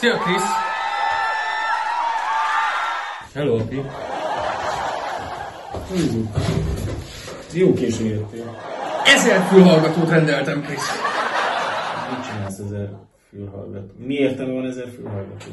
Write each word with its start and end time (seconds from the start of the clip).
Szia, 0.00 0.16
Krisz! 0.16 0.42
Hello, 3.34 3.58
api. 3.58 3.82
Jó 7.52 7.72
későn 7.72 8.06
jöttél. 8.06 8.56
Ezer 9.04 9.46
fülhallgatót 9.48 10.08
rendeltem, 10.08 10.62
Krisz. 10.62 10.90
Mit 12.10 12.26
csinálsz 12.30 12.58
ezer 12.58 12.88
fülhallgató? 13.30 13.92
Mi 13.96 14.14
értelme 14.14 14.52
van 14.52 14.66
ezer 14.66 14.88
fülhallgató? 14.94 15.50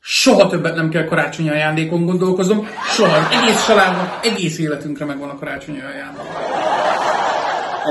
Soha 0.00 0.48
többet 0.48 0.74
nem 0.74 0.88
kell 0.88 1.04
karácsonyi 1.04 1.50
ajándékon 1.50 2.04
gondolkozom. 2.04 2.68
Soha. 2.94 3.16
Az 3.16 3.36
egész 3.42 3.66
családnak, 3.66 4.20
egész 4.22 4.58
életünkre 4.58 5.04
megvan 5.04 5.28
a 5.28 5.38
karácsonyi 5.38 5.80
ajándék. 5.80 6.22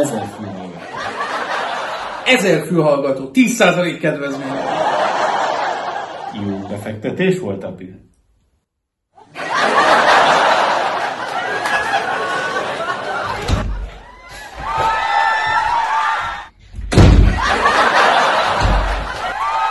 Ezer 0.01 0.27
fülhallgató. 0.35 0.81
Ezer 2.25 2.65
fülhallgató, 2.65 3.31
10% 3.33 3.97
kedvezmény. 4.01 4.82
Befektetés 6.73 7.39
volt, 7.39 7.63
api? 7.63 7.95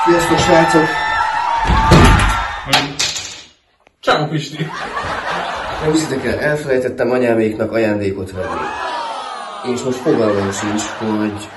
Sziasztok, 0.05 0.38
srácok! 0.38 0.84
Ciao, 4.00 4.28
Pisti. 4.28 4.66
Nem 5.83 5.92
hiszitek 5.92 6.25
el, 6.25 6.39
elfelejtettem 6.39 7.11
anyáméknak 7.11 7.73
ajándékot 7.73 8.33
venni. 8.33 8.47
És 9.75 9.83
most 9.83 9.98
fogalmam 9.98 10.53
sincs, 10.53 10.83
hogy 10.83 11.48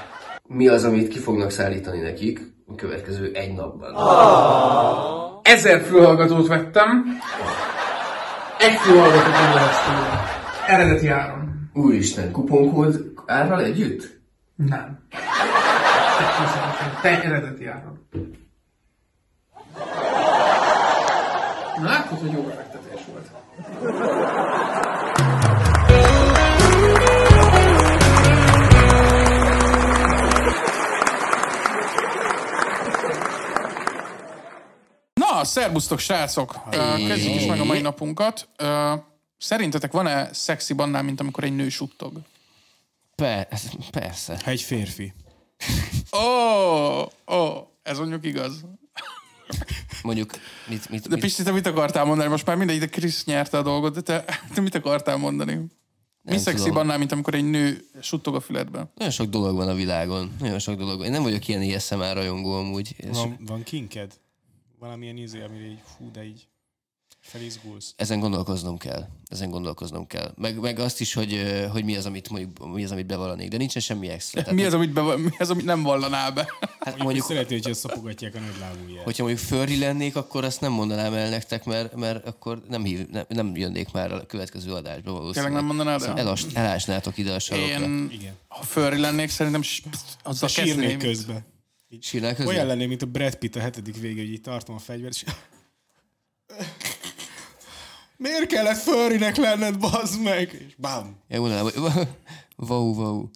mi 0.47 0.67
az, 0.67 0.83
amit 0.83 1.07
ki 1.07 1.19
fognak 1.19 1.49
szállítani 1.49 1.99
nekik 1.99 2.39
a 2.67 2.75
következő 2.75 3.31
egy 3.33 3.53
napban. 3.53 3.93
Ezer 5.45 5.81
fülhallgatót 5.81 6.47
vettem. 6.47 7.05
Egy 8.59 8.75
fülhallgatót 8.75 9.33
tőle. 9.33 9.71
Eredeti 10.67 11.07
áron. 11.07 11.69
Úristen, 11.73 12.31
kuponkód 12.31 13.13
árral 13.25 13.61
együtt? 13.63 14.19
Nem. 14.55 14.99
Te 17.01 17.23
eredeti 17.23 17.65
áron. 17.65 18.07
Na 21.77 21.83
látod, 21.83 22.19
hogy 22.19 22.31
jó 22.31 22.41
befektetés 22.41 23.01
volt. 23.11 23.29
Szerbusztok, 35.45 35.99
srácok! 35.99 36.69
Kezdjük 37.07 37.35
is 37.35 37.45
meg 37.45 37.59
a 37.59 37.63
mai 37.63 37.81
napunkat. 37.81 38.49
Szerintetek 39.37 39.91
van-e 39.91 40.33
szexi 40.33 40.73
annál, 40.77 41.03
mint 41.03 41.19
amikor 41.19 41.43
egy 41.43 41.55
nő 41.55 41.69
suttog? 41.69 42.21
Per, 43.15 43.47
persze. 43.91 44.39
Ha 44.43 44.51
egy 44.51 44.61
férfi. 44.61 45.13
Ó, 46.11 46.19
oh, 46.19 47.07
oh, 47.25 47.67
ez 47.83 47.97
mondjuk 47.97 48.25
igaz. 48.25 48.65
Mondjuk, 50.01 50.31
mit, 50.67 50.89
mit, 50.89 51.01
De 51.01 51.09
mit, 51.09 51.19
Pisti, 51.19 51.43
te 51.43 51.51
mit 51.51 51.65
akartál 51.65 52.05
mondani? 52.05 52.29
Most 52.29 52.45
már 52.45 52.55
mindegy, 52.55 52.79
de 52.79 52.87
Krisz 52.87 53.25
nyerte 53.25 53.57
a 53.57 53.61
dolgot, 53.61 53.93
de 53.93 54.01
te, 54.01 54.25
te 54.53 54.61
mit 54.61 54.75
akartál 54.75 55.17
mondani? 55.17 55.61
Mi 56.21 56.41
tudom. 56.41 56.77
annál, 56.77 56.97
mint 56.97 57.11
amikor 57.11 57.33
egy 57.33 57.49
nő 57.49 57.85
suttog 58.01 58.35
a 58.35 58.39
füledbe? 58.39 58.91
Nagyon 58.95 59.13
sok 59.13 59.27
dolog 59.27 59.55
van 59.55 59.69
a 59.69 59.73
világon. 59.73 60.35
Nagyon 60.39 60.59
sok 60.59 60.75
dolog 60.75 60.97
van. 60.97 61.05
Én 61.05 61.11
nem 61.11 61.23
vagyok 61.23 61.47
ilyen 61.47 61.75
ASMR 61.75 62.13
rajongó 62.13 62.53
amúgy. 62.53 62.95
Van, 63.11 63.37
van 63.45 63.63
kinked? 63.63 64.13
Valamilyen 64.85 65.17
izé, 65.17 65.41
amire 65.41 65.65
így, 65.65 65.79
hú, 65.97 66.11
de 66.11 66.23
így 66.23 66.47
felizgulsz. 67.19 67.93
ezen 67.97 68.19
gondolkoznom 68.19 68.77
kell. 68.77 69.07
Ezen 69.27 69.49
gondolkoznom 69.49 70.07
kell. 70.07 70.33
Meg, 70.37 70.59
meg 70.59 70.79
azt 70.79 71.01
is, 71.01 71.13
hogy, 71.13 71.41
hogy 71.71 71.83
mi 71.83 71.95
az, 71.95 72.05
amit 72.05 72.29
mondjuk, 72.29 72.73
mi 72.73 72.83
az, 72.83 72.91
amit 72.91 73.05
bevallanék. 73.05 73.49
De 73.49 73.57
nincsen 73.57 73.81
semmi 73.81 74.07
extra. 74.09 74.41
Tehát, 74.41 74.55
Mi 74.55 74.63
az, 74.65 74.73
amit, 74.73 74.93
be, 74.93 75.17
mi 75.17 75.29
az, 75.37 75.49
amit 75.49 75.65
nem 75.65 75.83
vallanál 75.83 76.31
be? 76.31 76.41
hát 76.59 76.85
Mondjuk, 76.85 77.03
mondjuk, 77.03 77.25
szereti, 77.25 77.53
hogyha 77.53 77.73
szopogatják 77.73 78.35
a 78.35 78.39
nagy 78.39 78.55
lábúját. 78.59 79.03
hogyha 79.03 79.23
mondjuk 79.23 79.45
furry 79.47 79.77
lennék, 79.77 80.15
akkor 80.15 80.43
azt 80.43 80.61
nem 80.61 80.71
mondanám 80.71 81.13
el 81.13 81.29
nektek, 81.29 81.65
mert, 81.65 81.95
mert 81.95 82.27
akkor 82.27 82.61
nem, 82.69 82.83
hív, 82.83 83.07
nem, 83.09 83.25
nem 83.27 83.55
jönnék 83.55 83.91
már 83.91 84.11
a 84.11 84.25
következő 84.25 84.73
adásba 84.73 85.11
valószínűleg. 85.11 85.33
Tényleg 85.33 85.53
nem 85.53 85.65
mondanád 85.65 86.01
el? 86.01 86.17
Elas, 86.17 86.45
elásnátok 86.53 87.17
ide 87.17 87.33
a 87.33 87.39
sarokra. 87.39 87.83
Én, 87.83 88.09
Igen. 88.11 88.33
ha 88.47 88.63
furry 88.63 88.99
lennék, 88.99 89.29
szerintem 89.29 89.61
azzal 90.23 90.49
Sírnék 90.49 90.75
kezdeném. 90.75 90.99
közben. 90.99 91.53
Sírnál 92.01 92.35
közben? 92.35 92.53
Olyan 92.55 92.67
lennék, 92.67 92.87
mint 92.87 93.01
a 93.01 93.05
Brad 93.05 93.35
Pitt 93.35 93.55
a 93.55 93.59
hetedik 93.59 93.97
vége, 93.97 94.21
hogy 94.21 94.31
így 94.31 94.41
tartom 94.41 94.75
a 94.75 94.79
fegyvert, 94.79 95.13
és... 95.13 95.23
Miért 98.17 98.47
kellett 98.47 98.77
furrynek 98.77 99.35
lenned, 99.35 99.77
bazd 99.79 100.21
meg? 100.21 100.53
És 100.67 100.75
bám. 100.77 101.15
Ja, 101.27 101.39
mondanám, 101.39 101.63
hogy 101.63 101.73
wow, 102.55 102.93
wow. 102.93 103.29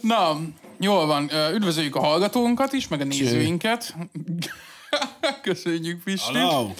Na, 0.00 0.40
jól 0.78 1.06
van. 1.06 1.30
Üdvözöljük 1.54 1.96
a 1.96 2.00
hallgatónkat 2.00 2.72
is, 2.72 2.88
meg 2.88 3.00
a 3.00 3.04
nézőinket. 3.04 3.94
Köszönjük, 5.42 6.02
Pisti. 6.02 6.32
Hello. 6.32 6.70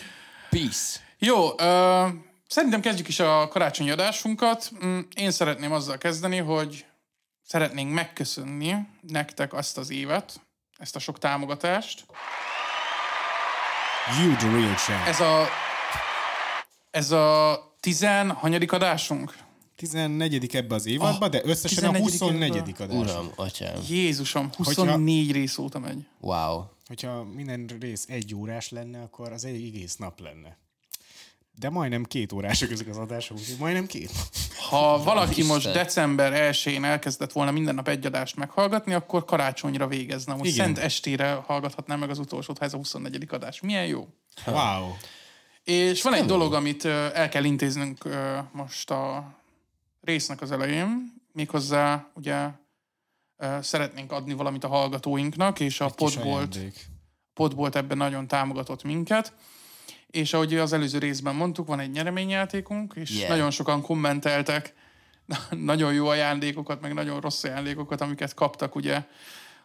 Peace. 0.50 1.00
Jó, 1.18 1.60
ö, 1.60 2.06
szerintem 2.48 2.80
kezdjük 2.80 3.08
is 3.08 3.20
a 3.20 3.48
karácsonyi 3.48 3.90
adásunkat. 3.90 4.70
Mm, 4.84 4.98
Én 5.14 5.30
szeretném 5.30 5.72
azzal 5.72 5.98
kezdeni, 5.98 6.36
hogy 6.36 6.84
szeretnénk 7.52 7.92
megköszönni 7.92 8.74
nektek 9.00 9.52
azt 9.52 9.78
az 9.78 9.90
évet, 9.90 10.40
ezt 10.78 10.96
a 10.96 10.98
sok 10.98 11.18
támogatást. 11.18 12.06
You 14.20 14.36
the 14.36 14.50
real 14.50 14.74
champ. 14.74 15.06
Ez 15.06 15.20
a, 15.20 15.46
ez 16.90 17.10
a 17.10 17.58
tizen, 17.80 18.30
hanyadik 18.30 18.72
adásunk? 18.72 19.36
14. 19.76 20.54
ebbe 20.54 20.74
az 20.74 20.86
évadba, 20.86 21.28
de 21.28 21.40
összesen 21.44 21.84
a 21.84 21.92
14. 21.92 22.10
24. 22.10 22.74
adás. 22.78 22.96
Uram, 22.96 23.32
atyám. 23.36 23.80
Jézusom, 23.88 24.50
24 24.56 25.32
rész 25.32 25.58
óta 25.58 25.78
megy. 25.78 26.06
Wow. 26.20 26.62
Hogyha 26.86 27.24
minden 27.24 27.76
rész 27.80 28.04
egy 28.08 28.34
órás 28.34 28.70
lenne, 28.70 29.02
akkor 29.02 29.32
az 29.32 29.44
egy 29.44 29.54
egész 29.54 29.96
nap 29.96 30.20
lenne. 30.20 30.56
De 31.58 31.70
majdnem 31.70 32.04
két 32.04 32.32
órások 32.32 32.70
ezek 32.70 32.88
az 32.88 32.96
adások, 32.96 33.36
úgyhogy 33.38 33.56
majdnem 33.58 33.86
két. 33.86 34.10
Ha 34.68 35.02
valaki 35.02 35.40
Isten. 35.40 35.46
most 35.46 35.72
december 35.72 36.52
1-én 36.54 36.84
elkezdett 36.84 37.32
volna 37.32 37.50
minden 37.50 37.74
nap 37.74 37.88
egy 37.88 38.06
adást 38.06 38.36
meghallgatni, 38.36 38.94
akkor 38.94 39.24
karácsonyra 39.24 39.86
végezne. 39.86 40.34
Most 40.34 40.50
Igen. 40.50 40.64
szent 40.64 40.78
estére 40.78 41.32
hallgathatnám 41.32 41.98
meg 41.98 42.10
az 42.10 42.18
utolsót, 42.18 42.58
ha 42.58 42.64
ez 42.64 42.74
a 42.74 42.76
24. 42.76 43.26
adás. 43.30 43.60
Milyen 43.60 43.86
jó. 43.86 44.08
Wow. 44.46 44.92
És 45.64 46.02
van 46.02 46.14
egy 46.14 46.24
dolog, 46.24 46.54
amit 46.54 46.84
el 46.84 47.28
kell 47.28 47.44
intéznünk 47.44 48.08
most 48.52 48.90
a 48.90 49.34
résznek 50.00 50.40
az 50.40 50.52
elején, 50.52 51.14
méghozzá 51.32 52.10
ugye 52.14 52.48
szeretnénk 53.60 54.12
adni 54.12 54.34
valamit 54.34 54.64
a 54.64 54.68
hallgatóinknak, 54.68 55.60
és 55.60 55.80
a 55.80 55.88
Podbolt. 55.88 56.58
Podbolt 57.34 57.76
ebben 57.76 57.96
nagyon 57.96 58.26
támogatott 58.26 58.82
minket. 58.82 59.32
És 60.12 60.32
ahogy 60.32 60.54
az 60.56 60.72
előző 60.72 60.98
részben 60.98 61.34
mondtuk, 61.34 61.66
van 61.66 61.80
egy 61.80 61.90
nyereményjátékunk, 61.90 62.92
és 62.96 63.10
Yeah. 63.10 63.28
nagyon 63.28 63.50
sokan 63.50 63.82
kommenteltek 63.82 64.74
nagyon 65.50 65.92
jó 65.92 66.06
ajándékokat, 66.06 66.80
meg 66.80 66.94
nagyon 66.94 67.20
rossz 67.20 67.44
ajándékokat, 67.44 68.00
amiket 68.00 68.34
kaptak 68.34 68.74
ugye 68.74 69.02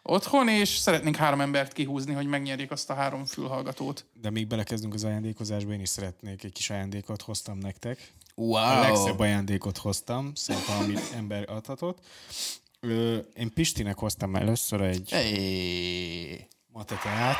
otthon, 0.02 0.48
és 0.48 0.68
szeretnénk 0.68 1.16
három 1.16 1.40
embert 1.40 1.72
kihúzni, 1.72 2.12
hogy 2.12 2.26
megnyerjék 2.26 2.70
azt 2.70 2.90
a 2.90 2.94
három 2.94 3.24
fülhallgatót. 3.24 4.06
De 4.20 4.30
még 4.30 4.46
belekezdünk 4.46 4.94
az 4.94 5.04
ajándékozásba, 5.04 5.72
én 5.72 5.80
is 5.80 5.88
szeretnék 5.88 6.44
egy 6.44 6.52
kis 6.52 6.70
ajándékot 6.70 7.22
hoztam 7.22 7.58
nektek. 7.58 8.12
Wow. 8.34 8.54
A 8.54 8.80
legszebb 8.80 9.18
ajándékot 9.18 9.76
hoztam, 9.78 10.34
szerintem, 10.34 10.78
amit 10.78 11.12
ember 11.16 11.50
adhatott. 11.50 11.98
Ö, 12.80 13.16
én 13.34 13.52
Pistinek 13.52 13.98
hoztam 13.98 14.36
először 14.36 14.80
egy 14.80 15.10
Hey. 15.10 16.46
mateteát, 16.72 17.38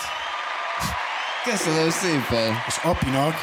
Köszönöm 1.51 1.91
szépen. 1.91 2.55
és 2.67 2.77
Apinak 2.83 3.35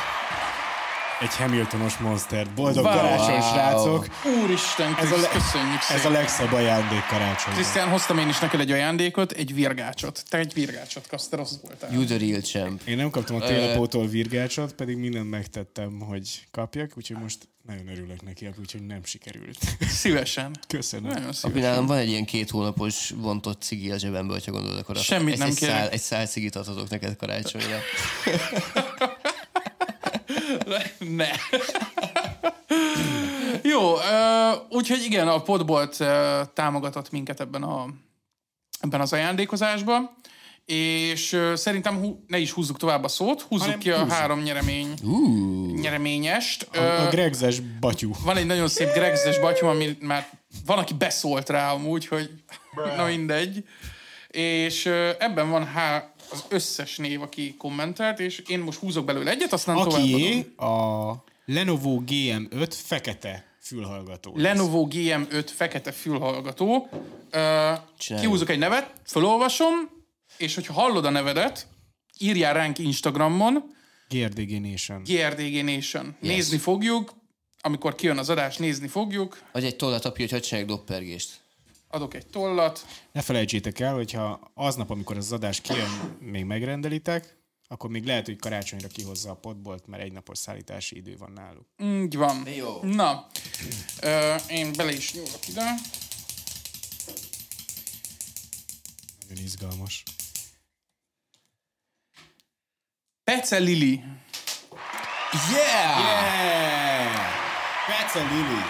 egy 1.20 1.36
Hamiltonos 1.36 1.98
monstert. 1.98 2.54
Boldog 2.54 2.84
Wow. 2.86 2.94
karácsony, 2.94 3.42
srácok! 3.42 4.08
Úristen, 4.44 4.96
Ez 5.00 5.12
a, 5.12 5.18
le- 5.18 5.28
köszönjük 5.28 5.82
szépen. 5.82 5.98
ez 6.02 6.06
a 6.06 6.10
legszebb 6.10 6.52
ajándék 6.54 7.06
karácsonyra. 7.10 7.54
Krisztián, 7.60 7.90
hoztam 7.90 8.18
én 8.18 8.28
is 8.28 8.40
neked 8.40 8.60
egy 8.60 8.72
ajándékot, 8.72 9.32
egy 9.32 9.54
virgácsot. 9.54 10.24
Te 10.30 10.38
egy 10.38 10.54
virgácsot 10.54 11.08
kapsz, 11.08 11.28
te 11.28 11.36
rossz 11.36 11.54
voltál. 11.62 11.92
You 11.94 12.04
the 12.06 12.18
real 12.18 12.42
champ. 12.42 12.82
Én 12.86 12.98
nem 12.98 13.10
kaptam 13.10 13.36
a 13.36 13.40
télapótól 13.40 14.08
virgácsot, 14.08 14.74
pedig 14.74 14.98
mindent 14.98 15.30
megtettem, 15.30 16.00
hogy 16.00 16.48
kapjak, 16.52 16.92
úgyhogy 16.98 17.18
most 17.22 17.48
nagyon 17.68 17.88
örülök 17.88 18.22
neki, 18.22 18.50
úgyhogy 18.60 18.86
nem 18.86 19.04
sikerült. 19.04 19.58
Szívesen. 20.02 20.56
Köszönöm. 20.68 21.12
Nagyon 21.12 21.34
szívesen. 21.34 21.70
nálam 21.70 21.86
van 21.86 21.98
egy 21.98 22.10
ilyen 22.10 22.26
két 22.26 22.50
hónapos 22.50 23.10
vontott 23.16 23.62
cigi 23.62 23.92
a 23.92 23.98
zsebembe, 23.98 24.34
hogyha 24.34 24.52
gondolod, 24.52 24.80
akkor 24.80 24.96
Semmit 24.96 25.34
egy, 25.34 25.40
nem 25.40 25.48
egy 25.48 25.56
kérek. 25.56 25.76
szál, 25.76 25.90
egy 25.90 26.02
szál 26.02 26.26
cigit 26.26 26.56
adhatok 26.56 26.90
neked 26.90 27.16
karácsonyra. 27.16 27.80
Ne. 31.00 31.30
Jó, 33.64 33.94
úgyhogy 34.70 35.04
igen, 35.04 35.28
a 35.28 35.42
Podbolt 35.42 35.98
támogatott 36.54 37.12
minket 37.12 37.40
ebben 37.40 37.64
a 37.64 37.88
ebben 38.80 39.02
az 39.02 39.14
ajándékozásban, 39.14 40.16
és 40.66 41.38
szerintem 41.56 41.98
hú, 42.00 42.24
ne 42.28 42.38
is 42.38 42.52
húzzuk 42.52 42.78
tovább 42.78 43.04
a 43.04 43.08
szót, 43.08 43.42
húzzuk 43.42 43.66
Hanem 43.66 43.80
ki 43.80 43.92
a 43.92 43.98
húzzuk. 43.98 44.12
három 44.12 44.42
nyeremény, 44.42 44.94
nyereményest. 45.82 46.64
A, 46.64 47.06
a 47.06 47.10
Gregzes 47.10 47.60
batyú. 47.60 48.12
van 48.24 48.38
egy 48.38 48.46
nagyon 48.46 48.68
szép 48.68 48.94
gregzes 48.94 49.40
batyom, 49.40 49.70
ami 49.70 49.98
már 50.02 50.30
van, 50.66 50.78
aki 50.78 50.94
beszólt 50.94 51.50
rá 51.50 51.72
amúgy, 51.72 52.08
hogy 52.08 52.30
na 52.98 53.06
mindegy. 53.06 53.64
És 54.28 54.86
ebben 55.20 55.50
van 55.50 55.66
há, 55.66 56.14
az 56.32 56.44
összes 56.50 56.98
név, 56.98 57.22
aki 57.22 57.56
kommentelt, 57.58 58.20
és 58.20 58.44
én 58.48 58.60
most 58.60 58.80
húzok 58.80 59.06
belőle 59.06 59.32
egyet, 59.32 59.54
aztán 59.54 59.76
továbbadom. 59.76 60.04
Akié 60.04 60.54
a 60.58 61.14
Lenovo 61.46 62.02
GM5 62.06 62.68
fekete 62.70 63.46
fülhallgató. 63.62 64.34
Lenovo 64.36 64.88
GM5 64.92 65.48
fekete 65.56 65.92
fülhallgató. 65.92 66.90
Csináljuk. 67.30 67.86
kihúzok 68.30 68.50
egy 68.50 68.58
nevet, 68.58 68.92
felolvasom, 69.04 69.74
és 70.38 70.56
hogyha 70.56 70.74
hallod 70.74 71.06
a 71.06 71.10
nevedet, 71.10 71.68
írjál 72.18 72.54
ránk 72.54 72.78
Instagramon, 72.78 73.74
GRDG 74.10 74.62
Nation. 74.62 75.04
GRDG 75.04 75.64
Nation. 75.64 76.16
Nézni 76.20 76.58
fogjuk, 76.58 77.14
amikor 77.62 77.96
kijön 77.96 78.18
az 78.18 78.30
adás, 78.30 78.58
nézni 78.58 78.88
fogjuk. 78.88 79.44
Adj 79.52 79.66
egy 79.66 79.76
tollat, 79.76 80.06
api, 80.06 80.28
hogy 80.30 80.42
csinálják 80.42 80.70
doppergést. 80.70 81.44
Adok 81.88 82.14
egy 82.14 82.28
tollat. 82.28 82.86
Ne 83.12 83.22
felejtsétek 83.22 83.80
el, 83.80 83.94
hogyha 83.94 84.52
aznap, 84.54 84.90
amikor 84.90 85.18
az 85.18 85.32
adás 85.32 85.62
kijön, 85.62 86.18
még 86.20 86.44
megrendelitek, 86.44 87.38
akkor 87.68 87.90
még 87.90 88.06
lehet, 88.06 88.26
hogy 88.26 88.40
karácsonyra 88.40 88.88
kihozza 88.88 89.30
a 89.30 89.36
potbolt, 89.36 89.88
mert 89.88 90.04
egy 90.04 90.12
napos 90.12 90.38
szállítási 90.38 90.96
idő 90.96 91.16
van 91.18 91.32
náluk. 91.32 91.66
Így 91.84 92.16
van. 92.16 92.48
Jó. 92.56 92.80
Na, 92.84 93.28
ö, 94.02 94.36
én 94.50 94.74
bele 94.74 94.92
is 94.94 95.14
nyúlok 95.14 95.48
ide. 95.48 95.64
Nagyon 99.30 99.44
izgalmas. 99.44 100.04
Pece 103.26 103.58
Lili. 103.58 104.04
Yeah! 105.52 106.00
Yeah! 106.00 107.16
Pece 107.88 108.20
Lili. 108.20 108.62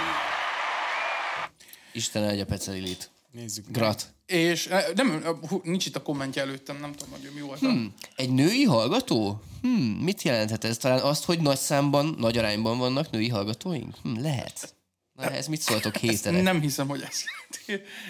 Isten 1.92 2.24
áldja 2.24 2.46
Pece 2.46 2.72
Lilit. 2.72 3.10
Nézzük 3.31 3.66
meg. 3.66 3.74
Grat. 3.74 4.13
És 4.25 4.68
eh, 4.68 4.86
nem, 4.96 5.24
eh, 5.25 5.60
nincs 5.63 5.86
itt 5.86 5.96
a 5.96 6.02
kommentje 6.02 6.42
előttem, 6.42 6.78
nem 6.78 6.92
tudom, 6.92 7.13
hogy 7.13 7.31
mi 7.34 7.42
volt. 7.42 7.60
Hmm. 7.60 7.94
Egy 8.16 8.30
női 8.30 8.63
hallgató? 8.63 9.42
Hmm, 9.62 10.00
mit 10.02 10.22
jelenthet 10.22 10.63
ez? 10.63 10.78
Talán 10.78 11.00
azt, 11.00 11.25
hogy 11.25 11.40
nagy 11.40 11.58
számban, 11.58 12.16
nagy 12.19 12.38
arányban 12.38 12.78
vannak 12.78 13.12
női 13.12 13.30
hallgatóink? 13.30 13.96
Hmm, 14.01 14.22
lehet. 14.22 14.75
Na, 15.13 15.24
ehhez 15.24 15.48
mit 15.48 15.62
szóltok 15.62 15.96
héterek? 15.96 16.42
Nem 16.44 16.62
hiszem, 16.62 16.88
hogy 16.88 17.01
ez. 17.01 17.24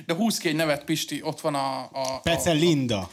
De 0.06 0.14
húz 0.14 0.38
ki 0.38 0.48
egy 0.48 0.56
nevet, 0.56 0.84
Pisti, 0.84 1.22
ott 1.22 1.42
van 1.42 1.56
a... 1.56 1.82
a, 1.82 2.20
Pece 2.24 2.50
a 2.50 2.54
Linda. 2.54 3.10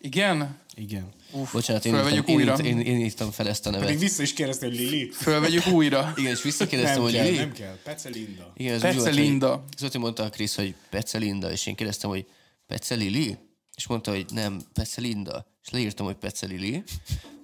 Igen? 0.00 0.58
Igen. 0.74 1.08
Uf, 1.32 1.52
Bocsánat, 1.52 1.84
én 1.84 1.94
írtam, 1.94 2.24
én, 2.26 2.34
újra. 2.34 2.56
én, 2.56 2.80
én, 2.80 3.00
írtam 3.00 3.30
fel 3.30 3.48
ezt 3.48 3.66
a 3.66 3.70
Pedig 3.70 3.84
nevet. 3.84 4.00
vissza 4.00 4.22
is 4.22 4.32
kérdezte, 4.32 4.66
hogy 4.66 4.76
Lili. 4.76 5.10
Fölvegyük 5.10 5.66
újra. 5.66 6.12
Igen, 6.16 6.30
és 6.32 6.42
visszakérdeztem, 6.42 7.02
hogy 7.02 7.12
kell, 7.12 7.24
Lili? 7.24 7.36
nem 7.36 7.52
kell. 7.52 7.78
Pece 7.84 8.08
Linda. 8.08 8.52
Igen, 8.56 8.74
ez 8.74 8.80
Pece 8.80 9.10
úgy 9.10 9.38
volt. 9.38 9.44
Hogy, 9.52 9.60
Zoti 9.78 9.98
mondta 9.98 10.22
a 10.22 10.28
Krisz, 10.28 10.54
hogy 10.54 10.74
Pece 10.90 11.18
Linda, 11.18 11.50
és 11.50 11.66
én 11.66 11.74
kérdeztem, 11.74 12.10
hogy 12.10 12.26
Pece 12.66 12.94
Lili? 12.94 13.38
És 13.76 13.86
mondta, 13.86 14.10
hogy 14.10 14.24
nem, 14.32 14.60
Pece 14.72 15.00
Linda. 15.00 15.46
És 15.62 15.70
leírtam, 15.70 16.06
hogy 16.06 16.16
Pece 16.16 16.46
Lili. 16.46 16.82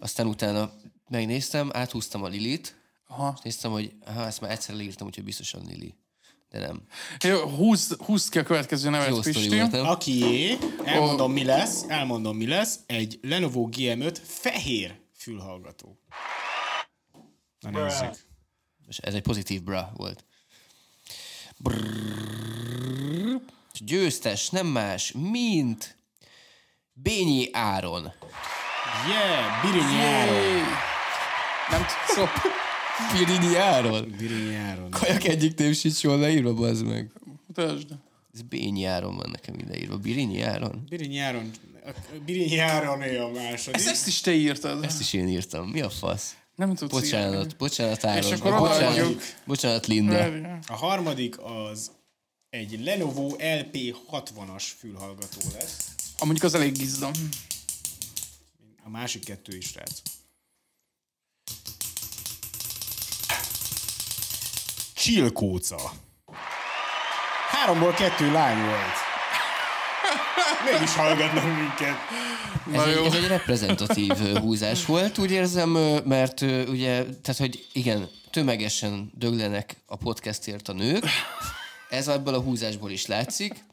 Aztán 0.00 0.26
utána 0.26 0.72
megnéztem, 1.08 1.70
áthúztam 1.72 2.22
a 2.22 2.28
Lilit, 2.28 2.76
Aha. 3.06 3.32
és 3.36 3.42
néztem, 3.42 3.70
hogy 3.70 3.92
aha, 4.04 4.26
ezt 4.26 4.40
már 4.40 4.50
egyszer 4.50 4.74
leírtam, 4.74 5.06
úgyhogy 5.06 5.24
biztosan 5.24 5.62
Lili. 5.68 5.94
De 6.48 6.58
nem. 6.58 6.82
Jó, 7.24 7.48
húzd, 7.48 8.02
húzd 8.02 8.30
ki 8.30 8.38
a 8.38 8.42
következő 8.42 8.90
nevet, 8.90 9.08
Jó 9.08 9.20
Pisti. 9.20 9.58
volt? 9.58 9.74
Akié, 9.74 10.58
elmondom 10.84 11.32
mi 11.32 11.44
lesz, 11.44 11.84
elmondom 11.88 12.36
mi 12.36 12.46
lesz, 12.46 12.78
egy 12.86 13.18
Lenovo 13.22 13.68
GM5 13.72 14.16
fehér 14.24 15.00
fülhallgató. 15.18 15.98
Na 17.60 17.70
nézzük. 17.70 18.14
És 18.88 18.98
ez 18.98 19.14
egy 19.14 19.22
pozitív 19.22 19.62
bra 19.62 19.92
volt. 19.96 20.24
Brrrr. 21.56 23.40
És 23.72 23.84
Győztes, 23.84 24.50
nem 24.50 24.66
más, 24.66 25.12
mint 25.12 25.96
Bényi 26.92 27.48
Áron. 27.52 28.12
Yeah, 29.08 29.62
Birinyi 29.62 30.00
Áron. 30.02 30.62
Nem 31.70 31.82
t- 31.82 32.16
szó. 32.98 33.18
Birinyi 33.18 33.56
Áron? 33.56 34.14
Birinyi 34.18 34.54
Áron. 34.54 34.90
Kajak 34.90 35.24
egyik 35.24 35.58
név 35.58 35.76
sincs 35.76 36.00
jól 36.00 36.18
leírva, 36.18 36.54
bazd 36.54 36.86
meg. 36.86 37.10
Mutasd. 37.46 37.88
Ez 38.34 38.42
Bényi 38.42 38.84
Áron 38.84 39.16
van 39.16 39.30
nekem 39.30 39.58
ideírva. 39.58 39.96
Birinyi 39.96 40.40
Áron? 40.40 40.84
Birinyi 40.88 41.18
Áron. 41.18 41.50
Birinyi 42.24 42.58
Áron 42.58 43.02
a 43.02 43.28
második. 43.28 43.74
Ezt, 43.80 43.88
ezt 43.88 44.06
is 44.06 44.20
te 44.20 44.32
írtad. 44.32 44.84
Ezt 44.84 45.00
is 45.00 45.12
én 45.12 45.28
írtam. 45.28 45.68
Mi 45.68 45.80
a 45.80 45.90
fasz? 45.90 46.36
Nem 46.54 46.74
tudsz 46.74 46.92
írni. 46.92 47.00
Bocsánat, 47.00 47.56
bocsánat 47.56 48.04
Áron. 48.04 48.32
akkor 48.32 48.58
bocsánat, 48.58 48.94
odaadjuk. 48.94 49.22
bocsánat 49.44 49.86
Linda. 49.86 50.24
A 50.66 50.74
harmadik 50.74 51.40
az 51.40 51.90
egy 52.50 52.80
Lenovo 52.84 53.34
LP60-as 53.38 54.64
fülhallgató 54.78 55.40
lesz. 55.52 55.94
Amúgy 56.18 56.44
az 56.44 56.54
elég 56.54 56.72
gizdom. 56.72 57.12
A 58.84 58.88
másik 58.90 59.24
kettő 59.24 59.56
is, 59.56 59.66
srác. 59.66 60.02
Csilkóca. 65.06 65.90
Háromból 67.48 67.92
kettő 67.92 68.32
lány 68.32 68.58
volt. 68.58 68.96
Mégis 70.70 70.94
hallgatnak 70.94 71.44
minket. 71.44 71.96
Ez 72.72 72.82
egy, 72.82 73.06
ez 73.06 73.14
egy 73.14 73.26
reprezentatív 73.26 74.12
húzás 74.40 74.84
volt, 74.84 75.18
úgy 75.18 75.30
érzem, 75.30 75.70
mert 76.04 76.40
ugye, 76.68 77.04
tehát 77.04 77.36
hogy 77.38 77.66
igen, 77.72 78.08
tömegesen 78.30 79.12
döglenek 79.14 79.76
a 79.86 79.96
podcastért 79.96 80.68
a 80.68 80.72
nők, 80.72 81.04
ez 81.90 82.08
ebből 82.08 82.34
a 82.34 82.40
húzásból 82.40 82.90
is 82.90 83.06
látszik, 83.06 83.64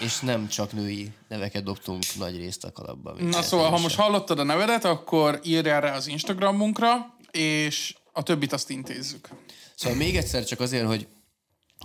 és 0.00 0.20
nem 0.20 0.48
csak 0.48 0.72
női 0.72 1.10
neveket 1.28 1.62
dobtunk 1.62 2.02
nagy 2.18 2.36
részt 2.36 2.64
a 2.64 2.72
kalapba. 2.72 3.14
Na 3.18 3.42
szóval, 3.42 3.70
ha 3.70 3.78
most 3.78 3.96
hallottad 3.96 4.38
a 4.38 4.44
nevedet, 4.44 4.84
akkor 4.84 5.40
írjál 5.42 5.80
rá 5.80 5.94
az 5.94 6.06
Instagramunkra, 6.06 7.18
és 7.30 7.94
a 8.20 8.22
többit 8.22 8.52
azt 8.52 8.70
intézzük. 8.70 9.28
Szóval 9.74 9.98
még 9.98 10.16
egyszer 10.16 10.44
csak 10.44 10.60
azért, 10.60 10.86
hogy 10.86 11.08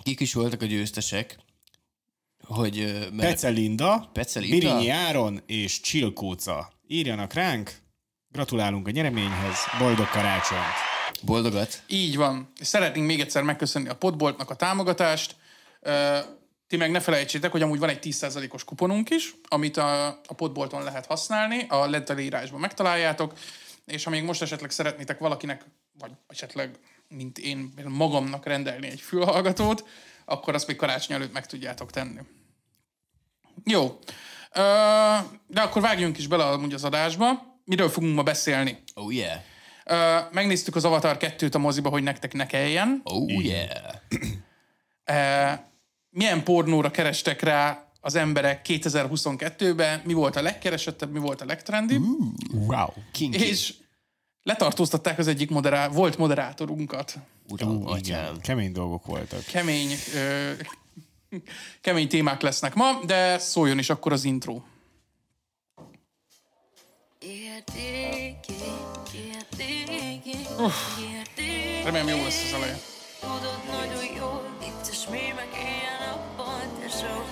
kik 0.04 0.20
is 0.20 0.34
voltak 0.34 0.62
a 0.62 0.66
győztesek, 0.66 1.38
hogy... 2.44 3.08
Mert 3.12 3.30
Pece 3.30 3.50
Linda, 3.50 4.10
Pece 4.14 4.40
Linda? 4.40 4.56
Birinyi 4.56 4.90
Áron 4.90 5.42
és 5.46 5.80
Csilkóca. 5.80 6.74
Írjanak 6.88 7.34
ránk, 7.34 7.72
gratulálunk 8.32 8.88
a 8.88 8.92
nyereményhez, 8.92 9.58
boldog 9.80 10.10
karácsonyt! 10.10 10.94
boldogat. 11.22 11.84
Így 11.88 12.16
van. 12.16 12.52
És 12.60 12.68
szeretnénk 12.68 13.06
még 13.06 13.20
egyszer 13.20 13.44
megköszönni 13.44 13.90
a 13.90 13.96
Podboltnak 13.96 14.50
a 14.50 14.56
támogatást. 14.56 15.36
Ti 16.68 16.78
meg 16.78 16.92
ne 16.92 17.00
felejtsétek, 17.00 17.52
hogy 17.52 17.62
amúgy 17.62 17.80
van 17.80 17.90
egy 17.90 18.00
10%-os 18.02 18.64
kuponunk 18.64 19.10
is, 19.10 19.36
amit 19.48 19.78
a, 19.78 20.08
a 20.08 20.34
Podbolton 20.36 20.84
lehet 20.84 21.06
használni, 21.06 21.66
a 21.70 21.90
leírásban 21.90 22.60
megtaláljátok, 22.60 23.34
és 23.86 24.04
ha 24.04 24.10
még 24.10 24.24
most 24.24 24.42
esetleg 24.42 24.72
szeretnétek 24.72 25.20
valakinek, 25.20 25.66
vagy 26.00 26.12
esetleg, 26.28 26.80
mint 27.08 27.38
én 27.38 27.74
magamnak 27.88 28.46
rendelni 28.46 28.88
egy 28.88 29.02
fülhallgatót, 29.02 29.88
akkor 30.26 30.54
azt 30.54 30.68
még 30.68 30.76
karácsony 30.76 31.16
előtt 31.16 31.34
meg 31.34 31.46
tudjátok 31.46 31.92
tenni. 31.92 32.20
Jó. 33.64 34.00
De 35.48 35.62
akkor 35.62 35.82
vágjunk 35.82 36.18
is 36.18 36.28
bele 36.28 36.46
amúgy 36.46 36.74
az 36.74 36.84
adásba. 36.84 37.54
Miről 37.66 37.90
fogunk 37.90 38.16
ma 38.16 38.24
beszélni? 38.24 38.84
Oh 38.94 39.14
yeah. 39.14 39.40
Megnéztük 40.32 40.76
az 40.76 40.86
Avatar 40.86 41.18
2-t 41.20 41.56
a 41.56 41.58
moziba, 41.58 41.90
hogy 41.90 42.04
nektek 42.04 42.34
ne 42.34 42.46
kelljen. 42.46 43.02
Oh 43.04 43.44
yeah. 43.44 43.96
Ö, 45.06 45.54
Milyen 46.10 46.44
pornóra 46.44 46.92
kerestek 46.92 47.42
rá 47.42 47.92
az 48.00 48.16
emberek 48.16 48.66
2022-ben? 48.70 50.02
Mi 50.06 50.14
volt 50.14 50.36
a 50.36 50.42
legkeresettebb, 50.42 51.12
mi 51.12 51.20
volt 51.20 51.42
a 51.42 51.46
legtrendibb? 51.46 52.04
Wow! 52.54 52.88
Kinky. 53.12 53.48
És 53.48 53.74
letartóztatták 54.46 55.20
az 55.20 55.28
egyik 55.28 55.50
moderá- 55.50 55.94
volt 55.94 56.18
moderátorunkat. 56.18 57.16
Uram. 57.50 57.86
Kemény 58.42 58.72
dolgok 58.72 59.06
voltak. 59.06 59.44
Kemény, 59.44 59.92
ö, 60.16 60.52
kemény 61.82 62.08
témák 62.08 62.42
lesznek 62.42 62.74
ma, 62.74 63.00
de 63.06 63.38
szóljon 63.38 63.78
is 63.78 63.90
akkor 63.90 64.12
az 64.12 64.24
intro. 64.24 64.62
Remélem 71.84 72.08
jó 72.08 72.24
lesz 72.24 72.44
az 72.44 72.54
eleje. 72.54 72.80
Tudod 73.20 73.60
nagyon 73.72 74.16
jól, 74.18 74.58
vicces 74.60 75.08
mémek 75.10 75.50
éjjel-nappal, 75.54 76.62
tesó. 76.80 77.24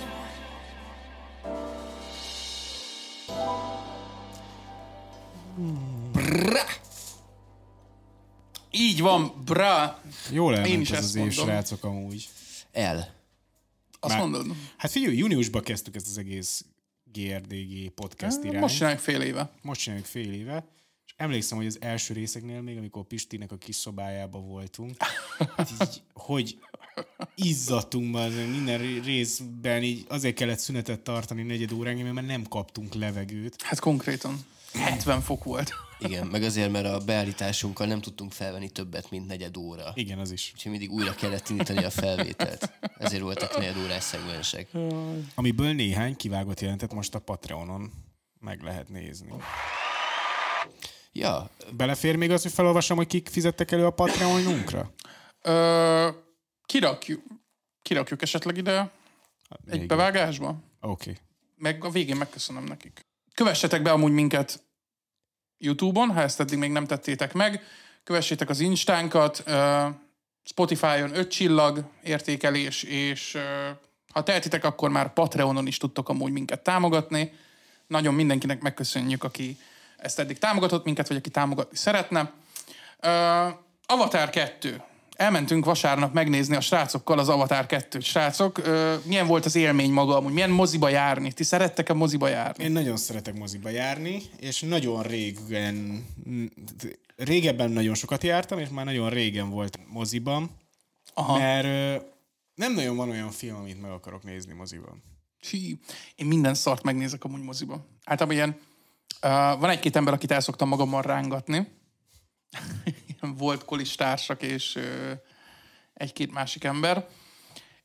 Így 8.76 9.00
van, 9.02 9.44
bra! 9.46 10.02
Jól 10.32 10.54
Én 10.54 10.60
elment 10.60 10.82
is 10.82 10.92
ez 10.92 11.04
az 11.04 11.16
év, 11.16 11.24
mondom. 11.26 11.46
srácok, 11.46 11.84
amúgy. 11.84 12.30
El. 12.72 13.14
Azt 14.00 14.18
mondod? 14.18 14.46
Hát 14.78 14.92
figyelj, 14.92 15.16
júniusban 15.18 15.62
kezdtük 15.62 15.96
ezt 15.96 16.08
az 16.08 16.18
egész 16.18 16.66
GRDG 17.14 17.90
podcast 17.96 18.44
irányt. 18.44 18.60
Most 18.60 18.76
csináljuk 18.76 19.00
fél 19.02 19.22
éve. 19.22 19.52
most 19.62 19.82
csináljuk 19.82 20.06
fél 20.08 20.32
éve, 20.34 20.66
és 21.06 21.14
emlékszem, 21.18 21.58
hogy 21.58 21.68
az 21.68 21.78
első 21.82 22.14
részeknél 22.14 22.62
még, 22.62 22.78
amikor 22.78 23.04
Pistinek 23.04 23.52
a 23.52 23.58
kis 23.58 23.76
szobájába 23.76 24.40
voltunk, 24.40 24.96
így, 25.82 26.02
hogy 26.14 26.58
izzadtunk 27.36 28.14
már 28.14 28.30
minden 28.30 28.78
ré- 28.78 29.06
részben, 29.06 29.84
így 29.84 30.06
azért 30.08 30.36
kellett 30.36 30.60
szünetet 30.60 31.00
tartani 31.00 31.44
negyed 31.44 31.72
óránként, 31.72 32.14
mert 32.14 32.28
nem 32.28 32.44
kaptunk 32.44 32.94
levegőt. 32.94 33.62
Hát 33.62 33.80
konkrétan. 33.80 34.46
70 34.74 35.22
fok 35.22 35.44
volt. 35.44 35.74
Igen, 36.00 36.28
meg 36.28 36.44
azért, 36.44 36.72
mert 36.72 36.86
a 36.86 36.98
beállításunkkal 37.06 37.88
nem 37.88 38.02
tudtunk 38.02 38.32
felvenni 38.32 38.70
többet, 38.70 39.12
mint 39.12 39.28
negyed 39.28 39.58
óra. 39.58 39.92
Igen, 39.94 40.20
az 40.20 40.32
is. 40.32 40.52
Úgyhogy 40.54 40.72
mindig 40.72 40.92
újra 40.92 41.16
kellett 41.16 41.50
indítani 41.50 41.84
a 41.84 41.90
felvételt. 41.90 42.72
Ezért 42.98 43.22
voltak 43.22 43.58
negyed 43.58 43.78
órás 43.78 44.04
szegmensek. 44.04 44.68
Amiből 45.36 45.74
néhány 45.74 46.16
kivágott 46.16 46.60
jelentet 46.60 46.94
most 46.94 47.16
a 47.16 47.20
Patreonon 47.20 47.92
meg 48.40 48.62
lehet 48.62 48.90
nézni. 48.90 49.34
Ja, 51.12 51.50
Belefér 51.72 52.16
még 52.16 52.32
az, 52.32 52.42
hogy 52.42 52.52
felolvasom, 52.52 52.98
hogy 52.98 53.08
kik 53.08 53.30
fizettek 53.30 53.72
elő 53.72 53.86
a 53.86 53.92
Patreonunkra? 53.92 54.94
Ö, 55.42 56.10
kirakjuk, 56.66 57.24
kirakjuk 57.82 58.22
esetleg 58.22 58.58
ide 58.58 58.92
egy 59.66 59.80
Még- 59.80 59.88
bevágásba? 59.88 60.48
Oké. 60.48 61.10
Okay. 61.10 61.16
Meg 61.58 61.84
a 61.84 61.90
végén 61.90 62.16
megköszönöm 62.16 62.64
nekik. 62.64 63.06
Kövessetek 63.34 63.82
be 63.82 63.92
amúgy 63.92 64.12
minket 64.12 64.64
YouTube-on, 65.58 66.10
ha 66.10 66.22
ezt 66.22 66.40
eddig 66.40 66.58
még 66.58 66.72
nem 66.72 66.86
tettétek 66.86 67.34
meg. 67.34 67.64
Kövessétek 68.04 68.50
az 68.50 68.60
Instánkat, 68.60 69.44
Spotify-on 70.44 71.16
5 71.16 71.30
csillag 71.30 71.84
értékelés, 72.04 72.84
és 72.84 73.38
ha 74.14 74.24
tehetitek, 74.24 74.64
akkor 74.64 74.90
már 74.90 75.14
Patreonon 75.14 75.68
is 75.68 75.78
tudtok 75.78 76.10
amúgy 76.10 76.32
minket 76.32 76.64
támogatni. 76.64 77.34
Nagyon 77.88 78.14
mindenkinek 78.14 78.62
megköszönjük, 78.62 79.24
aki 79.24 79.58
ezt 79.98 80.20
eddig 80.20 80.38
támogatott 80.40 80.84
minket, 80.84 81.08
vagy 81.08 81.18
aki 81.18 81.30
támogatni 81.30 81.78
szeretne. 81.78 82.32
Avatar 83.86 84.30
2. 84.30 84.84
Elmentünk 85.16 85.66
vasárnap 85.66 86.14
megnézni 86.14 86.56
a 86.56 86.62
srácokkal 86.62 87.20
az 87.20 87.30
Avatar 87.30 87.66
2-t. 87.68 88.04
Srácok, 88.04 88.58
ö, 88.58 88.96
milyen 89.04 89.28
volt 89.28 89.46
az 89.46 89.56
élmény 89.56 89.92
maga 89.92 90.18
amúgy? 90.18 90.34
Milyen 90.34 90.50
moziba 90.50 90.90
járni? 90.90 91.32
Ti 91.32 91.44
szerettek-e 91.44 91.94
moziba 91.94 92.28
járni? 92.28 92.64
Én 92.64 92.72
nagyon 92.72 92.98
szeretek 92.98 93.38
moziba 93.38 93.70
járni, 93.70 94.22
és 94.40 94.62
nagyon 94.62 95.02
régen, 95.02 96.06
régebben 97.16 97.72
nagyon 97.72 97.94
sokat 97.94 98.24
jártam, 98.24 98.60
és 98.60 98.70
már 98.70 98.86
nagyon 98.86 99.10
régen 99.10 99.50
volt 99.50 99.80
moziban, 99.88 100.50
Aha. 101.14 101.38
mert 101.38 101.66
ö, 101.66 101.96
nem 102.56 102.74
nagyon 102.74 102.96
van 102.96 103.10
olyan 103.10 103.32
film, 103.32 103.56
amit 103.56 103.82
meg 103.82 103.92
akarok 103.92 104.24
nézni 104.24 104.54
moziban. 104.54 105.04
Hí, 105.50 105.80
én 106.16 106.26
minden 106.26 106.54
szart 106.54 106.84
megnézek 106.84 107.24
amúgy 107.24 107.42
moziba. 107.42 107.86
Általában 108.04 108.36
ilyen, 108.38 108.60
uh, 109.24 109.60
van 109.60 109.70
egy-két 109.70 109.96
ember, 109.96 110.14
akit 110.14 110.32
el 110.32 110.40
szoktam 110.40 110.68
magammal 110.68 111.02
rángatni. 111.02 111.68
Volt 113.38 113.66
kolistársak 113.66 114.42
és 114.42 114.80
egy-két 115.94 116.32
másik 116.32 116.64
ember. 116.64 117.08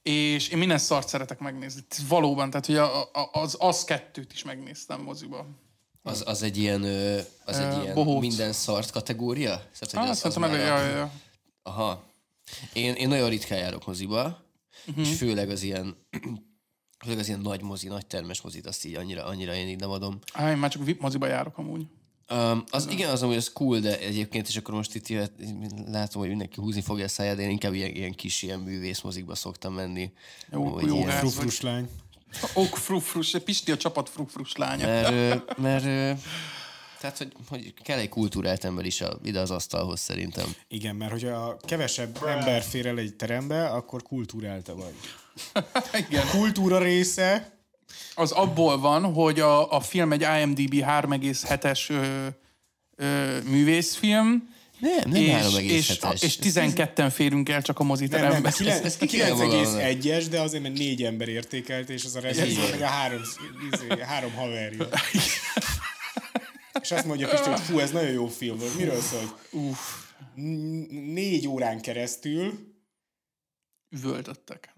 És 0.03 0.49
én 0.49 0.59
minden 0.59 0.79
szart 0.79 1.09
szeretek 1.09 1.39
megnézni. 1.39 1.81
Valóban, 2.09 2.51
tehát 2.51 2.67
hogy 2.67 2.77
a, 2.77 3.03
a, 3.03 3.29
az, 3.33 3.57
az 3.59 3.85
kettőt 3.85 4.33
is 4.33 4.43
megnéztem 4.45 5.01
moziba. 5.01 5.47
az, 6.03 6.23
az 6.27 6.43
egy 6.43 6.57
ilyen, 6.57 6.83
az 7.45 7.59
egy 7.59 7.83
ilyen 7.83 7.95
bohóc. 7.95 8.21
minden 8.21 8.53
szart 8.53 8.91
kategória? 8.91 9.51
Tehát, 9.51 9.91
hogy 9.91 9.95
Ah, 9.99 10.03
az, 10.05 10.11
az 10.11 10.19
szerintem 10.19 10.51
meg, 10.51 10.51
már 10.51 10.67
ja, 10.69 10.75
a- 10.75 10.81
ja, 10.81 10.97
ja. 10.97 11.13
Aha. 11.63 12.05
Én, 12.73 12.95
én 12.95 13.09
nagyon 13.09 13.29
ritkán 13.29 13.59
járok 13.59 13.87
moziba, 13.87 14.45
uh-huh. 14.87 15.09
és 15.09 15.17
főleg 15.17 15.51
az 15.51 15.63
ilyen 15.63 15.97
főleg 17.05 17.19
az 17.19 17.29
ilyen 17.29 17.41
nagy 17.41 17.63
mozi, 17.63 17.89
nagy 17.89 18.07
termes 18.07 18.41
mozit, 18.43 18.67
azt 18.67 18.85
így 18.85 18.95
annyira, 18.95 19.25
annyira 19.25 19.55
én 19.55 19.69
így 19.69 19.81
nem 19.81 19.91
adom. 19.91 20.19
Á, 20.33 20.51
én 20.51 20.57
már 20.57 20.71
csak 20.71 20.85
VIP 20.85 21.01
moziba 21.01 21.27
járok 21.27 21.59
amúgy. 21.59 21.87
Um, 22.31 22.65
az 22.71 22.89
igen, 22.91 23.11
az 23.11 23.23
amúgy 23.23 23.37
az 23.37 23.53
cool, 23.53 23.79
de 23.79 23.99
egyébként, 23.99 24.49
és 24.49 24.57
akkor 24.57 24.75
most 24.75 24.95
itt 24.95 25.09
jöhet, 25.09 25.33
látom, 25.87 26.21
hogy 26.21 26.29
mindenki 26.31 26.61
húzni 26.61 26.81
fogja 26.81 27.05
a 27.05 27.09
száját, 27.09 27.37
de 27.37 27.43
én 27.43 27.51
inkább 27.51 27.75
ilyen, 27.75 27.91
ilyen 27.91 28.15
kis 28.15 28.43
ilyen 28.43 28.61
művészmozikba 28.61 29.35
szoktam 29.35 29.75
menni. 29.75 30.13
Jó, 30.53 30.81
jó 30.81 30.95
ilyen- 30.95 31.07
vagy. 31.07 31.15
Frufrus 31.15 31.61
lány. 31.61 31.89
Ok, 32.55 32.77
frufrus, 32.77 33.37
Pisti 33.45 33.73
a 33.73 33.77
csapat 33.77 34.09
frufrus 34.09 34.57
lánya. 34.57 34.87
Mert, 34.87 35.59
mert 35.59 35.85
tehát, 37.01 37.19
hogy, 37.19 37.33
hogy 37.49 37.75
kell 37.83 37.99
egy 37.99 38.09
kultúrált 38.09 38.65
ember 38.65 38.85
is 38.87 39.01
a, 39.01 39.19
ide 39.25 39.41
az 39.41 39.51
asztalhoz 39.51 40.01
szerintem. 40.01 40.55
Igen, 40.69 40.97
mert 40.97 41.11
hogyha 41.11 41.57
kevesebb 41.67 42.19
ember 42.27 42.63
fér 42.63 42.87
el 42.87 42.99
egy 42.99 43.15
terembe, 43.15 43.67
akkor 43.69 44.03
kultúrálta 44.03 44.75
vagy. 44.75 44.95
Igen. 46.09 46.27
Kultúra 46.29 46.79
része, 46.79 47.58
az 48.19 48.31
abból 48.31 48.79
van, 48.79 49.13
hogy 49.13 49.41
a, 49.41 49.73
a 49.73 49.81
film 49.81 50.13
egy 50.13 50.21
IMDb 50.41 50.75
3,7-es 50.75 51.91
ö, 51.91 52.27
ö, 52.97 53.39
művészfilm, 53.43 54.55
Nem, 54.79 55.11
nem 55.11 55.23
és, 55.23 55.59
és, 55.59 55.99
3,7-es. 56.01 56.23
és 56.23 56.39
12-en 56.43 57.11
férünk 57.15 57.49
el 57.49 57.63
csak 57.63 57.79
a 57.79 57.85
nem, 57.85 57.99
nem, 58.11 58.43
ki 58.99 59.07
kéne 59.07 59.29
magamnak. 59.33 59.81
9,1-es, 59.81 60.27
de 60.31 60.41
azért, 60.41 60.63
mert 60.63 60.79
négy 60.79 61.03
ember 61.05 61.29
értékelt, 61.29 61.89
és 61.91 62.05
az 62.05 62.17
a 62.17 62.21
rendező 62.21 62.71
meg 62.71 62.81
a 62.83 62.87
három, 62.87 63.21
izé, 63.73 64.03
három 64.03 64.33
haverja. 64.33 64.89
És 66.83 66.91
azt 66.91 67.05
mondja 67.05 67.29
Pisti, 67.29 67.49
hogy 67.49 67.61
fú, 67.61 67.79
ez 67.79 67.91
nagyon 67.91 68.11
jó 68.11 68.27
film 68.27 68.59
volt. 68.59 68.79
Miről 68.79 69.01
szólt? 69.01 69.35
N- 70.35 71.13
Négy 71.13 71.49
órán 71.49 71.81
keresztül 71.81 72.67
Üvöltöttek. 73.91 74.75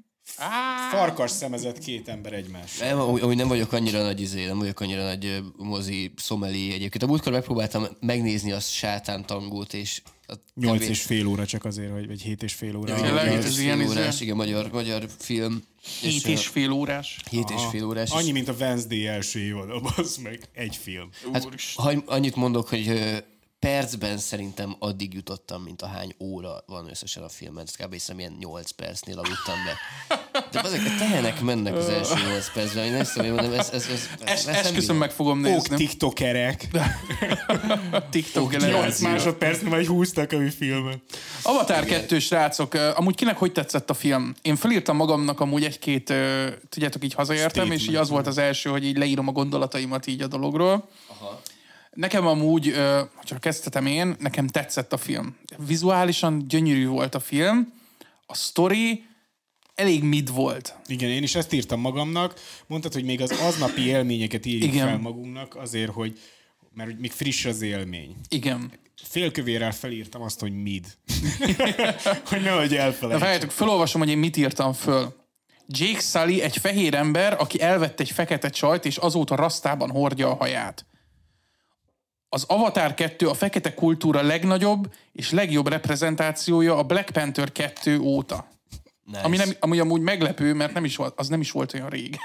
Farkas 0.90 1.30
szemezett 1.30 1.78
két 1.78 2.08
ember 2.08 2.32
egymás. 2.32 2.78
Nem, 2.78 3.00
amúgy, 3.00 3.36
nem 3.36 3.48
vagyok 3.48 3.72
annyira 3.72 4.02
nagy 4.02 4.20
izé, 4.20 4.44
nem 4.46 4.58
vagyok 4.58 4.80
annyira 4.80 5.02
nagy 5.02 5.42
mozi 5.56 6.12
szomeli 6.16 6.72
egyébként. 6.72 7.02
A 7.02 7.06
múltkor 7.06 7.32
megpróbáltam 7.32 7.86
megnézni 8.00 8.52
a 8.52 8.60
sátán 8.60 9.26
tangót, 9.26 9.74
és 9.74 10.02
a 10.26 10.32
Nyolc 10.54 10.82
kb. 10.84 10.88
és 10.90 11.02
fél 11.02 11.26
óra 11.26 11.46
csak 11.46 11.64
azért, 11.64 11.90
vagy, 11.90 12.06
vagy 12.06 12.22
hét 12.22 12.42
és 12.42 12.52
fél 12.52 12.76
óra. 12.76 12.94
Tényleg? 12.94 13.10
A- 13.12 13.14
Lehet, 13.14 13.32
Nyolc 13.32 13.44
ez 13.44 13.58
ilyen 13.58 13.80
izé- 13.80 13.90
órás, 13.98 14.20
igen, 14.20 14.36
magyar, 14.36 14.70
magyar 14.72 15.06
film. 15.18 15.62
Hét 16.00 16.26
és 16.26 16.46
fél 16.46 16.70
órás. 16.70 17.16
Hét 17.30 17.50
és 17.50 17.62
fél 17.70 17.84
órás. 17.84 18.10
Annyi, 18.10 18.30
mint 18.32 18.48
a 18.48 18.52
Wednesday 18.60 19.06
első 19.06 19.38
évad, 19.40 19.70
az 19.96 20.16
meg 20.16 20.40
egy 20.54 20.76
film. 20.82 21.08
Hát, 21.32 21.48
ha 21.74 21.92
annyit 22.06 22.36
mondok, 22.36 22.68
hogy 22.68 22.92
percben 23.60 24.18
szerintem 24.18 24.76
addig 24.78 25.14
jutottam, 25.14 25.62
mint 25.62 25.82
a 25.82 25.86
hány 25.86 26.14
óra 26.18 26.64
van 26.66 26.90
összesen 26.90 27.22
a 27.22 27.28
filmen. 27.28 27.64
Ez 27.66 27.76
kb. 27.76 27.92
hiszem 27.92 28.18
ilyen 28.18 28.36
8 28.38 28.70
percnél 28.70 29.18
aludtam 29.18 29.54
be. 29.64 29.76
De 30.50 30.60
ezek 30.60 30.80
a 30.80 30.98
tehenek 30.98 31.40
mennek 31.40 31.76
az 31.76 31.88
első 31.88 32.14
8 32.28 32.52
percben. 32.52 32.84
Én 32.84 32.94
ezt 32.94 33.16
mondom, 33.16 33.52
ez, 33.52 33.70
ez, 33.72 33.86
ez, 33.86 34.08
ezt 34.24 34.46
nem 34.46 34.54
esküszöm 34.54 34.96
meg 34.96 35.10
fogom 35.10 35.38
Ók 35.38 35.44
nézni. 35.44 35.76
tiktokerek. 35.76 36.68
TikTok 38.10 38.50
8 38.50 38.62
generáció. 38.62 39.08
másodpercnél 39.08 39.70
vagy 39.70 39.86
húztak 39.86 40.32
a 40.32 40.38
mi 40.38 40.50
filmet. 40.50 41.00
Avatar 41.42 41.84
2 41.84 42.18
srácok, 42.18 42.74
amúgy 42.74 43.14
kinek 43.14 43.38
hogy 43.38 43.52
tetszett 43.52 43.90
a 43.90 43.94
film? 43.94 44.34
Én 44.42 44.56
felírtam 44.56 44.96
magamnak 44.96 45.40
amúgy 45.40 45.64
egy-két, 45.64 46.12
tudjátok, 46.68 47.04
így 47.04 47.14
hazaértem, 47.14 47.70
és 47.70 47.88
így 47.88 47.96
az 47.96 48.08
volt 48.08 48.26
az 48.26 48.38
első, 48.38 48.70
hogy 48.70 48.84
így 48.84 48.96
leírom 48.96 49.28
a 49.28 49.32
gondolataimat 49.32 50.06
így 50.06 50.22
a 50.22 50.26
dologról. 50.26 50.88
Aha. 51.06 51.40
Nekem 51.90 52.26
amúgy, 52.26 52.74
ha 53.28 53.38
kezdhetem 53.38 53.86
én, 53.86 54.16
nekem 54.18 54.46
tetszett 54.46 54.92
a 54.92 54.96
film. 54.96 55.36
Vizuálisan 55.66 56.48
gyönyörű 56.48 56.86
volt 56.86 57.14
a 57.14 57.20
film, 57.20 57.72
a 58.26 58.34
story 58.34 59.04
elég 59.74 60.02
mid 60.02 60.32
volt. 60.32 60.76
Igen, 60.86 61.10
én 61.10 61.22
is 61.22 61.34
ezt 61.34 61.52
írtam 61.52 61.80
magamnak. 61.80 62.40
Mondtad, 62.66 62.92
hogy 62.92 63.04
még 63.04 63.20
az 63.20 63.30
aznapi 63.30 63.86
élményeket 63.86 64.46
írjuk 64.46 64.72
Igen. 64.72 64.86
fel 64.86 64.98
magunknak 64.98 65.56
azért, 65.56 65.92
hogy 65.92 66.18
mert 66.74 66.90
hogy 66.90 66.98
még 66.98 67.10
friss 67.10 67.44
az 67.44 67.62
élmény. 67.62 68.16
Igen. 68.28 68.72
Félkövérrel 69.02 69.72
felírtam 69.72 70.22
azt, 70.22 70.40
hogy 70.40 70.62
mid. 70.62 70.86
hogy 72.30 72.42
nehogy 72.42 72.74
elfelejtsd. 72.74 73.22
várjátok, 73.22 73.50
felolvasom, 73.50 74.00
hogy 74.00 74.10
én 74.10 74.18
mit 74.18 74.36
írtam 74.36 74.72
föl. 74.72 75.14
Jake 75.66 76.00
Sully 76.00 76.40
egy 76.40 76.56
fehér 76.56 76.94
ember, 76.94 77.36
aki 77.38 77.60
elvett 77.60 78.00
egy 78.00 78.10
fekete 78.10 78.48
csajt, 78.48 78.84
és 78.84 78.96
azóta 78.96 79.34
rasztában 79.34 79.90
hordja 79.90 80.30
a 80.30 80.34
haját. 80.34 80.86
Az 82.32 82.44
Avatar 82.48 82.94
2 82.94 83.28
a 83.28 83.34
fekete 83.34 83.74
kultúra 83.74 84.22
legnagyobb 84.22 84.92
és 85.12 85.30
legjobb 85.30 85.68
reprezentációja 85.68 86.76
a 86.76 86.82
Black 86.82 87.10
Panther 87.10 87.52
2 87.52 87.98
óta. 87.98 88.48
Nice. 89.04 89.22
Ami, 89.22 89.36
nem, 89.36 89.48
ami 89.60 89.78
amúgy 89.78 90.00
meglepő, 90.00 90.54
mert 90.54 90.72
nem 90.72 90.84
is 90.84 90.96
volt, 90.96 91.14
az 91.16 91.28
nem 91.28 91.40
is 91.40 91.50
volt 91.50 91.74
olyan 91.74 91.88
rég. 91.88 92.16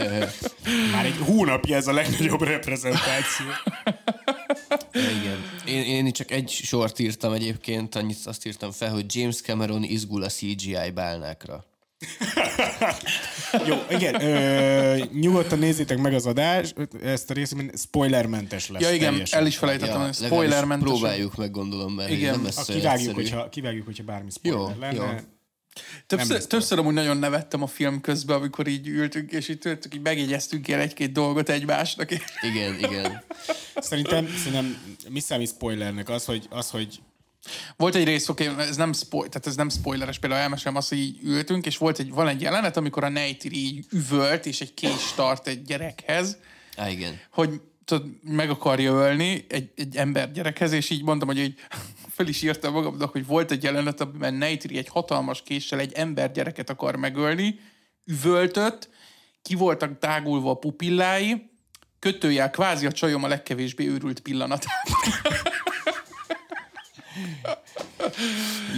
Már 0.92 1.04
egy 1.04 1.18
hónapja 1.24 1.76
ez 1.76 1.86
a 1.86 1.92
legnagyobb 1.92 2.42
reprezentáció. 2.42 3.46
Igen. 4.92 5.44
Én, 5.66 5.82
én 5.82 6.12
csak 6.12 6.30
egy 6.30 6.48
sort 6.48 6.98
írtam 6.98 7.32
egyébként, 7.32 7.94
annyit 7.94 8.18
azt 8.24 8.46
írtam 8.46 8.70
fel, 8.70 8.90
hogy 8.90 9.14
James 9.14 9.40
Cameron 9.40 9.82
izgul 9.82 10.22
a 10.22 10.28
CGI 10.28 10.90
bálnákra. 10.94 11.64
Jó, 13.68 13.76
igen, 13.90 14.22
ö, 14.22 15.04
nyugodtan 15.12 15.58
nézzétek 15.58 15.98
meg 15.98 16.14
az 16.14 16.26
adást, 16.26 16.74
ezt 17.02 17.30
a 17.30 17.34
részt, 17.34 17.54
mint 17.54 17.78
spoilermentes 17.78 18.68
lesz. 18.68 18.82
Ja 18.82 18.90
igen, 18.90 19.10
teljesen. 19.10 19.40
el 19.40 19.46
is 19.46 19.56
felejtettem, 19.56 20.00
Ja, 20.00 20.12
spoilermentes. 20.12 20.88
próbáljuk 20.88 21.36
meg, 21.36 21.50
gondolom, 21.50 21.92
mert 21.94 22.10
Igen. 22.10 22.30
nem 22.30 22.40
A 22.40 22.44
lesz 22.44 22.68
olyan 22.68 22.80
kivágjuk, 22.80 23.08
egyszerű. 23.18 23.28
hogyha, 23.36 23.48
kivágjuk, 23.48 23.84
hogyha 23.84 24.04
bármi 24.04 24.30
spoiler 24.30 24.60
Jó, 24.60 24.80
lenne. 24.80 24.94
jó. 24.94 25.18
Többször, 26.06 26.30
lesz 26.30 26.46
többször 26.46 26.78
amúgy 26.78 26.94
nagyon 26.94 27.16
nevettem 27.16 27.62
a 27.62 27.66
film 27.66 28.00
közben, 28.00 28.36
amikor 28.36 28.66
így 28.66 28.88
ültünk, 28.88 29.32
és 29.32 29.48
így, 29.48 29.58
tudtuk, 29.58 29.94
így 29.94 30.00
megjegyeztünk 30.02 30.68
el 30.68 30.80
egy-két 30.80 31.12
dolgot 31.12 31.48
egymásnak. 31.48 32.10
Igen, 32.52 32.78
igen. 32.78 33.22
Szerintem, 33.76 34.28
szerintem 34.36 34.76
mi 35.08 35.20
számít 35.20 35.48
spoilernek? 35.48 36.08
Az, 36.08 36.24
hogy, 36.24 36.46
az, 36.50 36.70
hogy 36.70 37.00
Volt 37.76 37.94
egy 37.94 38.04
rész, 38.04 38.28
oké, 38.28 38.50
ez 38.58 38.76
nem, 38.76 38.92
spoil, 38.92 39.28
tehát 39.28 39.46
ez 39.46 39.56
nem 39.56 39.68
spoileres, 39.68 40.18
például 40.18 40.40
elmesélem 40.40 40.76
azt, 40.76 40.88
hogy 40.88 40.98
így 40.98 41.18
ültünk, 41.22 41.66
és 41.66 41.76
volt 41.76 41.98
egy, 41.98 42.10
van 42.10 42.28
egy 42.28 42.40
jelenet, 42.40 42.76
amikor 42.76 43.04
a 43.04 43.08
Neytiri 43.08 43.56
így 43.56 43.86
üvölt, 43.90 44.46
és 44.46 44.60
egy 44.60 44.74
kés 44.74 45.12
tart 45.14 45.46
egy 45.46 45.62
gyerekhez, 45.62 46.38
Á, 46.76 46.88
igen. 46.88 47.20
hogy 47.30 47.60
tudod, 47.84 48.08
meg 48.22 48.50
akarja 48.50 48.92
ölni 48.92 49.44
egy, 49.48 49.70
egy 49.76 49.96
ember 49.96 50.32
gyerekhez, 50.32 50.72
és 50.72 50.90
így 50.90 51.02
mondtam, 51.02 51.28
hogy 51.28 51.38
így 51.38 51.54
fel 52.16 52.26
is 52.26 52.42
írtam 52.42 52.72
magamnak, 52.72 53.12
hogy 53.12 53.26
volt 53.26 53.50
egy 53.50 53.62
jelenet, 53.62 54.00
amiben 54.00 54.34
Neytiri 54.34 54.78
egy 54.78 54.88
hatalmas 54.88 55.42
késsel 55.42 55.78
egy 55.78 55.92
ember 55.92 56.32
gyereket 56.32 56.70
akar 56.70 56.96
megölni, 56.96 57.60
üvöltött, 58.04 58.88
ki 59.42 59.54
voltak 59.54 59.98
tágulva 59.98 60.50
a 60.50 60.54
pupillái, 60.54 61.50
kötőjel 61.98 62.50
kvázi 62.50 62.86
a 62.86 62.92
csajom 62.92 63.24
a 63.24 63.28
legkevésbé 63.28 63.86
őrült 63.86 64.20
pillanat. 64.20 64.64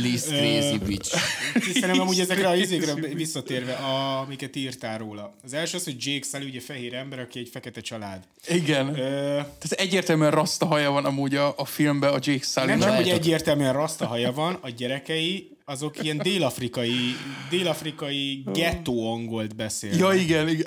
Least 0.02 0.26
crazy 0.26 0.78
bitch. 0.87 1.16
Szerintem 1.72 2.00
amúgy 2.00 2.20
ezekre 2.20 2.49
a 2.49 2.54
izékre 2.54 2.94
visszatérve, 2.94 3.72
a, 3.72 4.20
amiket 4.20 4.56
írtál 4.56 4.99
róla. 4.99 5.34
Az 5.44 5.52
első 5.52 5.76
az, 5.76 5.84
hogy 5.84 6.06
Jake 6.06 6.26
Sully 6.26 6.44
ugye 6.49 6.61
fehér 6.61 6.94
ember, 6.94 7.18
aki 7.18 7.38
egy 7.38 7.49
fekete 7.52 7.80
család. 7.80 8.22
Igen. 8.49 8.88
Ö, 8.88 8.94
Tehát 9.34 9.72
egyértelműen 9.72 10.30
rasta 10.30 10.66
haja 10.66 10.90
van 10.90 11.04
amúgy 11.04 11.34
a, 11.34 11.54
a 11.56 11.64
filmben 11.64 12.12
a 12.12 12.18
Jake 12.20 12.46
nem 12.54 12.68
sully 12.68 12.80
csak, 12.80 12.94
hogy 12.94 13.08
egyértelműen 13.08 13.72
rasta 13.72 14.06
haja 14.06 14.32
van, 14.32 14.58
a 14.61 14.68
gyerekei 14.68 15.56
azok 15.64 16.02
ilyen 16.02 16.18
dél-afrikai, 16.18 17.16
dél-afrikai 17.50 18.42
gettó 18.54 19.12
angolt 19.12 19.56
beszél. 19.56 19.96
Ja, 19.96 20.12
igen, 20.12 20.49
igen. 20.49 20.66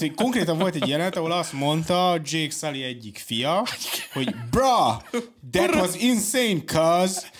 Tehát, 0.00 0.14
konkrétan 0.14 0.58
volt 0.58 0.74
egy 0.74 0.88
jelenet, 0.88 1.16
ahol 1.16 1.32
azt 1.32 1.52
mondta 1.52 2.20
Jake 2.24 2.50
Sully 2.50 2.82
egyik 2.82 3.22
fia, 3.26 3.66
hogy 4.12 4.34
bra, 4.50 5.02
that 5.50 5.74
was 5.74 5.90
insane, 5.98 6.60
cuz. 6.64 7.30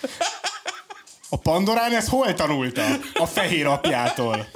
A 1.29 1.37
Pandorán 1.37 1.93
ezt 1.93 2.07
hol 2.07 2.33
tanulta? 2.33 2.85
A 3.13 3.25
fehér 3.25 3.65
apjától. 3.65 4.47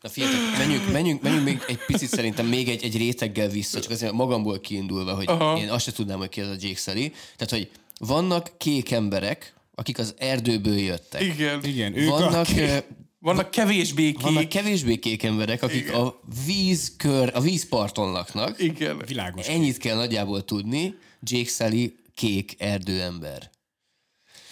Na 0.00 0.08
figyeljetek, 0.08 0.58
menjünk, 0.58 0.92
menjünk, 0.92 1.22
menjünk 1.22 1.44
még 1.44 1.62
egy 1.66 1.78
picit 1.86 2.08
szerintem 2.08 2.46
még 2.46 2.68
egy, 2.68 2.84
egy 2.84 2.96
réteggel 2.96 3.48
vissza, 3.48 3.80
csak 3.80 3.90
azért 3.90 4.12
magamból 4.12 4.60
kiindulva, 4.60 5.14
hogy 5.14 5.28
Aha. 5.28 5.58
én 5.58 5.70
azt 5.70 5.84
se 5.84 5.92
tudnám, 5.92 6.18
hogy 6.18 6.28
ki 6.28 6.40
az 6.40 6.48
a 6.48 6.56
Jake 6.58 6.78
Sully. 6.78 7.12
Tehát, 7.36 7.50
hogy 7.50 7.70
vannak 7.98 8.52
kék 8.58 8.90
emberek, 8.90 9.54
akik 9.74 9.98
az 9.98 10.14
erdőből 10.18 10.78
jöttek. 10.78 11.22
Igen. 11.22 11.64
Igen, 11.64 11.96
ők 11.96 12.08
Vannak, 12.08 12.48
a... 12.48 12.60
ö, 12.60 12.76
Vannak 13.24 13.50
kevésbé 13.50 14.02
kék. 14.12 14.20
vannak 14.20 14.48
kevésbé 14.48 14.96
kék 14.96 15.22
emberek, 15.22 15.62
akik 15.62 15.80
Igen. 15.86 15.94
a 15.94 16.14
vízkör, 16.46 17.30
a 17.34 17.40
vízparton 17.40 18.12
laknak. 18.12 18.62
Igen. 18.62 19.02
Világos. 19.06 19.46
Ennyit 19.48 19.76
kell 19.76 19.96
nagyjából 19.96 20.44
tudni. 20.44 20.94
Jake 21.22 21.48
Sully 21.48 21.94
kék 22.14 22.54
erdőember. 22.58 23.50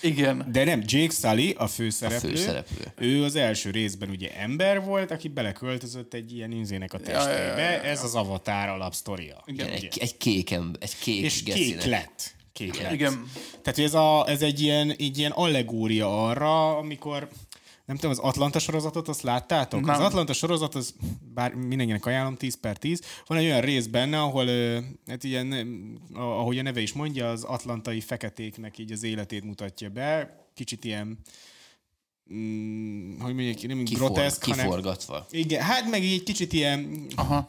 Igen. 0.02 0.48
De 0.52 0.64
nem, 0.64 0.82
Jake 0.86 1.12
Sully, 1.14 1.54
a 1.58 1.66
főszereplő, 1.66 2.28
A 2.30 2.32
főszereplő. 2.36 2.92
ő 2.96 3.24
az 3.24 3.34
első 3.36 3.70
részben 3.70 4.10
ugye 4.10 4.36
ember 4.36 4.84
volt, 4.84 5.10
aki 5.10 5.28
beleköltözött 5.28 6.14
egy 6.14 6.32
ilyen 6.34 6.52
inzének 6.52 6.92
a 6.92 6.98
testébe. 6.98 7.38
ja, 7.38 7.58
ja, 7.58 7.70
ja. 7.70 7.82
Ez 7.82 8.04
az 8.04 8.14
Avatar 8.14 8.68
alapsztoria. 8.68 9.42
Igen. 9.46 9.68
Egy, 9.68 9.98
egy 10.00 10.16
kék 10.16 10.50
ember, 10.50 10.82
egy 10.82 10.98
kék 10.98 11.22
És 11.22 11.42
gecinek. 11.42 11.78
kék 11.78 11.84
lett. 11.90 12.34
Kék 12.52 12.80
lett. 12.82 12.92
Igen. 12.92 13.30
Tehát 13.62 13.78
ez, 13.78 13.94
a, 13.94 14.24
ez 14.28 14.42
egy, 14.42 14.60
ilyen, 14.60 14.90
egy 14.98 15.18
ilyen 15.18 15.30
allegória 15.30 16.26
arra, 16.28 16.76
amikor 16.76 17.28
nem 17.84 17.96
tudom, 17.96 18.10
az 18.10 18.18
Atlanta 18.18 18.58
sorozatot, 18.58 19.08
azt 19.08 19.22
láttátok? 19.22 19.80
Nem. 19.80 19.94
Az 19.94 20.00
Atlanta 20.00 20.32
sorozat, 20.32 20.74
az 20.74 20.94
bár 21.34 21.54
mindenkinek 21.54 22.06
ajánlom, 22.06 22.36
10 22.36 22.60
per 22.60 22.76
10. 22.76 23.02
Van 23.26 23.38
egy 23.38 23.44
olyan 23.44 23.60
rész 23.60 23.86
benne, 23.86 24.20
ahol, 24.20 24.46
hát 25.06 25.24
ilyen, 25.24 25.66
ahogy 26.14 26.58
a 26.58 26.62
neve 26.62 26.80
is 26.80 26.92
mondja, 26.92 27.30
az 27.30 27.44
atlantai 27.44 28.00
feketéknek 28.00 28.78
így 28.78 28.92
az 28.92 29.02
életét 29.02 29.44
mutatja 29.44 29.88
be. 29.88 30.36
Kicsit 30.54 30.84
ilyen, 30.84 31.18
mm, 32.34 33.20
hogy 33.20 33.34
mondjuk, 33.34 33.66
nem 33.66 33.84
Kifor, 33.84 34.06
groteszk, 34.06 34.44
hanem... 34.44 34.64
kiforgatva. 34.64 35.26
Igen, 35.30 35.62
hát 35.62 35.90
meg 35.90 36.02
így 36.02 36.12
egy 36.12 36.22
kicsit 36.22 36.52
ilyen 36.52 37.06
Aha. 37.16 37.46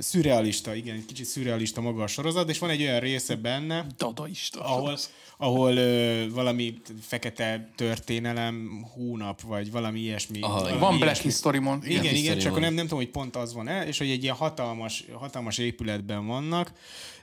Szürrealista, 0.00 0.74
igen, 0.74 0.94
egy 0.96 1.04
kicsit 1.06 1.26
szürrealista 1.26 1.80
maga 1.80 2.02
a 2.02 2.06
sorozat, 2.06 2.48
és 2.48 2.58
van 2.58 2.70
egy 2.70 2.82
olyan 2.82 3.00
része 3.00 3.36
benne, 3.36 3.86
Dadaista. 3.96 4.60
ahol, 4.60 4.98
ahol 5.36 5.76
ö, 5.76 6.30
valami 6.30 6.80
fekete 7.00 7.70
történelem 7.76 8.86
hónap, 8.94 9.40
vagy 9.40 9.70
valami 9.70 10.00
ilyesmi. 10.00 10.40
Aha, 10.40 10.58
valami 10.58 10.78
Van 10.78 10.88
Black 10.98 11.02
ilyesmi. 11.02 11.30
History 11.30 11.58
mond. 11.58 11.84
Igen, 11.84 12.04
igen, 12.04 12.14
history 12.14 12.40
csak 12.40 12.60
nem, 12.60 12.74
nem 12.74 12.84
tudom, 12.84 12.98
hogy 12.98 13.10
pont 13.10 13.36
az 13.36 13.54
van-e, 13.54 13.86
és 13.86 13.98
hogy 13.98 14.10
egy 14.10 14.22
ilyen 14.22 14.34
hatalmas, 14.34 15.04
hatalmas 15.12 15.58
épületben 15.58 16.26
vannak, 16.26 16.72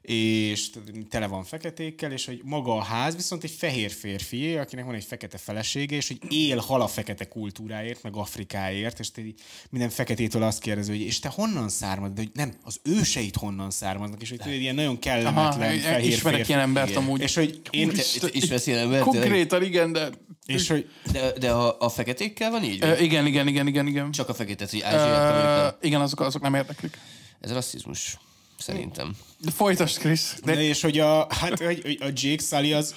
és 0.01 0.69
tele 1.09 1.27
van 1.27 1.43
feketékkel, 1.43 2.11
és 2.11 2.25
hogy 2.25 2.41
maga 2.43 2.75
a 2.75 2.81
ház 2.81 3.15
viszont 3.15 3.43
egy 3.43 3.51
fehér 3.51 3.91
férfi, 3.91 4.55
akinek 4.55 4.85
van 4.85 4.95
egy 4.95 5.03
fekete 5.03 5.37
felesége, 5.37 5.95
és 5.95 6.07
hogy 6.07 6.17
él 6.33 6.57
hal 6.57 6.81
a 6.81 6.87
fekete 6.87 7.27
kultúráért, 7.27 8.03
meg 8.03 8.15
Afrikáért, 8.15 8.99
és 8.99 9.11
te 9.11 9.21
minden 9.69 9.89
feketétől 9.89 10.43
azt 10.43 10.61
kérdezi, 10.61 10.91
hogy 10.91 11.01
és 11.01 11.19
te 11.19 11.29
honnan 11.29 11.69
származod, 11.69 12.15
de 12.15 12.21
hogy 12.21 12.31
nem, 12.33 12.53
az 12.63 12.79
őseit 12.83 13.35
honnan 13.35 13.71
származnak, 13.71 14.21
és 14.21 14.29
hogy 14.29 14.37
tudod, 14.37 14.59
ilyen 14.59 14.75
nagyon 14.75 14.99
kellemetlen 14.99 15.69
Aha, 15.69 15.79
fehér 15.79 16.11
ismerek 16.11 16.35
férfi. 16.37 16.51
ilyen 16.51 16.63
embert 16.63 16.89
Igen. 16.89 17.01
amúgy. 17.01 17.21
És 17.21 17.35
hogy 17.35 17.61
én, 17.69 17.89
Te- 17.89 18.19
te 18.19 18.27
ismersz 18.31 18.67
ilyen 18.67 18.79
embert? 18.79 19.03
Konkrétan 19.03 19.63
igen, 19.63 19.91
de... 19.91 20.09
és 20.45 20.67
hogy 20.67 20.89
De, 21.11 21.31
de 21.31 21.51
a, 21.51 21.79
a 21.79 21.89
feketékkel 21.89 22.51
van 22.51 22.63
így? 22.63 22.83
Ö, 22.83 22.97
igen, 22.97 23.25
igen, 23.25 23.47
igen, 23.47 23.67
igen, 23.67 23.87
igen. 23.87 24.11
Csak 24.11 24.29
a 24.29 24.33
feketet, 24.33 24.69
hogy 24.69 24.79
uh, 24.81 25.73
igen, 25.81 26.01
azok, 26.01 26.19
azok 26.19 26.41
nem 26.41 26.53
érdeklik. 26.53 26.97
Ez 27.39 27.51
rasszizmus, 27.51 28.17
szerintem. 28.62 29.15
De 29.38 29.52
folytasd, 29.52 29.97
Krisz. 29.97 30.36
De 30.43 30.56
De, 30.56 30.62
és 30.62 30.82
hogy 30.82 31.00
a, 31.00 31.28
hát, 31.34 31.63
hogy 31.63 31.97
a 32.00 32.08
Jake 32.13 32.43
Sully 32.43 32.74
az, 32.74 32.95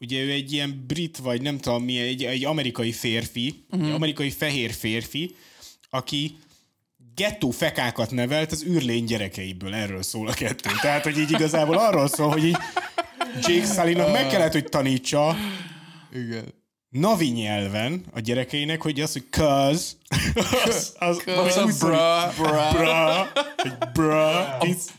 ugye 0.00 0.22
ő 0.22 0.30
egy 0.30 0.52
ilyen 0.52 0.84
brit, 0.86 1.16
vagy 1.16 1.42
nem 1.42 1.58
tudom 1.58 1.84
milyen, 1.84 2.06
egy, 2.06 2.24
egy 2.24 2.44
amerikai 2.44 2.92
férfi, 2.92 3.64
uh-huh. 3.70 3.88
egy 3.88 3.94
amerikai 3.94 4.30
fehér 4.30 4.72
férfi, 4.72 5.34
aki 5.90 6.38
gettó 7.14 7.50
fekákat 7.50 8.10
nevelt 8.10 8.52
az 8.52 8.64
űrlény 8.64 9.04
gyerekeiből. 9.04 9.74
Erről 9.74 10.02
szól 10.02 10.28
a 10.28 10.32
kettő. 10.32 10.70
Tehát, 10.80 11.02
hogy 11.02 11.18
így 11.18 11.30
igazából 11.30 11.78
arról 11.78 12.08
szól, 12.08 12.28
hogy 12.28 12.44
így 12.44 12.56
Jake 13.40 13.66
Sullynak 13.66 14.12
meg 14.12 14.26
kellett, 14.26 14.52
hogy 14.52 14.64
tanítsa 14.64 15.36
Igen. 16.12 16.54
Navi 16.88 17.28
nyelven 17.28 18.04
a 18.12 18.20
gyerekeinek, 18.20 18.82
hogy 18.82 19.00
az, 19.00 19.12
hogy 19.12 19.26
cuz, 19.30 19.96
az, 20.98 21.22
az, 21.26 21.56
az 21.56 21.78
bra? 21.78 22.32
bra, 22.36 23.28
hogy 23.56 23.72
bra, 23.92 24.56
it's, 24.60 24.90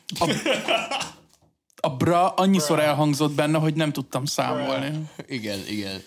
A 1.82 1.89
bra 1.89 2.30
annyiszor 2.30 2.80
elhangzott 2.80 3.32
benne, 3.32 3.58
hogy 3.58 3.73
nem 3.73 3.91
tudtam 3.91 4.25
számolni. 4.25 5.10
Igen, 5.28 5.60
igen. 5.67 6.02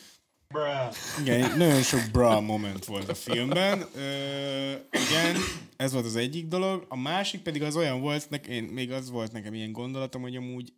Igen, 1.21 1.57
nagyon 1.57 1.83
sok 1.83 2.01
bra 2.13 2.41
moment 2.41 2.85
volt 2.85 3.09
a 3.09 3.15
filmben. 3.15 3.87
Ö, 3.95 4.71
igen, 4.91 5.37
ez 5.77 5.93
volt 5.93 6.05
az 6.05 6.17
egyik 6.17 6.47
dolog. 6.47 6.85
A 6.89 6.97
másik 6.97 7.43
pedig 7.43 7.63
az 7.63 7.77
olyan 7.77 8.01
volt, 8.01 8.31
nek, 8.31 8.47
én, 8.47 8.63
még 8.63 8.93
az 8.93 9.11
volt 9.11 9.33
nekem 9.33 9.55
ilyen 9.55 9.73
gondolatom, 9.73 10.23
hogy 10.23 10.37
amúgy 10.37 10.73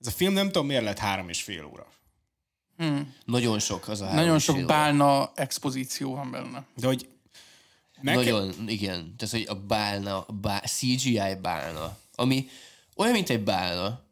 ez 0.00 0.06
a 0.06 0.10
film 0.10 0.32
nem 0.32 0.46
tudom 0.46 0.66
miért 0.66 0.84
lett 0.84 0.98
három 0.98 1.28
és 1.28 1.42
fél 1.42 1.64
óra. 1.64 1.86
Nagyon 3.24 3.58
sok 3.58 3.88
az 3.88 4.00
a 4.00 4.04
három 4.04 4.20
Nagyon 4.20 4.38
sok 4.38 4.56
óra. 4.56 4.66
bálna 4.66 5.32
expozíció 5.34 6.14
van 6.14 6.30
benne. 6.30 6.64
De 6.76 6.86
hogy 6.86 7.08
meg 8.00 8.14
Nagyon, 8.14 8.54
igen. 8.66 9.14
Tehát, 9.16 9.34
hogy 9.34 9.46
a 9.48 9.54
bálna, 9.54 10.20
a 10.20 10.32
bá, 10.32 10.60
CGI 10.60 11.34
bálna, 11.42 11.98
ami 12.14 12.48
olyan, 12.96 13.12
mint 13.12 13.30
egy 13.30 13.42
bálna, 13.44 14.02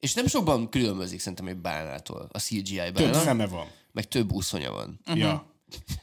és 0.00 0.14
nem 0.14 0.26
sokban 0.26 0.68
különbözik 0.68 1.20
szerintem 1.20 1.46
egy 1.46 1.56
bálnától, 1.56 2.28
a 2.32 2.38
CGI 2.38 2.76
több 2.76 2.94
bálna, 2.94 3.20
szeme 3.20 3.46
van. 3.46 3.66
meg 3.92 4.08
több 4.08 4.32
úszonya 4.32 4.72
van. 4.72 5.00
Uh-huh. 5.00 5.18
Ja. 5.18 5.46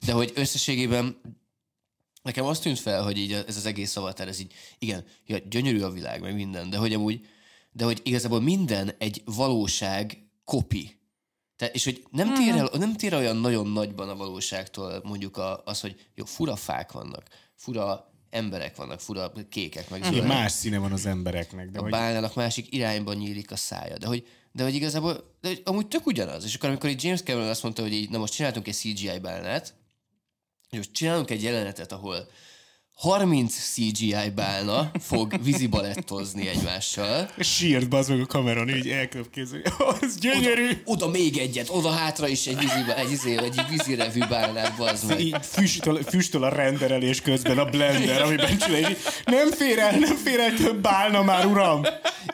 De 0.05 0.12
hogy 0.12 0.32
összességében 0.36 1.21
nekem 2.21 2.45
azt 2.45 2.62
tűnt 2.62 2.79
fel, 2.79 3.03
hogy 3.03 3.17
így 3.17 3.34
ez 3.34 3.58
az 3.58 3.65
egész 3.65 3.95
avatar, 3.95 4.27
ez 4.27 4.39
így, 4.39 4.53
igen, 4.79 5.05
ja, 5.25 5.38
gyönyörű 5.38 5.82
a 5.82 5.89
világ, 5.91 6.21
meg 6.21 6.36
minden, 6.36 6.69
de 6.69 6.77
hogy 6.77 6.93
amúgy, 6.93 7.25
de 7.71 7.84
hogy 7.84 8.01
igazából 8.03 8.41
minden 8.41 8.91
egy 8.97 9.21
valóság 9.25 10.29
kopi. 10.45 10.98
Te, 11.60 11.65
és 11.65 11.84
hogy 11.84 12.04
nem 12.12 12.34
tér, 12.34 12.56
el, 12.56 12.69
nem 12.78 12.95
tér 12.95 13.13
olyan 13.13 13.38
nagyon 13.38 13.67
nagyban 13.67 14.10
a 14.10 14.15
valóságtól 14.15 15.02
mondjuk 15.04 15.38
a, 15.38 15.62
az, 15.65 15.80
hogy 15.80 16.10
jó, 16.15 16.26
fura 16.26 16.56
fák 16.56 16.91
vannak, 16.91 17.24
fura 17.56 18.12
emberek 18.30 18.76
vannak, 18.76 19.00
fura 19.00 19.32
kékek, 19.50 19.89
meg 19.89 20.04
zöldek. 20.04 20.28
más 20.28 20.52
színe 20.52 20.78
van 20.78 20.91
az 20.91 21.06
embereknek. 21.06 21.69
De 21.69 21.80
A 21.80 21.82
hogy, 21.82 21.91
bálnának 21.91 22.36
másik 22.36 22.74
irányban 22.74 23.15
nyílik 23.15 23.52
a 23.52 23.56
szája. 23.56 23.98
De 23.98 24.08
hogy, 24.08 24.28
de 24.52 24.63
hogy 24.63 24.74
igazából, 24.74 25.36
de 25.41 25.48
hogy 25.48 25.62
amúgy 25.65 25.88
tök 25.88 26.06
ugyanaz. 26.06 26.43
És 26.43 26.56
akkor, 26.56 26.69
amikor 26.69 26.89
így 26.89 27.04
James 27.04 27.24
Cameron 27.24 27.50
azt 27.50 27.63
mondta, 27.63 27.82
hogy 27.82 27.93
így, 27.93 28.10
na 28.10 28.17
most 28.17 28.34
csináltunk 28.34 28.67
egy 28.67 28.76
CGI 28.76 29.19
bálnát, 29.22 29.74
és 30.69 30.78
most 30.78 30.91
csinálunk 30.91 31.30
egy 31.30 31.43
jelenetet, 31.43 31.91
ahol 31.91 32.28
30 32.99 33.53
CGI 33.53 34.29
bálna 34.35 34.91
fog 34.99 35.43
vízibalettozni 35.43 36.47
egymással. 36.47 37.29
Sírt 37.39 37.89
bazd 37.89 38.09
meg 38.09 38.21
a 38.21 38.25
kameron, 38.25 38.69
így 38.69 38.89
elköpkéző. 38.89 39.63
Az 40.01 40.17
gyönyörű! 40.17 40.81
Oda 40.85 41.07
még 41.07 41.38
egyet, 41.38 41.69
oda 41.69 41.89
hátra 41.89 42.27
is 42.27 42.47
egy, 42.47 42.57
víziba, 42.57 42.95
egy, 42.95 43.12
izé, 43.12 43.38
egy 43.38 43.62
vízirevű 43.69 44.19
bálnát, 44.29 44.77
bazd 44.77 45.07
meg. 45.07 45.19
Így 45.19 45.38
füstöl, 45.41 46.03
füstöl 46.03 46.43
a 46.43 46.49
renderelés 46.49 47.21
közben 47.21 47.57
a 47.57 47.65
blender, 47.65 48.21
amiben 48.21 48.57
csinálja, 48.57 48.95
nem 49.25 49.51
fér 49.51 49.79
el, 49.79 49.99
nem 49.99 50.15
fér 50.15 50.39
el 50.39 50.53
több 50.53 50.81
bálna 50.81 51.23
már, 51.23 51.45
uram! 51.45 51.81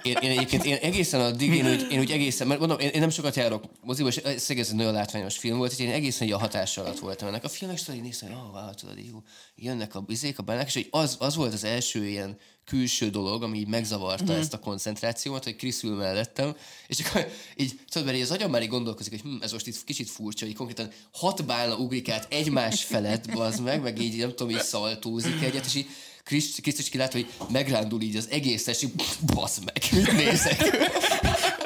Én, 0.02 0.18
én 0.22 0.30
egyébként 0.30 0.66
én 0.66 0.76
egészen 0.82 1.22
addig, 1.22 1.54
én 1.54 1.68
úgy, 1.68 1.88
én 1.92 2.00
úgy 2.00 2.12
egészen, 2.12 2.48
mert 2.48 2.60
mondom, 2.60 2.80
én, 2.80 2.90
én 2.90 3.00
nem 3.00 3.10
sokat 3.10 3.36
járok 3.36 3.64
moziba, 3.82 4.08
és 4.08 4.18
ez 4.18 4.50
ez 4.50 4.70
egy 4.70 4.76
nagyon 4.76 4.94
látványos 4.94 5.38
film 5.38 5.58
volt, 5.58 5.76
hogy 5.76 5.86
én 5.86 5.92
egészen 5.92 6.28
így 6.28 6.34
a 6.34 6.38
hatás 6.38 6.78
alatt 6.78 7.00
voltam 7.00 7.28
ennek 7.28 7.44
a 7.44 7.50
filmnek, 7.50 7.80
és 7.80 7.86
néztem, 8.02 8.30
hogy 8.30 8.38
oh, 8.38 8.54
wow, 8.54 8.74
tudod, 8.74 8.98
jó, 8.98 9.24
jönnek 9.56 9.96
a 9.96 10.00
bizék, 10.00 10.40
a 10.40 10.44
bának, 10.56 10.68
és 10.68 10.74
hogy 10.74 10.88
az, 11.02 11.16
az 11.20 11.36
volt 11.36 11.54
az 11.54 11.64
első 11.64 12.06
ilyen 12.08 12.38
külső 12.66 13.10
dolog, 13.10 13.44
ami 13.44 13.58
így 13.58 13.68
megzavarta 13.68 14.24
Mhm. 14.24 14.32
mm-hmm. 14.32 14.42
ezt 14.42 14.54
a 14.54 14.60
koncentrációmat, 14.60 15.44
hogy 15.44 15.56
Krisz 15.56 15.84
ül 15.84 15.96
mellettem, 15.96 16.56
és 16.88 17.00
akkor 17.00 17.28
így, 17.56 17.80
tudod, 17.90 18.06
mert 18.06 18.18
így 18.18 18.24
az 18.24 18.32
agyam 18.32 18.52
már 18.52 18.62
így 18.62 18.68
gondolkozik, 18.70 19.12
hogy 19.12 19.22
hm, 19.32 19.42
ez 19.44 19.52
most 19.52 19.68
itt 19.68 19.84
kicsit 19.84 20.10
furcsa, 20.10 20.46
hogy 20.46 20.56
konkrétan 20.56 20.90
hat 21.14 21.46
bálna 21.46 21.76
ugrik 21.76 22.10
át 22.10 22.28
egymás 22.30 22.84
felett, 22.84 23.32
bazd 23.32 23.64
meg, 23.64 23.82
meg 23.82 24.02
így 24.02 24.18
nem 24.18 24.30
tudom, 24.30 24.50
így 24.50 24.62
szaltózik 24.62 25.42
egyet, 25.42 25.66
és 25.66 25.76
így 25.76 25.88
Kriszt, 26.24 26.62
Kriszt 26.62 26.80
is 26.80 26.90
kilát, 26.90 27.12
hogy 27.12 27.28
megrándul 27.52 28.02
így 28.02 28.16
az 28.16 28.28
egész, 28.32 28.68
és 28.68 28.82
így 28.82 28.92
basz 29.34 29.60
meg, 29.66 29.84
mit 29.92 30.12
nézek. 30.12 30.88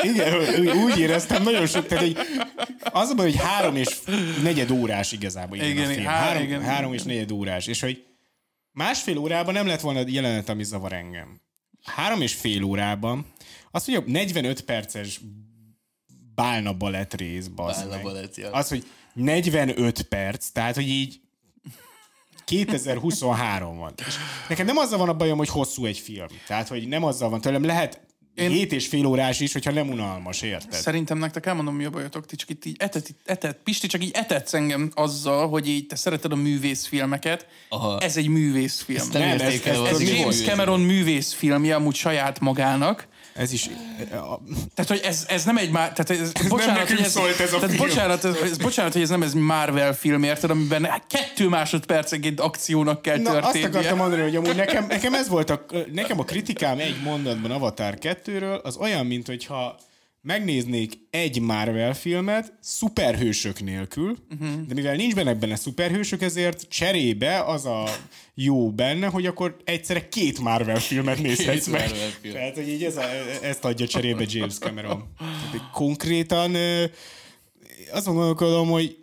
Igen, 0.02 0.34
úgy- 0.84 0.97
éreztem 0.99 1.43
nagyon 1.43 1.67
sok, 1.67 1.88
tehát 1.88 2.04
hogy 2.04 2.17
az 2.91 3.10
a 3.10 3.15
baj, 3.15 3.25
hogy 3.32 3.39
három 3.41 3.75
és 3.75 3.88
negyed 4.43 4.71
órás 4.71 5.12
igazából 5.12 5.58
igen, 5.58 5.69
Igen, 5.69 5.89
a 5.89 5.93
film. 5.93 6.06
há- 6.06 6.19
Három, 6.23 6.43
igen. 6.43 6.62
három 6.62 6.93
és 6.93 7.04
negyed 7.04 7.32
órás, 7.32 7.67
és 7.67 7.80
hogy 7.82 8.04
másfél 8.71 9.17
órában 9.17 9.53
nem 9.53 9.67
lett 9.67 9.82
volna 9.82 10.03
jelenet, 10.05 10.49
ami 10.49 10.63
zavar 10.63 10.93
engem. 10.93 11.41
Három 11.84 12.21
és 12.21 12.34
fél 12.34 12.63
órában, 12.63 13.25
azt 13.71 13.88
mondja, 13.88 14.13
45 14.13 14.62
perces 14.62 15.21
bálna 16.36 16.73
balett 16.73 17.13
rész, 17.13 17.47
Bálna 17.47 18.01
balett, 18.01 18.36
ja. 18.36 18.51
Az, 18.51 18.69
hogy 18.69 18.86
45 19.13 20.01
perc, 20.01 20.49
tehát, 20.49 20.75
hogy 20.75 20.88
így 20.88 21.21
2023 22.45 23.77
van. 23.77 23.93
És 24.08 24.15
nekem 24.49 24.65
nem 24.65 24.77
azzal 24.77 24.97
van 24.97 25.10
a 25.10 25.13
bajom, 25.13 25.38
hogy 25.38 25.49
hosszú 25.49 25.86
egy 25.86 25.97
film. 25.97 26.27
Tehát, 26.47 26.67
hogy 26.67 26.88
nem 26.88 27.03
azzal 27.03 27.29
van 27.29 27.41
tőlem, 27.41 27.63
lehet 27.63 28.08
Én... 28.39 28.49
7 28.49 28.71
és 28.71 28.88
fél 28.88 29.06
órás 29.06 29.39
is, 29.39 29.54
hogyha 29.54 29.71
nem 29.71 29.89
unalmas, 29.89 30.41
érted? 30.41 30.73
Szerintem 30.80 31.17
nektek 31.17 31.45
elmondom, 31.45 31.75
mi 31.75 31.86
a 31.86 31.89
bajotok. 31.89 32.25
Ti 32.25 32.36
csak 32.36 32.49
itt 32.49 32.65
így 32.65 32.75
etet, 32.80 33.15
etet, 33.25 33.58
Pisti 33.63 33.88
csak 33.88 34.04
így 34.04 34.12
etetsz 34.13 34.54
engem 34.54 34.91
azzal, 34.95 35.47
hogy 35.49 35.67
így 35.67 35.86
te 35.88 35.95
szereted 35.95 36.32
a 36.32 36.36
művészfilmeket. 36.36 37.47
Aha. 37.69 37.99
Ez 37.99 38.17
egy 38.17 38.28
művészfilm. 38.28 38.99
Ezt 38.99 39.13
nem 39.13 39.21
Nem, 39.21 39.32
ez- 39.39 39.65
ez- 39.65 39.78
Ez 39.88 39.99
mi 39.99 40.06
James? 40.19 40.41
Cameron 40.43 40.80
művészfilmje 40.82 41.75
amúgy 41.75 41.95
saját 41.95 42.39
magának. 42.39 43.08
Ez 43.36 43.52
is... 43.54 43.70
a- 44.12 44.39
Tehát, 44.76 44.88
hogy 44.88 45.02
ez, 45.04 45.26
ez 45.28 45.44
nem 45.46 45.58
egy 45.58 45.72
már... 45.72 45.94
Tehát 45.94 46.22
ez, 46.24 46.32
bocsánat, 46.48 46.76
nekünk 46.78 46.98
hogy 46.98 47.06
ez, 47.06 47.12
szólt 47.12 47.39
ez 47.39 47.54
a 47.54 47.60
tehát 47.60 47.76
film. 47.76 47.88
bocsánat, 47.88 48.24
ez, 48.26 48.36
ez, 48.36 48.58
bocsánat, 48.58 48.94
hogy 48.94 49.02
ez 49.02 49.10
nem 49.10 49.22
ez 49.22 49.34
Marvel 49.34 49.94
film, 49.94 50.24
érted, 50.24 50.50
amiben 50.50 50.88
kettő 51.08 51.48
másodpercenként 51.48 52.39
akciónak 52.39 53.02
kell 53.02 53.18
Na, 53.18 53.30
azt 53.32 53.39
történnie. 53.42 53.68
akartam 53.68 53.98
mondani, 53.98 54.22
hogy 54.22 54.36
amúgy 54.36 54.56
nekem, 54.56 54.86
nekem 54.88 55.13
ez 55.13 55.28
volt 55.28 55.50
a, 55.50 55.65
nekem 55.92 56.20
a 56.20 56.24
kritikám 56.24 56.80
egy 56.80 57.02
mondatban 57.04 57.52
Avatar 57.52 57.98
2-ről, 58.02 58.62
az 58.62 58.76
olyan, 58.78 59.06
mint 59.06 59.28
hogyha 59.28 59.76
megnéznék 60.21 60.93
egy 61.10 61.41
Marvel 61.41 61.93
filmet 61.93 62.53
szuperhősök 62.62 63.62
nélkül, 63.62 64.17
uh-huh. 64.29 64.62
de 64.67 64.73
mivel 64.73 64.95
nincs 64.95 65.15
benne 65.15 65.34
benne 65.34 65.55
szuperhősök, 65.55 66.21
ezért 66.21 66.65
cserébe 66.69 67.43
az 67.43 67.65
a 67.65 67.84
jó 68.34 68.71
benne, 68.71 69.08
hogy 69.08 69.25
akkor 69.25 69.58
egyszerre 69.63 70.08
két 70.10 70.39
Marvel 70.39 70.79
filmet 70.79 71.21
nézhetsz 71.21 71.67
meg. 71.67 71.89
Marvel 71.89 72.10
film. 72.21 72.34
Tehát, 72.34 72.55
hogy 72.55 72.69
így 72.69 72.84
ez 72.84 72.97
a, 72.97 73.03
ezt 73.41 73.65
adja 73.65 73.88
cserébe 73.88 74.25
James 74.27 74.58
Cameron. 74.58 75.03
Tehát, 75.51 75.71
konkrétan 75.71 76.55
azon 77.91 78.15
gondolkodom, 78.15 78.69
hogy 78.69 78.97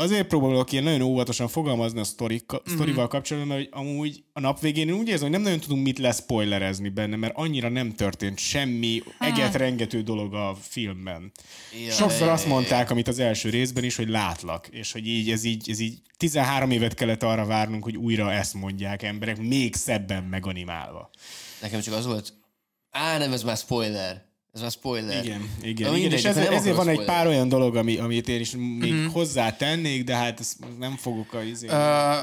azért 0.00 0.26
próbálok 0.26 0.72
ilyen 0.72 0.84
nagyon 0.84 1.00
óvatosan 1.00 1.48
fogalmazni 1.48 2.00
a 2.00 2.04
sztorika, 2.04 2.62
sztorival 2.66 3.08
kapcsolatban, 3.08 3.56
mert 3.56 3.68
hogy 3.68 3.82
amúgy 3.86 4.24
a 4.32 4.40
nap 4.40 4.60
végén 4.60 4.88
én 4.88 4.94
úgy 4.94 5.08
érzem, 5.08 5.22
hogy 5.22 5.30
nem 5.30 5.42
nagyon 5.42 5.60
tudunk 5.60 5.82
mit 5.84 5.98
leszpoilerezni 5.98 6.88
benne, 6.88 7.16
mert 7.16 7.36
annyira 7.36 7.68
nem 7.68 7.94
történt 7.94 8.38
semmi 8.38 9.02
eget 9.18 9.54
rengető 9.54 10.02
dolog 10.02 10.34
a 10.34 10.56
filmben. 10.60 11.32
Ja, 11.86 11.92
Sokszor 11.92 12.28
azt 12.28 12.46
mondták, 12.46 12.90
amit 12.90 13.08
az 13.08 13.18
első 13.18 13.50
részben 13.50 13.84
is, 13.84 13.96
hogy 13.96 14.08
látlak, 14.08 14.68
és 14.68 14.92
hogy 14.92 15.06
így 15.06 15.30
ez 15.30 15.44
így, 15.44 15.70
ez 15.70 15.78
így 15.80 15.98
13 16.16 16.70
évet 16.70 16.94
kellett 16.94 17.22
arra 17.22 17.44
várnunk, 17.44 17.84
hogy 17.84 17.96
újra 17.96 18.32
ezt 18.32 18.54
mondják 18.54 19.02
emberek, 19.02 19.40
még 19.40 19.74
szebben 19.74 20.24
meganimálva. 20.24 21.10
Nekem 21.60 21.80
csak 21.80 21.94
az 21.94 22.06
volt... 22.06 22.32
Á, 22.90 23.18
nem, 23.18 23.32
ez 23.32 23.42
már 23.42 23.56
spoiler. 23.56 24.29
Ez 24.54 24.60
már 24.60 24.70
spoiler. 24.70 25.24
Igen, 25.24 25.50
igen, 25.62 25.90
Na 25.90 25.96
mindegy, 25.96 26.18
és 26.18 26.24
ezért, 26.24 26.52
ezért 26.52 26.76
van 26.76 26.88
egy 26.88 27.04
pár 27.04 27.26
olyan 27.26 27.48
dolog, 27.48 27.76
ami, 27.76 27.96
amit 27.96 28.28
én 28.28 28.40
is 28.40 28.50
még 28.50 28.92
uh-huh. 28.92 29.12
hozzá 29.12 29.56
tennék, 29.56 30.04
de 30.04 30.14
hát 30.14 30.40
ezt 30.40 30.56
nem 30.78 30.96
fogok 30.96 31.32
a 31.32 31.42
izé, 31.42 31.66
uh, 31.66 31.72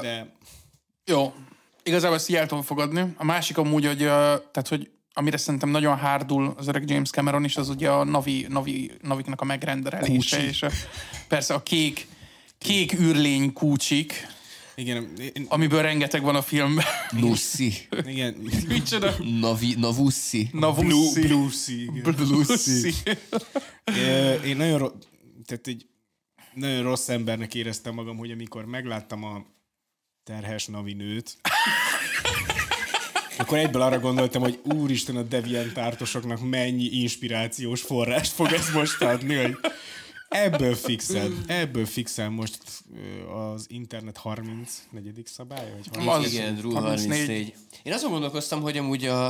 de 0.00 0.36
Jó. 1.04 1.32
Igazából 1.82 2.16
ezt 2.16 2.28
így 2.28 2.36
el 2.36 2.46
tudom 2.46 2.64
fogadni. 2.64 3.14
A 3.16 3.24
másik 3.24 3.58
amúgy, 3.58 3.86
hogy, 3.86 4.02
ö, 4.02 4.06
tehát, 4.52 4.68
hogy 4.68 4.90
amire 5.12 5.36
szerintem 5.36 5.68
nagyon 5.68 5.96
hárdul 5.96 6.54
az 6.56 6.68
öreg 6.68 6.90
James 6.90 7.10
Cameron 7.10 7.44
is, 7.44 7.56
az 7.56 7.68
ugye 7.68 7.90
a 7.90 8.04
Navi, 8.04 8.46
Navi, 8.48 8.90
Naviknak 9.02 9.40
a 9.40 9.44
megrendelése, 9.44 10.36
Kúcsi. 10.36 10.48
és 10.48 10.62
a, 10.62 10.70
persze 11.28 11.54
a 11.54 11.62
kék, 11.62 12.06
kék 12.58 12.92
űrlény 13.00 13.52
kúcsik, 13.52 14.26
igen, 14.78 15.12
én, 15.34 15.46
amiből 15.48 15.82
rengeteg 15.82 16.22
van 16.22 16.34
a 16.36 16.42
filmben. 16.42 16.84
Nussi. 17.10 17.72
igen. 18.06 18.34
Micsoda? 18.68 19.14
Navi, 19.40 19.74
navussi. 19.78 20.48
Navussi. 20.52 21.90
Bluesy. 22.02 22.92
Ö, 23.84 24.32
Én 24.42 24.56
nagyon, 24.56 24.78
ro- 24.78 25.08
tehát 25.46 25.66
egy 25.66 25.86
nagyon 26.54 26.82
rossz 26.82 27.08
embernek 27.08 27.54
éreztem 27.54 27.94
magam, 27.94 28.16
hogy 28.16 28.30
amikor 28.30 28.64
megláttam 28.64 29.24
a 29.24 29.44
terhes 30.24 30.66
Navi 30.66 30.92
nőt, 30.92 31.36
akkor 33.38 33.58
egyből 33.58 33.82
arra 33.82 33.98
gondoltam, 34.00 34.42
hogy 34.42 34.60
úristen 34.62 35.16
a 35.16 35.22
deviant 35.22 35.78
ártosoknak 35.78 36.48
mennyi 36.48 36.84
inspirációs 36.84 37.80
forrást 37.80 38.32
fog 38.32 38.52
ez 38.52 38.70
most 38.70 39.02
adni, 39.02 39.34
hogy 39.34 39.56
ebből 40.28 40.74
fixel, 40.74 41.30
ebből 41.46 41.86
fixel 41.86 42.28
most 42.30 42.58
az 43.54 43.66
internet 43.68 44.16
34. 44.16 45.26
szabálya, 45.26 45.74
vagy 45.74 46.04
30? 46.04 46.26
Az- 46.26 46.32
Igen, 46.32 46.60
Rule 46.60 46.80
34. 46.80 47.08
34. 47.18 47.54
Én 47.82 47.92
azon 47.92 48.10
gondolkoztam, 48.10 48.60
hogy 48.60 48.76
amúgy 48.76 49.04
a, 49.06 49.26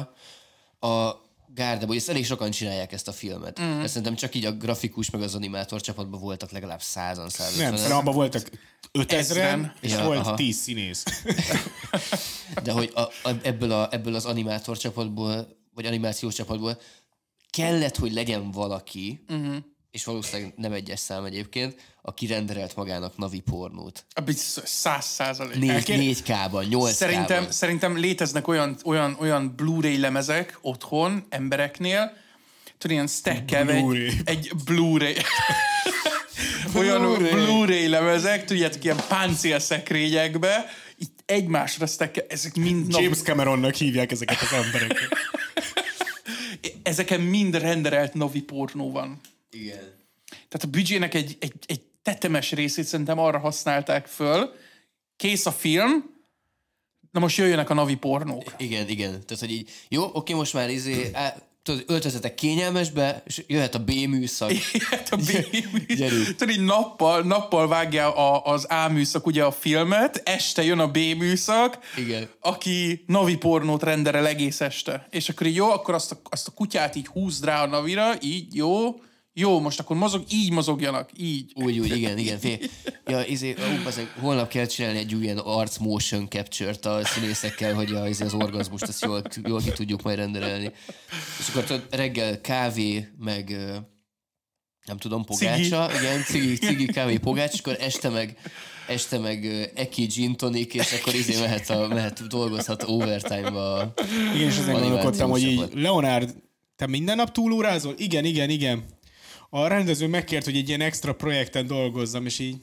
a 0.86 1.26
gárdából, 1.54 1.94
és 1.94 2.00
ezt 2.00 2.10
elég 2.10 2.24
sokan 2.26 2.50
csinálják 2.50 2.92
ezt 2.92 3.08
a 3.08 3.12
filmet. 3.12 3.60
Mm. 3.60 3.80
Ezt 3.80 3.88
szerintem 3.88 4.14
csak 4.14 4.34
így 4.34 4.44
a 4.44 4.52
grafikus 4.52 5.10
meg 5.10 5.22
az 5.22 5.34
animátor 5.34 5.80
csapatban 5.80 6.20
voltak 6.20 6.50
legalább 6.50 6.82
százan, 6.82 7.28
százan. 7.28 7.58
Nem, 7.58 7.74
szerintem 7.74 7.98
abban 7.98 8.14
voltak 8.14 8.50
5000 8.92 9.18
Ezren. 9.20 9.74
és 9.80 9.90
Ja, 9.92 10.04
volt 10.04 10.18
aha. 10.18 10.34
10 10.34 10.56
színész. 10.56 11.04
De 12.64 12.72
hogy 12.72 12.90
a, 12.94 13.00
a, 13.00 13.30
ebből, 13.42 13.72
a, 13.72 13.88
ebből 13.92 14.14
az 14.14 14.24
animátor 14.24 14.76
csapatból, 14.78 15.48
vagy 15.74 15.86
animációs 15.86 16.34
csapatból 16.34 16.80
kellett, 17.50 17.96
hogy 17.96 18.12
legyen 18.12 18.50
valaki, 18.50 19.24
uh-huh. 19.28 19.56
És 19.90 20.04
valószínűleg 20.04 20.52
nem 20.56 20.72
egyes 20.72 21.00
szám 21.00 21.24
egyébként, 21.24 21.74
aki 22.02 22.26
renderelt 22.26 22.76
magának 22.76 23.16
navi 23.16 23.40
pornót. 23.40 24.04
A 24.14 24.20
biztos, 24.20 24.68
száz 24.68 25.04
százalék. 25.04 25.58
Négy, 25.58 25.68
Elkér- 25.68 26.22
4K-ban, 26.24 26.66
8K-ban. 26.70 26.90
Szerintem, 26.90 27.50
szerintem 27.50 27.96
léteznek 27.96 28.48
olyan, 28.48 28.76
olyan, 28.84 29.16
olyan 29.20 29.54
Blu-ray 29.56 29.98
lemezek 29.98 30.58
otthon 30.60 31.26
embereknél, 31.28 32.16
tudod, 32.78 32.96
ilyen 32.96 33.06
stackelve 33.06 33.72
egy, 33.74 34.14
egy 34.24 34.52
Blu-ray. 34.64 35.16
olyan 36.78 37.00
Blu-ray. 37.00 37.30
Blu-ray 37.30 37.88
lemezek, 37.88 38.44
tudjátok, 38.44 38.84
ilyen 38.84 39.00
páncélszekrényekbe, 39.08 40.66
itt 40.96 41.22
egymásra 41.26 41.86
stackel, 41.86 42.24
ezek 42.28 42.54
mind 42.54 42.94
James 42.98 43.22
Cameronnak 43.22 43.74
hívják 43.74 44.12
ezeket 44.12 44.40
az 44.40 44.52
embereket. 44.52 45.08
ezeken 46.82 47.20
mind 47.20 47.54
renderelt 47.56 48.14
navi 48.14 48.42
pornó 48.42 48.92
van. 48.92 49.20
Igen. 49.50 49.96
Tehát 50.28 50.62
a 50.62 50.66
büdzsének 50.66 51.14
egy, 51.14 51.36
egy, 51.40 51.52
egy 51.66 51.82
tetemes 52.02 52.52
részét 52.52 52.84
szerintem 52.84 53.18
arra 53.18 53.38
használták 53.38 54.06
föl, 54.06 54.54
kész 55.16 55.46
a 55.46 55.52
film, 55.52 56.16
na 57.10 57.20
most 57.20 57.36
jöjjönek 57.36 57.70
a 57.70 57.74
navi 57.74 57.94
pornók. 57.94 58.54
Igen, 58.56 58.88
igen. 58.88 59.10
Tehát, 59.10 59.38
hogy 59.38 59.50
így, 59.50 59.70
jó, 59.88 60.10
oké, 60.12 60.32
most 60.32 60.52
már 60.52 60.70
izé, 60.70 61.10
á, 61.12 61.36
tudod, 61.62 61.84
öltözetek 61.86 62.34
kényelmesbe, 62.34 63.22
és 63.26 63.42
jöhet 63.46 63.74
a 63.74 63.84
B 63.84 63.90
műszak. 63.90 64.52
Hát 64.90 65.08
a 65.12 65.16
B 65.16 65.30
Gyerünk. 65.96 66.36
Tudod, 66.36 66.54
így 66.54 66.64
nappal, 66.64 67.22
nappal 67.22 67.68
vágja 67.68 68.14
a, 68.14 68.52
az 68.52 68.64
A 68.64 68.88
műszak 68.88 69.26
ugye 69.26 69.44
a 69.44 69.52
filmet, 69.52 70.22
este 70.24 70.62
jön 70.62 70.78
a 70.78 70.90
B 70.90 70.96
műszak, 70.96 71.78
Igen. 71.96 72.28
aki 72.40 73.04
navi 73.06 73.36
pornót 73.36 73.82
renderel 73.82 74.26
egész 74.26 74.60
este. 74.60 75.06
És 75.10 75.28
akkor 75.28 75.46
így 75.46 75.54
jó, 75.54 75.70
akkor 75.70 75.94
azt 75.94 76.12
a, 76.12 76.20
azt 76.30 76.48
a 76.48 76.50
kutyát 76.50 76.96
így 76.96 77.06
húzd 77.06 77.44
rá 77.44 77.62
a 77.62 77.66
navira, 77.66 78.22
így 78.22 78.54
jó, 78.54 79.00
Jó, 79.40 79.60
most 79.60 79.80
akkor 79.80 79.96
mozog, 79.96 80.24
így 80.30 80.50
mozogjanak, 80.50 81.10
így. 81.16 81.52
Úgy, 81.54 81.78
úgy, 81.78 81.96
igen, 81.96 82.18
igen. 82.18 82.38
Fél. 82.38 82.58
Ja, 83.06 83.24
izé, 83.24 83.54
ó, 83.58 83.82
bazeg, 83.84 84.14
holnap 84.20 84.48
kell 84.48 84.66
csinálni 84.66 84.98
egy 84.98 85.22
ilyen 85.22 85.38
arc 85.38 85.76
motion 85.76 86.28
capture-t 86.28 86.86
a 86.86 87.04
színészekkel, 87.04 87.74
hogy 87.74 87.92
a, 87.92 88.08
izé, 88.08 88.24
az 88.24 88.34
orgazmust 88.34 88.88
azt 88.88 89.04
jól, 89.04 89.22
jól 89.44 89.60
ki 89.60 89.70
tudjuk 89.70 90.02
majd 90.02 90.16
rendelni. 90.16 90.72
És 91.38 91.48
akkor 91.48 91.62
tudod, 91.64 91.86
reggel 91.90 92.40
kávé, 92.40 93.08
meg 93.18 93.56
nem 94.86 94.96
tudom, 94.96 95.24
pogácsa, 95.24 95.90
igen, 95.98 96.22
cigi, 96.22 96.56
cigi, 96.56 96.86
kávé, 96.86 97.16
pogács, 97.16 97.52
és 97.52 97.58
akkor 97.58 97.76
este 97.80 98.08
meg, 98.08 98.36
este 98.88 99.18
meg 99.18 99.70
eki 99.74 100.06
gin 100.06 100.36
tonic, 100.36 100.74
és 100.74 100.92
akkor 100.92 101.14
izé 101.14 101.40
mehet, 101.40 101.70
a, 101.70 101.88
mehet 101.88 102.26
dolgozhat 102.26 102.82
overtime-ba. 102.86 103.92
Igen, 104.34 104.48
és 104.48 104.56
Animációs 104.56 104.80
gondolkodtam, 104.80 105.30
hogy 105.30 105.42
így. 105.42 105.68
Leonard, 105.74 106.34
te 106.76 106.86
minden 106.86 107.16
nap 107.16 107.32
túlórázol? 107.32 107.94
Igen, 107.96 108.24
igen, 108.24 108.50
igen. 108.50 108.96
A 109.50 109.66
rendező 109.66 110.06
megkért, 110.06 110.44
hogy 110.44 110.56
egy 110.56 110.68
ilyen 110.68 110.80
extra 110.80 111.12
projekten 111.12 111.66
dolgozzam, 111.66 112.26
és 112.26 112.38
így 112.38 112.56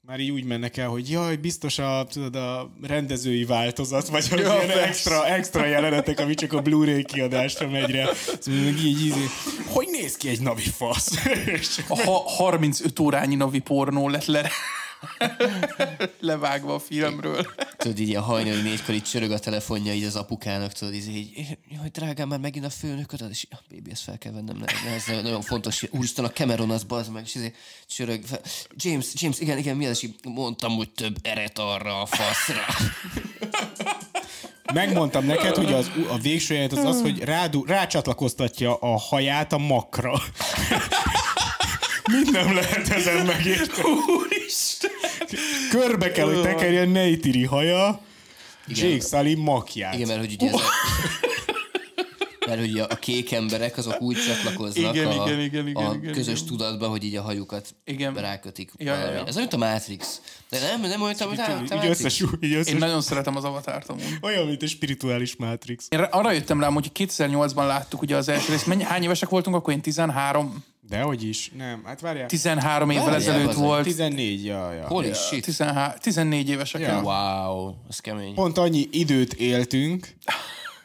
már 0.00 0.20
így 0.20 0.30
úgy 0.30 0.44
mennek 0.44 0.76
el, 0.76 0.88
hogy 0.88 1.10
jaj, 1.10 1.36
biztos 1.36 1.78
a, 1.78 2.06
tudod, 2.10 2.36
a 2.36 2.72
rendezői 2.82 3.44
változat, 3.44 4.08
vagy 4.08 4.24
az 4.32 4.40
Ja, 4.40 4.62
ilyen 4.64 4.78
extra, 4.78 5.26
extra 5.26 5.66
jelenetek, 5.66 6.20
ami 6.20 6.34
csak 6.34 6.52
a 6.52 6.62
Blu-ray 6.62 7.04
kiadásra 7.04 7.68
megy 7.68 7.90
rá. 7.90 8.10
Szóval 8.40 8.60
meg 8.60 8.78
így, 8.78 9.00
így, 9.00 9.14
hogy 9.66 9.88
néz 9.90 10.16
ki 10.16 10.28
egy 10.28 10.40
navi 10.40 10.70
fasz? 10.76 11.10
A 11.88 12.02
ha- 12.02 12.30
35 12.30 12.98
órányi 12.98 13.34
navi 13.34 13.58
pornó 13.58 14.08
lett 14.08 14.26
le... 14.26 14.50
levágva 16.20 16.74
a 16.74 16.78
filmről. 16.78 17.46
Tudod, 17.76 17.98
így 17.98 18.14
a 18.14 18.20
hajnali 18.20 18.60
négykor 18.60 18.94
így 18.94 19.02
csörög 19.02 19.30
a 19.30 19.38
telefonja 19.38 19.92
így 19.92 20.04
az 20.04 20.16
apukának, 20.16 20.72
tudod, 20.72 20.94
így, 20.94 21.16
így 21.16 21.58
jaj, 21.68 21.88
drágám, 21.88 22.28
már 22.28 22.38
megint 22.38 22.64
a 22.64 22.70
főnök 22.70 23.12
adod, 23.12 23.30
és 23.30 23.46
ah, 23.50 23.58
baby, 23.70 23.90
ezt 23.90 24.02
fel 24.02 24.18
kell 24.18 24.32
vennem, 24.32 24.56
ne, 24.56 24.64
ne, 24.84 24.94
ez 24.94 25.22
nagyon 25.22 25.42
fontos, 25.42 25.84
úristen, 25.90 26.24
a 26.24 26.30
Cameron 26.30 26.70
az 26.70 26.84
bazd 26.84 27.12
meg, 27.12 27.22
és 27.24 27.34
izé, 27.34 27.52
csörög, 27.86 28.24
fel. 28.24 28.40
James, 28.76 29.06
James, 29.14 29.40
igen, 29.40 29.58
igen, 29.58 29.76
mi 29.76 29.86
az, 29.86 29.90
és 29.90 30.02
így 30.02 30.14
mondtam, 30.24 30.72
hogy 30.72 30.90
több 30.90 31.16
eret 31.22 31.58
arra 31.58 32.00
a 32.00 32.06
faszra. 32.06 32.66
megmondtam 34.72 35.24
neked, 35.24 35.56
hogy 35.56 35.72
az, 35.72 35.90
a 36.08 36.18
végső 36.18 36.68
az 36.70 36.84
az, 36.84 37.00
hogy 37.00 37.18
rádú, 37.18 37.64
rácsatlakoztatja 37.64 38.74
a 38.74 38.98
haját 38.98 39.52
a 39.52 39.58
makra. 39.58 40.12
Mit 42.12 42.30
nem 42.30 42.54
lehet 42.54 42.88
ezen 42.88 43.26
megérteni? 43.26 43.88
Úristen! 43.88 44.69
Körbe 45.70 46.12
kell, 46.12 46.26
hogy 46.26 46.42
tekerjen 46.42 46.88
Neytiri 46.88 47.44
haja, 47.44 48.00
Jake 48.66 49.00
Sully 49.00 49.34
makját. 49.34 49.94
Igen, 49.94 50.06
mert 50.06 50.20
hogy 50.20 50.32
ugye 50.32 50.48
ez 50.48 50.54
a, 50.54 50.60
mert 52.46 52.60
hogy 52.60 52.78
a, 52.78 52.86
kék 52.86 53.32
emberek 53.32 53.76
azok 53.76 54.00
úgy 54.00 54.16
csatlakoznak 54.26 54.94
Igen, 54.94 55.06
a, 55.06 55.12
igen, 55.12 55.40
igen, 55.40 55.68
igen, 55.68 55.84
a 55.84 55.94
igen, 55.94 56.12
közös 56.12 56.36
igen. 56.40 56.46
tudatba, 56.46 56.88
hogy 56.88 57.04
így 57.04 57.16
a 57.16 57.22
hajukat 57.22 57.74
Igen. 57.84 58.14
rákötik. 58.14 58.70
Ja, 58.76 58.94
ja, 58.94 59.10
ja. 59.10 59.24
Ez 59.26 59.36
olyan, 59.36 59.48
mint 59.50 59.52
a 59.52 59.56
Matrix. 59.56 60.20
De 60.50 60.58
nem, 60.60 60.80
nem 60.80 61.02
olyan, 61.02 61.14
mint 61.18 61.20
a 61.20 61.26
Matrix. 61.26 61.84
így 61.84 61.90
összes, 61.90 62.22
így 62.40 62.52
összes, 62.54 62.72
Én 62.72 62.78
nagyon 62.78 63.00
szeretem 63.00 63.36
az 63.36 63.44
avatárt 63.44 63.88
amúgy. 63.88 64.18
olyan, 64.22 64.46
mint 64.46 64.62
egy 64.62 64.68
spirituális 64.68 65.36
Matrix. 65.36 65.86
Én 65.88 65.98
arra 66.00 66.32
jöttem 66.32 66.60
rá, 66.60 66.70
hogy 66.70 66.90
2008-ban 66.94 67.66
láttuk 67.66 68.02
ugye 68.02 68.16
az 68.16 68.28
első 68.28 68.52
részt. 68.52 68.66
Mennyi, 68.66 68.82
hány 68.82 69.02
évesek 69.02 69.28
voltunk 69.28 69.56
akkor? 69.56 69.72
Én 69.72 69.80
13, 69.80 70.64
Dehogy 70.90 71.24
is. 71.24 71.50
Nem, 71.56 71.82
hát 71.84 72.00
várjál. 72.00 72.26
13 72.26 72.90
évvel 72.90 73.04
Várjál, 73.04 73.20
ezelőtt 73.20 73.52
volt. 73.52 73.82
14, 73.82 74.44
ja, 74.44 74.72
ja. 74.72 74.86
Holy 74.86 75.12
shit. 75.12 75.44
13, 75.44 75.92
14 76.00 76.48
évesek. 76.48 76.80
Ja. 76.80 76.88
Ja. 76.88 77.00
Wow, 77.00 77.74
ez 77.88 77.98
kemény. 77.98 78.34
Pont 78.34 78.58
annyi 78.58 78.88
időt 78.90 79.32
éltünk 79.32 80.14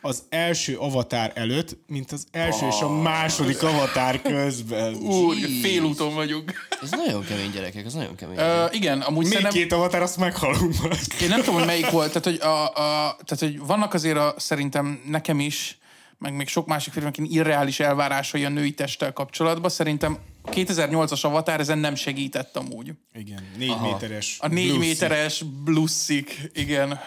az 0.01 0.23
első 0.29 0.77
avatár 0.77 1.31
előtt, 1.35 1.77
mint 1.87 2.11
az 2.11 2.25
első 2.31 2.67
és 2.67 2.81
a 2.81 2.89
második 2.89 3.63
avatár 3.63 4.21
közben. 4.21 4.95
Úr, 4.95 5.35
félúton 5.61 6.13
vagyunk. 6.13 6.53
Ez 6.81 6.91
nagyon 6.91 7.25
kemény 7.25 7.51
gyerekek, 7.51 7.85
ez 7.85 7.93
nagyon 7.93 8.15
kemény. 8.15 8.37
Uh, 8.37 8.75
igen, 8.75 9.01
amúgy 9.01 9.23
Még 9.23 9.33
szerintem... 9.33 9.53
két 9.53 9.73
avatár, 9.73 10.01
azt 10.01 10.17
meghalunk 10.17 10.81
majd. 10.81 10.99
Én 11.21 11.27
nem 11.29 11.39
tudom, 11.39 11.55
hogy 11.55 11.65
melyik 11.65 11.89
volt. 11.89 12.07
Tehát, 12.07 12.23
hogy, 12.23 12.39
a, 12.41 12.63
a, 12.65 13.17
tehát, 13.23 13.39
hogy 13.39 13.59
vannak 13.59 13.93
azért 13.93 14.17
a, 14.17 14.33
szerintem 14.37 15.01
nekem 15.05 15.39
is, 15.39 15.77
meg 16.17 16.35
még 16.35 16.47
sok 16.47 16.67
másik 16.67 16.93
filmnek 16.93 17.17
irreális 17.17 17.79
elvárásai 17.79 18.45
a 18.45 18.49
női 18.49 18.73
testtel 18.73 19.13
kapcsolatban. 19.13 19.69
Szerintem 19.69 20.17
a 20.41 20.49
2008-as 20.49 21.21
Avatar 21.21 21.59
ezen 21.59 21.77
nem 21.77 21.95
segített 21.95 22.55
amúgy. 22.55 22.93
Igen, 23.13 23.51
négy 23.57 23.79
méteres. 23.81 24.37
A 24.39 24.47
négy 24.47 24.67
bluesy. 24.67 24.87
méteres 24.87 25.43
blusszik, 25.63 26.49
igen. 26.53 26.99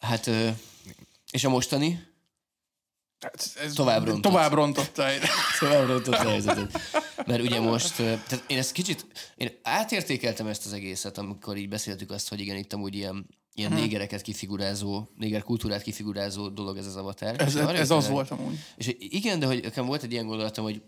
Hát, 0.00 0.30
és 1.30 1.44
a 1.44 1.48
mostani? 1.48 2.06
Hát 3.20 3.50
Ez 3.62 3.72
Tovább 3.72 4.04
rontott. 4.04 4.32
Tovább 4.32 4.52
rontotta. 4.52 5.06
Tovább 5.60 5.86
rontott 5.86 6.14
a 6.14 6.28
helyzetet. 6.28 6.80
Mert 7.26 7.42
ugye 7.42 7.60
most, 7.60 7.96
tehát 7.96 8.44
én 8.46 8.58
ezt 8.58 8.72
kicsit, 8.72 9.06
én 9.36 9.58
átértékeltem 9.62 10.46
ezt 10.46 10.66
az 10.66 10.72
egészet, 10.72 11.18
amikor 11.18 11.56
így 11.56 11.68
beszéltük 11.68 12.10
azt, 12.10 12.28
hogy 12.28 12.40
igen, 12.40 12.56
itt 12.56 12.72
amúgy 12.72 12.94
ilyen, 12.94 13.26
ilyen 13.58 13.70
Mhm. 13.72 13.80
négereket 13.80 14.22
kifigurázó, 14.22 15.06
néger 15.16 15.42
kultúrát 15.42 15.82
kifigurázó 15.82 16.48
dolog 16.48 16.76
ez 16.76 16.86
az 16.86 16.96
avatar. 16.96 17.34
Ez, 17.38 17.54
ez 17.54 17.54
jöttem 17.54 17.96
az 17.96 18.08
volt 18.08 18.30
amúgy. 18.30 18.58
És 18.76 18.96
igen, 18.98 19.38
de 19.38 19.46
hogy 19.46 19.62
nekem 19.62 19.86
volt 19.86 20.02
egy 20.02 20.12
ilyen 20.12 20.26
gondolatom, 20.26 20.64
hogy 20.64 20.82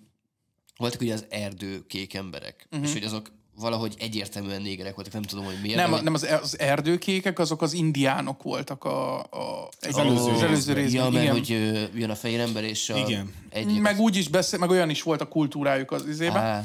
voltak 0.77 1.01
ugye 1.01 1.13
az 1.13 1.25
erdő 1.29 1.87
kék 1.87 2.15
emberek, 2.15 2.67
uh-huh. 2.71 2.89
és 2.89 2.93
hogy 2.93 3.05
azok 3.05 3.31
valahogy 3.61 3.95
egyértelműen 3.99 4.63
négerek 4.63 4.95
voltak, 4.95 5.13
nem 5.13 5.23
tudom, 5.23 5.45
hogy 5.45 5.59
miért. 5.63 5.77
Nem, 5.77 5.91
de 5.91 6.01
nem 6.01 6.15
az, 6.15 6.27
az 6.43 6.59
erdőkékek, 6.59 7.39
azok 7.39 7.63
az 7.63 7.73
indiánok 7.73 8.43
voltak 8.43 8.85
a, 8.85 9.19
a, 9.19 9.69
egy, 9.81 9.99
előző 9.99 10.31
az 10.31 10.43
előző 10.43 10.73
részben. 10.73 11.05
Ja, 11.05 11.11
mert 11.11 11.25
igen. 11.25 11.35
hogy 11.35 11.53
ö, 11.53 11.99
jön 11.99 12.11
a 12.11 12.15
fehér 12.15 12.41
ember, 12.41 12.65
és 12.65 12.91
a 12.91 12.97
Igen. 12.99 13.35
Egy, 13.51 13.79
Meg 13.79 13.99
úgy 13.99 14.17
is 14.17 14.29
beszél, 14.29 14.59
meg 14.59 14.71
olyan 14.71 14.91
is 14.91 15.03
volt 15.03 15.21
a 15.21 15.29
kultúrájuk 15.29 15.91
az 15.93 16.07
izében. 16.07 16.43
Á, 16.43 16.63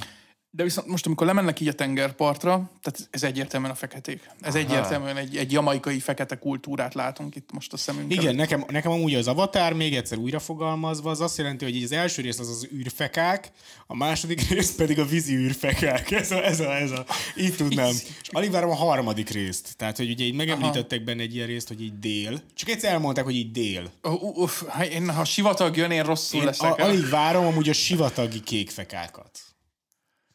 De 0.56 0.64
viszont 0.64 0.88
most, 0.88 1.06
amikor 1.06 1.28
lemennek 1.28 1.60
így 1.60 1.68
a 1.68 1.74
tengerpartra, 1.74 2.70
tehát 2.82 3.10
ez 3.12 3.24
egyértelműen 3.24 3.72
a 3.72 3.76
feketék. 3.76 4.30
Ez 4.42 4.56
egyértelműen 4.56 5.18
egy, 5.18 5.38
egy 5.38 5.52
jamaikai 5.52 6.00
fekete 6.00 6.38
kultúrát 6.38 6.94
látunk 6.94 7.36
itt 7.36 7.52
most 7.52 7.74
a 7.74 7.78
szemünk 7.78 8.14
Igen, 8.14 8.36
nekem, 8.36 8.66
nekem 8.70 8.92
amúgy 8.92 9.16
az 9.16 9.28
avatár, 9.28 9.74
még 9.74 9.96
egyszer 9.96 10.18
újra 10.18 10.40
fogalmazva, 10.40 11.10
az 11.10 11.22
azt 11.22 11.38
jelenti, 11.38 11.66
hogy 11.66 11.76
így 11.76 11.84
az 11.84 11.92
első 11.92 12.22
rész 12.22 12.40
az 12.40 12.50
az 12.50 12.68
űrfekák, 12.74 13.52
a 13.88 13.96
második 13.96 14.48
rész 14.50 14.76
pedig 14.76 15.00
a 15.00 15.06
vízi 15.06 15.36
űrfekák. 15.36 16.12
Ez 16.12 16.32
a, 16.32 16.44
ez 16.44 16.60
a, 16.60 16.76
ez 16.76 16.92
a, 16.92 17.06
így 17.38 17.56
tudnám. 17.56 17.94
És 18.22 18.30
alig 18.30 18.52
várom 18.52 18.70
a 18.70 18.76
harmadik 18.76 19.30
részt. 19.30 19.74
Tehát, 19.78 19.98
hogy 19.98 20.10
ugye 20.10 20.24
így 20.24 20.36
megemlítettek 20.36 21.04
benne 21.04 21.22
egy 21.22 21.36
ilyen 21.36 21.48
részt, 21.48 21.68
hogy 21.68 21.82
így 21.82 22.00
dél. 22.00 22.42
Csak 22.54 22.70
egyszer 22.70 22.92
elmondták, 22.92 23.24
hogy 23.24 23.36
így 23.36 23.52
dél. 23.52 23.92
Uh, 24.04 24.38
uh, 24.38 24.50
ha 24.68 24.86
én, 24.86 25.10
ha 25.10 25.26
sivatag 25.26 25.78
jön, 25.78 25.92
én 25.92 26.04
rosszul 26.04 26.40
Én 26.40 26.46
leszek. 26.46 26.80
a, 26.80 26.84
alig 26.84 27.10
várom 27.10 27.46
amúgy 27.46 27.70
a 27.70 27.74
sivatagi 27.74 28.40
kék 28.40 28.70
fekákat. 28.70 29.30
Tehát 29.32 29.55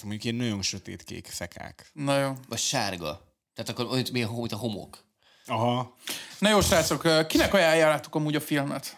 mondjuk 0.02 0.24
ilyen 0.24 0.36
nagyon 0.36 0.62
sötét 0.62 1.02
kék 1.02 1.26
fekák. 1.26 1.90
Na 1.92 2.18
jó. 2.20 2.32
vagy 2.48 2.58
sárga. 2.58 3.34
Tehát 3.54 3.70
akkor 3.70 3.86
olyan, 3.92 4.06
mint 4.12 4.52
a- 4.52 4.56
homok. 4.56 5.04
Aha. 5.46 5.96
Na 6.38 6.48
jó, 6.50 6.60
srácok, 6.60 7.26
kinek 7.26 7.54
ajánljátok 7.54 8.14
amúgy 8.14 8.36
a 8.36 8.40
filmet? 8.40 8.96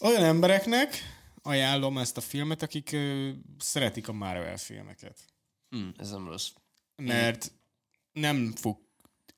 Olyan 0.00 0.24
embereknek 0.24 1.02
ajánlom 1.42 1.98
ezt 1.98 2.16
a 2.16 2.20
filmet, 2.20 2.62
akik 2.62 2.92
ö, 2.92 3.30
szeretik 3.58 4.08
a 4.08 4.12
Marvel 4.12 4.56
filmeket. 4.56 5.18
Hm, 5.70 5.88
ez 5.96 6.10
nem 6.10 6.28
rossz. 6.28 6.48
mert 6.96 7.52
nem 8.12 8.52
fog 8.56 8.78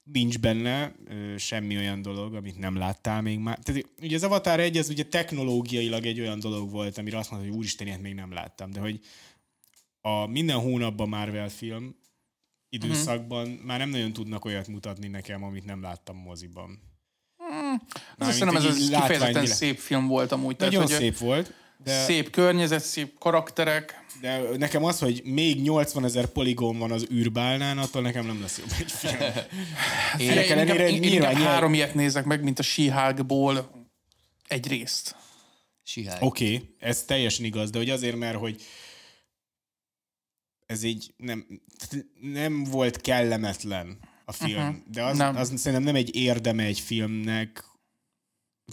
nincs 0.02 0.38
benne 0.38 0.94
ö, 1.04 1.36
semmi 1.38 1.76
olyan 1.76 2.02
dolog, 2.02 2.34
amit 2.34 2.58
nem 2.58 2.76
láttál 2.76 3.22
még 3.22 3.38
már. 3.38 3.58
Tehát 3.58 3.86
ugye 4.02 4.16
az 4.16 4.22
Avatar 4.22 4.60
1, 4.60 4.76
ez 4.76 4.88
ugye 4.88 5.04
technológiailag 5.04 6.06
egy 6.06 6.20
olyan 6.20 6.40
dolog 6.40 6.70
volt, 6.70 6.98
amire 6.98 7.18
azt 7.18 7.30
mondta, 7.30 7.48
hogy 7.48 7.56
úristen, 7.58 7.86
ilyet 7.86 8.00
még 8.00 8.14
nem 8.14 8.32
láttam, 8.32 8.70
de 8.70 8.80
hogy 8.80 9.00
a 10.06 10.26
minden 10.26 10.58
hónapban 10.58 11.08
Marvel 11.08 11.48
film 11.48 11.96
időszakban 12.68 13.46
uh-huh. 13.46 13.64
már 13.64 13.78
nem 13.78 13.88
nagyon 13.88 14.12
tudnak 14.12 14.44
olyat 14.44 14.68
mutatni 14.68 15.08
nekem, 15.08 15.44
amit 15.44 15.64
nem 15.64 15.82
láttam 15.82 16.16
moziban. 16.16 16.80
Ez 18.18 18.36
szerintem 18.36 18.56
ez 18.56 18.64
az 18.64 18.88
kifejezetten 18.88 19.46
szép 19.46 19.78
film 19.78 20.06
volt 20.06 20.32
amúgy. 20.32 20.56
Nagyon 20.58 20.82
hogy 20.82 20.90
szép 20.90 21.18
volt, 21.18 21.52
de, 21.84 22.04
Szép 22.04 22.30
környezet, 22.30 22.84
szép 22.84 23.18
karakterek. 23.18 24.04
de 24.20 24.40
nekem 24.56 24.84
az, 24.84 24.98
hogy 24.98 25.20
még 25.24 25.62
80 25.62 26.04
ezer 26.04 26.26
poligón 26.26 26.78
van 26.78 26.90
az 26.90 27.06
űrbálnán, 27.12 27.78
attól 27.78 28.02
nekem 28.02 28.26
nem 28.26 28.40
lesz 28.40 28.58
jobb 28.58 28.70
egy 28.78 28.92
film. 28.92 29.16
Én, 30.18 30.30
Ennek 30.30 30.44
én, 30.44 30.52
ellenére 30.52 30.88
én, 30.88 31.02
én 31.02 31.10
nyilván 31.10 31.36
három 31.36 31.74
ilyet 31.74 31.94
nézek 31.94 32.24
meg, 32.24 32.42
mint 32.42 32.58
a 32.58 32.62
She-Hulkból 32.62 33.86
egy 34.48 34.68
részt. 34.68 35.16
Oké, 36.20 36.54
okay, 36.54 36.74
ez 36.78 37.04
teljesen 37.04 37.44
igaz, 37.44 37.70
de 37.70 37.78
hogy 37.78 37.90
azért, 37.90 38.16
mert 38.16 38.38
hogy 38.38 38.62
ez 40.66 40.82
így 40.82 41.14
nem, 41.16 41.46
nem 42.20 42.64
volt 42.64 43.00
kellemetlen 43.00 43.98
a 44.24 44.32
film, 44.32 44.60
uh-huh. 44.60 44.76
de 44.90 45.04
az, 45.04 45.16
Nem. 45.16 45.32
nem. 45.32 45.40
az 45.40 45.46
szerintem 45.46 45.82
nem 45.82 45.94
egy 45.94 46.14
érdeme 46.14 46.62
egy 46.62 46.80
filmnek, 46.80 47.64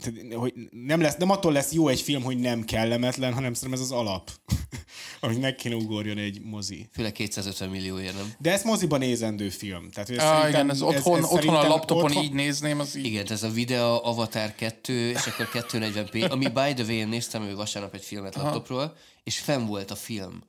tehát, 0.02 0.34
hogy 0.34 0.54
nem, 0.72 1.02
lesz, 1.02 1.16
nem 1.16 1.30
attól 1.30 1.52
lesz 1.52 1.72
jó 1.72 1.88
egy 1.88 2.02
film, 2.02 2.24
hogy 2.24 2.38
nem 2.38 2.64
kellemetlen, 2.64 3.34
hanem 3.34 3.54
szerintem 3.54 3.84
ez 3.84 3.92
az 3.92 3.98
alap, 3.98 4.32
amit 5.22 5.42
meg 5.42 5.56
kéne 5.56 5.76
ugorjon 5.76 6.18
egy 6.18 6.42
mozi. 6.42 6.90
Főleg 6.92 7.12
250 7.12 7.70
millióért, 7.70 8.16
nem? 8.16 8.34
De 8.40 8.52
ez 8.52 8.64
moziban 8.64 9.00
nézendő 9.00 9.50
film. 9.50 9.90
Tehát, 9.90 10.10
hogy 10.10 10.18
ez 10.18 10.24
Ah, 10.24 10.50
igen, 10.50 10.70
ez 10.70 10.82
otthon, 10.82 11.18
ez 11.18 11.24
otthon 11.24 11.56
a 11.56 11.68
laptopon 11.68 12.04
otthon- 12.04 12.24
így 12.24 12.34
nézném, 12.34 12.80
az 12.80 12.96
így. 12.96 13.06
Igen, 13.06 13.26
ez 13.30 13.44
a 13.44 13.50
videó 13.50 14.04
Avatar 14.04 14.56
2, 14.56 15.10
és 15.10 15.26
akkor 15.28 15.50
240p, 15.54 16.32
ami 16.32 16.48
by 16.48 16.74
the 16.74 16.84
way, 16.84 16.92
én 16.96 17.08
néztem 17.08 17.44
ő 17.44 17.56
vasárnap 17.56 17.94
egy 17.94 18.04
filmet 18.04 18.36
laptopról, 18.36 18.96
és 19.24 19.40
fenn 19.40 19.66
volt 19.66 19.92
a 19.92 19.96
film. 19.96 20.44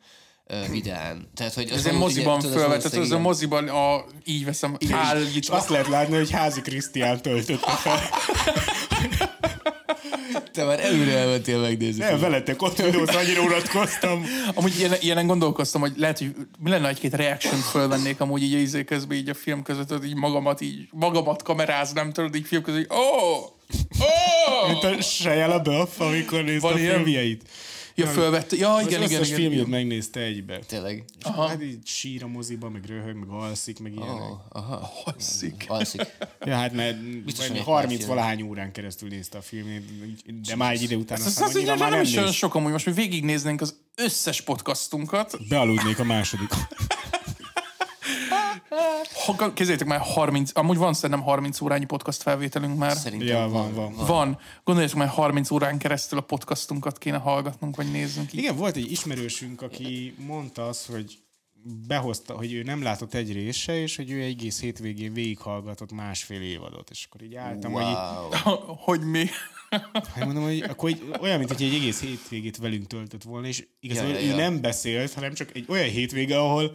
Videán. 0.71 1.29
Tehát, 1.35 1.55
hogy 1.55 1.65
az 1.71 1.77
Ez 1.79 1.85
egy 1.87 1.93
való- 1.93 1.99
moziban 2.05 2.39
igen, 2.39 2.51
az 2.53 2.57
fölvetett, 2.57 2.95
ez 2.95 3.11
a 3.11 3.19
moziban 3.19 3.69
a, 3.69 4.05
így 4.25 4.45
veszem, 4.45 4.77
És 4.79 4.91
állítva. 4.91 5.57
azt 5.57 5.69
lehet 5.69 5.89
látni, 5.89 6.17
hogy 6.17 6.31
házi 6.31 6.61
Krisztián 6.61 7.23
töltötte 7.23 7.71
fel. 7.71 8.01
igen. 9.05 9.33
Te 10.53 10.65
már 10.65 10.81
előre 10.81 11.13
elmentél 11.17 11.59
megnézni. 11.61 12.05
Nem, 12.05 12.21
veletek 12.21 12.63
ott 12.63 12.77
videóz, 12.77 13.09
annyira 13.09 13.41
unatkoztam. 13.43 14.25
Amúgy 14.55 14.79
ilyen, 14.79 14.93
ilyenen 15.01 15.27
gondolkoztam, 15.27 15.81
hogy 15.81 15.93
lehet, 15.97 16.19
hogy 16.19 16.35
mi 16.59 16.71
lenne, 16.71 16.89
egy-két 16.89 17.15
reaction 17.15 17.61
fölvennék 17.61 18.21
amúgy 18.21 18.43
így 18.43 18.55
a 18.55 18.59
izé 18.59 18.85
közben, 18.85 19.17
így 19.17 19.29
a 19.29 19.35
film 19.35 19.63
között, 19.63 19.87
tudod, 19.87 20.05
így 20.05 20.15
magamat, 20.15 20.61
így 20.61 20.89
magamat 20.91 21.43
kameráznám, 21.43 22.13
tudod, 22.13 22.35
így 22.35 22.47
film 22.47 22.63
között, 22.63 22.87
hogy 22.87 22.99
ó, 22.99 23.35
ó! 24.05 24.69
Mint 24.69 24.85
a 24.99 25.03
Shia 25.03 25.47
LaBeouf, 25.47 26.01
amikor 26.01 26.43
nézte 26.45 26.67
Van 26.69 26.77
a 26.77 26.79
ilyen? 26.79 27.39
Ja, 27.95 28.07
fölvette. 28.07 28.57
Ja, 28.57 28.79
igen, 28.87 29.03
az 29.03 29.11
igen, 29.11 29.23
igen. 29.23 29.37
filmjét 29.37 29.59
igen. 29.59 29.71
megnézte 29.71 30.21
egybe. 30.21 30.59
Tényleg. 30.59 31.05
Aha. 31.23 31.47
Hát 31.47 31.63
így 31.63 31.87
sír 31.87 32.23
a 32.23 32.27
moziba, 32.27 32.69
meg 32.69 32.85
röhög, 32.87 33.17
meg 33.17 33.29
alszik, 33.29 33.79
meg 33.79 33.93
ilyenek. 33.93 34.15
Oh, 34.15 34.39
aha. 34.49 34.91
Alszik. 35.05 35.65
Alszik. 35.69 36.03
Ja, 36.47 36.55
hát 36.55 36.73
mert 36.73 37.25
Biztos, 37.25 37.49
vagy 37.49 37.57
hogy 37.57 37.67
30 37.67 38.01
egy 38.01 38.07
valahány 38.07 38.43
órán 38.43 38.73
keresztül 38.73 39.09
nézte 39.09 39.39
a 39.39 39.41
filmét, 39.41 39.83
de 40.47 40.57
már 40.57 40.73
egy 40.73 40.83
idő 40.83 40.97
után 40.97 41.19
Ez 41.19 41.27
aztán 41.27 41.49
az, 41.49 41.57
annyira 41.57 41.73
az 41.73 41.81
már 41.81 41.91
nem, 41.91 42.01
is 42.01 42.13
olyan 42.13 42.25
néz. 42.25 42.35
sok, 42.35 42.55
amúgy 42.55 42.73
most 42.73 42.87
mi 42.87 42.93
végignéznénk 42.93 43.61
az 43.61 43.75
összes 43.95 44.41
podcastunkat. 44.41 45.49
Bealudnék 45.49 45.99
a 45.99 46.05
második. 46.05 46.49
Ha, 49.27 49.53
kézzétek 49.53 49.87
már 49.87 50.01
30, 50.01 50.51
amúgy 50.55 50.77
van 50.77 50.95
szerintem 50.95 51.25
30 51.25 51.61
órányi 51.61 51.85
podcast 51.85 52.23
felvételünk 52.23 52.79
már. 52.79 52.97
Szerintem 52.97 53.29
Ja, 53.29 53.49
van, 53.49 53.75
van. 53.75 53.95
Van. 54.07 54.39
Gondoljátok 54.65 54.99
már 54.99 55.09
30 55.09 55.51
órán 55.51 55.79
keresztül 55.79 56.19
a 56.19 56.23
podcastunkat 56.23 56.99
kéne 56.99 57.17
hallgatnunk, 57.17 57.77
vagy 57.77 57.91
néznünk. 57.91 58.33
Így. 58.33 58.41
Igen, 58.41 58.57
volt 58.57 58.77
egy 58.77 58.91
ismerősünk, 58.91 59.63
aki 59.63 60.15
mondta 60.27 60.67
azt, 60.69 60.87
hogy 60.87 61.19
behozta, 61.87 62.37
hogy 62.37 62.53
ő 62.53 62.63
nem 62.63 62.83
látott 62.83 63.15
egy 63.15 63.33
része, 63.33 63.81
és 63.81 63.97
hogy 63.97 64.11
ő 64.11 64.23
egész 64.23 64.61
hétvégén 64.61 65.13
végighallgatott 65.13 65.93
másfél 65.93 66.43
évadot, 66.43 66.91
és 66.91 67.07
akkor 67.11 67.23
így 67.23 67.35
álltam, 67.35 67.73
hogy 67.73 67.83
így, 67.83 67.97
Wow. 68.45 68.59
hogy 68.79 69.01
mi? 69.01 69.27
hát 69.93 70.25
mondom, 70.25 70.43
hogy 70.43 70.61
akkor 70.61 70.91
így, 70.91 71.03
olyan, 71.21 71.39
mint 71.39 71.51
hogy 71.53 71.63
egy 71.63 71.75
egész 71.75 72.01
hétvégét 72.01 72.57
velünk 72.57 72.87
töltött 72.87 73.23
volna, 73.23 73.47
és 73.47 73.67
igazából 73.81 74.11
Ja, 74.11 74.17
ja, 74.19 74.23
ja, 74.23 74.31
ja, 74.31 74.37
ja. 74.37 74.43
ő 74.43 74.51
nem 74.51 74.61
beszélt, 74.61 75.13
hanem 75.13 75.35
csak 75.35 75.51
egy 75.55 75.65
olyan 75.69 75.89
hétvége, 75.89 76.39
ahol 76.41 76.75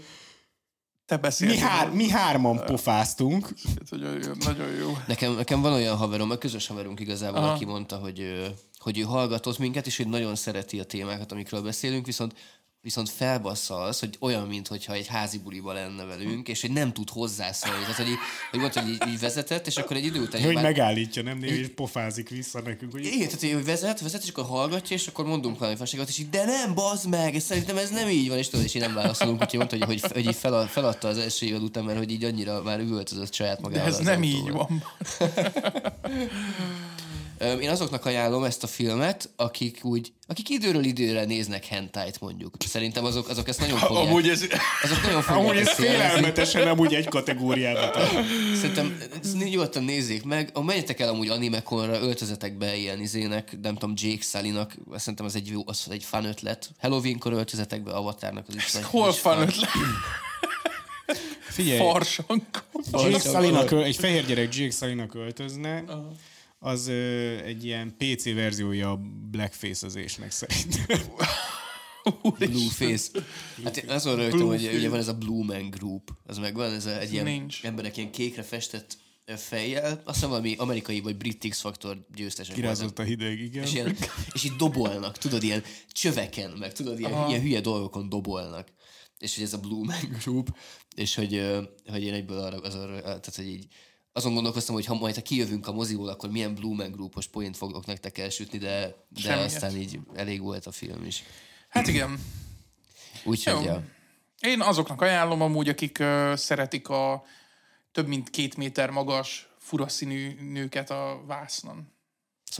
Te 1.10 1.16
mi, 1.16 1.22
beszéltél. 1.22 1.60
hár, 1.60 1.92
mi 1.92 2.10
hárman 2.10 2.66
pofáztunk, 2.66 3.50
Nagyon 3.90 4.14
jó, 4.24 4.32
nagyon 4.46 4.70
jó. 4.80 4.98
Nekem, 5.08 5.36
nekem 5.36 5.62
van 5.62 5.74
olyan 5.74 5.96
haverom, 5.98 6.30
a 6.32 6.36
közös 6.36 6.68
haverunk 6.68 7.00
igazából, 7.00 7.40
Aha. 7.44 7.52
aki 7.54 7.66
mondta, 7.66 7.96
hogy, 7.98 8.52
hogy 8.78 9.00
ő 9.00 9.02
hallgatott 9.02 9.58
minket, 9.58 9.86
és 9.88 9.98
hogy 9.98 10.08
nagyon 10.08 10.36
szereti 10.36 10.80
a 10.80 10.84
témákat, 10.84 11.32
amikről 11.32 11.62
beszélünk, 11.62 12.06
viszont 12.06 12.34
viszont 12.82 13.10
felbassza 13.10 13.76
az, 13.76 14.00
hogy 14.00 14.16
olyan, 14.20 14.48
mintha 14.48 14.94
egy 14.94 15.08
házi 15.08 15.38
buliba 15.38 15.74
lenne 15.74 16.04
velünk, 16.04 16.48
és 16.48 16.62
hogy 16.62 16.72
nem 16.72 16.94
tud 16.94 17.10
hozzászólni. 17.10 17.80
Tehát, 17.82 17.96
hogy, 17.96 18.08
így- 18.08 18.18
hogy 18.52 18.60
mondta, 18.60 18.82
hogy 18.82 18.90
így, 18.92 19.02
így 19.08 19.20
vezetett, 19.20 19.68
és 19.68 19.78
akkor 19.78 19.96
egy 19.98 20.06
idő 20.06 20.22
után... 20.22 20.44
hogy 20.44 20.54
már- 20.54 20.64
megállítja, 20.64 21.24
nem 21.24 21.38
név, 21.38 21.52
és 21.60 21.68
pofázik 21.76 22.30
vissza 22.30 22.62
nekünk, 22.62 22.92
hogy 22.92 23.06
igen, 23.06 23.28
tehát 23.30 23.54
hogy 23.56 23.66
vezet, 23.66 24.00
vezet, 24.02 24.24
és 24.24 24.30
akkor 24.30 24.46
hallgatja, 24.46 24.96
és 24.96 25.08
akkor 25.08 25.26
mondunk 25.26 25.60
valami 25.60 25.78
fasságot, 25.78 26.10
és 26.10 26.18
így, 26.18 26.30
de 26.30 26.46
nem, 26.46 26.74
bazd 26.74 27.10
meg, 27.10 27.34
és 27.36 27.44
szerintem 27.44 27.78
ez 27.78 27.90
nem 27.90 28.08
így 28.10 28.28
van, 28.30 28.38
és 28.38 28.48
tudod, 28.50 28.66
és 28.66 28.74
így 28.74 28.82
nem 28.82 28.94
válaszolunk, 28.94 29.42
úgyhogy 29.42 29.58
mondta, 29.60 29.78
hogy, 29.78 29.86
hogy, 29.86 30.12
hogy 30.12 30.26
így 30.26 30.36
fel, 30.36 30.68
feladta 30.68 31.08
az 31.08 31.18
első 31.18 31.46
évad 31.46 31.64
után, 31.64 31.84
mert 31.84 31.98
hogy 31.98 32.12
így 32.12 32.24
annyira 32.24 32.62
már 32.64 32.80
üvöltözött 32.80 33.34
saját 33.34 33.56
De 33.56 33.62
magával. 33.62 33.88
ez 33.88 34.00
az 34.00 34.06
nem 34.06 34.22
autóban. 34.22 34.38
így 34.46 34.52
van. 34.52 34.84
Én 37.40 37.70
azoknak 37.70 38.06
ajánlom 38.06 38.44
ezt 38.44 38.64
a 38.64 38.68
filmet, 38.68 39.30
akik 39.36 39.80
úgy, 39.82 40.14
akik 40.28 40.50
időről 40.50 40.84
időre 40.84 41.26
néznek 41.26 41.66
hentájt 41.66 42.20
mondjuk. 42.22 42.56
Szerintem 42.60 43.06
azok, 43.06 43.30
azok 43.30 43.48
ezt 43.48 43.60
nagyon 43.60 43.78
fogják. 43.78 44.06
Amúgy 44.06 44.30
ez... 44.30 44.46
azok 44.84 45.02
nagyon 45.04 45.22
fogják 45.22 45.46
amúgy 45.46 45.58
ez 45.58 45.70
félelmetesen 45.70 46.68
amúgy 46.68 46.94
egy 46.94 47.08
kategóriába 47.08 47.90
tart. 47.90 48.12
Szerintem 48.56 48.98
nyugodtan 49.50 49.84
nézzék 49.84 50.24
meg. 50.24 50.50
A 50.54 50.62
menjetek 50.62 51.00
el 51.00 51.10
amúgy 51.10 51.28
animekonra, 51.28 52.02
öltözetek 52.02 52.58
be 52.58 52.76
ilyen 52.76 53.00
izének, 53.02 53.58
nem 53.62 53.74
tudom, 53.74 53.94
Jake 53.98 54.22
Sully-nak, 54.22 54.76
szerintem 54.96 55.26
az 55.26 55.36
egy, 55.36 55.54
az 55.66 55.88
egy 55.90 56.04
fan 56.04 56.26
ötlet. 56.26 56.70
Halloweenkor 56.80 57.34
öltözetek 57.34 57.84
be 57.84 57.92
Avatarnak 57.92 58.46
az 58.48 58.56
is. 58.56 58.76
Hol 58.84 59.14
van 59.24 59.42
ötlet? 59.42 59.70
Figyelj, 61.40 61.80
Farsankon. 61.80 62.42
Jake 62.92 63.20
Sully-nak, 63.20 63.72
egy 63.72 63.96
fehér 63.96 64.26
gyerek 64.26 64.56
Jake 64.56 64.72
Sully-nak 64.72 65.16
öltözne, 65.16 65.84
az 66.60 66.88
ö, 66.88 67.38
egy 67.38 67.66
ilyen 67.66 67.96
PC 67.98 68.34
verziója 68.34 68.92
a 68.92 69.02
blackface-özésnek 69.32 70.32
szerintem. 70.32 70.98
Blueface. 72.40 73.20
Hát 73.64 73.78
én 73.78 73.90
azon 73.90 74.16
rögtem, 74.16 74.48
hogy 74.48 74.70
ugye 74.74 74.90
van 74.90 75.00
ez 75.00 75.08
a 75.08 75.14
Blue 75.14 75.46
Man 75.46 75.70
Group. 75.70 76.12
Az 76.26 76.38
megvan, 76.38 76.74
ez 76.74 76.86
a, 76.86 77.00
egy 77.00 77.14
ilyen 77.14 77.26
Nincs. 77.26 77.64
emberek 77.64 77.98
ilyen 77.98 78.12
kékre 78.12 78.44
festett 78.44 78.98
fejjel. 79.38 80.02
Azt 80.06 80.16
hiszem 80.16 80.30
valami 80.30 80.56
amerikai 80.58 81.00
vagy 81.00 81.18
brit 81.18 81.48
X-faktor 81.50 82.06
győztesek. 82.16 82.56
Kirázott 82.56 83.00
a 83.00 83.04
hideg, 83.04 83.40
igen. 83.40 83.64
És, 83.64 83.74
ilyen, 83.74 83.96
és 84.34 84.44
így 84.44 84.56
dobolnak, 84.56 85.18
tudod, 85.18 85.44
ilyen 85.44 85.64
csöveken, 85.92 86.52
meg 86.52 86.74
tudod, 86.74 87.00
ilyen, 87.00 87.28
ilyen 87.28 87.42
hülye 87.42 87.62
dolgokon 87.62 88.10
dobolnak. 88.10 88.68
És 89.18 89.36
hogy 89.36 89.44
ez 89.44 89.54
a 89.54 89.60
Blue 89.60 89.86
Man 89.86 90.18
Group, 90.24 90.58
és 90.96 91.16
hogy, 91.16 91.46
hogy 91.86 92.04
én 92.04 92.14
egyből 92.14 92.40
arra, 92.40 92.58
az 92.58 92.76
arra, 92.76 93.02
tehát 93.02 93.36
hogy 93.36 93.48
így 93.48 93.68
azon 94.12 94.34
gondolkoztam, 94.34 94.76
hogy 94.76 94.86
ha 94.86 94.94
majd 94.94 95.16
ha 95.16 95.22
kijövünk 95.22 95.68
a 95.68 95.72
moziból, 95.72 96.10
akkor 96.10 96.30
milyen 96.32 96.56
Blue 96.56 96.76
Man 96.76 96.92
Groupos 96.92 97.28
poént 97.28 97.58
fogok 97.58 97.86
nektek 97.86 98.18
elsütni, 98.18 98.58
de, 98.58 98.96
de 99.10 99.22
Semmiet. 99.22 99.46
aztán 99.46 99.76
így 99.76 100.00
elég 100.16 100.42
volt 100.42 100.66
a 100.66 100.72
film 100.72 101.06
is. 101.06 101.24
Hát 101.70 101.88
igen. 101.88 102.20
Úgyhogy, 103.24 103.64
ja. 103.64 103.84
Én 104.40 104.62
azoknak 104.62 105.02
ajánlom 105.02 105.42
amúgy, 105.42 105.70
akik 105.70 105.98
uh, 106.00 106.36
szeretik 106.36 106.90
a 106.90 107.24
több 107.92 108.08
mint 108.08 108.30
két 108.30 108.58
méter 108.58 108.90
magas, 108.90 109.50
furaszínű 109.58 110.52
nőket 110.52 110.90
a 110.90 111.24
vásznon. 111.28 111.92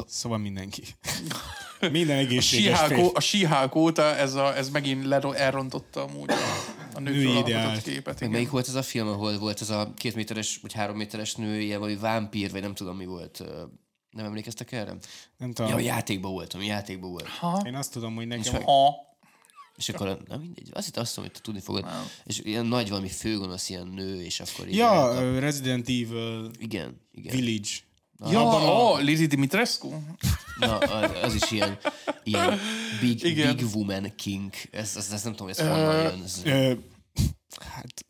Szóval 0.08 0.38
mindenki. 0.38 0.84
Minden 1.92 2.18
egészséges 2.18 2.66
Síhálk, 2.66 2.88
férfi. 2.88 3.04
ó- 3.04 3.16
a 3.16 3.20
síhálk 3.20 3.76
óta 3.76 4.04
ez, 4.16 4.34
a, 4.34 4.58
ez 4.58 4.70
megint 4.70 5.06
ler- 5.06 5.34
elrontotta 5.36 6.04
amúgy 6.04 6.30
a, 6.32 6.36
a 6.94 7.00
Női 7.00 7.24
nőkről 7.24 7.38
ideált. 7.38 7.82
képet. 7.82 8.06
Meg 8.06 8.16
Igen. 8.18 8.30
melyik 8.32 8.50
volt 8.50 8.68
ez 8.68 8.76
a 8.76 8.82
film, 8.82 9.08
ahol 9.08 9.38
volt 9.38 9.62
ez 9.62 9.70
a 9.70 9.94
két 9.96 10.16
méteres, 10.16 10.58
vagy 10.62 10.74
három 10.74 10.96
méteres 10.98 11.36
nő, 11.36 11.62
ilyen 11.62 11.80
valami 11.80 11.98
vámpír, 11.98 12.52
vagy 12.52 12.62
nem 12.62 12.74
tudom 12.74 12.96
mi 12.98 13.06
volt. 13.06 13.44
Nem 14.10 14.26
emlékeztek 14.26 14.72
erre? 14.72 14.98
Nem 15.38 15.52
Ja, 15.56 15.64
a 15.64 15.68
tudom. 15.68 15.80
játékban 15.80 16.32
voltam, 16.32 16.62
játékban 16.62 17.10
volt. 17.12 17.28
Én 17.66 17.76
azt 17.76 17.92
tudom, 17.92 18.16
hogy 18.16 18.28
nekem... 18.28 18.62
Ha. 18.64 19.08
És 19.78 19.90
akkor, 19.90 20.20
na 20.28 20.38
mindegy, 20.38 20.70
azt 20.74 20.86
hittem 20.86 21.02
azt 21.04 21.16
mondom, 21.18 21.34
hogy 21.34 21.42
te 21.44 21.48
tudni 21.52 21.62
fogod. 21.62 21.86
És 22.26 22.40
ilyen 22.44 22.66
nagy 22.66 22.90
valami 22.90 23.10
főgonosz 23.10 23.70
ilyen 23.70 23.88
nő, 23.88 24.22
és 24.24 24.40
akkor 24.40 24.68
Ja, 24.70 25.12
ö, 25.16 25.40
Resident 25.40 25.90
Evil 25.90 26.52
igen, 26.60 27.02
igen. 27.12 27.36
Village. 27.36 27.70
Ja, 28.28 28.42
oh, 28.44 29.02
Lizzie 29.02 29.28
Dimitrescu? 29.28 29.90
Na, 30.60 30.78
az, 30.78 31.12
az 31.24 31.34
is 31.34 31.52
ilyen, 31.52 31.78
ilyen 32.24 32.60
big, 33.02 33.24
Igen. 33.24 33.56
big 33.56 33.66
woman 33.76 34.16
king. 34.16 34.54
Ez, 34.72 34.94
ez, 34.98 35.12
ez 35.12 35.24
nem 35.24 35.32
tudom, 35.32 35.48
ez 35.48 35.60
honnan 35.60 35.96
jön. 35.96 36.22
Ez, 36.24 36.42
Ö, 36.44 36.74
hát, 37.60 38.06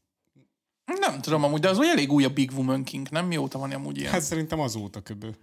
Nem 0.99 1.21
tudom 1.21 1.43
amúgy, 1.43 1.59
de 1.59 1.69
az 1.69 1.77
olyan 1.77 1.91
elég 1.91 2.11
új 2.11 2.23
a 2.23 2.29
Big 2.29 2.51
Woman 2.55 2.83
King, 2.83 3.09
nem? 3.09 3.25
Mióta 3.25 3.57
van 3.57 3.71
amúgy 3.71 3.97
ilyen? 3.97 4.11
hát 4.11 4.21
szerintem 4.21 4.59
azóta 4.59 5.01
köbő. 5.01 5.35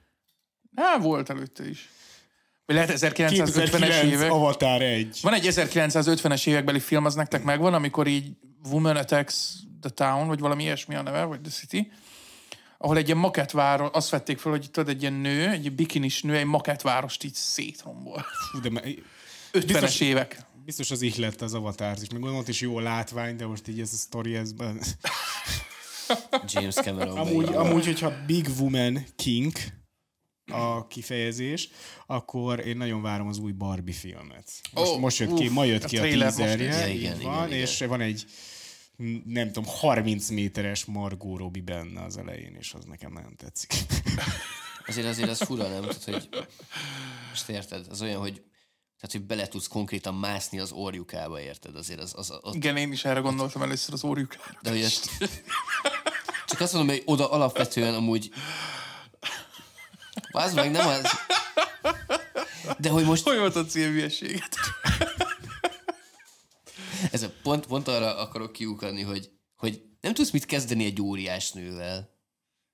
Hát 0.76 1.02
volt 1.02 1.30
előtte 1.30 1.68
is. 1.68 1.88
Vagy 2.66 2.76
lehet 2.76 2.90
1950-es 2.94 3.12
2009 3.14 4.02
évek. 4.02 4.32
Avatar 4.32 4.82
1. 4.82 5.18
Van 5.22 5.34
egy 5.34 5.46
1950-es 5.50 6.46
évekbeli 6.46 6.80
film, 6.80 7.04
az 7.04 7.14
nektek 7.14 7.44
megvan, 7.44 7.74
amikor 7.74 8.06
így 8.06 8.32
Woman 8.70 8.96
Attacks 8.96 9.52
the 9.80 9.90
Town, 9.90 10.26
vagy 10.26 10.38
valami 10.38 10.62
ilyesmi 10.62 10.94
a 10.94 11.02
neve, 11.02 11.24
vagy 11.24 11.40
The 11.40 11.50
City, 11.50 11.92
ahol 12.78 12.96
egy 12.96 13.06
ilyen 13.06 13.18
makettváros, 13.18 13.88
azt 13.92 14.10
vették 14.10 14.38
fel, 14.38 14.52
hogy 14.52 14.70
tudod, 14.70 14.88
egy 14.88 15.00
ilyen 15.00 15.12
nő, 15.14 15.48
egy 15.48 15.72
bikinis 15.72 16.22
nő, 16.22 16.36
egy 16.36 16.44
makettvárost 16.44 17.24
így 17.24 17.34
szétrombol. 17.34 18.26
Fú, 18.50 18.60
de 18.60 18.70
me- 18.70 18.84
50-es 19.52 19.64
Biztos- 19.66 20.00
évek. 20.00 20.40
biztos 20.64 20.90
az 20.90 21.02
ihlet 21.02 21.42
az 21.42 21.54
Avatar 21.54 21.96
is. 22.02 22.08
Meg 22.08 22.20
gondolom, 22.20 22.44
is 22.46 22.60
jó 22.60 22.76
a 22.76 22.80
látvány, 22.80 23.36
de 23.36 23.46
most 23.46 23.68
így 23.68 23.80
ez 23.80 23.92
a 23.92 23.96
sztori, 23.96 24.34
ez... 24.34 24.50
James 26.52 26.74
Cameron. 26.74 27.18
Amúgy, 27.18 27.54
amúgy, 27.54 27.84
hogyha 27.84 28.12
Big 28.26 28.48
Woman 28.58 29.04
King 29.16 29.52
a 30.52 30.86
kifejezés, 30.86 31.68
akkor 32.06 32.66
én 32.66 32.76
nagyon 32.76 33.02
várom 33.02 33.28
az 33.28 33.38
új 33.38 33.52
Barbie 33.52 33.94
filmet. 33.94 34.50
Most, 34.72 34.90
Ó, 34.90 34.98
most 34.98 35.18
jött 35.18 35.34
ki, 35.34 35.46
uff, 35.46 35.52
ma 35.52 35.60
a 35.60 35.64
jött 35.64 35.84
ki 35.84 35.96
a 35.96 36.00
trailer 36.00 36.26
most 36.26 36.36
teaserje, 36.36 36.66
néztem. 36.66 36.88
Ja, 36.88 36.94
így 36.94 37.00
igen, 37.00 37.20
van, 37.20 37.46
igen, 37.46 37.58
és 37.58 37.78
van 37.88 38.00
egy 38.00 38.24
nem 39.24 39.46
tudom, 39.52 39.64
30 39.66 40.28
méteres 40.28 40.84
Margot 40.84 41.38
Robbie 41.38 41.62
benne 41.62 42.02
az 42.02 42.16
elején, 42.16 42.54
és 42.58 42.74
az 42.74 42.84
nekem 42.84 43.12
nagyon 43.12 43.36
tetszik. 43.36 43.72
Azért 44.88 45.06
azért 45.06 45.28
az 45.28 45.40
fura, 45.42 45.68
nem? 45.68 45.80
Tehát, 45.80 46.04
hogy 46.04 46.28
most 47.28 47.48
érted? 47.48 47.86
Az 47.90 48.02
olyan, 48.02 48.20
hogy 48.20 48.42
tehát, 49.00 49.12
hogy 49.12 49.22
bele 49.22 49.48
tudsz 49.48 49.66
konkrétan 49.66 50.14
mászni 50.14 50.58
az 50.58 50.72
orjukába, 50.72 51.40
érted? 51.40 51.76
Azért 51.76 52.00
az, 52.00 52.12
az, 52.16 52.38
az 52.40 52.54
Igen, 52.54 52.76
én 52.76 52.92
is 52.92 53.04
erre 53.04 53.20
gondoltam 53.20 53.62
először 53.62 53.94
az 53.94 54.04
óriukára. 54.04 54.58
de 54.62 54.70
hogy 54.70 54.80
ezt, 54.82 55.10
csak 56.46 56.60
azt 56.60 56.72
mondom, 56.72 56.94
hogy 56.94 57.02
oda 57.06 57.30
alapvetően 57.30 57.94
amúgy 57.94 58.30
az 60.30 60.54
meg 60.54 60.70
nem 60.70 60.86
az. 60.86 61.04
De 62.78 62.90
hogy 62.90 63.04
most 63.04 63.22
Hogy 63.22 63.38
volt 63.38 63.56
a 63.56 63.64
célhülyeséget? 63.64 64.56
Ez 67.10 67.22
a 67.22 67.32
pont, 67.42 67.66
pont 67.66 67.88
arra 67.88 68.16
akarok 68.16 68.52
kiukadni, 68.52 69.02
hogy, 69.02 69.30
hogy 69.56 69.82
nem 70.00 70.14
tudsz 70.14 70.30
mit 70.30 70.44
kezdeni 70.44 70.84
egy 70.84 71.00
óriás 71.00 71.52
nővel. 71.52 72.10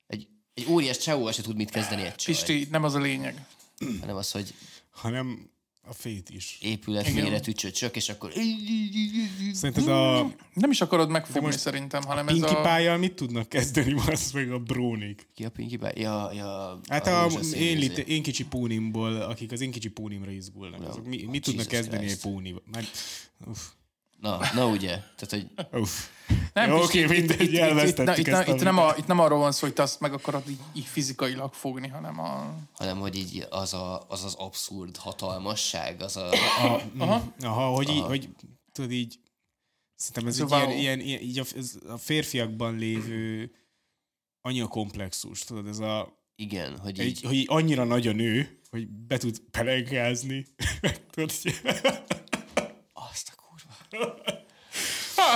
Egy, 0.07 0.28
egy 0.55 0.66
óriás 0.68 0.99
csávóval 0.99 1.33
se 1.33 1.43
tud 1.43 1.57
mit 1.57 1.70
kezdeni 1.70 2.03
egy 2.03 2.14
csaj. 2.14 2.35
Pisti, 2.35 2.68
nem 2.70 2.85
az 2.85 2.95
a 2.95 3.01
lényeg. 3.01 3.47
Hanem 4.01 4.16
az, 4.16 4.30
hogy 4.30 4.55
hanem 4.91 5.51
a 5.85 5.93
fét 5.93 6.30
is. 6.30 6.59
épület 6.61 7.09
Igen. 7.09 7.24
méretű 7.24 7.53
csöcsök, 7.53 7.97
és 7.97 8.09
akkor... 8.09 8.33
Szerinted 9.53 9.89
a 9.89 10.30
Nem 10.55 10.70
is 10.70 10.80
akarod 10.80 11.09
megfogni 11.11 11.41
most 11.41 11.59
szerintem, 11.59 12.03
hanem 12.03 12.28
ez 12.28 12.43
a... 12.43 12.61
Pie-jal 12.61 12.97
mit 12.97 13.14
tudnak 13.14 13.49
kezdeni, 13.49 13.95
az 14.07 14.33
meg 14.33 14.51
a 14.53 14.59
brónik? 14.59 15.28
Ki 15.35 15.45
a 15.45 15.51
Pinkie 15.51 15.78
Pie? 15.78 15.93
Ja, 15.95 16.33
ja. 16.33 16.80
Hát 16.89 17.07
a, 17.07 17.22
rózsaszín 17.22 17.61
én, 17.62 17.78
lit, 17.78 17.99
én 17.99 18.22
kicsi 18.22 18.45
pónimból, 18.45 19.16
akik 19.16 19.53
az 19.53 19.61
én 19.61 19.70
kicsi 19.70 19.89
pónimra 19.89 20.30
izgulnak, 20.30 20.89
azok 20.89 21.07
mi, 21.07 21.24
mit 21.24 21.43
tudnak 21.43 21.70
Jesus 21.70 21.80
kezdeni 21.80 22.05
Christ. 22.05 22.24
egy 22.24 22.30
pónival? 22.33 22.62
Már, 22.72 22.85
uff, 23.47 23.61
Na, 24.22 24.38
na 24.54 24.66
ugye. 24.66 24.88
Tehát, 25.16 25.30
hogy 25.30 25.46
uff. 25.80 26.06
Nem, 26.52 26.70
Jó, 26.70 26.82
oké, 26.82 27.00
itt- 27.00 27.08
mindegy, 27.08 27.52
itt- 27.52 27.58
elvesztettük 27.60 28.26
itt, 28.26 28.32
ezt 28.32 28.42
itt, 28.48 28.52
a 28.52 28.56
itt, 28.56 28.62
nem 28.62 28.78
a, 28.78 28.94
itt 28.96 29.06
nem 29.06 29.18
arról 29.18 29.38
van 29.38 29.52
szó, 29.52 29.66
hogy 29.66 29.72
te 29.74 29.82
azt 29.82 30.00
meg 30.00 30.12
akarod 30.12 30.48
így, 30.48 30.58
így 30.74 30.84
fizikailag 30.84 31.52
fogni, 31.52 31.88
hanem 31.88 32.18
a... 32.20 32.54
hanem 32.72 32.98
hogy 32.98 33.16
így 33.16 33.46
az 33.50 33.74
a, 33.74 34.04
az, 34.08 34.24
az 34.24 34.34
abszurd 34.34 34.96
hatalmasság, 34.96 36.02
az 36.02 36.16
a... 36.16 36.28
Aha, 36.98 37.32
Aha 37.40 37.66
hogy, 37.68 37.88
így, 37.88 38.02
hogy 38.02 38.28
tudod 38.72 38.90
így, 38.90 39.18
szerintem 39.94 40.26
ez 40.26 40.36
Szóval- 40.36 40.60
egy 40.70 40.78
ilyen, 40.78 41.00
ilyen, 41.00 41.00
ilyen 41.00 41.20
így 41.20 41.38
a, 41.38 41.44
ez 41.56 41.74
a 41.88 41.96
férfiakban 41.96 42.76
lévő 42.76 43.50
anyakomplexus, 44.40 45.40
tudod, 45.40 45.66
ez 45.66 45.78
a, 45.78 46.20
Igen, 46.36 46.78
hogy 46.78 47.00
egy, 47.00 47.06
így... 47.06 47.22
hogy 47.22 47.34
így 47.34 47.46
annyira 47.48 47.84
nagy 47.84 48.06
a 48.06 48.12
nő, 48.12 48.60
hogy 48.70 48.88
be 48.88 49.16
tud 49.18 49.38
pelenkázni. 49.50 50.46
tudod, 51.12 51.32
így- 51.44 51.60
Azt 52.92 53.32
a 53.36 53.40
kurva. 53.42 53.76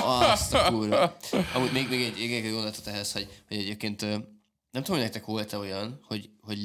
Azt 0.05 0.55
a 0.55 0.69
kurva. 0.69 1.17
Amúgy 1.55 1.73
még, 1.73 1.89
még 1.89 2.03
egy, 2.03 2.17
még 2.17 2.33
egy 2.33 2.51
gondolatot 2.51 2.87
ehhez, 2.87 3.13
hogy, 3.13 3.43
hogy 3.49 3.57
egyébként 3.57 4.01
nem 4.01 4.83
tudom, 4.83 4.97
hogy 4.97 5.01
nektek 5.01 5.25
volt-e 5.25 5.59
olyan, 5.59 6.01
hogy, 6.03 6.31
hogy 6.41 6.59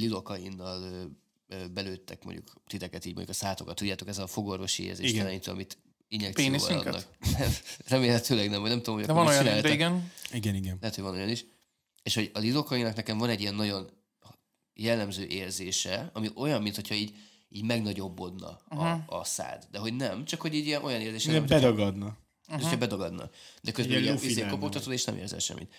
ö, 1.48 1.68
belőttek 1.68 2.24
mondjuk 2.24 2.54
titeket 2.68 3.06
így 3.06 3.16
mondjuk 3.16 3.36
a 3.36 3.40
szátokat, 3.40 3.76
tudjátok, 3.76 4.08
ez 4.08 4.18
a 4.18 4.28
fogorvosi 4.28 4.84
érzéstelenítő, 4.84 5.52
amit 5.52 5.78
injekcióval 6.08 6.78
adnak. 6.78 7.06
Remélhetőleg 7.88 8.50
nem, 8.50 8.62
vagy 8.62 8.70
nem 8.70 8.78
tudom, 8.78 8.96
hogy 8.96 9.06
De 9.06 9.14
van 9.14 9.28
olyan, 9.28 9.44
de 9.62 9.72
igen. 9.72 10.12
igen, 10.32 10.56
igen. 10.56 10.78
Lehet, 10.80 10.96
hogy 10.96 11.04
van 11.04 11.14
olyan 11.14 11.30
is. 11.30 11.46
És 12.04 12.16
hogy 12.16 12.32
a 12.34 12.40
lidokainak 12.40 12.96
nekem 12.96 13.18
van 13.18 13.30
egy 13.30 13.42
ilyen 13.42 13.56
nagyon 13.56 13.90
jellemző 14.74 15.26
érzése, 15.26 16.10
ami 16.14 16.30
olyan, 16.36 16.62
mintha 16.62 16.96
így, 16.96 17.16
így 17.52 17.64
megnagyobbodna 17.64 18.48
a, 18.70 19.04
a 19.06 19.24
szád. 19.24 19.68
De 19.72 19.80
hogy 19.80 19.96
nem, 19.96 20.26
csak 20.26 20.42
hogy 20.42 20.54
így 20.56 20.66
ilyen 20.66 20.84
olyan 20.84 21.02
Ilyen 21.02 21.20
nem, 21.26 21.46
bedagadna. 21.46 22.18
és 22.48 22.54
hogyha 22.62 22.78
bedagadna. 22.78 23.30
De 23.62 23.72
közben 23.72 24.02
Ilyen 24.04 24.18
vagy. 24.18 24.48
kopogtatod, 24.50 24.94
és 24.94 25.04
nem 25.04 25.18
érzel 25.18 25.40
semmit. 25.40 25.74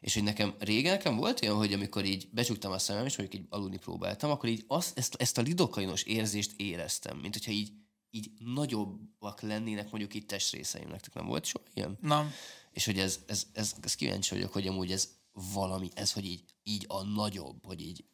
És 0.00 0.14
hogy 0.14 0.22
nekem 0.22 0.54
régen 0.58 0.92
nekem 0.92 1.16
volt 1.16 1.42
olyan, 1.42 1.56
hogy 1.56 1.72
amikor 1.72 2.04
így 2.04 2.28
becsuktam 2.32 2.72
a 2.72 2.78
szemem, 2.78 3.06
és 3.06 3.16
mondjuk 3.16 3.40
így 3.40 3.46
aludni 3.50 3.76
próbáltam, 3.78 4.30
akkor 4.30 4.48
így 4.48 4.64
azt, 4.66 4.98
ezt, 4.98 5.14
ezt 5.18 5.38
a 5.38 5.42
lidokainos 5.42 6.02
érzést 6.02 6.52
éreztem, 6.56 7.16
mint 7.18 7.34
hogyha 7.34 7.50
így, 7.52 7.72
így 8.10 8.30
nagyobbak 8.38 9.40
lennének 9.40 9.90
mondjuk 9.90 10.14
itt 10.14 10.28
testrészeim. 10.28 10.88
Nektek 10.88 11.14
nem 11.14 11.26
volt 11.26 11.44
soha 11.44 11.64
ilyen? 11.74 11.98
Na, 12.00 12.30
És 12.72 12.84
hogy 12.84 12.98
ez, 12.98 13.20
ez, 13.26 13.46
ez, 13.52 13.74
ez 13.82 13.94
kíváncsi 13.94 14.34
vagyok, 14.34 14.52
hogy 14.52 14.66
amúgy 14.66 14.92
ez 14.92 15.08
valami, 15.54 15.88
ez, 15.94 16.12
hogy 16.12 16.24
így, 16.24 16.44
így 16.62 16.84
a 16.88 17.02
nagyobb, 17.02 17.64
hogy 17.66 17.80
így, 17.80 18.04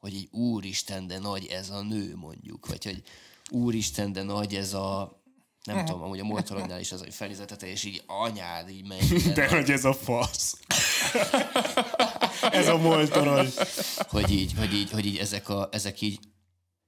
hogy 0.00 0.14
így 0.14 0.28
úristen, 0.30 1.06
de 1.06 1.18
nagy 1.18 1.46
ez 1.46 1.70
a 1.70 1.82
nő 1.82 2.16
mondjuk, 2.16 2.66
vagy 2.66 2.84
hogy 2.84 3.02
úristen, 3.50 4.12
de 4.12 4.22
nagy 4.22 4.54
ez 4.54 4.74
a 4.74 5.18
nem 5.64 5.84
tudom, 5.84 6.02
amúgy 6.02 6.18
a 6.18 6.24
moltoronnál 6.24 6.80
is 6.80 6.92
az, 6.92 7.00
hogy 7.00 7.14
felnézetete, 7.14 7.66
és 7.66 7.84
így 7.84 8.02
anyád, 8.06 8.68
így 8.68 8.86
megy. 8.86 9.22
De 9.34 9.48
hogy 9.48 9.70
ez 9.70 9.84
a 9.84 9.92
fasz. 9.92 10.56
ez 12.50 12.68
a 12.68 12.76
moltoros. 12.76 13.54
hogy 14.08 14.30
így, 14.30 14.52
hogy 14.58 14.74
így, 14.74 14.90
hogy 14.90 15.06
így 15.06 15.16
ezek, 15.16 15.48
a, 15.48 15.68
ezek 15.72 16.00
így 16.00 16.18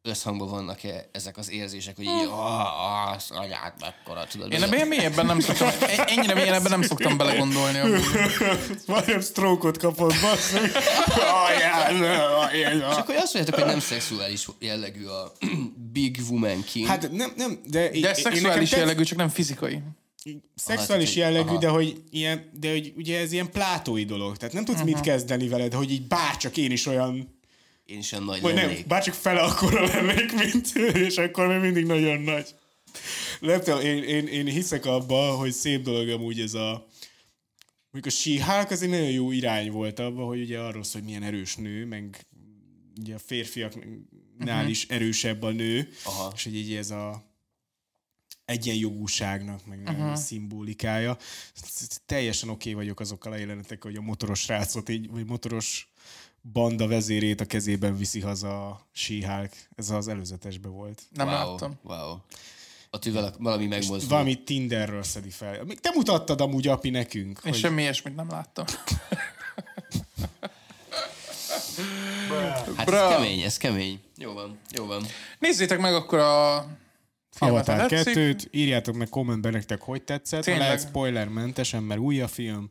összhangban 0.03 0.49
vannak-e 0.49 1.09
ezek 1.13 1.37
az 1.37 1.51
érzések, 1.51 1.97
hogy 1.97 2.05
így, 2.05 2.29
ah, 2.31 3.13
az 3.13 3.31
anyád 3.31 3.73
mekkora, 3.81 4.25
tudod. 4.25 4.53
én 4.53 4.63
ebben 4.63 4.89
mélyebben 4.89 5.27
nem 5.27 5.41
szoktam, 5.41 5.69
en- 5.97 6.09
ennyire 6.09 6.35
mélyen 6.35 6.55
ebben 6.55 6.71
nem 6.71 6.83
szoktam 6.83 7.17
belegondolni. 7.17 7.79
Majdnem 8.87 9.21
stroke-ot 9.21 9.79
kapott, 9.79 10.15
basszony. 10.21 10.71
Ajaj, 11.47 12.77
És 12.77 12.97
akkor 12.97 13.15
azt 13.15 13.35
mondjátok, 13.35 13.55
hogy 13.55 13.65
nem 13.65 13.81
szexuális 13.81 14.49
jellegű 14.59 15.05
a 15.05 15.33
Big 15.93 16.19
Woman 16.31 16.65
King. 16.65 16.87
Hát 16.87 17.11
nem, 17.11 17.33
nem, 17.37 17.61
de... 17.67 17.91
De 18.01 18.15
szexuális 18.15 18.71
jellegű, 18.71 19.03
csak 19.03 19.19
nem 19.19 19.29
fizikai. 19.29 19.83
Szexuális 20.55 21.17
jellegű, 21.17 21.49
aha. 21.49 21.59
de 21.59 21.69
hogy, 21.69 22.03
ilyen, 22.11 22.51
de 22.61 22.71
hogy 22.71 22.93
ugye 22.97 23.21
ez 23.21 23.33
ilyen 23.33 23.51
plátói 23.51 24.05
dolog. 24.05 24.37
Tehát 24.37 24.55
nem 24.55 24.65
tudsz 24.65 24.81
uh-huh. 24.81 24.95
mit 24.95 25.03
kezdeni 25.03 25.49
veled, 25.49 25.73
hogy 25.73 25.91
így 25.91 26.07
bárcsak 26.07 26.57
én 26.57 26.71
is 26.71 26.87
olyan, 26.87 27.41
Én 27.85 27.99
is 27.99 28.13
olyan 28.13 28.25
nagy 28.25 28.41
vagy 28.41 28.55
nem, 28.55 28.67
lennék. 28.67 28.87
bárcsak 28.87 29.15
fele 29.15 29.41
akkora 29.41 29.87
lennék, 29.87 30.33
mint 30.33 30.71
ő, 30.75 30.87
és 30.89 31.17
akkor 31.17 31.47
még 31.47 31.61
mindig 31.61 31.87
nagyon 31.87 32.21
nagy. 32.21 32.55
Nem 33.41 33.61
tudom, 33.61 33.81
én, 33.81 34.03
én, 34.03 34.27
én 34.27 34.47
hiszek 34.47 34.87
abba, 34.87 35.31
hogy 35.31 35.53
szép 35.53 35.83
dolog 35.83 36.09
amúgy 36.09 36.41
ez 36.41 36.55
a 36.55 36.87
Mondjuk 37.93 38.15
a 38.15 38.17
síhálk 38.17 38.71
az 38.71 38.83
egy 38.83 38.89
nagyon 38.89 39.11
jó 39.11 39.31
irány 39.31 39.71
volt 39.71 39.99
abban, 39.99 40.27
hogy 40.27 40.41
ugye 40.41 40.59
arról 40.59 40.83
szól, 40.83 41.01
hogy 41.01 41.11
milyen 41.11 41.23
erős 41.23 41.57
nő, 41.57 41.87
meg 41.87 42.27
ugye 43.01 43.15
a 43.15 43.19
férfiaknál 43.19 43.97
uh-huh. 44.39 44.71
is 44.71 44.87
erősebb 44.89 45.43
a 45.43 45.51
nő, 45.51 45.89
Aha. 46.05 46.33
és 46.35 46.45
hogy 46.45 46.57
így 46.57 46.75
ez 46.75 46.91
a 46.91 47.33
egyenjogúságnak, 48.45 49.67
meg 49.67 49.81
uh-huh. 49.81 50.15
szimbolikája. 50.15 51.17
Teljesen 52.07 52.49
oké 52.49 52.71
okay 52.71 52.83
vagyok 52.83 53.01
azokkal 53.01 53.33
a 53.33 53.37
jelenetekkel, 53.37 53.91
hogy 53.91 54.01
a 54.01 54.07
motoros 54.07 54.41
srácot, 54.41 54.89
így, 54.89 55.11
vagy 55.11 55.27
motoros 55.27 55.92
banda 56.43 56.87
vezérét 56.87 57.41
a 57.41 57.45
kezében 57.45 57.97
viszi 57.97 58.21
haza 58.21 58.67
a 58.69 58.89
síhálk. 58.93 59.53
Ez 59.77 59.91
az 59.91 60.09
előzetesben 60.09 60.73
volt. 60.73 61.03
Nem 61.11 61.27
wow, 61.29 61.37
láttam. 61.37 61.79
Wow. 61.83 62.17
Ott 62.91 63.07
ő 63.07 63.13
vala- 63.13 63.37
valami 63.39 63.67
megmozdul. 63.67 64.09
Valami 64.09 64.43
Tinderről 64.43 65.03
szedi 65.03 65.31
fel. 65.31 65.65
Még 65.65 65.81
te 65.81 65.91
mutattad 65.95 66.41
amúgy, 66.41 66.69
api, 66.69 66.91
nekünk. 66.91 67.41
Én 67.45 67.53
semmi 67.53 67.83
ilyesmit 67.83 68.15
nem 68.15 68.31
láttam. 68.31 68.65
Hát 72.77 72.87
Bra. 72.87 73.11
ez 73.11 73.17
kemény, 73.17 73.41
ez 73.41 73.57
kemény. 73.57 74.01
Jó 74.17 74.33
van, 74.33 74.59
jó 74.71 74.87
van. 74.87 75.07
Nézzétek 75.39 75.79
meg 75.79 75.95
akkor 75.95 76.19
a 76.19 76.67
filmet, 77.31 77.69
Avatar 77.69 77.89
tetszik. 77.89 78.15
2-t, 78.17 78.45
írjátok 78.51 78.95
meg 78.95 79.09
kommentben 79.09 79.53
nektek, 79.53 79.81
hogy 79.81 80.03
tetszett. 80.03 80.43
Tényleg. 80.43 80.63
Ha 80.63 80.69
lehet 80.69 80.87
spoilermentesen, 80.89 81.83
mert 81.83 82.01
új 82.01 82.21
a 82.21 82.29
film. 82.29 82.71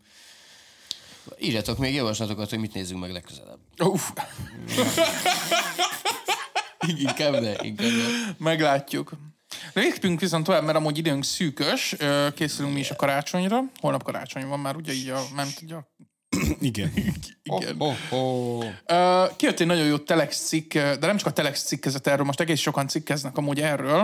Írjatok 1.39 1.77
még 1.77 1.93
javaslatokat, 1.93 2.49
hogy 2.49 2.59
mit 2.59 2.73
nézzünk 2.73 2.99
meg 2.99 3.11
legközelebb. 3.11 3.59
Uff, 3.77 4.09
Inkább 6.87 7.41
ne, 7.41 7.53
inkább 7.61 7.89
ne. 7.89 8.33
meglátjuk. 8.37 9.11
Lépjünk 9.73 10.19
viszont 10.19 10.45
tovább, 10.45 10.63
mert 10.63 10.77
amúgy 10.77 10.97
időnk 10.97 11.23
szűkös. 11.23 11.95
Készülünk 12.35 12.73
mi 12.73 12.79
is 12.79 12.89
a 12.89 12.95
karácsonyra. 12.95 13.59
Holnap 13.79 14.03
karácsony 14.03 14.47
van 14.47 14.59
már, 14.59 14.75
ugye 14.75 14.93
így 14.93 15.09
a, 15.09 15.21
ment 15.35 15.59
ugye 15.61 15.75
a 15.75 15.87
Igen. 16.59 16.93
igen. 17.43 17.75
Oh, 17.77 17.95
oh. 18.09 18.65
Ö, 18.85 19.25
kijött 19.35 19.59
egy 19.59 19.67
nagyon 19.67 19.85
jó 19.85 19.97
Telex 19.97 20.47
cikk, 20.47 20.73
de 20.73 21.05
nem 21.05 21.17
csak 21.17 21.27
a 21.27 21.31
Telex 21.31 21.63
cikkezett 21.63 22.07
erről, 22.07 22.25
most 22.25 22.39
egész 22.39 22.59
sokan 22.59 22.87
cikkeznek 22.87 23.37
amúgy 23.37 23.61
erről, 23.61 24.01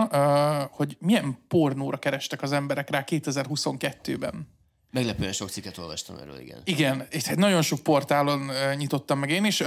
hogy 0.70 0.96
milyen 1.00 1.38
pornóra 1.48 1.96
kerestek 1.96 2.42
az 2.42 2.52
emberek 2.52 2.90
rá 2.90 3.04
2022-ben. 3.06 4.57
Meglepően 4.90 5.32
sok 5.32 5.50
cikket 5.50 5.78
olvastam 5.78 6.16
erről, 6.16 6.38
igen. 6.38 6.60
Igen, 6.64 7.06
itt 7.10 7.26
egy 7.26 7.38
nagyon 7.38 7.62
sok 7.62 7.82
portálon 7.82 8.50
nyitottam 8.76 9.18
meg 9.18 9.30
én 9.30 9.44
is. 9.44 9.62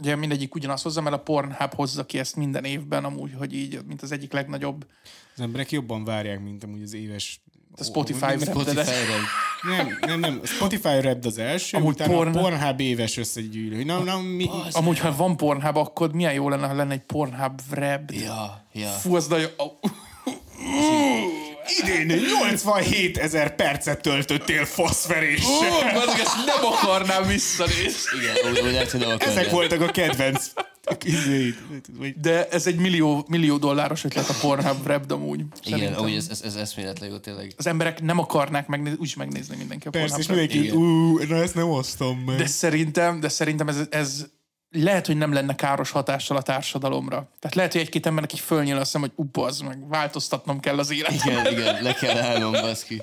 Ugye 0.00 0.16
mindegyik 0.16 0.54
ugyanazt 0.54 0.82
hozza, 0.82 1.00
mert 1.00 1.16
a 1.16 1.18
Pornhub 1.18 1.74
hozza 1.74 2.06
ki 2.06 2.18
ezt 2.18 2.36
minden 2.36 2.64
évben 2.64 3.04
amúgy, 3.04 3.30
hogy 3.38 3.54
így, 3.54 3.80
mint 3.86 4.02
az 4.02 4.12
egyik 4.12 4.32
legnagyobb. 4.32 4.86
Az 5.34 5.40
emberek 5.40 5.70
jobban 5.70 6.04
várják, 6.04 6.40
mint 6.40 6.64
amúgy 6.64 6.82
az 6.82 6.94
éves... 6.94 7.40
A 7.78 7.84
Spotify 7.84 8.24
nem, 8.24 8.38
Spotify 8.38 8.90
nem, 9.62 9.98
nem, 10.00 10.20
nem. 10.20 10.40
Spotify 10.44 10.88
Wrapped 10.88 11.26
az 11.26 11.38
első, 11.38 11.76
Amúgy 11.76 11.92
utána 11.92 12.12
porn- 12.12 12.36
a 12.36 12.40
Pornhub 12.40 12.80
éves 12.80 13.16
összegyűlő. 13.16 13.84
Na, 13.84 13.98
na, 13.98 14.20
mi... 14.20 14.48
Amúgy, 14.70 14.98
ha 14.98 15.16
van 15.16 15.36
Pornhub, 15.36 15.76
akkor 15.76 16.12
milyen 16.12 16.32
jó 16.32 16.48
lenne, 16.48 16.66
ha 16.66 16.74
lenne 16.74 16.92
egy 16.92 17.04
Pornhub 17.04 17.60
Wrapped. 17.70 18.20
Ja, 18.20 18.64
ja. 18.72 18.88
Fú, 18.88 19.14
az 19.14 19.26
nagyon... 19.26 19.50
Idén 21.82 22.06
87 22.06 23.18
ezer 23.18 23.54
percet 23.54 24.00
töltöttél 24.00 24.64
faszveréssel. 24.64 25.92
Bazd, 25.94 26.20
ezt 26.20 26.36
nem 26.46 26.64
akarnám 26.72 27.26
visszanézni. 27.26 28.18
Igen, 28.20 28.50
úgy, 28.50 28.60
úgy 28.60 28.72
lehet, 28.72 28.90
hogy. 28.90 29.06
Ezek 29.18 29.50
voltak 29.50 29.80
a 29.80 29.86
kedvenc 29.86 30.50
De 32.20 32.48
ez 32.48 32.66
egy 32.66 32.76
millió, 32.76 33.24
millió 33.28 33.56
dolláros 33.56 34.04
ötlet 34.04 34.28
a 34.28 34.34
Pornhub 34.40 34.84
Wrapped 34.84 35.12
amúgy. 35.12 35.44
Igen, 35.64 35.98
úgy 35.98 36.14
ez, 36.14 36.28
ez, 36.30 36.42
ez 36.44 36.54
eszméletlen 36.54 37.10
jó 37.10 37.16
tényleg. 37.16 37.52
Az 37.56 37.66
emberek 37.66 38.02
nem 38.02 38.18
akarnák 38.18 38.66
megnézni, 38.66 38.98
úgyis 38.98 39.14
megnézni 39.14 39.56
mindenki 39.56 39.86
a 39.86 39.90
Persze, 39.90 40.18
és 40.18 40.26
mindenki, 40.26 40.70
ú, 40.70 41.18
na 41.18 41.36
ezt 41.36 41.54
nem 41.54 41.70
osztom 41.70 42.18
meg. 42.18 42.36
De 42.36 42.46
szerintem, 42.46 43.20
de 43.20 43.28
szerintem 43.28 43.68
ez, 43.68 43.80
ez 43.90 44.26
lehet, 44.82 45.06
hogy 45.06 45.16
nem 45.16 45.32
lenne 45.32 45.54
káros 45.54 45.90
hatással 45.90 46.36
a 46.36 46.42
társadalomra. 46.42 47.16
Tehát 47.40 47.56
lehet, 47.56 47.72
hogy 47.72 47.80
egy-két 47.80 48.06
embernek 48.06 48.32
így 48.32 48.40
fölnyíl 48.40 48.76
azt 48.76 48.84
hiszem, 48.84 49.00
hogy 49.00 49.44
az 49.44 49.60
meg 49.60 49.88
változtatnom 49.88 50.60
kell 50.60 50.78
az 50.78 50.90
életet. 50.90 51.24
Igen, 51.24 51.46
igen, 51.46 51.82
le 51.82 51.92
kell 51.92 52.18
állnom, 52.18 52.52
baszki. 52.52 53.02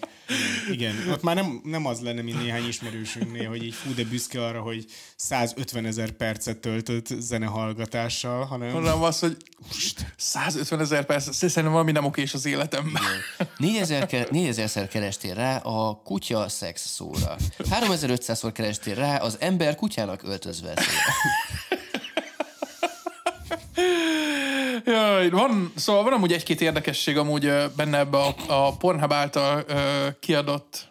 Igen, 0.71 0.95
ott 1.11 1.23
már 1.23 1.35
nem, 1.35 1.61
nem 1.63 1.85
az 1.85 1.99
lenne, 1.99 2.21
mint 2.21 2.41
néhány 2.41 2.67
ismerősünknél, 2.67 3.49
hogy 3.49 3.63
így 3.63 3.73
fú, 3.73 3.93
de 3.93 4.03
büszke 4.03 4.45
arra, 4.45 4.61
hogy 4.61 4.85
150 5.15 5.85
ezer 5.85 6.11
percet 6.11 6.57
töltött 6.57 7.05
zenehallgatással, 7.19 8.45
hanem 8.45 8.71
Hanem 8.71 9.01
az, 9.01 9.19
hogy 9.19 9.37
150 10.17 10.79
ezer 10.79 11.05
perc, 11.05 11.35
szerintem 11.35 11.71
valami 11.71 11.91
nem 11.91 12.05
okés 12.05 12.33
az 12.33 12.45
életemben. 12.45 13.03
4000 13.57 14.05
ke- 14.05 14.29
4000-szer 14.31 14.87
kerestél 14.89 15.33
rá 15.33 15.57
a 15.57 16.01
kutya 16.03 16.49
szex 16.49 16.87
szóra. 16.87 17.35
3500-szor 17.57 18.49
kerestél 18.53 18.95
rá 18.95 19.17
az 19.17 19.37
ember 19.39 19.75
kutyának 19.75 20.23
öltözve 20.23 20.73
szóra. 20.75 20.87
Jaj, 24.85 25.29
van, 25.29 25.73
szóval 25.75 26.03
van 26.03 26.13
amúgy 26.13 26.31
egy-két 26.33 26.61
érdekesség 26.61 27.17
amúgy 27.17 27.53
benne 27.75 27.97
ebbe 27.97 28.17
a, 28.17 28.35
a 28.47 28.77
Pornhub 28.77 29.13
által 29.13 29.63
ö, 29.67 30.07
kiadott 30.19 30.87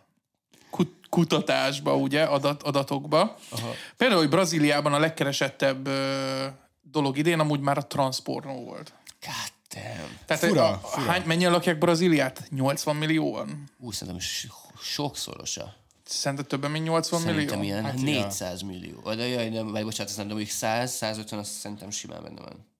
kut, 0.71 0.93
kutatásba, 1.09 1.97
ugye, 1.97 2.23
adat, 2.23 2.63
adatokba. 2.63 3.37
Aha. 3.51 3.75
Például, 3.97 4.21
hogy 4.21 4.29
Brazíliában 4.31 4.93
a 4.93 4.99
legkeresettebb 4.99 5.87
ö, 5.87 6.47
dolog 6.83 7.19
idén 7.19 7.41
amúgy 7.41 7.61
már 7.61 7.79
a 7.79 7.87
transpornó 7.87 8.65
volt. 8.65 8.93
God 9.21 9.53
damn. 9.83 10.19
Tehát 10.27 10.45
Fura, 10.45 10.69
a, 10.69 10.81
a, 10.83 11.01
hány, 11.01 11.23
mennyien 11.27 11.53
lakják 11.53 11.79
Brazíliát? 11.79 12.45
80 12.51 12.97
millióan? 12.97 13.65
Ú, 13.79 13.91
szerintem 13.91 14.19
so- 14.23 14.83
sokszorosa. 14.83 15.75
Szerinted 16.05 16.47
többen, 16.47 16.71
mint 16.71 16.85
80 16.85 17.21
Szerintem 17.21 17.59
millió? 17.59 17.73
ilyen 17.73 17.85
Hát, 17.85 18.01
400 18.03 18.63
millió. 18.63 19.01
De 19.15 19.29
jaj, 19.29 19.49
nem, 19.49 19.71
vagy 19.71 19.85
bocsánat, 19.85 20.09
azt 20.09 20.17
nem, 20.17 20.27
de 20.27 20.33
mondjuk 20.35 20.55
100, 20.57 20.91
150, 20.93 21.39
azt 21.39 21.51
szerintem 21.51 21.91
simán 21.91 22.23
benne 22.23 22.41
van. 22.41 22.71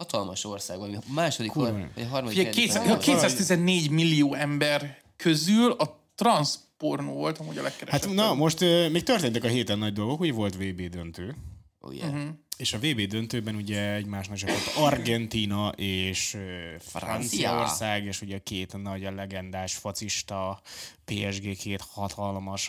Hatalmas 0.00 0.44
ország, 0.44 0.78
vagy 0.78 0.94
a 0.94 1.12
második, 1.12 1.50
Kurva. 1.50 1.68
or, 1.68 1.88
vagy 1.94 2.04
a 2.04 2.08
harmadik, 2.08 2.38
Ugye 2.38 2.50
200, 2.50 2.74
legnagyobb. 2.74 3.00
214 3.00 3.90
millió 3.90 4.34
ember 4.34 4.98
közül 5.16 5.70
a 5.72 6.00
transpornó 6.14 7.12
volt 7.12 7.38
amúgy 7.38 7.58
a 7.58 7.62
Hát 7.62 7.70
legkeresettebb. 7.70 8.14
na, 8.14 8.34
most 8.34 8.60
uh, 8.62 8.90
még 8.90 9.02
történtek 9.02 9.44
a 9.44 9.48
héten 9.48 9.78
nagy 9.78 9.92
dolgok, 9.92 10.18
hogy 10.18 10.34
volt 10.34 10.54
VB 10.56 10.80
döntő, 10.82 11.34
Oh, 11.80 11.94
yeah. 11.94 12.12
Mhm. 12.12 12.28
És 12.60 12.72
a 12.72 12.78
VB 12.78 13.00
döntőben 13.00 13.54
ugye 13.54 13.92
egymásnak 13.94 14.36
csapott 14.36 14.74
Argentina 14.76 15.68
és 15.76 16.36
Franciaország, 16.80 18.04
és 18.04 18.20
ugye 18.22 18.38
két 18.38 18.82
nagy 18.82 19.04
a 19.04 19.10
legendás 19.10 19.74
focista 19.76 20.60
PSG 21.04 21.56
két 21.56 21.80
hatalmas 21.80 22.68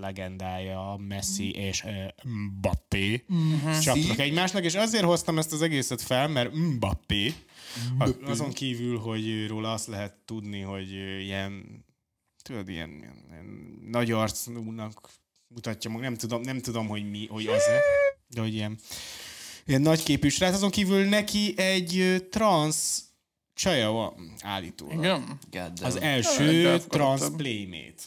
legendája, 0.00 0.96
Messi 1.08 1.50
és 1.54 1.84
uh, 1.84 2.32
Mbappé. 2.32 3.24
Csaptak 3.82 4.18
egymásnak, 4.18 4.64
és 4.64 4.74
azért 4.74 5.04
hoztam 5.04 5.38
ezt 5.38 5.52
az 5.52 5.62
egészet 5.62 6.00
fel, 6.02 6.28
mert 6.28 6.54
Mbappé, 6.54 7.34
a- 7.98 8.16
azon 8.24 8.50
kívül, 8.52 8.98
hogy 8.98 9.46
róla 9.46 9.72
azt 9.72 9.86
lehet 9.86 10.14
tudni, 10.24 10.60
hogy 10.60 10.90
ilyen 11.20 11.84
tudod, 12.42 12.68
ilyen, 12.68 12.90
ilyen, 12.90 13.24
ilyen 13.30 13.78
nagy 13.90 14.10
arcúnak 14.10 15.10
mutatja 15.48 15.90
mag, 15.90 16.00
nem 16.00 16.14
tudom, 16.16 16.40
nem 16.40 16.60
tudom, 16.60 16.86
hogy 16.88 17.10
mi, 17.10 17.26
hogy 17.26 17.46
az-e, 17.46 17.80
de 18.28 18.40
hogy 18.40 18.54
ilyen, 18.54 18.78
ilyen 19.66 19.80
nagy 19.80 20.02
képű 20.02 20.28
srác, 20.28 20.54
azon 20.54 20.70
kívül 20.70 21.04
neki 21.04 21.54
egy 21.56 22.24
trans 22.30 22.76
csaja 23.54 23.90
van 23.90 24.34
állítólag. 24.40 24.98
Igen? 24.98 25.38
Az 25.82 25.96
első 26.00 26.78
trans 26.88 27.22
playmate. 27.36 28.02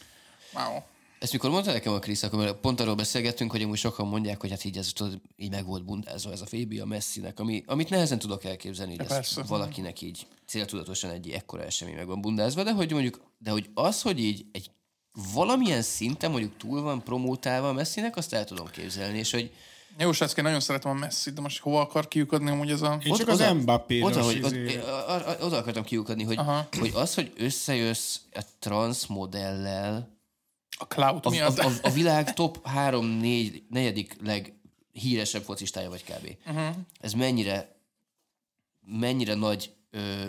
Wow. 0.54 0.82
Ezt 1.20 1.32
mikor 1.32 1.49
mondta 1.49 1.72
nekem 1.72 1.93
a 1.93 1.99
Krisz, 1.99 2.24
akkor 2.24 2.39
mert 2.39 2.56
pont 2.56 2.80
arról 2.80 2.95
beszélgettünk, 2.95 3.51
hogy 3.51 3.62
amúgy 3.62 3.78
sokan 3.78 4.08
mondják, 4.08 4.41
hogy 4.41 4.49
hát 4.49 4.64
így 4.64 4.78
ez 4.78 4.91
tudod, 4.93 5.22
így 5.36 5.49
meg 5.49 5.66
volt 5.66 5.86
bundázva 5.86 6.32
ez 6.32 6.41
a 6.41 6.45
Fébi 6.45 6.80
a 6.80 6.86
Messinek, 6.86 7.39
ami, 7.39 7.64
amit 7.66 7.89
nehezen 7.89 8.20
tudok 8.20 8.43
elképzelni, 8.43 8.91
hogy 8.95 9.06
ez 9.06 9.12
persze. 9.12 9.43
valakinek 9.43 10.01
így 10.01 10.28
céltudatosan 10.47 11.10
egy 11.10 11.30
ekkora 11.30 11.64
esemény 11.64 11.95
meg 11.95 12.08
van 12.08 12.22
bundázva, 12.22 12.64
de 12.64 12.72
hogy 12.72 12.91
mondjuk, 12.91 13.22
de 13.38 13.51
hogy 13.51 13.70
az, 13.74 14.01
hogy 14.01 14.20
így 14.20 14.45
egy 14.51 14.72
valamilyen 15.34 15.82
szinten 15.82 16.32
mondjuk 16.32 16.58
túl 16.58 16.82
van 16.82 17.04
promótálva 17.04 17.70
a 17.70 17.74
Messinek, 17.74 18.16
azt 18.16 18.34
el 18.34 18.45
tudom 18.45 18.70
képzelni, 18.72 19.18
és 19.18 19.32
hogy 19.32 19.51
Jó, 19.97 20.11
srác, 20.11 20.37
én 20.37 20.43
nagyon 20.43 20.59
szeretem 20.59 20.91
a 20.91 20.93
messi 20.93 21.31
de 21.31 21.41
most 21.41 21.59
hova 21.59 21.81
akar 21.81 22.07
kiukadni 22.07 22.49
amúgy 22.49 22.71
ez 22.71 22.81
a... 22.81 22.97
Én 23.05 23.13
csak 23.13 23.27
az 23.27 23.39
Mbappé-ros 23.61 24.11
oda, 24.11 24.23
hogy, 24.23 24.43
ott, 24.43 24.51
izé- 24.55 24.83
a- 24.83 25.29
a- 25.29 25.37
oda 25.45 25.57
akartam 25.57 25.83
kiukadni, 25.83 26.23
hogy, 26.23 26.37
Aha. 26.37 26.67
hogy 26.79 26.91
az, 26.93 27.13
hogy 27.13 27.33
összejössz 27.37 28.17
a 28.31 28.41
trans 28.59 29.05
modellel, 29.07 30.17
A 30.77 30.83
cloud 30.83 31.25
a, 31.25 31.29
mi 31.29 31.39
a, 31.39 31.45
az? 31.47 31.59
a, 31.59 31.71
a 31.81 31.89
világ 31.89 32.33
top 32.33 32.67
3-4 32.75 33.61
negyedik 33.69 34.15
leghíresebb 34.23 35.43
focistája 35.43 35.89
vagy 35.89 36.03
kb. 36.03 36.37
Uh-huh. 36.47 36.75
Ez 36.99 37.13
mennyire 37.13 37.71
mennyire 38.85 39.33
nagy 39.33 39.71
ö, 39.91 40.25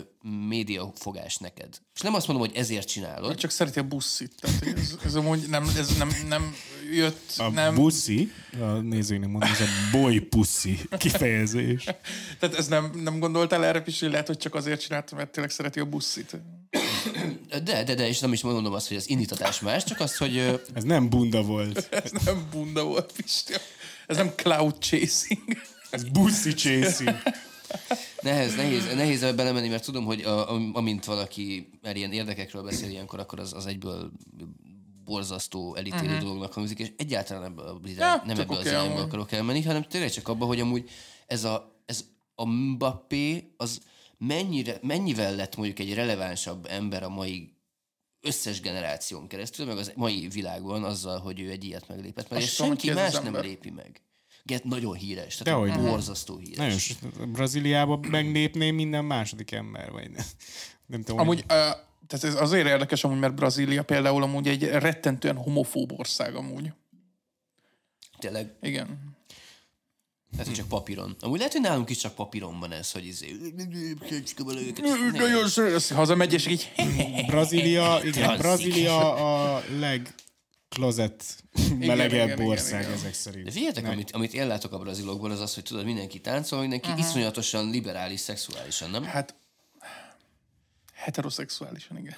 médiafogás 0.47 1.37
neked. 1.37 1.81
És 1.95 2.01
nem 2.01 2.13
azt 2.13 2.27
mondom, 2.27 2.47
hogy 2.47 2.55
ezért 2.57 2.87
csinálod. 2.87 3.35
Csak 3.35 3.51
szereti 3.51 3.79
a 3.79 3.83
buszit. 3.83 4.33
Tehát, 4.39 4.77
ez, 4.77 4.95
ez 5.05 5.15
amúgy 5.15 5.49
nem, 5.49 5.71
ez 5.77 5.97
nem, 5.97 6.09
nem 6.27 6.55
jött, 6.93 7.33
A 7.37 7.49
nem, 7.49 7.75
buszi, 7.75 8.31
a 8.59 8.65
nézőinek 8.65 9.29
mondom, 9.29 9.49
ez 9.49 9.61
a 9.61 9.65
boy 9.91 10.19
pussy 10.19 10.79
kifejezés. 10.97 11.83
tehát 12.39 12.55
ez 12.55 12.67
nem, 12.67 12.91
nem 13.03 13.19
gondoltál 13.19 13.65
erre, 13.65 13.81
Pisi, 13.81 14.07
lehet, 14.07 14.27
hogy 14.27 14.37
csak 14.37 14.55
azért 14.55 14.81
csináltam, 14.81 15.17
mert 15.17 15.29
tényleg 15.29 15.51
szereti 15.51 15.79
a 15.79 15.85
buszit. 15.85 16.37
De, 17.63 17.83
de, 17.83 17.95
de, 17.95 18.07
és 18.07 18.19
nem 18.19 18.33
is 18.33 18.41
mondom 18.41 18.73
azt, 18.73 18.87
hogy 18.87 18.97
az 18.97 19.09
indítatás 19.09 19.59
más, 19.59 19.83
csak 19.83 19.99
azt, 19.99 20.17
hogy 20.17 20.37
Ez 20.73 20.83
nem 20.83 21.09
bunda 21.09 21.41
volt. 21.41 21.87
Ez 22.03 22.11
nem 22.25 22.47
bunda 22.51 22.83
volt, 22.83 23.11
Pisti. 23.11 23.53
Ez 24.07 24.17
nem 24.17 24.31
cloud 24.35 24.77
chasing. 24.79 25.57
Ez 25.89 26.03
bussy 26.03 26.53
chasing. 26.53 27.21
nehéz, 28.21 28.55
nehéz, 28.55 28.93
nehéz 28.95 29.23
ebbe 29.23 29.35
belemenni, 29.35 29.67
mert 29.67 29.83
tudom, 29.83 30.05
hogy 30.05 30.21
a, 30.21 30.51
am- 30.51 30.75
amint 30.75 31.05
valaki 31.05 31.69
már 31.81 31.95
ilyen 31.95 32.11
érdekekről 32.11 32.63
beszél 32.63 32.89
ilyenkor, 32.89 33.19
akkor 33.19 33.39
az, 33.39 33.53
az 33.53 33.65
egyből 33.65 34.11
borzasztó 35.05 35.75
elítélő 35.75 36.05
uh-huh. 36.05 36.19
dolognak 36.19 36.53
hangzik, 36.53 36.79
és 36.79 36.91
egyáltalán 36.97 37.43
ebből 37.43 37.67
a 37.67 37.79
irány, 37.87 38.09
Ja, 38.09 38.23
nem 38.25 38.39
ebből 38.39 38.55
az 38.55 38.61
oké, 38.61 38.69
irányba 38.69 39.01
akarok 39.01 39.31
elmenni, 39.31 39.61
hanem 39.61 39.83
tényleg 39.83 40.11
csak 40.11 40.27
abba, 40.27 40.45
hogy 40.45 40.59
amúgy 40.59 40.89
ez 41.27 41.43
a, 41.43 41.81
ez 41.85 42.05
a 42.35 42.45
Mbappé 42.45 43.53
az 43.57 43.81
mennyire, 44.17 44.79
mennyivel 44.81 45.35
lett 45.35 45.55
mondjuk 45.55 45.79
egy 45.79 45.93
relevánsabb 45.93 46.65
ember 46.69 47.03
a 47.03 47.09
mai 47.09 47.53
összes 48.21 48.61
generáción 48.61 49.27
keresztül, 49.27 49.65
meg 49.65 49.77
az 49.77 49.91
mai 49.95 50.27
világban 50.27 50.83
azzal, 50.83 51.19
hogy 51.19 51.39
ő 51.39 51.49
egy 51.49 51.63
ilyet 51.63 51.87
meglépett, 51.87 52.29
mert 52.29 52.41
és 52.43 52.53
senki 52.53 52.89
az 52.89 52.95
más 52.95 53.13
nem 53.13 53.25
ember. 53.25 53.43
lépi 53.43 53.69
meg. 53.69 54.01
Get 54.43 54.63
nagyon 54.63 54.93
híres, 54.93 55.35
tehát 55.35 55.63
Dehogy 55.65 55.85
borzasztó 55.89 56.37
híres. 56.37 56.57
Nagyon 56.57 56.77
s- 56.77 56.95
Brazíliába 57.31 57.99
meglépné 58.09 58.71
minden 58.71 59.05
második 59.05 59.51
ember, 59.51 59.91
vagy 59.91 60.11
nem. 60.11 60.25
Nem 60.85 61.01
tudom, 61.03 61.19
Amúgy, 61.19 61.43
hogy... 61.47 61.57
uh, 61.57 61.75
tehát 62.07 62.25
ez 62.25 62.41
azért 62.41 62.67
érdekes 62.67 63.03
amúgy, 63.03 63.19
mert 63.19 63.35
Brazília 63.35 63.83
például 63.83 64.23
amúgy 64.23 64.47
egy 64.47 64.63
rettentően 64.63 65.35
homofób 65.35 65.91
ország 65.99 66.35
amúgy. 66.35 66.71
Tényleg 68.19 68.53
Igen. 68.61 69.13
Tehát, 70.31 70.45
hogy 70.45 70.55
csak 70.55 70.67
papíron. 70.67 71.15
Amúgy 71.19 71.37
lehet, 71.37 71.53
hogy 71.53 71.61
nálunk 71.61 71.89
is 71.89 71.97
csak 71.97 72.15
papíron 72.15 72.59
van 72.59 72.71
ez, 72.71 72.91
hogy 72.91 73.05
izé... 73.05 73.35
Nagyon 75.11 75.47
szeretsz, 75.47 75.91
hazamegy, 75.91 76.33
és 76.33 76.47
így 76.47 76.71
Brazília, 77.27 77.99
igen. 78.03 78.37
Brazília 78.37 79.15
a 79.15 79.63
legklozett 79.79 81.43
melegebb 81.79 82.27
igen, 82.27 82.47
ország 82.47 82.81
igen. 82.81 82.93
ezek 82.93 83.13
szerint. 83.13 83.45
De 83.45 83.51
figyeljetek, 83.51 83.87
amit, 83.87 84.11
amit 84.11 84.33
én 84.33 84.47
látok 84.47 84.73
a 84.73 84.77
brazilokból, 84.77 85.31
az 85.31 85.39
az, 85.39 85.53
hogy 85.53 85.63
tudod, 85.63 85.85
mindenki 85.85 86.19
táncol, 86.19 86.59
mindenki 86.59 86.89
uh-huh. 86.89 87.05
iszonyatosan 87.05 87.69
liberális 87.69 88.19
szexuálisan, 88.19 88.89
nem? 88.89 89.03
Hát 89.03 89.35
heteroszexuálisan, 91.05 91.97
igen. 91.97 92.15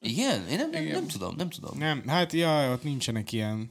Igen? 0.00 0.48
Én 0.48 0.56
nem, 0.56 0.70
nem, 0.70 0.84
nem 0.84 1.06
tudom, 1.06 1.36
nem 1.36 1.48
tudom. 1.50 1.78
Nem, 1.78 2.08
hát 2.08 2.32
ja, 2.32 2.72
ott 2.72 2.82
nincsenek 2.82 3.32
ilyen 3.32 3.70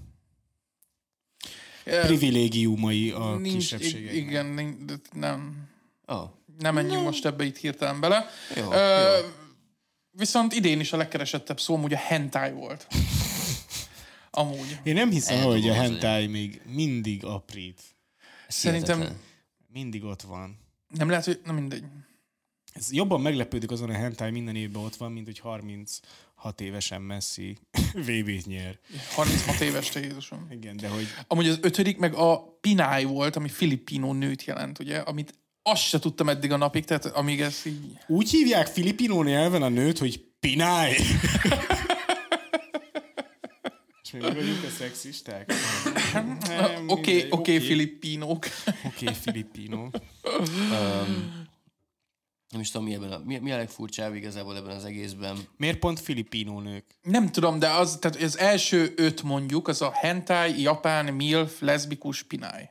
privilégiumai 1.84 3.12
a 3.12 3.36
Nincs, 3.36 3.54
kisebbségeknek. 3.54 4.14
igen, 4.16 4.46
nem, 5.14 5.66
Oh. 6.06 6.30
nem 6.58 6.74
menjünk 6.74 7.04
most 7.04 7.26
ebbe 7.26 7.44
itt 7.44 7.58
hirtelen 7.58 8.00
bele. 8.00 8.30
Jó, 8.56 8.72
Ö, 8.72 9.18
jó. 9.18 9.26
Viszont 10.12 10.54
idén 10.54 10.80
is 10.80 10.94
a 10.94 10.98
legkeresettebb 10.98 11.60
szó 11.60 11.74
amúgy 11.76 11.94
a 11.94 11.98
hentai 11.98 12.52
volt. 12.52 12.88
Amúgy. 14.32 14.80
Én 14.84 14.94
nem 14.94 15.10
hiszem, 15.10 15.38
El 15.38 15.46
hogy 15.46 15.70
a 15.70 15.74
hentai 15.74 16.28
még 16.28 16.62
mindig 16.66 17.26
aprít. 17.26 17.82
Szerintem. 18.48 19.18
Mindig 19.68 20.04
ott 20.04 20.22
van. 20.22 20.60
nem 20.88 21.10
lehet, 21.10 21.26
hogy... 21.26 21.42
Na 21.44 21.52
mindegy. 21.54 21.84
Ez 22.78 22.92
jobban 22.92 23.22
meglepődik 23.22 23.72
azon, 23.72 23.88
hogy 23.88 23.96
a 23.96 24.00
hentai 24.00 24.32
minden 24.32 24.56
évben 24.56 24.84
ott 24.84 24.96
van, 24.96 25.12
mint 25.12 25.26
hogy 25.26 25.40
36 25.40 26.62
évesen 26.62 27.02
Messi 27.02 27.58
VB-t 28.08 28.46
nyer. 28.46 28.80
36 29.16 29.60
éves, 29.60 29.90
te 29.90 30.00
Jézusom. 30.00 30.48
Igen, 30.52 30.78
de 30.78 30.88
hogy 30.88 31.08
Amúgy 31.28 31.48
az 31.48 31.60
ötödik 31.62 31.98
meg 31.98 32.14
a 32.14 32.58
Pinay 32.62 33.04
volt, 33.04 33.36
ami 33.36 33.50
filipino 33.50 34.14
nőt 34.14 34.44
jelent, 34.44 34.80
ugye? 34.80 34.98
Amit 34.98 35.34
azt 35.64 35.82
se 35.82 36.00
tudtam 36.00 36.30
eddig 36.30 36.52
a 36.52 36.58
napig, 36.58 36.86
tehát 36.86 37.06
amíg 37.06 37.42
ez 37.42 37.62
így... 37.66 37.98
úgy 38.08 38.30
hívják 38.30 38.68
filipinó 38.68 39.24
nyelven 39.24 39.62
a 39.62 39.70
nőt, 39.70 39.98
hogy 39.98 40.26
Pinay. 40.40 40.96
És 44.04 44.12
Mi 44.12 44.20
vagyunk 44.20 44.64
a 44.64 44.70
szexisták? 44.78 45.54
Oké, 46.88 47.28
oké, 47.30 47.60
filippínók. 47.60 48.46
Oké, 48.86 49.06
filippino. 49.22 49.90
Nem 52.50 52.62
is 52.62 52.72
tudom, 52.72 52.88
mi, 52.88 52.94
ebben 52.94 53.12
a, 53.12 53.22
mi, 53.26 53.38
mi 53.38 53.52
a 53.52 53.58
legfurcsább 53.58 54.16
igazából 54.16 54.58
ebben 54.58 54.76
az 54.76 54.86
egészben. 54.86 55.38
Miért 55.58 55.80
pont 55.80 56.00
filippino 56.00 56.60
nők? 56.60 56.86
Nem 57.02 57.32
tudom, 57.32 57.60
de 57.60 57.70
az, 57.70 57.98
tehát 58.02 58.22
az 58.22 58.38
első 58.38 58.94
öt 58.96 59.24
mondjuk, 59.24 59.68
az 59.68 59.82
a 59.82 59.92
hentai, 59.94 60.62
japán, 60.62 61.14
milf, 61.14 61.60
leszbikus, 61.60 62.24
pináj. 62.24 62.70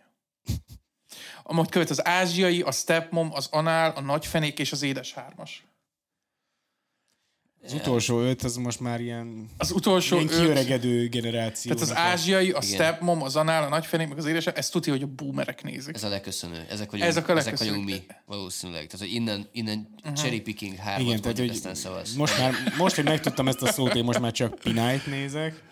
Amott 1.42 1.68
követ 1.68 1.90
az 1.90 2.06
ázsiai, 2.06 2.62
a 2.62 2.72
stepmom, 2.72 3.32
az 3.32 3.48
anál, 3.50 3.90
a 3.90 4.00
nagyfenék 4.00 4.58
és 4.58 4.72
az 4.72 4.82
édes 4.82 5.12
hármas. 5.12 5.64
Az 7.66 7.72
utolsó 7.72 8.20
öt, 8.20 8.42
az 8.42 8.56
most 8.56 8.80
már 8.80 9.00
ilyen, 9.00 9.46
Az 9.56 9.70
utolsó 9.70 10.16
ilyen 10.16 10.28
öt, 10.28 10.40
kiöregedő 10.40 11.08
generáció. 11.08 11.74
tehát 11.74 11.88
az 11.90 11.96
ázsiai, 11.96 12.50
a 12.50 12.60
stepmom, 12.60 13.22
az 13.22 13.36
anál, 13.36 13.62
a 13.62 13.68
nagyfenék, 13.68 14.08
meg 14.08 14.18
az 14.18 14.26
édes, 14.26 14.46
ezt 14.46 14.72
tudja, 14.72 14.92
hogy 14.92 15.02
a 15.02 15.06
boomerek 15.06 15.62
nézik. 15.62 15.94
Ez 15.94 16.04
a 16.04 16.08
leköszönő. 16.08 16.66
Ezek 16.70 16.90
vagyunk, 16.90 17.08
Ezek 17.10 17.28
a 17.28 17.32
ezek 17.32 17.44
leköszönő. 17.44 17.70
vagyunk 17.70 17.88
mi, 17.88 18.02
valószínűleg. 18.26 18.86
Tehát, 18.86 19.06
hogy 19.06 19.14
innen, 19.14 19.48
innen 19.52 19.88
uh-huh. 19.98 20.12
cherry 20.14 20.40
picking 20.40 20.76
hármat 20.76 21.00
Igen, 21.00 21.08
Igen, 21.10 21.20
tehát, 21.20 21.38
hogy 21.38 21.48
aztán 21.48 21.74
szavaz. 21.74 22.14
most, 22.14 22.38
már, 22.38 22.54
most, 22.78 22.94
hogy 22.94 23.04
megtudtam 23.04 23.48
ezt 23.48 23.62
a 23.62 23.72
szót, 23.72 23.94
én 23.94 24.04
most 24.04 24.20
már 24.20 24.32
csak 24.32 24.58
Pinájt 24.58 25.06
nézek. 25.06 25.62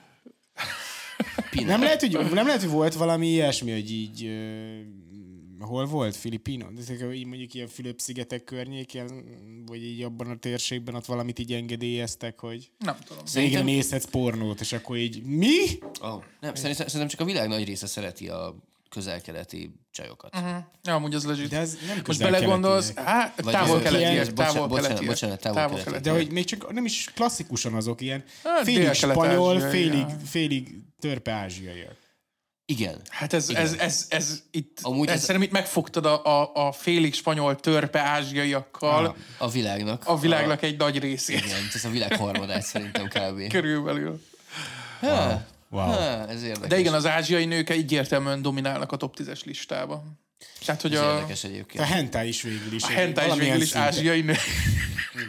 Pinál. 1.51 1.68
Nem 1.68 1.82
lehet, 1.82 2.01
hogy, 2.01 2.32
nem 2.32 2.47
lehet, 2.47 2.61
hogy 2.61 2.70
volt 2.70 2.95
valami 2.95 3.26
ilyesmi, 3.26 3.72
hogy 3.72 3.90
így... 3.90 4.30
Hol 5.61 5.86
volt? 5.86 6.16
Filipino? 6.16 6.66
Így 7.12 7.26
mondjuk 7.26 7.55
ilyen 7.55 7.68
Fülöp-szigetek 7.68 8.44
környékén, 8.44 9.24
vagy 9.66 9.84
így 9.84 10.02
abban 10.02 10.30
a 10.30 10.36
térségben 10.36 10.94
ott 10.94 11.05
valamit 11.07 11.38
így 11.38 11.52
engedélyeztek, 11.52 12.40
hogy 12.40 12.70
Nem 12.78 12.96
tudom. 13.07 13.24
Szerintem- 13.26 13.64
nézhetsz 13.64 14.05
pornót, 14.11 14.61
és 14.61 14.72
akkor 14.72 14.96
így 14.96 15.22
mi? 15.22 15.57
Oh, 16.00 16.22
nem, 16.40 16.55
szerintem, 16.55 16.86
szerintem 16.86 17.09
csak 17.09 17.20
a 17.20 17.24
világ 17.24 17.48
nagy 17.48 17.64
része 17.64 17.86
szereti 17.86 18.28
a 18.28 18.55
közel-keleti 18.88 19.74
csajokat. 19.90 20.34
Uh-huh. 20.36 20.57
Ja, 20.82 20.94
amúgy 20.94 21.14
az 21.14 21.24
legit. 21.24 21.48
De 21.48 21.59
ez 21.59 21.78
nem 21.86 22.02
Most 22.07 22.18
belegondolsz, 22.18 22.94
hát 22.94 23.34
távol 23.36 23.80
ilyen- 23.80 23.82
keletiek, 23.82 24.34
bocsánat, 24.34 25.40
távol 25.40 25.57
távol-keletiek. 25.61 26.00
De 26.00 26.11
hogy 26.11 26.30
még 26.32 26.44
csak 26.44 26.72
nem 26.72 26.84
is 26.84 27.11
klasszikusan 27.14 27.74
azok 27.74 28.00
ilyen 28.00 28.24
Hát, 28.42 28.64
félig 28.64 28.92
spanyol, 28.92 29.61
félig, 29.61 30.07
félig 30.24 30.78
törpe 30.98 31.32
ázsiaiak. 31.32 31.96
Igen. 32.66 33.00
Hát 33.08 33.32
ez, 33.32 33.48
ez, 33.48 33.72
ez, 33.78 34.06
ez, 34.08 34.42
itt, 34.50 34.78
Amúgy 34.82 35.08
ez, 35.08 35.14
ez- 35.14 35.20
szerintem 35.20 35.42
itt 35.48 35.54
megfogtad 35.54 36.06
a, 36.06 36.24
a, 36.42 36.66
a 36.66 36.72
félig 36.72 37.14
spanyol 37.14 37.56
törpe 37.56 38.00
ázsiaiakkal 38.00 39.04
Ah. 39.06 39.14
A 39.38 39.48
világnak. 39.50 40.02
a 40.06 40.18
világnak 40.18 40.62
egy 40.62 40.76
nagy 40.78 40.98
részét. 40.98 41.44
Igen, 41.44 41.60
ez 41.74 41.84
a 41.84 41.88
világ 41.90 42.16
harmadát 42.16 42.62
szerintem 42.62 43.08
kb. 43.08 43.48
Körülbelül. 43.52 44.22
Ha, 45.00 45.42
Wow. 45.70 45.82
ha, 45.86 46.28
ez 46.28 46.42
érdekes. 46.42 46.68
De 46.68 46.78
igen, 46.78 46.94
az 46.94 47.06
ázsiai 47.06 47.44
nők 47.44 47.70
egyértelműen 47.70 48.42
dominálnak 48.42 48.92
a 48.92 48.96
top 48.96 49.16
10-es 49.20 49.44
listában. 49.44 50.20
Tehát, 50.64 50.82
hogy 50.82 50.95
ez 50.95 51.01
a, 51.01 51.12
érdekes 51.14 51.45
egyébként. 51.45 51.84
A 51.84 51.86
hentai 51.86 52.28
is 52.28 52.42
végül 52.42 52.72
is. 52.72 52.82
a 52.82 52.86
hentai 52.86 53.28
is 53.30 53.38
végül 53.38 53.61
is 53.61 53.68
szinten. 53.68 53.82
ázsiai 53.82 54.20
nő. 54.20 54.34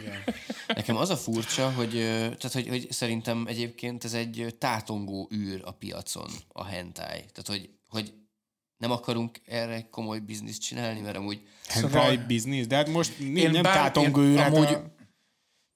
Igen. 0.00 0.22
Nekem 0.66 0.96
az 0.96 1.10
a 1.10 1.16
furcsa, 1.16 1.70
hogy, 1.72 1.96
ö, 1.96 2.00
tehát, 2.18 2.52
hogy, 2.52 2.68
hogy 2.68 2.86
szerintem 2.90 3.44
egyébként 3.48 4.04
ez 4.04 4.12
egy 4.14 4.40
ö, 4.40 4.50
tátongó 4.50 5.28
űr 5.34 5.60
a 5.64 5.70
piacon, 5.70 6.30
a 6.48 6.64
hentai. 6.64 7.18
Tehát, 7.18 7.46
hogy, 7.46 7.70
hogy 7.88 8.12
nem 8.76 8.90
akarunk 8.90 9.40
erre 9.46 9.88
komoly 9.90 10.18
bizniszt 10.18 10.60
csinálni, 10.62 11.00
mert 11.00 11.16
amúgy 11.16 11.40
Hentai 11.66 11.90
Szóval- 11.90 12.26
business, 12.26 12.66
de 12.66 12.76
hát 12.76 12.88
most 12.88 13.18
én 13.18 13.50
nem 13.50 13.62
bár- 13.62 13.74
tátongó 13.74 14.22
én 14.22 14.26
űr, 14.28 14.38
hát 14.38 14.52
amúgy- 14.54 14.72
a... 14.72 14.94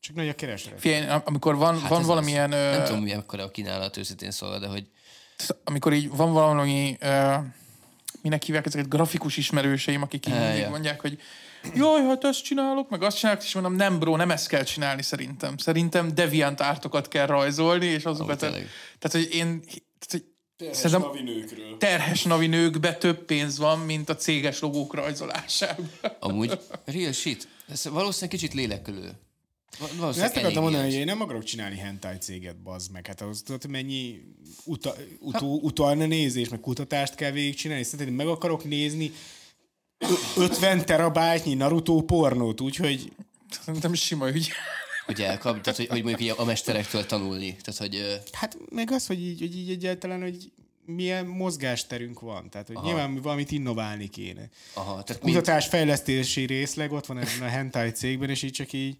Csak 0.01 0.15
nagy 0.17 0.29
a 0.29 0.35
kereslet. 0.35 0.81
Figyelj, 0.81 1.07
am- 1.09 1.23
amikor 1.25 1.57
van, 1.57 1.81
hát 1.81 1.89
van 1.89 2.03
valamilyen... 2.03 2.53
Az. 2.53 2.59
ö, 2.59 2.71
Nem 2.71 2.85
tudom, 2.85 3.03
milyen 3.03 3.25
a 3.27 3.51
kínálat 3.51 3.97
őszintén 3.97 4.31
szólva, 4.31 4.59
de 4.59 4.67
hogy 4.67 4.91
amikor 5.65 5.93
így 5.93 6.09
van 6.11 6.33
valami, 6.33 6.97
uh, 7.03 7.35
minek 8.23 8.43
hívják 8.43 8.67
ezeket, 8.67 8.89
grafikus 8.89 9.37
ismerőseim, 9.37 10.03
akik 10.03 10.27
így 10.27 10.33
Há, 10.33 10.49
mindig 10.49 10.69
mondják, 10.69 11.01
hogy 11.01 11.21
jaj, 11.75 12.03
hát 12.03 12.25
ezt 12.25 12.45
csinálok, 12.45 12.91
meg 12.91 13.03
azt 13.03 13.19
csinálok, 13.19 13.43
és 13.43 13.55
mondom, 13.55 13.75
nem 13.75 13.99
bro, 13.99 14.17
nem 14.17 14.31
ezt 14.31 14.49
kell 14.49 14.63
csinálni 14.63 15.03
szerintem. 15.03 15.57
Szerintem 15.57 16.15
deviant 16.15 16.61
ártokat 16.61 17.09
kell 17.09 17.27
rajzolni, 17.27 17.87
és 17.87 18.05
azokat... 18.05 18.39
tényleg. 18.39 18.69
tehát, 18.99 19.27
hogy 19.27 19.35
én... 19.35 19.61
Tehát, 19.61 20.27
hogy 20.57 20.75
szerintem 20.75 21.25
nőkről. 21.25 21.77
terhes 21.77 22.23
navi 22.23 22.47
nőkbe 22.47 22.95
több 22.95 23.25
pénz 23.25 23.59
van, 23.59 23.79
mint 23.79 24.09
a 24.09 24.17
céges 24.17 24.61
logók 24.61 24.95
rajzolásában. 24.95 25.91
amúgy 26.19 26.59
real 26.85 27.13
shit. 27.13 27.49
Ez 27.69 27.85
valószínűleg 27.89 28.31
kicsit 28.31 28.55
lélekölő. 28.55 29.11
Val- 29.79 29.93
Én 29.93 29.99
Valószínűleg 29.99 30.31
ezt 30.31 30.39
akartam 30.41 30.63
mondani, 30.63 30.85
hogy 30.85 30.93
én 30.95 31.05
nem 31.05 31.21
akarok 31.21 31.45
csinálni 31.45 31.77
hentai 31.77 32.17
céget, 32.17 32.57
bazd 32.63 32.91
meg. 32.93 33.07
Hát 33.07 33.21
ahhoz 33.21 33.43
tudod, 33.43 33.61
hogy 33.63 33.71
mennyi 33.71 34.21
uta, 34.65 34.95
utó, 35.19 35.61
utalna 35.63 36.07
nézés, 36.07 36.49
meg 36.49 36.61
kutatást 36.61 37.15
kell 37.15 37.31
végigcsinálni. 37.31 37.83
Szerinted 37.83 38.09
én 38.09 38.15
meg 38.15 38.27
akarok 38.27 38.65
nézni 38.65 39.13
ö- 39.99 40.37
50 40.37 40.85
terabájtnyi 40.85 41.55
Naruto 41.55 42.01
pornót, 42.03 42.61
úgyhogy 42.61 43.13
Szerintem 43.65 43.95
sima 43.95 44.29
ügy. 44.29 44.49
Hogy 45.07 45.21
elkap, 45.23 45.61
tehát 45.61 45.79
hogy, 45.79 45.87
hogy 45.89 46.03
mondjuk 46.03 46.21
így 46.31 46.35
a 46.37 46.45
mesterektől 46.45 47.07
tanulni. 47.07 47.57
Tehát, 47.63 47.81
hogy 47.81 48.21
hát 48.33 48.59
meg 48.71 48.91
az, 48.91 49.07
hogy 49.07 49.23
így, 49.23 49.41
hogy 49.41 49.57
így 49.57 49.71
egyáltalán, 49.71 50.21
hogy 50.21 50.53
milyen 50.85 51.27
mozgásterünk 51.27 52.21
van. 52.21 52.51
Tehát, 52.51 52.67
hogy 52.67 52.77
Aha. 52.77 52.87
nyilván 52.87 53.15
valamit 53.23 53.51
innoválni 53.51 54.09
kéne. 54.09 54.49
aha, 54.75 55.03
tehát 55.03 55.23
mint, 55.23 55.37
Kutatás 55.37 55.67
fejlesztési 55.67 56.45
részleg 56.47 56.93
ott 56.93 57.07
van 57.07 57.19
ezen 57.19 57.43
a 57.43 57.49
hentai 57.49 57.91
cégben, 57.91 58.31
és 58.31 58.43
így 58.43 58.53
csak 58.53 58.73
így 58.73 58.97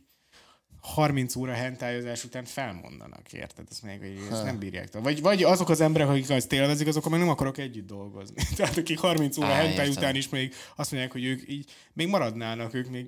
30 0.81 1.37
óra 1.37 1.53
hentályozás 1.53 2.25
után 2.25 2.45
felmondanak, 2.45 3.33
érted? 3.33 3.67
Ezt, 3.71 3.83
még, 3.83 3.99
hogy 3.99 4.19
ezt 4.31 4.45
nem 4.45 4.59
bírják. 4.59 4.89
tovább. 4.89 5.05
Vagy, 5.05 5.21
vagy 5.21 5.43
azok 5.43 5.69
az 5.69 5.81
emberek, 5.81 6.09
akik 6.09 6.31
azt 6.31 6.53
élvezik, 6.53 6.87
azokkal 6.87 7.11
meg 7.11 7.21
nem 7.21 7.29
akarok 7.29 7.59
együtt 7.59 7.87
dolgozni. 7.87 8.43
Tehát 8.57 8.77
akik 8.77 8.99
30 8.99 9.39
óra 9.39 9.47
Á, 9.47 9.53
hentály 9.55 9.87
értem. 9.87 10.03
után 10.03 10.15
is 10.15 10.29
még 10.29 10.55
azt 10.77 10.91
mondják, 10.91 11.13
hogy 11.13 11.25
ők 11.25 11.51
így 11.51 11.71
még 11.93 12.09
maradnának, 12.09 12.75
ők 12.75 12.89
még... 12.89 13.07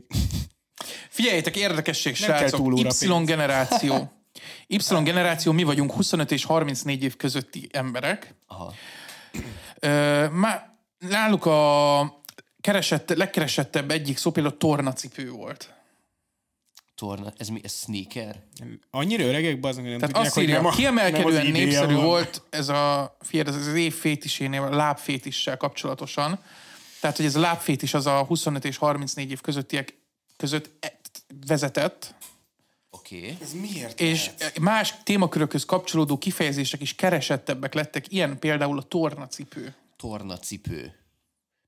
Figyeljetek, 1.08 1.56
érdekesség, 1.56 2.16
Nem 2.20 2.28
kell 2.28 2.38
srácok. 2.38 2.78
Y 2.78 2.82
pénz. 2.82 3.24
generáció. 3.24 4.12
Y 4.66 4.78
generáció, 5.02 5.52
mi 5.52 5.62
vagyunk 5.62 5.92
25 5.92 6.30
és 6.32 6.44
34 6.44 7.02
év 7.02 7.16
közötti 7.16 7.68
emberek. 7.72 8.34
aha, 8.46 8.74
Ö, 9.80 10.28
má, 10.28 10.76
náluk 10.98 11.46
a 11.46 12.22
keresett, 12.60 13.10
legkeresettebb 13.10 13.90
egyik 13.90 14.16
szó 14.18 14.30
például 14.30 14.56
tornacipő 14.56 15.30
volt. 15.30 15.74
Torna, 17.02 17.32
ez 17.36 17.48
mi, 17.48 17.60
ez 17.62 17.72
sneaker? 17.72 18.42
Annyira 18.90 19.24
öregek, 19.24 19.60
bazd 19.60 19.76
meg, 19.76 19.90
hogy 19.90 19.98
nem 19.98 20.10
Tehát 20.10 20.14
tudják, 20.14 20.36
azt 20.36 20.38
írja, 20.38 20.54
hogy 20.54 20.64
nem 20.64 20.72
a, 20.72 20.76
kiemelkedően 20.76 21.42
nem 21.42 21.52
népszerű 21.52 21.94
van. 21.94 22.04
volt 22.04 22.42
ez 22.50 22.68
a, 22.68 23.16
figyelj, 23.20 23.48
ez 23.48 23.66
az 23.66 23.74
év 23.74 23.94
fétisénél, 23.94 24.62
a 24.62 24.74
lábfétissel 24.74 25.56
kapcsolatosan. 25.56 26.38
Tehát, 27.00 27.16
hogy 27.16 27.26
ez 27.26 27.36
a 27.36 27.40
lábfétis 27.40 27.94
az 27.94 28.06
a 28.06 28.24
25 28.24 28.64
és 28.64 28.76
34 28.76 29.30
év 29.30 29.40
közöttiek 29.40 29.98
között 30.36 30.70
e- 30.80 31.00
vezetett, 31.46 32.14
Oké. 32.90 33.16
Okay. 33.16 33.36
Ez 33.42 33.52
miért 33.52 34.00
és 34.00 34.30
lehet? 34.38 34.58
más 34.58 34.94
témakörökhöz 35.02 35.64
kapcsolódó 35.64 36.18
kifejezések 36.18 36.80
is 36.80 36.94
keresettebbek 36.94 37.74
lettek, 37.74 38.12
ilyen 38.12 38.38
például 38.38 38.78
a 38.78 38.82
tornacipő. 38.82 39.74
Tornacipő. 39.96 41.01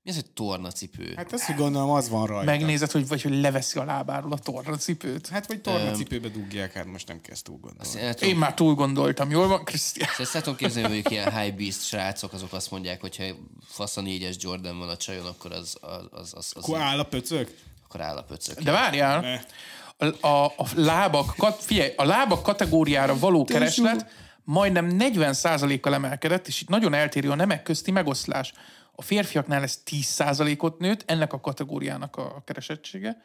Mi 0.05 0.11
az, 0.11 0.17
hogy 0.17 0.29
tornacipő? 0.31 1.13
Hát, 1.15 1.33
azt, 1.33 1.43
hogy 1.43 1.55
gondolom, 1.55 1.89
az 1.89 2.09
van 2.09 2.25
rajta. 2.25 2.51
Megnézed, 2.51 2.91
hogy 2.91 3.07
vagy 3.07 3.21
hogy 3.21 3.39
leveszi 3.39 3.79
a 3.79 3.83
lábáról 3.83 4.31
a 4.31 4.37
tornacipőt. 4.37 5.27
Hát 5.27 5.47
vagy 5.47 5.61
tornacipőbe 5.61 6.27
dugják, 6.27 6.73
hát 6.73 6.85
most 6.85 7.07
nem 7.07 7.21
kezd 7.21 7.43
túl 7.43 7.57
gondolni. 7.61 8.13
Tudom, 8.13 8.29
Én 8.29 8.35
már 8.35 8.53
túl 8.53 8.73
gondoltam, 8.73 9.29
jól 9.29 9.47
van, 9.47 9.63
Krisztián? 9.63 10.09
Ezt 10.17 10.35
el 10.35 10.41
tudom 10.41 10.57
képzelni, 10.57 11.01
hogy 11.01 11.11
ilyen 11.11 11.39
high 11.39 11.55
beast 11.55 11.81
srácok, 11.85 12.33
azok 12.33 12.53
azt 12.53 12.71
mondják, 12.71 13.01
hogy 13.01 13.17
ha 13.17 13.23
fasz 13.67 13.97
a 13.97 14.01
négyes 14.01 14.35
Jordan 14.39 14.77
van 14.77 14.89
a 14.89 14.97
csajon, 14.97 15.25
akkor 15.25 15.51
az, 15.51 15.77
az, 15.81 16.07
az, 16.11 16.33
az, 16.35 16.51
az 16.55 16.63
Akkor 16.63 16.79
áll 16.79 16.99
a 16.99 17.03
pöcök? 17.03 17.57
akkor 17.87 18.01
áll 18.01 18.17
a 18.17 18.23
pöcök. 18.23 18.61
De 18.61 18.71
várjál, 18.71 19.19
Ne. 19.19 19.39
a, 20.07 20.27
a, 20.27 20.45
a 20.45 20.67
lábak, 20.75 21.33
kat, 21.37 21.63
figyelj, 21.63 21.93
a 21.95 22.03
lábak 22.03 22.43
kategóriára 22.43 23.19
való 23.19 23.43
kereslet 23.43 24.05
majdnem 24.43 24.95
40%-kal 24.99 25.93
emelkedett, 25.93 26.47
és 26.47 26.61
itt 26.61 26.67
nagyon 26.69 26.93
eltérő 26.93 27.29
a 27.29 27.35
nemek 27.35 27.63
közti 27.63 27.91
megoszlás. 27.91 28.53
A 28.95 29.01
férfiaknál 29.01 29.63
ez 29.63 29.81
10%-ot 29.91 30.79
nőtt, 30.79 31.03
ennek 31.05 31.33
a 31.33 31.39
kategóriának 31.39 32.15
a 32.15 32.41
keresettsége. 32.45 33.21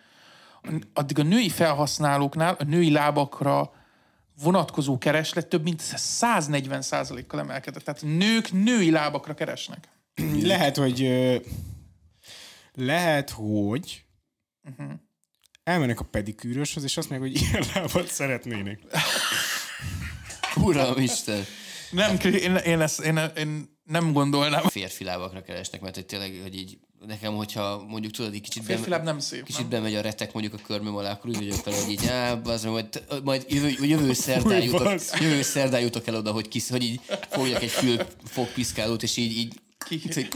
Addig 0.95 1.19
a 1.19 1.23
női 1.23 1.49
felhasználóknál 1.49 2.55
a 2.59 2.65
női 2.65 2.91
lábakra 2.91 3.73
vonatkozó 4.43 4.99
kereslet 4.99 5.47
több 5.47 5.63
mint 5.63 5.83
140%-kal 5.97 7.41
emelkedett. 7.41 7.83
Tehát 7.85 8.03
nők 8.03 8.53
női 8.53 8.91
lábakra 8.91 9.35
keresnek. 9.35 9.89
Lehet, 10.43 10.77
hogy 10.77 11.09
lehet, 12.75 13.31
hogy 13.31 14.05
Mhm. 14.77 14.91
elmennek 15.63 16.01
a 16.01 16.05
pedikűröshöz, 16.05 16.83
és 16.85 16.97
azt 16.97 17.11
mondják, 17.11 17.33
hogy 17.33 17.43
ilyen 17.43 17.65
lábat 17.75 18.07
szeretnének. 18.07 18.81
Uram 20.57 20.99
Isten! 20.99 21.45
Nem, 21.91 22.17
Kri- 22.19 22.43
én, 22.43 22.55
én, 22.57 22.81
ezt, 22.81 23.01
én, 23.01 23.19
én 23.37 23.79
Nem 23.91 24.13
gondolnám. 24.13 24.63
férfi 24.63 25.05
lábakra 25.05 25.43
keresnek, 25.43 25.81
mert 25.81 25.95
hogy 25.95 26.07
tényleg, 26.07 26.39
hogy 26.43 26.57
így 26.57 26.79
nekem, 27.07 27.35
hogyha 27.35 27.85
mondjuk 27.89 28.13
tudod, 28.13 28.35
így 28.35 28.41
kicsit, 28.41 28.65
Férfi 28.65 28.91
láb 28.91 29.05
nem 29.05 29.19
szép, 29.19 29.45
kicsit 29.45 29.61
nem? 29.61 29.71
bemegy 29.71 29.95
a 29.95 30.01
retek 30.01 30.33
mondjuk 30.33 30.55
a 30.55 30.59
körmöm 30.67 30.97
alá, 30.97 31.13
akkor 31.13 31.31
úgy 31.31 31.37
vagyok 31.37 31.65
vele, 31.65 31.77
hogy 31.77 31.91
így, 31.91 32.07
á, 32.07 32.41
az, 32.45 32.65
majd, 32.65 33.05
majd 33.25 33.45
jövő, 33.49 33.75
jövő, 33.81 34.13
szerdán 34.13 34.63
jutok, 34.63 35.01
jövő 35.21 35.43
szerdán 35.43 35.81
jutok 35.81 36.07
el 36.07 36.15
oda, 36.15 36.33
hogy, 36.33 36.49
kis, 36.49 36.69
hogy 36.69 36.83
így 36.83 37.01
fogjak 37.29 37.63
egy 37.63 37.71
fül 37.71 37.97
fogpiszkálót, 38.25 39.03
és 39.03 39.17
így, 39.17 39.37
így 39.37 39.55
Ki- 39.89 40.01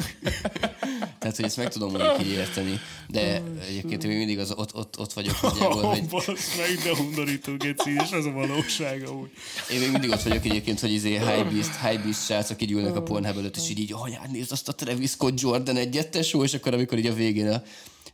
tehát, 1.18 1.36
hogy 1.36 1.44
ezt 1.44 1.56
meg 1.56 1.68
tudom 1.68 1.90
mondjuk 1.90 2.16
így 2.20 2.32
érteni. 2.32 2.80
De 3.08 3.42
egyébként 3.68 4.02
én 4.04 4.08
még 4.08 4.18
mindig 4.18 4.38
az, 4.38 4.52
ott, 4.56 4.74
ott, 4.74 4.98
ott 4.98 5.12
vagyok 5.12 5.42
nagyjából, 5.42 5.82
hogy 5.82 6.08
Basz 6.08 6.26
meg, 6.56 6.78
de 6.84 6.92
undorító 7.00 7.56
geci, 7.56 7.90
és 7.90 8.10
az 8.10 8.26
a 8.26 8.30
valóság 8.30 9.06
amúgy. 9.08 9.30
Én 9.70 9.78
még 9.78 9.90
mindig 9.90 10.10
ott 10.10 10.22
vagyok 10.22 10.44
egyébként, 10.44 10.80
hogy 10.80 10.92
izé 10.92 11.10
high 11.10 11.50
beast, 11.52 11.80
high 11.86 12.02
beast 12.02 12.24
srácok 12.24 12.62
így 12.62 12.72
ülnek 12.72 12.96
a 12.96 13.02
Pornhub 13.02 13.38
előtt, 13.38 13.56
és 13.56 13.68
így, 13.70 13.78
így 13.78 13.92
anyád, 13.92 14.30
nézd 14.30 14.52
azt 14.52 14.68
a 14.68 14.74
Travis 14.74 15.10
Scott 15.10 15.40
Jordan 15.40 15.76
egyet, 15.76 16.08
tesó, 16.10 16.42
és 16.44 16.54
akkor 16.54 16.74
amikor 16.74 16.98
így 16.98 17.06
a 17.06 17.14
végén 17.14 17.48
a 17.48 17.62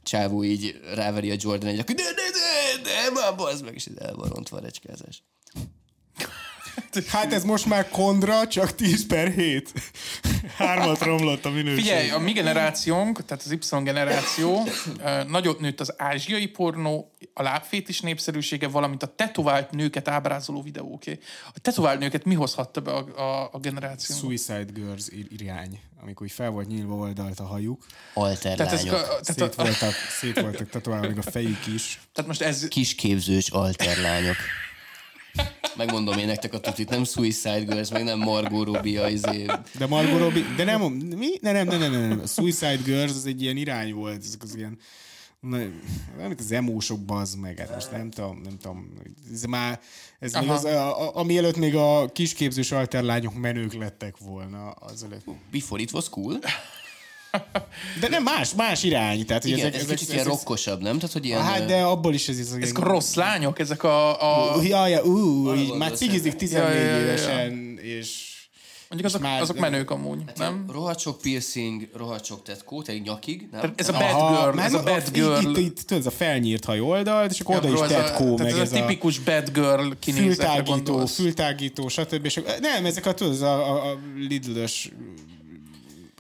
csávó 0.03 0.45
így 0.45 0.81
ráveri 0.95 1.31
a 1.31 1.37
Jordan 1.39 1.69
egy, 1.69 1.79
akkor 1.79 1.95
de, 1.95 2.03
de, 2.03 2.11
de, 2.13 2.91
de, 2.91 3.11
már 3.21 3.37
bazd 3.37 3.65
meg, 3.65 3.75
és 3.75 3.87
így 3.87 3.97
el 3.99 4.15
van 4.15 4.29
rontva 4.29 4.57
a 4.57 4.61
recskázás. 4.61 5.23
Hát 7.07 7.33
ez 7.33 7.45
most 7.45 7.67
már 7.67 7.89
kondra, 7.89 8.47
csak 8.47 8.75
10 8.75 9.07
per 9.07 9.29
7. 9.33 9.73
Hármat 10.57 11.03
romlott 11.03 11.45
a 11.45 11.51
minőség. 11.51 11.85
Figyelj, 11.85 12.11
a 12.11 12.19
mi 12.19 12.33
generációnk, 12.33 13.25
tehát 13.25 13.45
az 13.45 13.53
Y 13.53 13.83
generáció, 13.83 14.67
nagyot 15.29 15.61
nőtt 15.61 15.81
az 15.81 15.95
ázsiai 15.97 16.47
pornó, 16.47 17.15
a 17.35 17.43
lábfétis 17.43 18.01
népszerűsége, 18.01 18.69
valamint 18.69 19.03
a 19.03 19.15
tetovált 19.15 19.71
nőket 19.71 20.09
ábrázoló 20.09 20.63
videóké. 20.63 21.19
A 21.55 21.59
tetovált 21.61 21.99
nőket 21.99 22.25
mi 22.25 22.35
hozhatta 22.35 22.81
be 22.81 22.91
a, 22.93 23.07
a, 23.17 23.49
a 23.53 23.59
generáció? 23.59 24.17
Suicide 24.17 24.67
Girls 24.75 25.09
ir- 25.09 25.41
irány, 25.41 25.81
amikor 26.03 26.27
így 26.27 26.33
fel 26.33 26.51
volt 26.51 26.69
nyílva 26.69 26.95
oldalt 26.95 27.41
a 27.41 27.45
hajuk. 27.45 27.87
Alter 28.15 28.57
Tehát, 28.57 28.73
lányok. 28.73 28.95
a, 28.95 28.99
tehát, 29.03 29.25
Szét 29.25 29.41
a, 29.43 29.63
voltak, 29.63 29.93
szét 30.21 30.41
voltak 30.41 30.69
tetoválva, 30.71 31.07
még 31.09 31.19
a 31.19 31.23
fejük 31.31 31.67
is. 31.67 32.01
tehát 32.13 32.29
most 32.31 32.43
ez, 32.43 32.69
Kisképzős 32.69 33.49
alter 33.49 33.97
lányok. 33.99 34.37
Megmondom 35.81 36.19
én 36.19 36.27
nektek 36.27 36.53
a 36.53 36.61
tutit, 36.61 36.89
nem 36.89 37.05
Suicide 37.05 37.61
Girls, 37.61 37.91
meg 37.91 38.05
nem 38.05 38.19
Margot 38.19 38.67
Robbie, 38.67 39.03
a 39.03 39.09
izé, 39.09 39.47
De 39.79 39.87
Margot 39.87 40.19
Robbie, 40.19 40.45
de 40.57 40.65
nem, 40.65 40.83
mi? 40.93 41.29
Ne, 41.41 41.53
nem, 41.53 41.67
nem, 41.67 41.79
nem, 41.79 41.91
nem, 41.91 42.09
nem. 42.09 42.21
A 42.21 42.27
Suicide 42.27 42.81
Girls 42.85 43.11
az 43.11 43.27
egy 43.27 43.43
ilyen 43.43 43.57
irány 43.57 43.93
volt, 43.93 44.25
ezek 44.25 44.43
az 44.43 44.57
ilyen, 44.57 44.79
na, 45.41 45.59
amit 46.25 46.41
az 46.41 46.53
emósok 46.53 47.01
bazd 47.01 47.39
meg, 47.39 47.59
hát 47.59 47.75
most 47.75 47.91
nem 47.91 48.11
tudom, 48.11 48.41
nem 48.45 48.59
tudom, 48.59 48.93
ez 49.33 49.45
már, 49.45 49.81
ez 50.19 50.33
még 50.33 50.49
az, 50.49 50.65
a, 50.65 51.09
a, 51.09 51.17
ami 51.17 51.39
előtt 51.39 51.57
még 51.57 51.75
a 51.75 52.09
kisképzős 52.13 52.73
alterlányok 52.73 53.35
menők 53.35 53.73
lettek 53.73 54.19
volna, 54.19 54.71
az 54.71 55.05
előtt. 55.05 55.25
Before 55.53 55.83
it 55.83 55.93
was 55.93 56.09
cool. 56.09 56.39
De 58.01 58.09
nem 58.09 58.23
más, 58.23 58.55
más 58.55 58.83
irány, 58.83 59.27
tehát 59.27 59.43
hogy 59.43 59.51
Igen, 59.53 59.67
ezek, 59.67 59.75
ez 59.75 59.83
ezek, 59.83 59.95
kicsit 59.97 60.09
ilyen 60.13 60.21
ezek, 60.21 60.33
rokkosabb, 60.33 60.83
nem? 60.83 60.99
Tehát, 60.99 61.13
hogy 61.13 61.25
ilyen... 61.25 61.43
Hát, 61.43 61.65
de 61.65 61.83
abból 61.83 62.15
is 62.15 62.29
ez, 62.29 62.39
ez, 62.39 62.53
ezek 62.61 62.79
a 62.79 62.83
rossz 62.85 63.15
lányok, 63.15 63.59
ezek 63.59 63.83
a, 63.83 64.55
a 64.55 64.63
Ja, 64.63 64.87
ja, 64.87 65.03
ú, 65.05 65.53
így 65.55 65.73
már 65.75 65.93
cigizik 65.93 66.35
14 66.35 66.75
Ja, 66.75 66.81
ja, 66.81 66.85
ja, 66.91 66.97
ja. 66.97 67.01
évesen, 67.03 67.79
és 67.83 68.29
mondjuk 68.89 69.13
azok, 69.15 69.23
már- 69.23 69.41
azok 69.41 69.59
menők 69.59 69.91
amúgy, 69.91 70.23
nem? 70.37 70.65
Rohadt 70.73 70.99
sok 70.99 71.21
piercing, 71.21 71.89
rohadt 71.97 72.25
sok 72.25 72.43
tetkó, 72.43 72.83
egy 72.87 73.03
nyakig, 73.03 73.49
nem? 73.53 73.61
Tehát 73.61 73.81
ez 73.81 73.89
a 73.89 73.93
bad 73.93 74.31
girl, 74.39 74.55
már 74.57 74.67
ez 74.67 74.75
a 74.75 74.83
bad 74.83 75.03
itt- 75.07 75.13
girl. 75.13 75.51
Itt, 75.51 75.57
itt, 75.57 75.81
tudod, 75.81 75.99
ez 76.03 76.07
a 76.13 76.17
felnyírt 76.17 76.65
haj 76.65 76.81
oldalt, 76.81 77.31
és 77.33 77.41
akkor 77.41 77.57
oda 77.57 77.67
Ja, 77.67 77.73
is 77.73 77.79
bro, 77.79 77.89
ez 77.89 77.93
a- 77.93 78.05
tetkó, 78.05 78.35
tehát 78.37 78.53
meg 78.53 78.63
ez 78.63 78.73
a 78.73 78.75
tipikus 78.75 79.19
bad 79.19 79.51
girl 79.53 79.89
kinézetre 79.99 80.47
fültágító, 80.53 81.07
fültágító, 81.07 81.89
stb. 81.89 82.25
És 82.25 82.41
nem, 82.61 82.85
ezek 82.85 83.07
a, 83.07 83.15
tudod, 83.15 83.33
ez 83.33 83.41
a, 83.41 83.71
a, 83.71 83.91
a 83.91 83.99
Lidl-ös 84.29 84.91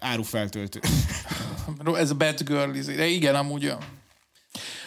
árufeltöltő. 0.01 0.81
Ez 1.95 2.11
a 2.11 2.15
bad 2.15 2.43
girl, 2.43 2.75
izé. 2.75 2.95
de 2.95 3.07
igen, 3.07 3.35
amúgy 3.35 3.65
olyan. 3.65 3.79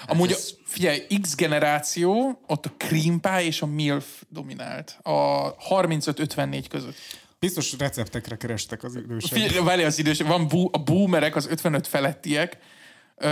Amúgy, 0.08 0.30
Hát 0.30 0.38
ez- 0.38 0.54
figyelj, 0.66 1.08
X 1.22 1.36
generáció, 1.36 2.40
ott 2.48 2.66
a 2.66 2.72
cream 2.78 3.20
pie 3.20 3.44
és 3.44 3.62
a 3.62 3.66
MILF 3.66 4.06
dominált. 4.30 4.98
A 5.02 5.56
35-54 5.56 6.66
között. 6.70 6.96
Biztos 7.40 7.78
receptekre 7.78 8.38
kerestek 8.38 8.84
az 8.84 8.96
idősek. 8.96 9.32
Figyelj, 9.32 9.64
várj 9.66 9.84
az 9.84 10.00
idős, 10.00 10.22
van 10.22 10.48
bu, 10.48 10.70
a 10.72 10.84
boomerek, 10.84 11.36
az 11.36 11.48
55 11.48 11.88
felettiek. 11.88 12.58
Ö, 13.16 13.30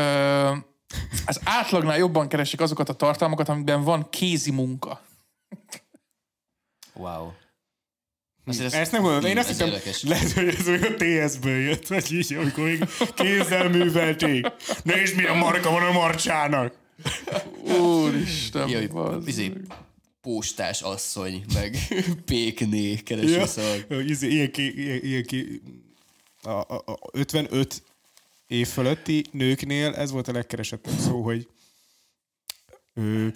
az 1.26 1.40
átlagnál 1.44 1.98
jobban 1.98 2.28
keresik 2.28 2.62
azokat 2.62 2.90
a 2.90 2.94
tartalmakat, 2.94 3.50
amikben 3.50 3.84
van 3.84 4.10
kézi 4.10 4.52
munka. 4.52 5.02
Wow. 6.94 7.32
Azért 8.46 8.74
Ezt 8.74 8.92
nem 8.92 9.02
gondolom, 9.02 9.26
én 9.30 9.38
azt 9.38 9.50
ez 9.50 9.56
hittem, 9.58 9.74
érdekes. 9.74 10.04
lehet, 10.04 10.32
hogy 10.32 10.48
ez 10.48 10.68
a 10.68 10.78
TS-ből 10.98 11.60
jött, 11.60 11.88
vagy 11.88 12.12
így, 12.14 12.34
amikor 12.34 12.64
még 12.64 12.84
kézzel 13.16 13.70
művelték. 13.70 14.48
Nézd, 14.84 15.16
milyen 15.16 15.38
marka 15.38 15.72
van 15.72 15.84
a 15.84 15.92
marcsának. 15.92 16.74
Úristen, 17.80 18.70
Jaj, 18.70 18.90
izé, 19.26 19.52
postás 20.22 20.82
asszony, 20.82 21.44
meg 21.54 21.78
pékné 22.26 22.96
kereső 22.96 23.30
Ja, 23.30 23.48
szavak. 23.48 23.86
izé, 24.08 24.28
ilyen 24.28 24.52
ki, 24.52 24.82
ilyen, 24.82 25.00
ilyen 25.04 25.24
ki, 25.24 25.62
a, 26.42 26.50
a, 26.50 26.84
a 26.86 27.00
55 27.12 27.84
év 28.48 28.68
fölötti 28.68 29.24
nőknél 29.32 29.94
ez 29.94 30.12
volt 30.12 30.28
a 30.28 30.32
legkeresettebb 30.32 30.98
szó, 31.00 31.22
hogy 31.24 31.48
ő, 32.94 33.36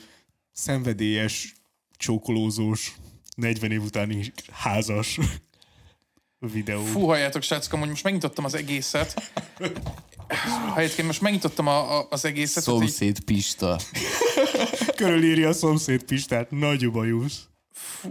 szenvedélyes, 0.52 1.54
csókolózós, 1.98 2.96
40 3.36 3.72
év 3.72 3.84
utáni 3.84 4.32
házas 4.52 5.20
videó. 6.54 6.84
Fú, 6.84 7.06
halljátok, 7.06 7.42
srácok, 7.42 7.74
amúgy 7.74 7.90
most 7.90 8.04
megnyitottam 8.04 8.46
az 8.46 8.54
egészet. 8.56 9.32
Helyetként 10.76 11.08
most 11.08 11.22
megnyitottam 11.22 11.68
a, 11.68 11.98
a, 12.00 12.08
az 12.10 12.26
egészet. 12.26 12.64
tehát 12.66 12.82
így- 12.82 12.88
Szomszéd 12.90 13.20
Pista. 13.20 13.80
Körülírja 14.96 15.50
a 15.50 15.54
szomszéd 15.54 16.04
Pistát, 16.04 16.52
nagy 16.52 16.92
bajusz, 16.92 17.48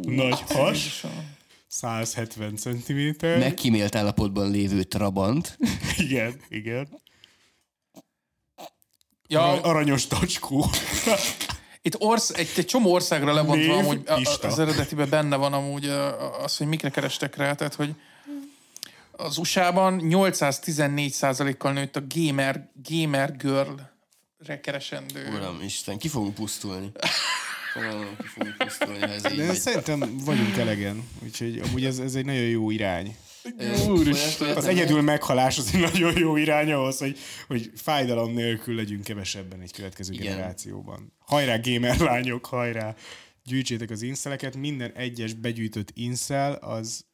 nagy 0.02 0.40
has, 0.40 0.76
Jézusom. 0.76 1.32
170 1.68 2.56
cm. 2.56 3.08
Megkímélt 3.20 3.94
állapotban 3.94 4.50
lévő 4.50 4.82
Trabant. 4.82 5.58
Igen, 5.96 6.40
igen. 6.48 6.88
Ja, 9.28 9.60
Aranyos 9.62 10.06
tacskó. 10.06 10.66
Itt 11.86 11.94
orsz, 12.00 12.30
egy, 12.30 12.48
egy 12.56 12.66
csomó 12.66 12.92
országra 12.92 13.32
lebontva 13.32 13.76
amúgy 13.76 14.02
a- 14.06 14.46
az 14.46 14.58
eredetiben 14.58 15.08
benne 15.08 15.36
van 15.36 15.52
amúgy 15.52 15.86
az, 16.42 16.56
hogy 16.56 16.66
mikre 16.66 16.90
kerestek 16.90 17.36
rá, 17.36 17.54
tehát 17.54 17.74
hogy 17.74 17.94
az 19.12 19.38
USA-ban 19.38 20.00
814%-kal 20.04 21.72
nőtt 21.72 21.96
a 21.96 22.02
gamer, 22.14 22.68
gamer 22.88 23.36
girl-re 23.36 24.60
keresendő. 24.62 25.28
Uram, 25.34 25.60
Isten, 25.62 25.98
ki 25.98 26.08
fogunk 26.08 26.34
pusztulni. 26.34 26.92
Ki 28.18 28.26
fogunk 28.26 28.56
pusztulni, 28.58 28.98
ha 29.00 29.06
ez 29.08 29.30
így 29.32 29.36
De 29.36 29.46
megy. 29.46 29.58
szerintem 29.58 30.18
vagyunk 30.24 30.56
elegen, 30.56 31.08
úgyhogy 31.22 31.58
amúgy 31.58 31.84
ez, 31.84 31.98
ez 31.98 32.14
egy 32.14 32.24
nagyon 32.24 32.42
jó 32.42 32.70
irány. 32.70 33.16
Úristen. 33.88 34.56
Az 34.56 34.64
egyedül 34.64 35.02
meghalás 35.02 35.58
az 35.58 35.70
egy 35.74 35.80
nagyon 35.80 36.18
jó 36.18 36.36
irány 36.36 36.72
ahhoz, 36.72 36.98
hogy, 36.98 37.18
hogy 37.46 37.70
fájdalom 37.74 38.32
nélkül 38.32 38.74
legyünk 38.74 39.04
kevesebben 39.04 39.60
egy 39.60 39.72
következő 39.72 40.12
Igen. 40.12 40.26
generációban. 40.26 41.12
Hajrá 41.18 41.58
gamer 41.62 41.98
lányok, 41.98 42.46
hajrá! 42.46 42.94
Gyűjtsétek 43.44 43.90
az 43.90 44.02
inszeleket, 44.02 44.56
minden 44.56 44.92
egyes 44.92 45.32
begyűjtött 45.32 45.90
inszel 45.94 46.52
az 46.52 47.04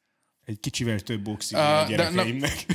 egy 0.44 0.60
kicsivel 0.60 1.00
több 1.00 1.28
oxigén 1.28 1.64
Ah, 1.64 1.84
a 1.84 1.88
gyerekeimnek. 1.88 2.66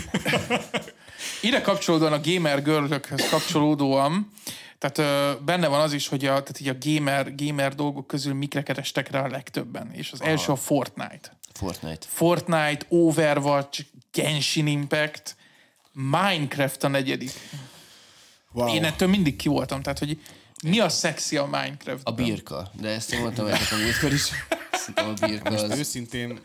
Ide 1.41 1.61
kapcsolódóan 1.61 2.13
a 2.13 2.21
gamer 2.23 2.63
girl 2.63 2.95
kapcsolódóan, 3.29 4.31
tehát 4.77 4.97
ö, 4.97 5.43
benne 5.43 5.67
van 5.67 5.81
az 5.81 5.93
is, 5.93 6.07
hogy 6.07 6.25
a, 6.25 6.43
tehát 6.43 6.59
így 6.59 6.67
a 6.67 6.77
gamer, 6.79 7.35
gamer 7.35 7.75
dolgok 7.75 8.07
közül 8.07 8.33
mikre 8.33 8.63
kerestek 8.63 9.11
rá 9.11 9.23
a 9.23 9.27
legtöbben. 9.27 9.91
És 9.91 10.11
az 10.11 10.21
első 10.21 10.51
a 10.51 10.55
Fortnite. 10.55 11.37
Fortnite. 11.57 12.05
Fortnite, 12.09 12.85
Overwatch, 12.89 13.85
Genshin 14.11 14.67
Impact, 14.67 15.35
Minecraft 15.91 16.83
a 16.83 16.87
negyedik. 16.87 17.31
Wow. 18.51 18.73
Én 18.73 18.83
ettől 18.83 19.07
mindig 19.07 19.35
ki 19.35 19.47
voltam, 19.47 19.81
tehát 19.81 19.99
hogy 19.99 20.21
mi 20.63 20.79
a 20.79 20.89
szexi 20.89 21.37
a 21.37 21.45
Minecraft? 21.45 22.07
A 22.07 22.11
birka. 22.11 22.71
De 22.79 22.87
ezt 22.87 23.13
én 23.13 23.19
mondtam 23.19 23.45
nektek 23.45 23.71
a 23.71 23.81
múltkor 23.81 24.13
is. 24.13 24.31
Szerintem 24.71 25.09
a 25.09 25.27
birka 25.27 25.49
Most 25.49 25.63
az... 25.63 25.77
őszintén, 25.77 26.39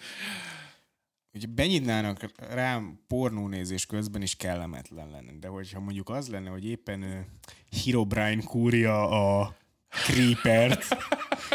hogy 1.30 1.48
benyitnának 1.48 2.30
rám 2.36 3.00
pornónézés 3.06 3.86
közben 3.86 4.22
is 4.22 4.36
kellemetlen 4.36 5.10
lenne. 5.10 5.32
De 5.40 5.48
hogyha 5.48 5.80
mondjuk 5.80 6.08
az 6.08 6.28
lenne, 6.28 6.50
hogy 6.50 6.66
éppen 6.66 7.02
uh, 7.02 7.80
Herobrine 7.84 8.42
kúrja 8.42 9.08
a 9.08 9.56
Creepert, 9.88 10.96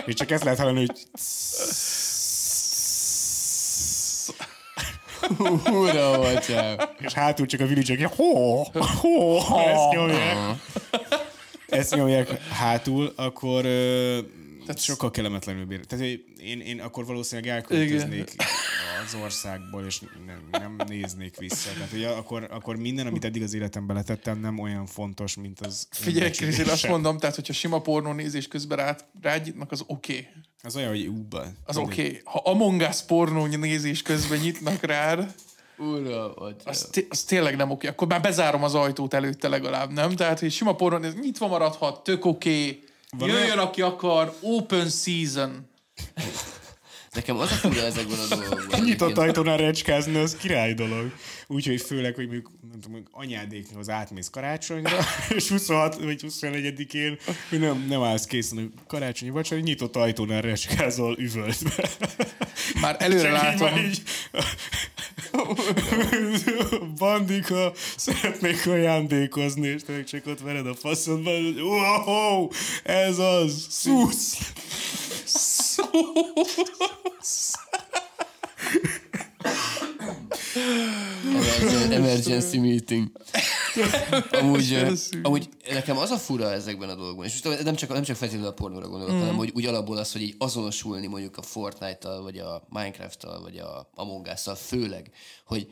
és 0.06 0.14
csak 0.14 0.32
ezt 0.32 0.44
lehet 0.44 0.60
hallani, 0.60 0.86
hogy 0.86 1.08
Ura, 5.72 6.20
atyám. 6.20 6.78
és 7.00 7.14
hátul 7.14 7.46
csak 7.46 7.60
a 7.60 7.66
village 7.66 8.12
ho, 8.16 8.64
ho, 9.02 9.38
ezt 9.58 9.90
nyomják. 9.92 10.38
Ezt 11.68 11.96
nyomják 11.96 12.44
hátul, 12.44 13.14
akkor 13.16 13.66
uh, 13.66 14.18
tehát 14.66 14.82
sokkal 14.82 15.12
kellemetlenül 15.12 15.66
bír. 15.66 15.86
Tehát 15.86 16.06
én, 16.44 16.60
én 16.60 16.82
akkor 16.82 17.06
valószínűleg 17.06 17.52
elköltöznék 17.52 18.36
az 19.06 19.16
országból, 19.22 19.86
és 19.86 20.00
nem, 20.26 20.48
nem 20.52 20.76
néznék 20.88 21.38
vissza. 21.38 21.70
Tehát, 21.74 21.90
hogy 21.90 22.04
akkor, 22.04 22.48
akkor 22.52 22.76
minden, 22.76 23.08
amit 23.08 23.26
eddig 23.26 23.44
az 23.44 23.54
életembe 23.54 23.94
letettem, 23.94 24.40
nem 24.40 24.60
olyan 24.60 24.86
fontos, 24.86 25.36
mint 25.36 25.60
az 25.60 25.88
Figyelj, 25.92 26.32
Krisz, 26.32 26.58
én 26.58 26.70
azt 26.70 26.88
mondom, 26.88 27.18
tehát, 27.18 27.36
hogyha 27.36 27.54
sima 27.54 27.82
pornó 27.82 28.12
nézés 28.12 28.48
közben 28.48 28.78
rád, 28.78 29.06
rád 29.22 29.54
az 29.68 29.84
oké. 29.88 30.14
Okay. 30.14 30.28
Az 30.64 30.76
olyan, 30.76 30.90
hogy 30.90 31.06
úba. 31.06 31.46
Az 31.64 31.78
oké. 31.78 32.08
Okay. 32.08 32.22
Ha 32.24 32.42
Among 32.44 32.82
Us 32.82 33.04
pornó 33.04 33.46
nézés 33.46 34.02
közben 34.02 34.40
nyitnak 34.40 34.82
rád, 34.82 35.36
Uram, 35.78 36.34
az, 36.64 36.88
té- 36.92 37.08
az 37.10 37.24
tényleg 37.24 37.56
nem 37.56 37.72
oké. 37.72 37.88
Akkor 37.88 38.08
már 38.08 38.22
bezárom 38.22 38.64
az 38.64 38.76
ajtót 38.76 39.14
előtte 39.14 39.48
legalább, 39.48 39.92
nem? 39.92 40.10
Tehát, 40.10 40.40
hogy 40.40 40.52
sima 40.52 40.76
pornó 40.76 40.98
néz, 40.98 41.14
nyitva 41.22 41.48
maradhat, 41.48 42.04
tök 42.04 42.26
oké. 42.26 42.84
Jöjjön, 43.20 43.58
aki 43.58 43.82
akar, 43.82 44.34
open 44.42 44.90
season. 44.90 45.70
Nekem 47.16 47.38
az 47.38 47.52
a 47.52 47.56
fura 47.56 47.82
ezekben 47.82 48.20
a 48.20 48.36
dolgokban. 48.36 48.80
Nyitott 48.80 49.10
egyébként. 49.10 49.18
ajtónál 49.18 49.58
recskázni, 49.58 50.16
az 50.18 50.36
király 50.36 50.74
dolog. 50.74 51.12
Úgyhogy 51.48 51.82
főleg, 51.82 52.16
hogy 52.16 52.26
mondjuk, 52.26 52.52
nem 52.62 52.80
tudom, 52.80 52.92
mondjuk 52.92 53.16
anyádékhoz 53.16 53.90
átmész 53.90 54.30
karácsonyra, 54.30 54.98
és 55.36 55.48
26 55.50 56.04
vagy 56.04 56.22
24-én 56.28 57.18
hogy 57.50 57.60
nem, 57.60 57.86
nem 57.90 58.02
állsz 58.02 58.26
készen 58.26 58.72
a 58.78 58.82
karácsonyi 58.88 59.32
vacsora, 59.32 59.62
nyitott 59.62 59.96
ajtónál 59.96 60.42
recskázol 60.42 61.16
üvöltve. 61.20 61.90
Már 62.82 62.96
előre 63.00 63.32
látom. 63.32 63.78
így, 63.78 64.02
Bandika, 66.98 67.74
szeretnék 67.96 68.68
ajándékozni, 68.68 69.68
és 69.68 69.82
te 69.86 70.04
csak 70.04 70.28
ott 70.28 70.40
vered 70.40 70.68
a 70.68 70.76
faszodban, 70.76 71.44
hogy 71.44 71.62
wow, 71.62 72.48
ez 72.84 73.18
az, 73.18 73.68
szusz. 73.70 74.38
Emergen- 81.26 81.92
Emergency 81.92 82.58
meeting. 82.58 83.12
Amúgy, 84.32 84.88
amúgy 85.24 85.50
nekem 85.70 85.98
az 85.98 86.12
a 86.12 86.18
fura 86.18 86.52
ezekben 86.52 86.90
a 86.90 86.96
dolgokban, 86.96 87.26
és 87.26 87.44
most 87.44 87.64
nem 87.64 87.76
csak, 87.76 87.90
nem 87.90 88.04
csak 88.04 88.16
feltétlenül 88.16 88.52
a 88.52 88.54
pornóra 88.54 88.88
gondolok, 88.88 89.16
mm. 89.16 89.20
hanem 89.20 89.36
hogy 89.36 89.52
úgy 89.56 89.66
alapból 89.66 89.98
az, 89.98 90.12
hogy 90.12 90.22
így 90.22 90.36
azonosulni 90.38 91.08
mondjuk 91.08 91.38
a 91.38 91.42
Fortnite-tal, 91.42 92.22
vagy 92.22 92.38
a 92.38 92.66
Minecraft-tal, 92.70 93.42
vagy 93.42 93.58
a 93.58 93.90
Among 93.94 94.28
Us-tal, 94.34 94.56
főleg, 94.56 95.12
hogy 95.46 95.68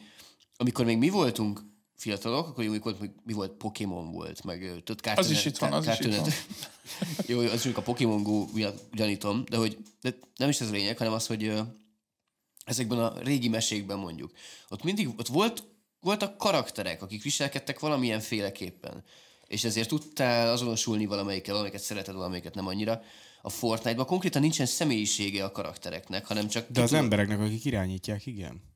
amikor 0.58 0.86
még 0.86 0.98
mi 0.98 1.10
voltunk 1.10 1.62
fiatalok, 2.04 2.48
akkor 2.48 2.66
amikor 2.66 2.96
mi 3.24 3.34
volt, 3.34 3.52
Pokémon 3.52 4.12
volt, 4.12 4.44
meg 4.44 4.82
tudod, 4.84 5.02
Cartoon, 5.02 5.32
is 5.32 5.46
itt 5.46 5.58
van, 5.58 5.74
az 5.74 5.88
is 5.88 5.94
Cartoon 5.94 6.14
itt 6.14 6.20
van. 6.20 6.34
Jó, 7.26 7.42
jó, 7.46 7.48
az 7.48 7.54
mondjuk 7.54 7.78
a 7.78 7.82
Pokémon 7.82 8.24
Go 8.24 8.48
miatt 8.54 8.84
gyanítom, 8.94 9.44
de 9.50 9.58
hogy 9.58 9.78
de 10.02 10.16
nem 10.36 10.50
is 10.50 10.62
ez 10.62 10.68
a 10.68 10.72
lényeg, 10.72 10.98
hanem 10.98 11.14
az, 11.14 11.28
hogy 11.28 11.62
ezekben 12.66 13.00
a 13.00 13.20
régi 13.20 13.48
mesékben 13.48 14.00
mondjuk, 14.00 14.32
ott 14.70 14.84
mindig 14.84 15.08
ott 15.08 15.28
volt, 15.28 15.64
voltak 16.00 16.38
karakterek, 16.38 17.02
akik 17.02 17.24
viselkedtek 17.24 17.80
valamilyen 17.80 18.20
féleképpen, 18.20 19.04
és 19.48 19.64
ezért 19.64 19.90
tudtál 19.90 20.52
azonosulni 20.52 21.06
valamelyikkel, 21.06 21.54
valamelyiket 21.54 21.86
szereted, 21.86 22.16
valamelyiket 22.16 22.56
nem 22.56 22.68
annyira. 22.68 23.02
A 23.42 23.50
Fortnite-ban 23.50 24.06
konkrétan 24.06 24.42
nincsen 24.42 24.66
személyisége 24.66 25.44
a 25.44 25.52
karaktereknek, 25.52 26.26
hanem 26.26 26.48
csak... 26.48 26.70
De 26.70 26.82
az 26.82 26.94
embereknek, 26.94 27.40
akik 27.40 27.66
irányítják, 27.66 28.26
igen. 28.26 28.73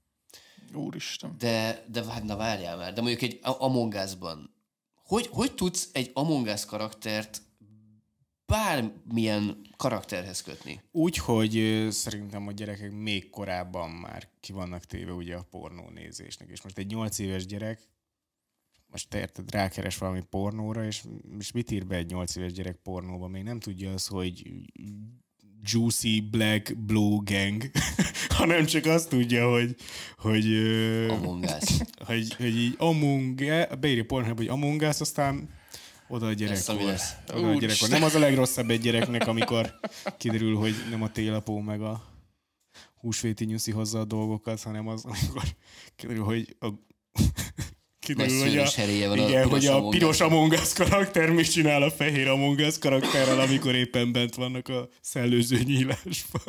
Úristen. 0.74 1.36
De, 1.38 1.86
de 1.91 2.05
hát 2.05 2.24
na 2.24 2.36
várjál 2.36 2.78
már, 2.78 2.93
de 2.93 3.01
mondjuk 3.01 3.22
egy 3.22 3.39
Among 3.41 3.93
Us-ban, 3.93 4.55
hogy, 5.03 5.28
hogy 5.32 5.53
tudsz 5.53 5.89
egy 5.93 6.11
Among 6.13 6.47
Us 6.47 6.65
karaktert 6.65 7.41
bármilyen 8.45 9.61
karakterhez 9.78 10.41
kötni? 10.41 10.82
Úgy, 10.91 11.18
hogy 11.18 11.88
szerintem 11.89 12.47
a 12.47 12.51
gyerekek 12.51 12.91
még 12.91 13.30
korábban 13.30 13.89
már 13.89 14.30
ki 14.39 14.51
vannak 14.51 14.86
téve 14.86 15.11
ugye 15.11 15.36
a 15.36 15.47
pornónézésnek, 15.49 16.49
és 16.49 16.61
most 16.61 16.78
egy 16.78 16.88
8 16.88 17.20
éves 17.20 17.45
gyerek 17.45 17.88
most 18.88 19.09
te 19.09 19.20
érted, 19.20 19.51
rákeres 19.51 19.97
valami 19.97 20.22
pornóra, 20.30 20.86
és, 20.86 21.03
és 21.39 21.51
mit 21.51 21.72
ír 21.72 21.88
be 21.88 21.95
egy 21.95 22.09
8 22.09 22.36
éves 22.36 22.51
gyerek 22.51 22.76
pornóba? 22.76 23.28
Még 23.28 23.43
nem 23.43 23.59
tudja 23.59 23.93
az, 23.93 24.07
hogy 24.07 24.51
Juicy 25.64 26.22
Black 26.22 26.78
Blue 26.78 27.20
Gang, 27.24 27.64
hanem 28.38 28.66
csak 28.66 28.86
azt 28.86 29.10
tudja, 29.10 29.51
hogy, 29.51 29.76
hogy, 30.18 30.45
Among 31.10 31.43
Us. 31.43 31.78
hogy, 32.08 32.34
hogy 32.36 32.58
így 32.58 32.76
Among 32.78 33.43
beírja 33.80 34.05
Pornhub, 34.05 34.38
hogy 34.38 34.47
Among 34.47 34.82
Us, 34.82 34.99
aztán 34.99 35.49
oda 36.08 36.26
a 36.26 36.34
gyerekkor. 36.34 36.76
Oda 37.34 37.49
a 37.49 37.53
gyerekkor. 37.53 37.89
Nem 37.89 38.03
az 38.03 38.16
a 38.16 38.20
legrosszabb 38.20 38.70
egy 38.70 38.82
gyereknek, 38.82 39.28
amikor 39.28 39.80
kiderül, 40.18 40.55
hogy 40.55 40.74
nem 40.89 41.03
a 41.03 41.12
télapó 41.12 41.60
meg 41.60 41.82
a 41.82 42.03
húsvéti 42.99 43.45
nyuszi 43.45 43.72
hozza 43.72 43.99
a 43.99 44.05
dolgokat, 44.05 44.62
hanem 44.62 44.88
az, 44.88 45.05
amikor 45.05 45.43
kiderül, 45.95 46.24
hogy 46.24 46.55
a 46.60 46.68
kiderül, 48.08 48.39
hogy 48.39 48.58
a, 48.58 49.08
van 49.08 49.20
a 49.20 49.28
igen, 49.28 49.43
piros 49.49 49.66
hogy 49.66 49.66
a 49.66 49.88
piros. 49.88 50.20
Among 50.20 50.51
Us 50.51 50.74
karakter 50.74 51.30
mit 51.30 51.51
csinál 51.51 51.82
a 51.84 51.91
fehér 51.91 52.28
Among 52.28 52.60
Us 52.60 52.78
karakterrel, 52.80 53.39
amikor 53.39 53.76
éppen 53.76 54.12
bent 54.12 54.36
vannak 54.36 54.68
a 54.68 54.89
szellőző 55.01 55.62
nyílásban. 55.64 56.41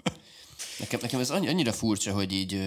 Nekem, 0.78 1.00
nekem 1.02 1.20
ez 1.20 1.30
annyi- 1.30 1.48
annyira 1.48 1.72
furcsa, 1.72 2.12
hogy 2.12 2.32
így, 2.32 2.60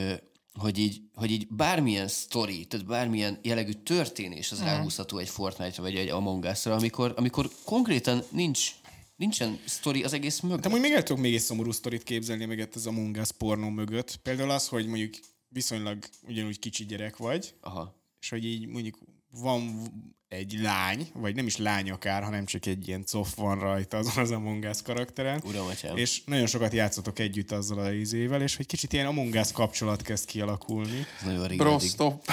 hogy 0.53 0.77
így, 0.77 1.01
hogy 1.13 1.31
így 1.31 1.47
bármilyen 1.49 2.07
sztori, 2.07 2.65
tehát 2.65 2.85
bármilyen 2.85 3.39
jellegű 3.41 3.71
történés 3.71 4.51
az 4.51 4.61
ráhúzható 4.61 5.17
egy 5.17 5.29
Fortnite-ra, 5.29 5.83
vagy 5.83 5.95
egy 5.95 6.09
Among 6.09 6.43
Us-ra, 6.43 6.75
amikor, 6.75 7.13
amikor 7.15 7.49
konkrétan 7.65 8.23
nincs, 8.31 8.71
nincsen 9.15 9.59
sztori 9.65 10.03
az 10.03 10.13
egész 10.13 10.39
mögött. 10.39 10.61
De 10.61 10.67
amúgy 10.67 10.81
még 10.81 10.91
el 10.91 11.03
tudok 11.03 11.21
még 11.21 11.33
egy 11.33 11.41
szomorú 11.41 11.71
sztorit 11.71 12.03
képzelni 12.03 12.45
meg 12.45 12.59
ez 12.59 12.67
az 12.73 12.87
Among 12.87 13.17
Us 13.17 13.31
pornó 13.37 13.69
mögött. 13.69 14.15
Például 14.23 14.51
az, 14.51 14.67
hogy 14.67 14.85
mondjuk 14.85 15.13
viszonylag 15.47 15.97
ugyanúgy 16.27 16.59
kicsi 16.59 16.85
gyerek 16.85 17.17
vagy, 17.17 17.53
Aha. 17.61 18.00
És 18.21 18.29
hogy 18.29 18.45
így 18.45 18.67
mondjuk 18.67 18.97
van 19.31 19.89
egy 20.27 20.59
lány, 20.61 21.07
vagy 21.13 21.35
nem 21.35 21.45
is 21.45 21.57
lány 21.57 21.91
akár, 21.91 22.23
hanem 22.23 22.45
csak 22.45 22.65
egy 22.65 22.87
ilyen 22.87 23.03
coff 23.05 23.35
van 23.35 23.59
rajta 23.59 23.97
azon 23.97 24.23
az 24.23 24.31
Among 24.31 24.63
Us 24.63 24.81
karakteren. 24.81 25.41
Uram, 25.45 25.67
atyám. 25.67 25.97
És 25.97 26.23
nagyon 26.25 26.47
sokat 26.47 26.73
játszotok 26.73 27.19
együtt 27.19 27.51
azzal 27.51 27.79
a 27.79 27.91
izével, 27.91 28.41
és 28.41 28.55
hogy 28.55 28.65
kicsit 28.65 28.93
ilyen 28.93 29.05
Among 29.05 29.33
Us 29.33 29.51
kapcsolat 29.51 30.01
kezd 30.01 30.25
kialakulni. 30.25 31.05
Ez 31.17 31.25
nagyon 31.25 31.47
régen. 31.47 31.67
Bro, 31.67 31.79
stop. 31.79 32.23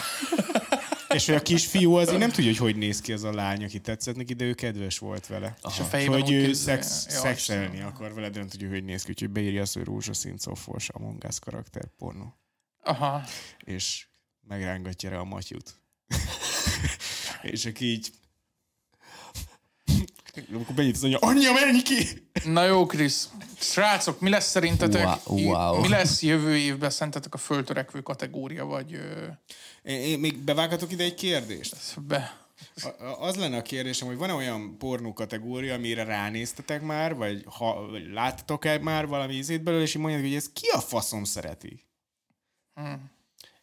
És 1.14 1.26
hogy 1.26 1.34
a 1.34 1.42
kisfiú 1.42 1.94
az 1.94 2.12
így 2.12 2.18
nem 2.18 2.30
tudja, 2.30 2.50
hogy 2.50 2.58
hogy 2.58 2.76
néz 2.76 3.00
ki 3.00 3.12
az 3.12 3.24
a 3.24 3.32
lány, 3.32 3.64
aki 3.64 3.80
tetszett 3.80 4.16
neki, 4.16 4.34
de 4.34 4.44
ő 4.44 4.54
kedves 4.54 4.98
volt 4.98 5.26
vele. 5.26 5.56
És 5.68 5.78
a 5.78 5.84
fejében 5.84 6.20
hogy 6.20 6.32
ő 6.32 6.52
szex, 6.52 7.06
Ja, 7.08 7.10
szexelni 7.10 7.80
akar 7.80 8.14
vele, 8.14 8.30
de 8.30 8.38
nem 8.38 8.48
tudja, 8.48 8.68
hogy 8.68 8.84
néz 8.84 9.02
ki, 9.02 9.10
úgyhogy 9.10 9.30
beírja 9.30 9.62
azt, 9.62 9.74
hogy 9.74 9.84
rózsaszín 9.84 10.36
coffos 10.38 10.88
Among 10.88 11.24
Us 11.28 11.38
karakter 11.38 11.88
pornó. 11.96 12.34
Aha. 12.82 13.22
És 13.64 14.07
megrángatja 14.48 15.10
rá 15.10 15.16
a 15.18 15.24
matyút. 15.24 15.74
és 17.42 17.66
aki 17.66 17.84
így 17.84 18.10
amikor 20.52 20.74
benyit 20.74 20.94
az 20.94 21.04
anyja, 21.04 21.18
anyja, 21.18 21.52
menj 21.52 21.82
ki! 21.82 22.28
Na 22.44 22.64
jó, 22.64 22.86
Krisz. 22.86 23.28
Srácok, 23.58 24.20
mi 24.20 24.30
lesz 24.30 24.50
szerintetek? 24.50 25.26
Wow, 25.28 25.40
wow. 25.40 25.80
Mi 25.80 25.88
lesz 25.88 26.22
jövő 26.22 26.56
évben 26.56 26.90
szerintetek 26.90 27.34
a 27.34 27.38
föltörekvő 27.38 28.00
kategória, 28.00 28.64
vagy 28.64 28.92
ö, 28.94 29.26
Én, 29.82 30.00
én 30.00 30.18
még 30.18 30.38
bevághatok 30.38 30.92
ide 30.92 31.04
egy 31.04 31.14
kérdést? 31.14 32.00
be? 32.06 32.46
A- 32.98 33.26
Az 33.26 33.36
lenne 33.36 33.56
a 33.56 33.62
kérdésem, 33.62 34.08
hogy 34.08 34.16
van-e 34.16 34.32
olyan 34.32 34.78
pornó 34.78 35.12
kategória, 35.12 35.74
amire 35.74 36.04
ránéztetek 36.04 36.82
már, 36.82 37.14
vagy, 37.14 37.44
ha, 37.46 37.86
vagy 37.90 38.06
láttatok-e 38.12 38.78
már 38.78 39.06
valami 39.06 39.34
ízét 39.34 39.62
belőle, 39.62 39.82
és 39.82 39.94
így 39.94 40.00
mondjátok, 40.00 40.26
hogy 40.26 40.36
ez 40.36 40.50
ki 40.52 40.68
a 40.68 40.80
faszom 40.80 41.24
szereti? 41.24 41.84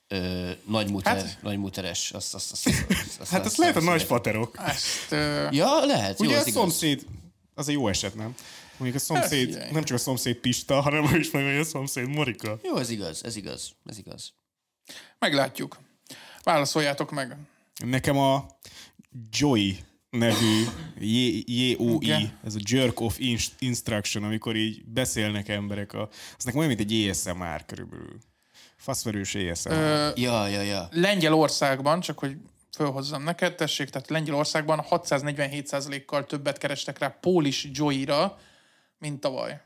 Ö, 0.07 0.51
nagy, 0.67 0.89
muter, 0.91 1.15
Hát- 1.17 1.37
nagy 1.41 1.57
muteres. 1.57 2.11
Azt, 2.11 2.33
azt, 2.33 2.51
azt, 2.51 2.67
azt, 2.89 3.19
azt, 3.19 3.29
Hát 3.31 3.45
azt 3.45 3.57
lehet 3.57 3.75
a 3.75 3.81
nagy 3.81 4.03
faterok. 4.03 4.57
Ezt, 4.65 5.11
ö, 5.11 5.47
Ja, 5.51 5.85
lehet. 5.85 6.19
Ugye 6.19 6.29
jó, 6.29 6.35
a 6.35 6.39
az 6.39 6.47
igaz. 6.47 6.59
szomszéd, 6.61 7.05
az 7.53 7.67
egy 7.67 7.73
jó 7.73 7.87
eset, 7.87 8.15
nem? 8.15 8.35
Mondjuk 8.77 9.01
a 9.01 9.05
szomszéd, 9.05 9.45
figyelj. 9.47 9.71
nem 9.71 9.83
csak 9.83 9.97
a 9.97 9.99
szomszéd 9.99 10.35
Pista, 10.35 10.81
hanem 10.81 11.13
ő 11.13 11.17
is 11.19 11.31
meg 11.31 11.59
a 11.59 11.63
szomszéd 11.63 12.07
Morika. 12.09 12.59
Jó, 12.63 12.77
ez 12.77 12.89
igaz, 12.89 13.23
ez 13.23 13.35
igaz, 13.35 13.71
ez 13.85 13.97
igaz. 13.97 14.33
meglátjuk. 15.19 15.77
Válaszoljátok 16.43 17.11
meg. 17.11 17.35
Nekem 17.85 18.17
a 18.17 18.45
Joy 19.29 19.77
nevű 20.09 20.63
J- 20.99 21.49
J-O-I, 21.49 22.05
Igen. 22.05 22.39
ez 22.43 22.55
a 22.55 22.59
Jerk 22.69 22.99
of 22.99 23.19
Inst- 23.19 23.53
Instruction, 23.61 24.23
amikor 24.23 24.55
így 24.55 24.85
beszélnek 24.85 25.49
emberek, 25.49 25.93
a, 25.93 26.09
az 26.37 26.43
nekem 26.43 26.59
olyan, 26.59 26.75
mint 26.75 26.91
egy 26.91 27.09
ASMR 27.09 27.65
körülbelül. 27.65 28.17
Faszverős 28.85 29.35
ASMR. 29.35 29.71
Ö, 29.71 30.09
Ja, 30.15 30.47
ja, 30.47 30.61
ja. 30.61 30.87
Lengyelországban, 30.91 31.99
csak 31.99 32.19
hogy 32.19 32.35
fölhozzam 32.75 33.23
neked, 33.23 33.55
tessék, 33.55 33.89
tehát 33.89 34.09
Lengyelországban 34.09 34.85
647%-kal 34.89 36.25
többet 36.25 36.57
kerestek 36.57 36.99
rá 36.99 37.17
Polish 37.21 37.67
Joy-ra, 37.71 38.37
mint 38.97 39.19
tavaly. 39.19 39.61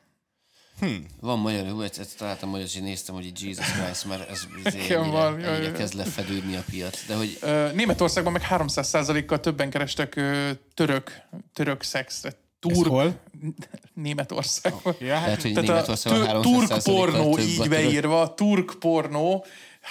Van 1.22 1.40
magyar, 1.40 1.66
jó, 1.68 1.82
ezt, 1.82 2.00
ezt 2.00 2.18
találtam 2.18 2.50
magyar, 2.50 2.66
és 2.66 2.76
én 2.76 2.84
néztem, 2.84 3.16
hogy 3.16 3.42
Jesus 3.44 3.72
Christ, 3.72 4.06
mert 4.06 4.30
ez 4.30 4.48
ennyire, 4.64 4.98
van, 4.98 5.34
ennyire 5.34 5.64
jaj. 5.64 5.72
kezd 5.72 5.94
lefedődni 5.94 6.56
a 6.56 6.64
piac. 6.70 7.06
De 7.08 7.16
hogy 7.16 7.38
Ö, 7.42 7.72
Németországban 7.74 8.34
meg 8.34 8.46
300%-kal 8.50 9.40
többen 9.40 9.70
kerestek 9.70 10.16
ö, 10.16 10.52
török, 10.74 11.12
török 11.54 11.84
szexet, 11.84 12.38
Ez 12.60 12.76
Turk 12.76 12.90
hol? 12.90 13.20
Németországban. 13.94 14.96
Ja, 15.00 15.16
hát 15.16 15.42
Tehát 15.42 15.58
a 15.58 15.62
Németországban 15.62 16.28
300 16.28 16.84
turk 16.84 17.12
pornó 17.12 17.40
így 17.40 17.60
a 17.60 17.68
beírva, 17.68 18.34
turk 18.34 18.76
pornó, 18.80 19.46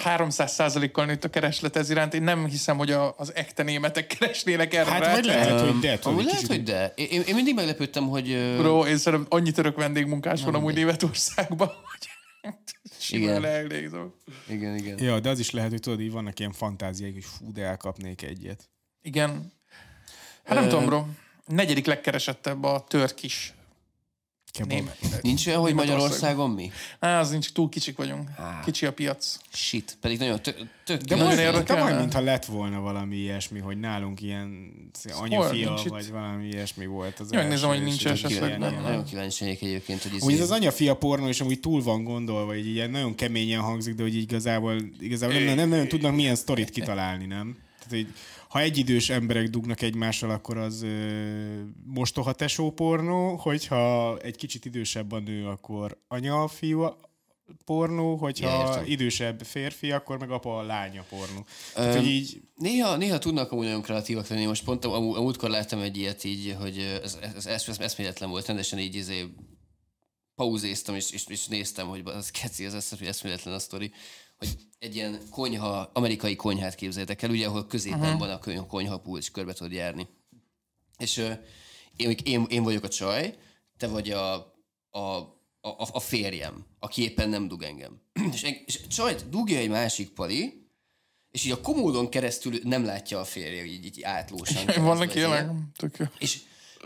300%-kal 0.05 1.05
nőtt 1.05 1.25
a 1.25 1.29
kereslet 1.29 1.77
ez 1.77 1.91
iránt. 1.91 2.15
Én 2.15 2.23
nem 2.23 2.47
hiszem, 2.47 2.77
hogy 2.77 2.91
a, 2.91 3.15
az 3.17 3.35
ekte 3.35 3.63
németek 3.63 4.07
keresnének 4.19 4.75
erre 4.75 4.91
Hát 4.91 5.11
vagy 5.15 5.25
lehet, 5.25 5.61
hogy 5.61 5.79
de. 5.79 5.99
Amúgy 6.03 6.25
lehet, 6.25 6.41
kicsit- 6.41 6.55
hogy 6.57 6.63
de. 6.63 6.93
Én, 6.97 7.23
én 7.27 7.35
mindig 7.35 7.55
meglepődtem, 7.55 8.09
hogy... 8.09 8.55
Bro, 8.59 8.87
én 8.87 8.97
szerintem 8.97 9.27
annyi 9.39 9.51
török 9.51 9.77
vendégmunkás 9.77 10.43
van 10.43 10.55
amúgy 10.55 10.75
Németországban, 10.75 11.69
hogy 11.91 12.09
Igen. 13.09 13.41
leelégzem. 13.41 14.13
Igen, 14.49 14.77
igen. 14.77 15.03
Ja, 15.03 15.21
de 15.21 15.29
az 15.29 15.39
is 15.39 15.51
lehet, 15.51 15.71
hogy 15.71 15.81
tudod, 15.81 16.01
így 16.01 16.13
vannak 16.13 16.39
ilyen 16.39 16.53
fantáziák, 16.53 17.13
hogy 17.13 17.25
fú, 17.25 17.53
de 17.53 17.63
elkapnék 17.63 18.23
egyet. 18.23 18.71
Igen. 19.03 19.53
Hát 20.45 20.59
nem 20.59 20.69
tudom, 20.69 20.85
bro. 20.85 21.05
Negyedik 21.49 21.87
legkeresettebb 21.87 22.65
a 22.65 22.85
törkis 22.89 23.55
Kebab. 24.53 24.91
Nincs 25.23 25.47
olyan, 25.47 25.61
hogy. 25.61 25.75
Magyarországon 25.75 26.51
mi? 26.51 26.71
Á, 26.99 27.21
az 27.21 27.31
nincs, 27.31 27.53
túl 27.53 27.69
kicsik 27.69 27.97
vagyunk. 27.97 28.31
Kicsi 28.65 28.87
a 28.87 28.93
piac. 28.93 29.39
Shit. 29.53 29.99
Pedig 30.01 30.19
nagyon 30.19 30.43
tök, 30.43 30.57
tök 30.85 31.01
De 31.01 31.15
Nagyon 31.15 31.31
most, 31.31 31.39
érdekel, 31.39 31.77
de 31.77 31.83
majd, 31.83 31.99
mintha 31.99 32.21
lett 32.21 32.45
volna 32.45 32.81
valami 32.81 33.17
ilyesmi, 33.17 33.59
hogy 33.59 33.81
nálunk 33.81 34.21
ilyen 34.21 34.71
anyafia, 35.11 35.81
itt? 35.85 35.89
vagy 35.89 36.11
valami 36.11 36.47
ilyesmi 36.47 36.87
volt 36.87 37.19
az 37.19 37.33
Jó, 37.33 37.39
megnézem, 37.39 37.69
hogy 37.69 37.79
és 37.79 37.85
nincs 37.85 38.07
esetleg 38.07 38.59
Nagyon 38.59 39.05
kíváncsi 39.05 39.45
vagyok 39.45 39.63
egyébként, 39.63 40.03
hogy 40.03 40.13
Úgy 40.21 40.33
ez 40.33 40.41
az 40.41 40.51
anyafia 40.51 40.95
pornó 40.95 41.29
is 41.29 41.41
amúgy 41.41 41.61
túl 41.61 41.83
van 41.83 42.05
gondolva, 42.05 42.47
hogy 42.47 42.67
ilyen 42.67 42.91
nagyon 42.91 43.15
keményen 43.15 43.61
hangzik, 43.61 43.95
de 43.95 44.03
hogy 44.03 44.15
igazából, 44.15 44.77
igazából 45.01 45.39
nem, 45.39 45.57
nem 45.57 45.69
nagyon 45.69 45.89
tudnak 45.89 46.15
milyen 46.15 46.35
sztorit 46.35 46.71
kitalálni, 46.71 47.27
nem? 47.27 47.57
Tehát, 47.79 48.05
hogy 48.05 48.15
ha 48.49 48.61
egyidős 48.61 49.11
emberek 49.11 49.49
dugnak 49.49 49.83
egymással, 49.83 50.31
akkor 50.31 50.59
az 50.59 50.83
ö, 50.83 51.61
mostoha 51.85 52.33
tesó 52.33 52.71
pornó, 52.71 53.37
hogyha 53.37 54.17
egy 54.19 54.37
kicsit 54.37 54.65
idősebb 54.65 55.13
a 55.13 55.19
nő, 55.19 55.47
akkor 55.47 55.99
anya-fiú 56.09 56.87
pornó, 57.65 58.17
hogyha 58.17 58.69
értem. 58.69 58.85
idősebb 58.87 59.41
férfi, 59.41 59.93
akkor 59.93 60.19
meg 60.19 60.31
apa 60.31 60.63
lánya 60.63 61.05
pornó. 61.09 61.47
Tehát, 61.75 61.95
hogy 61.95 62.07
így 62.07 62.41
Néha, 62.55 62.97
néha 62.97 63.19
tudnak 63.19 63.53
amúgy 63.53 63.65
nagyon 63.65 63.83
kreatívak 63.83 64.29
lenni. 64.29 64.47
Most 64.47 64.65
pont 64.65 64.85
a, 64.85 64.93
a, 64.93 65.17
a 65.17 65.21
múltkor 65.21 65.51
láttam 65.51 65.81
egy 65.81 65.97
ilyet 65.97 66.25
így, 66.25 66.57
hogy 66.61 66.79
ez, 66.79 67.19
ez, 67.23 67.47
ez, 67.47 67.69
ez 67.69 67.79
eszméletlen 67.79 68.31
volt. 68.31 68.47
Rendesen 68.47 68.79
így 68.79 68.95
izé 68.95 69.27
pauzéztam, 70.35 70.95
és, 70.95 71.11
és, 71.11 71.27
és 71.27 71.47
néztem, 71.47 71.87
hogy 71.87 72.03
az 72.05 72.31
keci, 72.31 72.65
az 72.65 72.75
esz- 72.75 73.03
eszméletlen 73.03 73.55
a 73.55 73.59
sztori, 73.59 73.93
hogy 74.39 74.49
egy 74.79 74.97
ilyen 74.97 75.21
konyha, 75.31 75.91
amerikai 75.93 76.37
konyhát 76.37 76.75
képzeljetek 76.75 77.23
el, 77.23 77.31
ugye, 77.31 77.47
ahol 77.47 77.67
középen 77.67 78.01
uh-huh. 78.01 78.19
van 78.19 78.31
a 78.31 78.39
köny- 78.39 78.67
konyha 78.67 79.01
pulcs, 79.01 79.31
körbe 79.31 79.53
tudod 79.53 79.73
járni. 79.73 80.09
És 80.99 81.17
én, 81.97 82.17
én, 82.25 82.47
én 82.49 82.63
vagyok 82.63 82.85
a 82.85 82.89
csaj, 82.89 83.35
te 83.77 83.87
vagy 83.87 84.11
a, 84.11 84.35
a, 84.91 85.01
a, 85.61 85.89
a 85.93 86.01
férjem, 86.01 86.67
aki 86.79 87.03
éppen 87.03 87.29
nem 87.29 87.49
dug 87.49 87.63
engem. 87.63 88.01
és, 88.33 88.43
és 88.67 88.87
csajt 88.87 89.29
dugja 89.29 89.59
egy 89.59 89.69
másik 89.69 90.09
pali, 90.09 90.67
és 91.31 91.45
így 91.45 91.53
a 91.53 91.61
komódon 91.61 92.09
keresztül 92.09 92.59
nem 92.63 92.85
látja 92.85 93.21
a 93.21 93.25
férje, 93.25 93.65
így, 93.65 93.85
így 93.85 94.03
átlósan. 94.03 94.65
Vannak 94.85 95.15
ilyenek? 95.15 95.51
És 96.19 96.41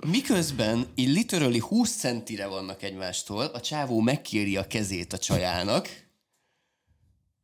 miközben 0.07 0.87
így 0.95 1.09
literally 1.09 1.59
20 1.59 1.97
centire 1.97 2.47
vannak 2.47 2.83
egymástól, 2.83 3.45
a 3.45 3.61
csávó 3.61 4.01
megkéri 4.01 4.57
a 4.57 4.67
kezét 4.67 5.13
a 5.13 5.19
csajának, 5.19 5.89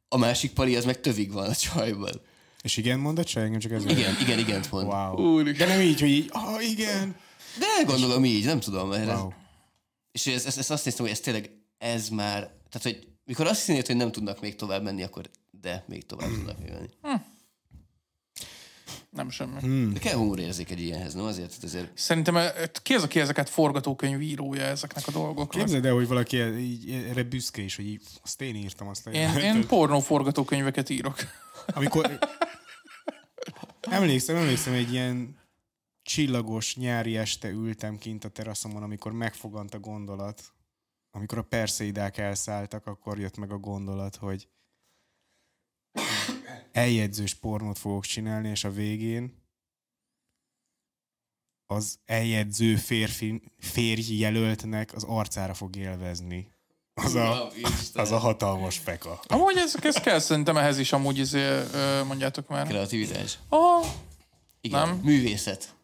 a 0.09 0.17
másik 0.17 0.53
pali 0.53 0.77
az 0.77 0.85
meg 0.85 1.01
tövig 1.01 1.33
van 1.33 1.49
a 1.49 1.55
csajban. 1.55 2.21
És 2.63 2.77
igen, 2.77 2.99
mondod 2.99 3.27
se? 3.27 3.41
Engem 3.41 3.61
csak 3.61 3.73
ez 3.73 3.85
Igen, 3.85 4.17
igen, 4.21 4.39
igen 4.39 4.65
mond. 4.71 4.87
Wow. 4.87 5.43
De 5.43 5.67
nem 5.67 5.81
így, 5.81 6.01
hogy 6.01 6.09
így, 6.09 6.29
ah, 6.33 6.69
igen. 6.71 7.17
De 7.59 7.85
gondolom 7.85 8.25
így, 8.25 8.45
nem 8.45 8.61
tudom. 8.61 8.89
Mert 8.89 9.09
ez, 9.09 9.19
Wow. 9.19 9.33
és 10.13 10.27
ez, 10.27 10.47
ez, 10.47 10.59
ez 10.59 10.71
azt 10.71 10.85
néztem, 10.85 11.05
hogy 11.05 11.15
ez 11.15 11.21
tényleg, 11.21 11.51
ez 11.79 12.09
már, 12.09 12.41
tehát 12.41 12.83
hogy 12.83 13.09
mikor 13.25 13.47
azt 13.47 13.67
hinnéd, 13.67 13.87
hogy 13.87 13.97
nem 13.97 14.13
tudnak 14.13 14.41
még 14.41 14.55
tovább 14.57 14.83
menni, 14.83 15.03
akkor 15.03 15.31
de 15.51 15.85
még 15.89 16.07
tovább 16.07 16.29
tudnak 16.29 16.59
menni. 16.59 16.89
Nem 19.19 19.31
semmi. 19.31 19.61
Hmm. 19.61 19.93
De 19.93 19.99
kell 19.99 20.15
humorérzék 20.15 20.71
egy 20.71 20.81
ilyenhez, 20.81 21.15
nem? 21.15 21.25
Azért, 21.25 21.55
hogy 21.55 21.65
azért 21.65 21.91
Szerintem 21.95 22.37
eh, 22.37 22.53
ki 22.83 22.95
az, 22.95 23.03
aki 23.03 23.21
ezeket 23.21 23.49
forgatókönyvírója 23.49 24.63
ezeknek 24.63 25.07
a 25.07 25.11
dolgoknak? 25.11 25.49
Képzeld 25.49 25.85
el, 25.85 25.95
hogy 25.95 26.09
valaki 26.09 26.37
így, 26.37 26.91
erre 26.91 27.23
büszke 27.23 27.63
is, 27.63 27.77
hogy 27.77 27.87
így, 27.87 28.03
azt 28.23 28.41
én 28.41 28.55
írtam, 28.55 28.89
azt 28.89 29.07
Én, 29.07 29.37
én 29.37 29.67
pornó 29.69 30.01
forgatókönyveket 30.01 30.89
írok. 30.89 31.17
Amikor... 31.67 32.19
Emlékszem, 33.81 34.37
emlékszem, 34.37 34.73
egy 34.73 34.93
ilyen 34.93 35.37
csillagos 36.03 36.77
nyári 36.77 37.17
este 37.17 37.49
ültem 37.49 37.99
kint 37.99 38.25
a 38.25 38.29
teraszomon, 38.29 38.83
amikor 38.83 39.13
megfogant 39.13 39.75
a 39.75 39.79
gondolat. 39.79 40.43
Amikor 41.11 41.39
a 41.39 41.43
perszeidák 41.43 42.19
elszálltak, 42.19 42.87
akkor 42.87 43.19
jött 43.19 43.37
meg 43.37 43.53
a 43.53 43.59
gondolat, 43.59 44.17
hogy 44.17 44.49
eljegyzős 46.73 47.35
pornót 47.35 47.79
fogok 47.79 48.05
csinálni, 48.05 48.49
és 48.49 48.65
a 48.65 48.71
végén 48.71 49.37
az 51.67 51.99
eljegyző 52.05 52.77
férfi, 52.77 53.43
férj 53.59 54.15
jelöltnek 54.19 54.95
az 54.95 55.05
arcára 55.05 55.55
fog 55.55 55.77
élvezni. 55.77 56.49
Az 56.95 57.15
a, 57.15 57.49
az 57.95 58.13
a 58.13 58.19
hatalmas 58.19 58.79
feka. 58.79 59.21
Amúgy 59.27 59.57
ez, 59.57 59.75
ez 59.83 59.95
kell 60.01 60.19
szerintem 60.19 60.57
ehhez 60.57 60.79
is 60.79 60.93
amúgy 60.93 61.19
izé, 61.19 61.61
mondjátok 62.07 62.49
már. 62.49 62.67
kreativitás. 62.67 63.39
Ah, 63.49 63.87
Igen, 64.61 64.89
Nem. 64.89 65.01
művészet. 65.03 65.75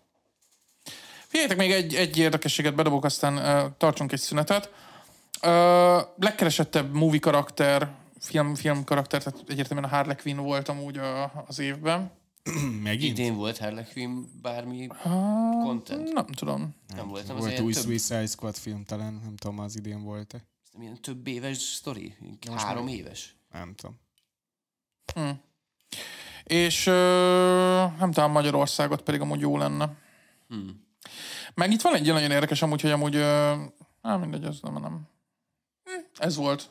Figyeljetek, 1.26 1.58
még 1.58 1.72
egy, 1.72 1.94
egy 1.94 2.18
érdekességet 2.18 2.74
bedobok, 2.74 3.04
aztán 3.04 3.36
uh, 3.36 3.72
tartsunk 3.78 4.12
egy 4.12 4.20
szünetet. 4.20 4.72
Uh, 5.42 5.50
legkeresettebb 6.16 6.94
movie 6.94 7.20
karakter, 7.20 7.88
film, 8.24 8.54
film 8.54 8.84
karakter, 8.84 9.22
tehát 9.22 9.44
egyértelműen 9.48 9.90
a 9.90 9.94
Harley 9.96 10.16
Quinn 10.16 10.36
volt 10.38 10.68
amúgy 10.68 10.98
a, 10.98 11.44
az 11.46 11.58
évben. 11.58 12.10
Megint? 12.82 13.18
Idén 13.18 13.34
volt 13.34 13.58
Harley 13.58 13.84
Quinn 13.92 14.24
bármi 14.42 14.86
content? 15.62 16.12
Nem 16.12 16.26
tudom. 16.26 16.74
Nem 16.94 17.08
volt, 17.08 17.26
nem 17.26 17.36
Volt 17.36 17.60
új 17.60 17.72
több, 17.72 17.82
Suicide 17.82 18.26
Squad 18.26 18.54
film 18.56 18.84
talán, 18.84 19.20
nem 19.24 19.36
tudom, 19.36 19.58
az 19.58 19.76
idén 19.76 20.02
volt-e. 20.02 20.44
nem 20.72 20.82
ilyen 20.82 21.00
több 21.00 21.26
éves 21.26 21.56
sztori? 21.56 22.16
Három 22.54 22.88
éves? 22.88 23.36
Nem 23.52 23.74
tudom. 23.74 24.00
És 26.44 26.86
uh, 26.86 26.92
nem 27.98 28.10
tudom, 28.12 28.30
Magyarországot 28.30 29.02
pedig 29.02 29.20
amúgy 29.20 29.40
jó 29.40 29.56
lenne. 29.56 29.96
Hmm. 30.48 30.86
Meg 31.54 31.72
itt 31.72 31.80
van 31.82 31.94
egy 31.94 32.06
nagyon 32.06 32.30
érdekes 32.30 32.62
amúgy, 32.62 32.80
hogy 32.80 32.90
amúgy... 32.90 33.16
Uh, 33.16 33.22
nem 34.02 34.20
mindegy, 34.20 34.44
ez 34.44 34.58
nem, 34.62 34.72
nem. 34.72 35.08
Hm, 35.84 36.00
Ez 36.16 36.36
volt. 36.36 36.70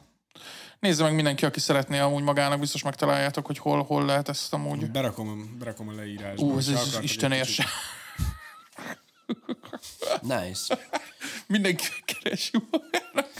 Nézze 0.84 1.04
meg 1.04 1.16
mindenki, 1.16 1.46
aki 1.46 1.60
szeretné 1.60 2.00
amúgy 2.00 2.24
magának, 2.24 2.60
biztos 2.60 2.84
megtaláljátok, 2.84 3.46
hogy 3.46 3.58
hol, 3.58 3.84
hol 3.84 4.06
lehet 4.06 4.30
ezt 4.30 4.54
amúgy. 4.54 4.92
Berakom, 4.92 5.56
berakom 5.60 5.88
a 5.88 5.92
leírásba. 5.92 6.46
Ú, 6.46 6.58
ez, 6.58 6.68
ez 6.68 6.74
akartok 6.74 7.04
Isten 7.04 7.32
érse. 7.32 7.66
Nice. 10.22 10.80
Mindenki 11.48 11.86
keresi 12.06 12.58
magának. 12.72 13.32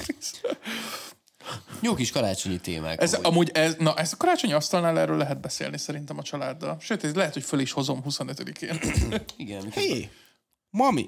Jó 1.82 1.94
kis 1.94 2.12
karácsonyi 2.12 2.60
témák. 2.60 3.02
Ez 3.02 3.14
amúgy. 3.14 3.26
amúgy, 3.26 3.50
ez, 3.54 3.76
na, 3.80 3.96
ez 3.96 4.14
a 4.14 4.18
karácsonyi 4.18 4.54
asztalnál 4.54 5.00
erről 5.00 5.18
lehet 5.18 5.42
beszélni 5.42 5.78
szerintem 5.78 6.18
a 6.18 6.22
családdal. 6.24 6.78
Sőt, 6.80 7.04
ez 7.04 7.14
lehet, 7.14 7.34
hogy 7.34 7.44
föl 7.44 7.60
is 7.60 7.72
hozom 7.72 8.04
25-én. 8.10 8.80
Igen, 9.38 9.72
Hé, 9.72 9.90
hey, 9.90 10.10
mami, 10.70 11.08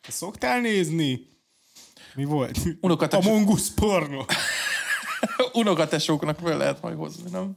te 0.00 0.10
szoktál 0.10 0.60
nézni? 0.60 1.20
Mi 2.14 2.24
volt? 2.24 2.58
Unokatesó. 2.80 3.30
A 3.30 3.32
mongusz 3.32 3.70
porno. 3.74 4.24
Unokatesóknak 5.56 6.38
föl 6.38 6.56
lehet 6.56 6.82
majd 6.82 6.96
hozni, 6.96 7.30
nem? 7.30 7.56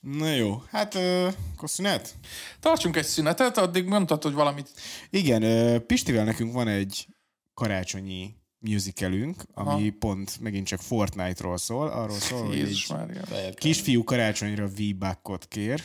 Na 0.00 0.30
jó, 0.30 0.62
hát 0.70 0.94
uh, 0.94 1.32
akkor 1.54 1.70
szünet? 1.70 2.14
Tartsunk 2.60 2.96
egy 2.96 3.04
szünetet, 3.04 3.58
addig 3.58 3.84
mondtad, 3.84 4.22
hogy 4.22 4.32
valamit. 4.32 4.70
Igen, 5.10 5.42
uh, 5.42 5.78
Pistivel 5.78 6.24
nekünk 6.24 6.52
van 6.52 6.68
egy 6.68 7.06
karácsonyi 7.54 8.34
musicalünk, 8.58 9.42
ami 9.54 9.68
Aha. 9.88 9.96
pont 9.98 10.40
megint 10.40 10.66
csak 10.66 10.80
Fortnite-ról 10.80 11.56
szól. 11.56 11.88
Arról 11.88 12.18
szól, 12.18 12.46
hogy 12.46 12.60
egy 12.60 12.86
Mária. 12.88 13.22
kisfiú 13.54 14.04
karácsonyra 14.04 14.68
V-Buckot 14.68 15.46
kér, 15.48 15.82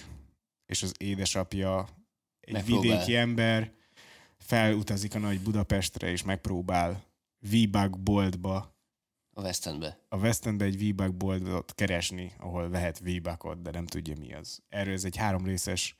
és 0.66 0.84
az 0.84 0.94
édesapja 0.98 1.88
egy 2.40 2.54
Megpróbál. 2.54 2.82
vidéki 2.82 3.16
ember 3.16 3.72
felutazik 4.38 5.16
a 5.16 5.20
nagy 5.20 5.40
Budapestre, 5.40 6.12
és 6.12 6.24
megpróbál 6.24 7.04
V-Buck 7.40 8.00
boltba 8.00 8.73
a 9.34 9.42
West 9.42 9.66
Endbe. 9.68 9.98
a 10.10 10.18
West 10.18 10.46
Endbe 10.46 10.66
egy 10.66 10.78
V-Buck 10.88 11.14
boltot 11.16 11.74
keresni, 11.76 12.32
ahol 12.40 12.70
vehet 12.70 13.00
V-Buckot, 13.00 13.62
de 13.62 13.72
nem 13.72 13.86
tudja 13.86 14.14
mi 14.20 14.34
az. 14.34 14.60
Erről 14.70 14.94
ez 14.94 15.04
egy 15.04 15.16
három 15.16 15.46
részes 15.46 15.96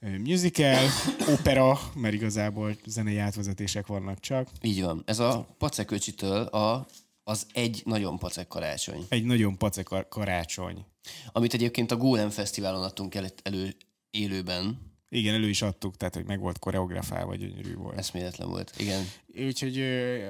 ö, 0.00 0.18
musical, 0.18 0.86
opera, 1.38 1.78
mert 1.94 2.14
igazából 2.14 2.76
zenei 2.86 3.18
átvezetések 3.18 3.86
vannak 3.86 4.20
csak. 4.20 4.48
Így 4.60 4.82
van. 4.82 5.02
Ez 5.06 5.18
a 5.18 5.54
paceköcsitől 5.58 6.42
a, 6.42 6.86
az 7.24 7.46
egy 7.52 7.82
nagyon 7.84 8.18
pacek 8.18 8.48
karácsony. 8.48 9.06
Egy 9.08 9.24
nagyon 9.24 9.58
pacek 9.58 9.84
kar- 9.84 10.08
karácsony. 10.08 10.84
Amit 11.32 11.54
egyébként 11.54 11.90
a 11.90 11.96
Golem 11.96 12.30
Fesztiválon 12.30 12.82
adtunk 12.82 13.14
el, 13.14 13.26
elő 13.42 13.74
élőben. 14.10 14.86
Igen, 15.10 15.34
elő 15.34 15.48
is 15.48 15.62
adtuk, 15.62 15.96
tehát 15.96 16.14
hogy 16.14 16.26
meg 16.26 16.40
volt 16.40 16.58
koreografálva, 16.58 17.34
gyönyörű 17.34 17.74
volt. 17.74 17.98
Eszméletlen 17.98 18.48
volt. 18.48 18.72
Igen. 18.78 19.04
Úgyhogy 19.46 19.80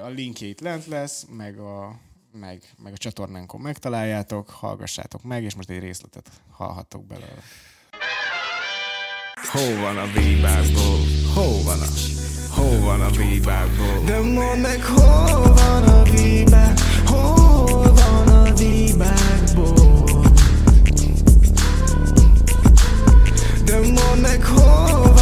a 0.03 0.09
linkjét 0.09 0.61
lent 0.61 0.87
lesz, 0.87 1.27
meg 1.31 1.59
a, 1.59 2.01
meg, 2.39 2.63
meg 2.83 2.93
a 2.93 2.97
csatornánkon 2.97 3.61
megtaláljátok, 3.61 4.51
hallgassátok 4.51 5.23
meg, 5.23 5.43
és 5.43 5.55
most 5.55 5.71
egy 5.71 5.79
részletet 5.79 6.31
hallhattok 6.51 7.07
belőle. 7.07 7.43
Hol 9.53 9.81
van 9.81 9.97
a 9.97 10.07
bíbákból? 10.15 10.99
Hol 11.35 11.63
van 11.63 11.81
a? 11.81 11.87
Hol 12.51 12.81
van 12.81 13.01
a 13.01 13.11
bíbákból? 13.11 14.05
De 14.05 14.21
mondd 14.21 14.61
meg, 14.61 14.85
hol 14.85 15.55
van 15.55 15.85
a 15.89 16.03
bíbák? 16.03 16.79
Hol 17.07 17.93
van 17.93 18.29
a 18.29 18.53
bíbákból? 18.53 20.21
De 23.65 23.79
mondd 23.79 24.21
meg, 24.21 24.45
hol 24.45 25.03
van 25.03 25.18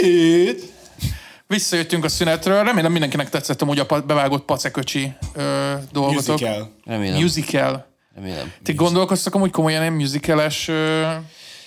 Shit! 0.00 0.74
Visszajöttünk 1.46 2.04
a 2.04 2.08
szünetről. 2.08 2.64
Remélem 2.64 2.92
mindenkinek 2.92 3.28
tetszett 3.30 3.62
amúgy 3.62 3.78
a 3.78 4.00
bevágott 4.06 4.44
paceköcsi 4.44 5.12
ö, 5.34 5.74
dolgotok. 5.92 6.26
Musical. 6.40 6.72
remélem. 6.84 7.20
Musical. 7.20 7.86
remélem. 8.14 8.52
Ti 8.62 8.72
gondolkoztak 8.74 9.34
amúgy 9.34 9.50
komolyan 9.50 9.82
egy 9.82 9.90
musicales... 9.90 10.68
Ö, 10.68 11.10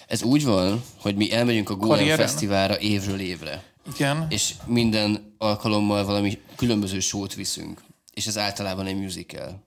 Ez 0.07 0.23
úgy 0.23 0.45
van, 0.45 0.83
hogy 1.01 1.15
mi 1.15 1.31
elmegyünk 1.33 1.69
a 1.69 1.75
Golem 1.75 1.97
Karrieren? 1.97 2.25
Fesztiválra 2.27 2.79
évről 2.79 3.19
évre. 3.19 3.63
igen. 3.95 4.25
És 4.29 4.53
minden 4.65 5.35
alkalommal 5.37 6.05
valami 6.05 6.39
különböző 6.55 6.99
sót 6.99 7.33
viszünk. 7.35 7.81
És 8.13 8.25
ez 8.27 8.37
általában 8.37 8.85
egy 8.85 8.99
musical. 9.01 9.63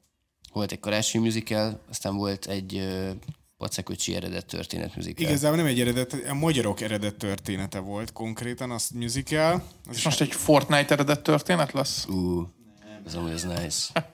Volt 0.53 0.73
egy 0.73 0.81
karácsonyi 0.81 1.25
musical, 1.25 1.81
aztán 1.91 2.17
volt 2.17 2.47
egy 2.47 2.89
paceköcsi 3.63 4.15
eredet 4.15 4.47
történet 4.47 4.97
musical. 4.97 5.29
Igazából 5.29 5.57
nem 5.57 5.67
egy 5.67 5.81
eredet, 5.81 6.17
a 6.29 6.35
magyarok 6.35 6.81
eredet 6.81 7.15
története 7.15 7.79
volt 7.79 8.13
konkrétan, 8.13 8.71
az 8.71 8.89
musical. 8.95 9.65
Az 9.89 9.97
is 9.97 10.05
Most 10.05 10.21
egy 10.21 10.33
Fortnite 10.33 10.95
eredet 10.95 11.23
történet 11.23 11.73
lesz? 11.73 12.07
Ú, 12.07 12.47
ez 13.07 13.15
amúgy 13.15 13.33
az 13.33 13.43
nice. 13.43 14.11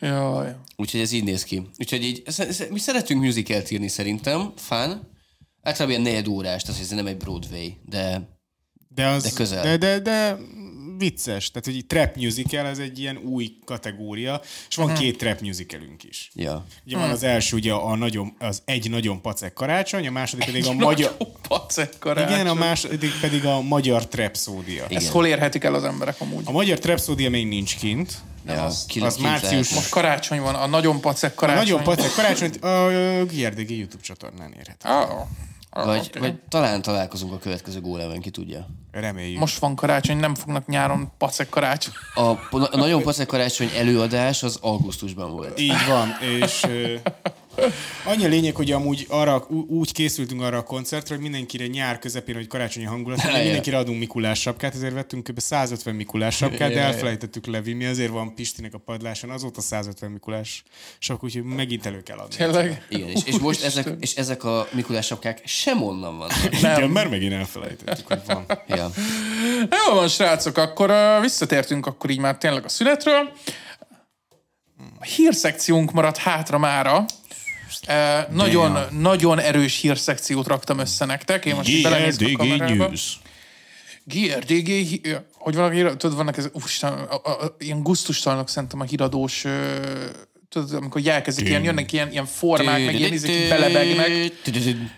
Jaj. 0.00 0.56
Úgyhogy 0.76 1.00
ez 1.00 1.12
így 1.12 1.24
néz 1.24 1.42
ki. 1.42 1.68
Úgyhogy 1.78 2.04
így, 2.04 2.22
ez, 2.24 2.40
ez, 2.40 2.64
mi 2.70 2.78
szeretünk 2.78 3.22
musicalt 3.22 3.70
írni 3.70 3.88
szerintem, 3.88 4.52
fun. 4.56 5.08
Általában 5.62 5.88
ilyen 5.88 6.02
negyed 6.02 6.28
órás, 6.28 6.62
tehát 6.62 6.80
ez 6.80 6.90
nem 6.90 7.06
egy 7.06 7.16
Broadway, 7.16 7.68
de 7.84 8.28
De, 8.88 9.06
az, 9.06 9.22
De 9.22 9.30
közel. 9.34 9.62
De, 9.62 9.76
de, 9.76 9.98
de 9.98 10.36
vicces. 11.00 11.50
Tehát, 11.50 11.64
hogy 11.64 11.76
egy 11.76 11.86
trap 11.86 12.16
musical, 12.16 12.66
ez 12.66 12.78
egy 12.78 12.98
ilyen 12.98 13.16
új 13.16 13.52
kategória, 13.64 14.40
és 14.68 14.76
van 14.76 14.94
két 14.94 15.18
trap 15.18 15.40
musicalünk 15.40 16.04
is. 16.04 16.30
ja. 16.34 16.66
Ugye 16.86 16.96
van 16.96 17.10
az 17.10 17.22
első, 17.22 17.56
ugye 17.56 17.72
a 17.72 17.96
nagyon, 17.96 18.34
az 18.38 18.62
egy 18.64 18.90
nagyon 18.90 19.20
pacek 19.20 19.52
karácsony, 19.52 20.06
a 20.06 20.10
második 20.10 20.44
pedig 20.44 20.66
a 20.66 20.72
magyar... 20.72 21.16
Pacek 21.48 21.98
karácsony. 21.98 22.34
Igen, 22.34 22.46
a 22.46 22.54
második 22.54 23.12
pedig 23.20 23.44
a 23.44 23.60
magyar 23.60 24.06
trapszódia. 24.08 24.86
Ezt 24.88 25.08
hol 25.08 25.26
érhetik 25.26 25.64
el 25.64 25.74
az 25.74 25.84
emberek 25.84 26.20
amúgy? 26.20 26.42
A 26.46 26.50
magyar 26.50 26.78
trapszódia 26.78 27.30
még 27.30 27.46
nincs 27.46 27.76
kint. 27.76 28.14
ja 28.46 28.64
az- 28.64 28.84
ki- 28.86 29.00
az 29.00 29.16
március-. 29.16 29.74
Most 29.74 29.88
karácsony 29.88 30.40
van, 30.40 30.54
a 30.54 30.66
nagyon 30.66 31.00
pacek 31.00 31.32
A 31.32 31.34
karácsony. 31.34 31.64
nagyon 31.64 31.82
pacek 31.84 32.10
karácsonyt 32.14 32.56
a 32.64 32.88
GRDG 33.24 33.70
YouTube 33.70 34.02
csatornán 34.02 34.52
érhet. 34.58 34.84
Oh. 34.84 35.26
Vagy, 35.70 36.06
okay. 36.08 36.28
vagy 36.28 36.40
talán 36.48 36.82
találkozunk 36.82 37.32
a 37.32 37.38
következő 37.38 37.80
gólemen, 37.80 38.20
ki 38.20 38.30
tudja. 38.30 38.66
Reméljük. 38.90 39.38
Most 39.38 39.58
van 39.58 39.74
karácsony, 39.74 40.16
nem 40.16 40.34
fognak 40.34 40.66
nyáron 40.66 41.12
pacek 41.18 41.48
karácsony. 41.48 41.92
A, 42.14 42.20
a 42.50 42.76
nagyon 42.76 43.02
pacek 43.02 43.26
karácsony 43.26 43.70
előadás 43.76 44.42
az 44.42 44.58
augusztusban 44.60 45.30
volt. 45.30 45.60
Így 45.60 45.86
van, 45.88 46.08
és 46.40 46.64
ö, 46.64 46.94
annyi 48.04 48.24
a 48.24 48.28
lényeg, 48.28 48.54
hogy 48.54 48.72
amúgy 48.72 49.06
arra, 49.08 49.46
úgy 49.68 49.92
készültünk 49.92 50.42
arra 50.42 50.56
a 50.56 50.62
koncertre, 50.62 51.14
hogy 51.14 51.22
mindenkire 51.22 51.66
nyár 51.66 51.98
közepén, 51.98 52.34
hogy 52.34 52.46
karácsonyi 52.46 52.84
hangulat, 52.84 53.20
hogy 53.20 53.42
mindenkire 53.42 53.76
adunk 53.76 53.98
Mikulás 53.98 54.40
sapkát, 54.40 54.74
ezért 54.74 54.92
vettünk 54.92 55.28
kb. 55.28 55.38
150 55.38 55.94
Mikulás 55.94 56.36
sapkát, 56.36 56.72
de 56.72 56.80
elfelejtettük 56.80 57.46
levinni, 57.46 57.84
azért 57.84 58.10
van 58.10 58.34
Pistinek 58.34 58.74
a 58.74 58.78
padláson, 58.78 59.30
azóta 59.30 59.60
150 59.60 60.10
Mikulás 60.10 60.62
sapka, 60.98 61.26
úgyhogy 61.26 61.42
megint 61.42 61.86
elő 61.86 62.02
kell 62.02 62.18
adni. 62.18 62.36
Tényleg? 62.36 62.86
Igen, 62.88 63.08
és, 63.08 63.20
és 63.24 63.38
most 63.38 63.64
ezek, 63.64 63.88
és 64.00 64.14
ezek 64.14 64.44
a 64.44 64.68
Mikulás 64.72 65.06
sapkák 65.06 65.42
sem 65.44 65.82
onnan 65.82 66.18
vannak. 66.18 66.54
Igen, 66.58 66.90
mert 66.90 67.10
megint 67.10 67.32
elfelejtettük, 67.32 68.06
hogy 68.06 68.20
van. 68.26 68.44
Ja. 68.68 68.90
Jó 69.86 69.94
van, 69.94 70.08
srácok, 70.08 70.56
akkor 70.56 70.90
uh, 70.90 71.20
visszatértünk 71.20 71.86
akkor 71.86 72.10
így 72.10 72.18
már 72.18 72.38
tényleg 72.38 72.64
a 72.64 72.68
szünetről. 72.68 73.32
A 74.98 75.04
hírszekciónk 75.04 75.92
maradt 75.92 76.16
hátra 76.16 76.58
mára. 76.58 77.04
Uh, 77.88 78.34
nagyon, 78.34 78.78
nagyon 78.90 79.38
erős 79.38 79.80
hírszekciót 79.80 80.46
raktam 80.46 80.78
össze 80.78 81.04
nektek. 81.04 81.44
Én 81.44 81.54
most 81.54 81.68
így 81.68 81.82
belenézek 81.82 82.28
a 82.32 82.36
kamerába. 82.36 82.90
GRDG, 84.04 84.66
hi- 84.66 85.06
ö, 85.06 85.14
hogy 85.32 85.54
van 85.54 85.64
a 85.64 85.70
hír, 85.70 85.96
tudod, 85.96 86.16
vannak 86.16 86.36
ez, 86.36 86.48
úristen, 86.52 86.92
a, 86.92 87.14
a, 87.24 87.30
a, 87.30 87.56
ilyen 87.58 87.82
gusztustalanok 87.82 88.48
szerintem 88.48 88.80
a 88.80 88.84
híradós, 88.84 89.44
tudod, 90.48 90.72
amikor 90.74 91.00
elkezdik 91.06 91.48
ilyen, 91.48 91.64
jönnek 91.64 91.92
ilyen, 91.92 92.10
ilyen 92.10 92.26
formák, 92.26 92.84
meg 92.84 92.94
ilyen 92.94 93.12
izék, 93.12 93.48
belebegnek, 93.48 94.08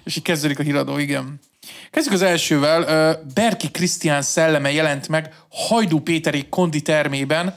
és 0.04 0.16
így 0.16 0.22
kezdődik 0.22 0.58
a 0.58 0.62
híradó, 0.62 0.98
igen. 0.98 1.40
Kezdjük 1.90 2.14
az 2.14 2.22
elsővel. 2.22 3.20
Berki 3.34 3.70
Krisztián 3.70 4.22
szelleme 4.22 4.72
jelent 4.72 5.08
meg 5.08 5.34
Hajdú 5.50 6.00
Péterék 6.00 6.48
konditermében. 6.48 7.56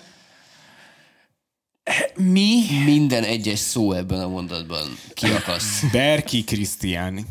Mi? 2.15 2.61
Minden 2.85 3.23
egyes 3.23 3.59
szó 3.59 3.91
ebben 3.91 4.19
a 4.21 4.27
mondatban 4.27 4.97
kiakaszt. 5.13 5.91
Berki 5.91 6.43
Krisztián. 6.43 7.25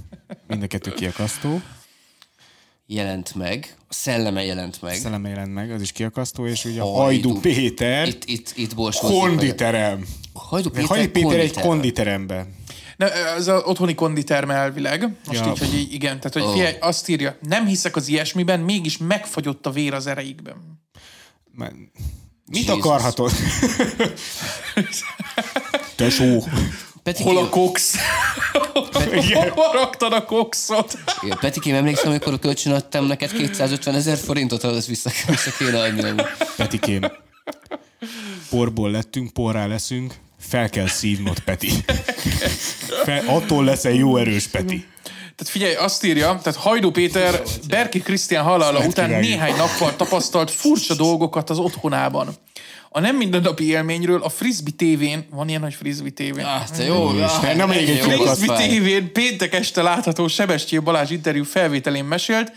Mind 0.47 0.63
a 0.63 0.67
kettő 0.67 0.93
kiakasztó. 0.93 1.61
Jelent 2.87 3.35
meg, 3.35 3.75
a 3.89 3.95
szelleme 3.95 4.45
jelent 4.45 4.83
meg. 4.83 4.95
Szelleme 4.95 5.29
jelent 5.29 5.55
meg, 5.55 5.71
az 5.71 5.81
is 5.83 5.93
kiakasztó, 5.93 6.47
és 6.47 6.65
ugye 6.65 6.81
a. 6.81 6.87
Hajdú 6.87 7.41
Péter 7.41 8.09
Itt, 8.09 8.25
itt, 8.25 8.53
itt 8.57 8.75
konditerem. 9.01 10.05
Hajdú 10.33 10.71
Péter, 10.71 10.89
Hajdú 10.89 11.11
Péter 11.11 11.31
egy 11.31 11.37
konditer. 11.39 11.65
konditeremben. 11.65 12.55
Ne, 12.97 13.13
ez 13.13 13.49
az 13.49 13.63
otthoni 13.65 13.95
konditerm 13.95 14.51
elvileg. 14.51 15.17
Most 15.27 15.41
Ja. 15.41 15.51
így, 15.51 15.59
hogy 15.59 15.75
így, 15.75 15.93
igen. 15.93 16.17
Tehát, 16.21 16.33
hogy 16.33 16.43
Ó. 16.43 16.51
figyelj, 16.53 16.75
azt 16.81 17.09
írja, 17.09 17.37
nem 17.41 17.67
hiszek 17.67 17.97
az 17.97 18.09
ilyesmiben, 18.09 18.61
mégis 18.61 18.97
megfagyott 18.99 19.67
a 19.67 19.71
vér 19.71 19.95
az 19.95 20.07
ereikben. 20.07 20.57
Már- 21.51 21.73
Mit 22.47 22.65
Jesus. 22.65 22.85
akarhatod? 22.85 23.33
Tesó. 25.97 26.43
Petikém, 27.03 27.35
Hol 27.35 27.45
a 27.45 27.49
kox? 27.49 27.95
Hol 29.55 29.73
raktad 29.73 30.13
a 30.13 30.25
kokszot? 30.25 30.99
Igen, 31.23 31.39
Petikém, 31.41 31.75
emlékszem, 31.75 32.11
amikor 32.11 32.39
kölcsönadtam 32.39 33.07
neked 33.07 33.33
250 33.33 33.95
ezer 33.95 34.17
forintot, 34.17 34.63
ahhoz 34.65 34.87
vissza, 34.87 35.11
vissza 35.27 35.51
kéne 35.59 35.81
adni. 35.81 36.23
Petikém. 36.57 37.03
Porból 38.51 38.91
lettünk, 38.91 39.33
porrá 39.33 39.67
leszünk. 39.67 40.15
Fel 40.41 40.69
kell 40.69 40.87
szívnod, 40.87 41.41
Peti. 41.41 41.71
Fel, 43.05 43.23
attól 43.27 43.65
leszel 43.65 43.93
jó 43.93 44.17
erős, 44.17 44.47
Peti. 44.47 44.87
Tehát 45.37 45.53
figyelj, 45.53 45.74
azt 45.74 46.05
írja, 46.05 46.26
tehát 46.43 46.59
Hajdú 46.59 46.91
Péter 46.91 47.43
Berki 47.68 48.01
Krisztián 48.01 48.45
halála 48.45 48.87
után 48.87 49.11
néhány 49.11 49.57
nappal 49.57 49.97
tapasztalt 49.97 50.51
furcsa 50.51 50.95
dolgokat 50.95 51.51
az 51.51 51.59
otthonában. 51.59 52.28
A 52.89 53.01
nem 53.01 53.16
mindennapi 53.16 53.68
élményről 53.68 54.22
a 54.22 54.28
Frisbee 54.28 54.74
tévén, 54.76 55.26
van 55.30 55.49
ilyen, 55.49 55.62
hogy 55.62 55.74
Frisbee 55.74 56.11
tévén? 56.11 56.45
Ah, 56.45 56.68
te 56.68 56.85
jó, 56.85 57.18
Isten, 57.18 57.57
nem 57.57 57.68
még 57.68 57.89
egy 57.89 57.97
jó, 57.97 58.24
Frisbee 58.24 58.57
tévén 58.57 59.12
péntek 59.12 59.55
este 59.55 59.82
látható 59.82 60.28
Sebestyén 60.28 60.85
Balázs 60.85 61.11
interjú 61.11 61.45
felvételén 61.45 62.05
mesélt, 62.05 62.53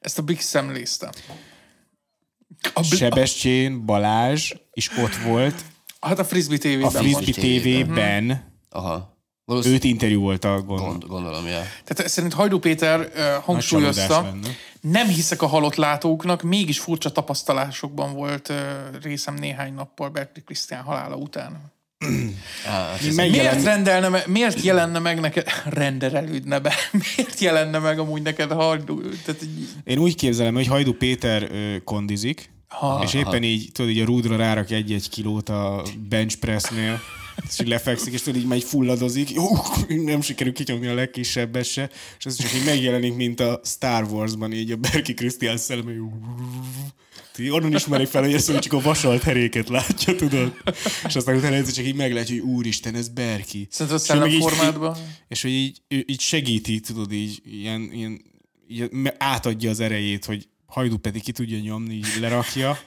ezt 0.00 0.18
a 0.18 0.22
Big 0.22 0.40
szemlézte. 0.40 1.12
A, 2.74 2.80
Bl- 2.80 2.96
Sebestyén 2.96 3.84
Balázs 3.84 4.52
is 4.72 4.90
ott 4.98 5.16
volt 5.16 5.54
hát 6.00 6.18
a 6.18 6.24
Frisbee 6.24 6.56
a 6.56 6.60
tévében. 6.60 6.90
Frisbee 6.90 7.32
tévében. 7.32 7.86
TV-ben. 7.86 8.54
Aha. 8.70 9.17
Őt 9.48 9.84
interjú 9.84 10.20
volt 10.20 10.44
a 10.44 10.62
gond. 10.62 10.80
gond, 10.80 11.04
gondolom, 11.06 11.46
ja. 11.46 11.62
Tehát 11.84 12.08
szerint 12.10 12.32
Hajdú 12.32 12.58
Péter 12.58 13.00
uh, 13.00 13.44
hangsúlyozta, 13.44 14.34
nem 14.80 15.06
hiszek 15.06 15.42
a 15.42 15.46
halott 15.46 15.74
látóknak, 15.74 16.42
mégis 16.42 16.78
furcsa 16.78 17.12
tapasztalásokban 17.12 18.14
volt 18.14 18.48
uh, 18.48 18.56
részem 19.02 19.34
néhány 19.34 19.74
nappal 19.74 20.08
Berki 20.08 20.42
Krisztián 20.42 20.82
halála 20.82 21.16
után. 21.16 21.76
Mi 23.00 23.28
Miért, 23.28 23.64
rendelne 23.64 24.08
me, 24.08 24.22
miért 24.26 24.62
jelenne 24.62 24.98
meg 24.98 25.20
neked, 25.20 25.46
renderelődne 25.64 26.58
be, 26.58 26.74
miért 27.16 27.38
jelenne 27.40 27.78
meg 27.78 27.98
amúgy 27.98 28.22
neked 28.22 28.52
Hajdú? 28.52 29.00
Tehát 29.24 29.42
így, 29.42 29.68
én 29.84 29.98
úgy 29.98 30.14
képzelem, 30.14 30.54
hogy 30.54 30.66
Hajdú 30.66 30.92
Péter 30.92 31.42
ö, 31.42 31.76
kondizik, 31.84 32.50
ha, 32.68 33.00
és 33.04 33.14
éppen 33.14 33.42
így, 33.42 33.70
tudod, 33.72 33.90
így 33.90 34.00
a 34.00 34.04
rúdra 34.04 34.36
rárak 34.36 34.70
egy-egy 34.70 35.08
kilót 35.08 35.48
a 35.48 35.82
bench 36.08 36.36
pressnél, 36.38 37.00
és 37.48 37.60
így 37.60 37.68
lefekszik, 37.68 38.12
és 38.12 38.22
tudod, 38.22 38.40
így 38.40 38.46
megy 38.46 38.64
fulladozik, 38.64 39.30
jó, 39.30 39.44
nem 39.88 40.20
sikerül 40.20 40.52
kinyomni 40.52 40.86
a 40.86 40.94
legkisebbet 40.94 41.64
se, 41.64 41.90
és 42.18 42.24
ez 42.24 42.36
csak 42.36 42.54
így 42.54 42.64
megjelenik, 42.64 43.14
mint 43.14 43.40
a 43.40 43.60
Star 43.64 44.04
Wars-ban, 44.04 44.52
így 44.52 44.70
a 44.70 44.76
Berki 44.76 45.14
Krisztián 45.14 45.56
szelleme, 45.56 45.92
így 47.38 47.48
onnan 47.50 47.74
ismerik 47.74 48.06
fel, 48.06 48.22
hogy 48.22 48.34
ezt 48.34 48.58
csak 48.58 48.72
a 48.72 48.80
vasalt 48.80 49.22
heréket 49.22 49.68
látja, 49.68 50.16
tudod? 50.16 50.52
És 51.06 51.16
aztán 51.16 51.36
utána 51.36 51.54
egyszer 51.54 51.74
csak 51.74 51.84
így 51.84 51.94
meglátja, 51.94 52.34
hogy 52.34 52.50
úristen, 52.50 52.94
ez 52.94 53.08
Berki. 53.08 53.66
Szerintem 53.70 53.96
a 53.96 53.98
szellemformádban? 53.98 54.96
És 55.28 55.42
hogy 55.42 55.50
így, 55.50 55.80
így 55.88 56.20
segíti, 56.20 56.80
tudod, 56.80 57.12
így, 57.12 57.40
ilyen, 57.44 57.90
ilyen, 57.92 58.22
így 58.68 58.90
átadja 59.18 59.70
az 59.70 59.80
erejét, 59.80 60.24
hogy 60.24 60.48
Hajdú 60.66 60.96
pedig 60.96 61.22
ki 61.22 61.32
tudja 61.32 61.58
nyomni, 61.58 61.94
így 61.94 62.16
lerakja, 62.20 62.78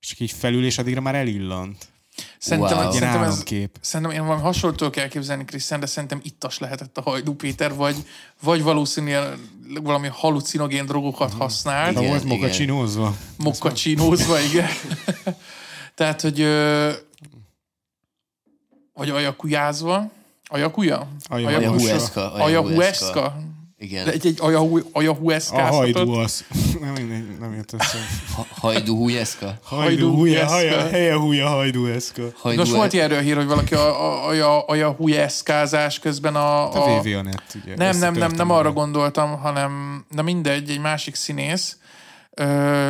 és 0.00 0.08
csak 0.08 0.20
így 0.20 0.32
felül, 0.32 0.64
és 0.64 0.78
addigra 0.78 1.00
már 1.00 1.14
elillant. 1.14 1.88
Szerintem, 2.38 2.76
Wow. 2.78 2.92
szerintem, 2.92 3.22
ez, 3.22 3.28
álomkép. 3.30 3.76
szerintem 3.80 4.16
én 4.16 4.24
valami 4.26 4.42
hasonlót 4.42 4.78
tudok 4.78 4.96
elképzelni, 4.96 5.44
Krisztián, 5.44 5.80
de 5.80 5.86
szerintem 5.86 6.20
ittas 6.22 6.58
lehetett 6.58 6.98
a 6.98 7.02
Hajdú 7.02 7.34
Péter, 7.34 7.74
vagy, 7.74 7.96
vagy 8.42 8.62
valószínűleg 8.62 9.38
valami 9.82 10.08
halucinogén 10.12 10.86
drogokat 10.86 11.32
használt, 11.32 11.94
De 11.94 12.00
Igen, 12.00 12.10
volt 12.10 12.24
igen. 12.24 12.36
mokacsinózva. 12.38 13.16
mokkacsinózva, 13.36 14.40
igen. 14.40 14.68
Tehát, 15.94 16.20
hogy 16.20 16.40
ö, 16.40 16.92
vagy 18.94 19.10
ajakujázva. 19.10 20.10
Ajakuja? 20.48 21.08
Ajahueszka. 21.28 22.32
Ajahueszka, 22.32 22.32
Ajahueszka? 22.44 23.36
Igen. 23.78 24.08
Egy, 24.08 24.26
egy 24.26 24.36
ajahu, 24.40 24.80
A 25.52 26.18
az. 26.18 26.44
Nem, 26.80 26.92
mindegy, 26.92 27.38
nem 27.40 27.54
jött 27.54 27.72
össze. 27.72 27.98
Ha- 28.34 28.46
Hajdú 28.60 28.96
hújeszka? 28.96 29.58
Hajdú, 29.62 30.14
húja, 30.14 30.46
Hajdúeszka. 30.46 30.76
haja, 30.80 30.90
helye 30.90 31.14
húja, 31.16 31.48
hajdú 31.48 31.86
eszka. 31.86 32.22
Hajdú 32.36 32.60
Nos, 32.60 32.70
volt 32.70 32.92
ilyenről 32.92 33.20
hír, 33.20 33.36
hogy 33.36 33.46
valaki 33.46 33.74
a, 33.74 34.28
a, 34.28 34.64
a, 34.68 34.88
a 34.88 34.94
közben 35.98 36.36
a... 36.36 36.72
A 36.74 36.96
a 36.96 37.00
VV 37.00 37.06
Anett, 37.06 37.56
ugye. 37.64 37.76
nem, 37.76 37.98
nem, 37.98 38.14
nem, 38.14 38.30
nem 38.30 38.50
arra 38.50 38.72
gondoltam, 38.72 39.38
hanem, 39.38 40.04
na 40.10 40.22
mindegy, 40.22 40.70
egy 40.70 40.80
másik 40.80 41.14
színész, 41.14 41.76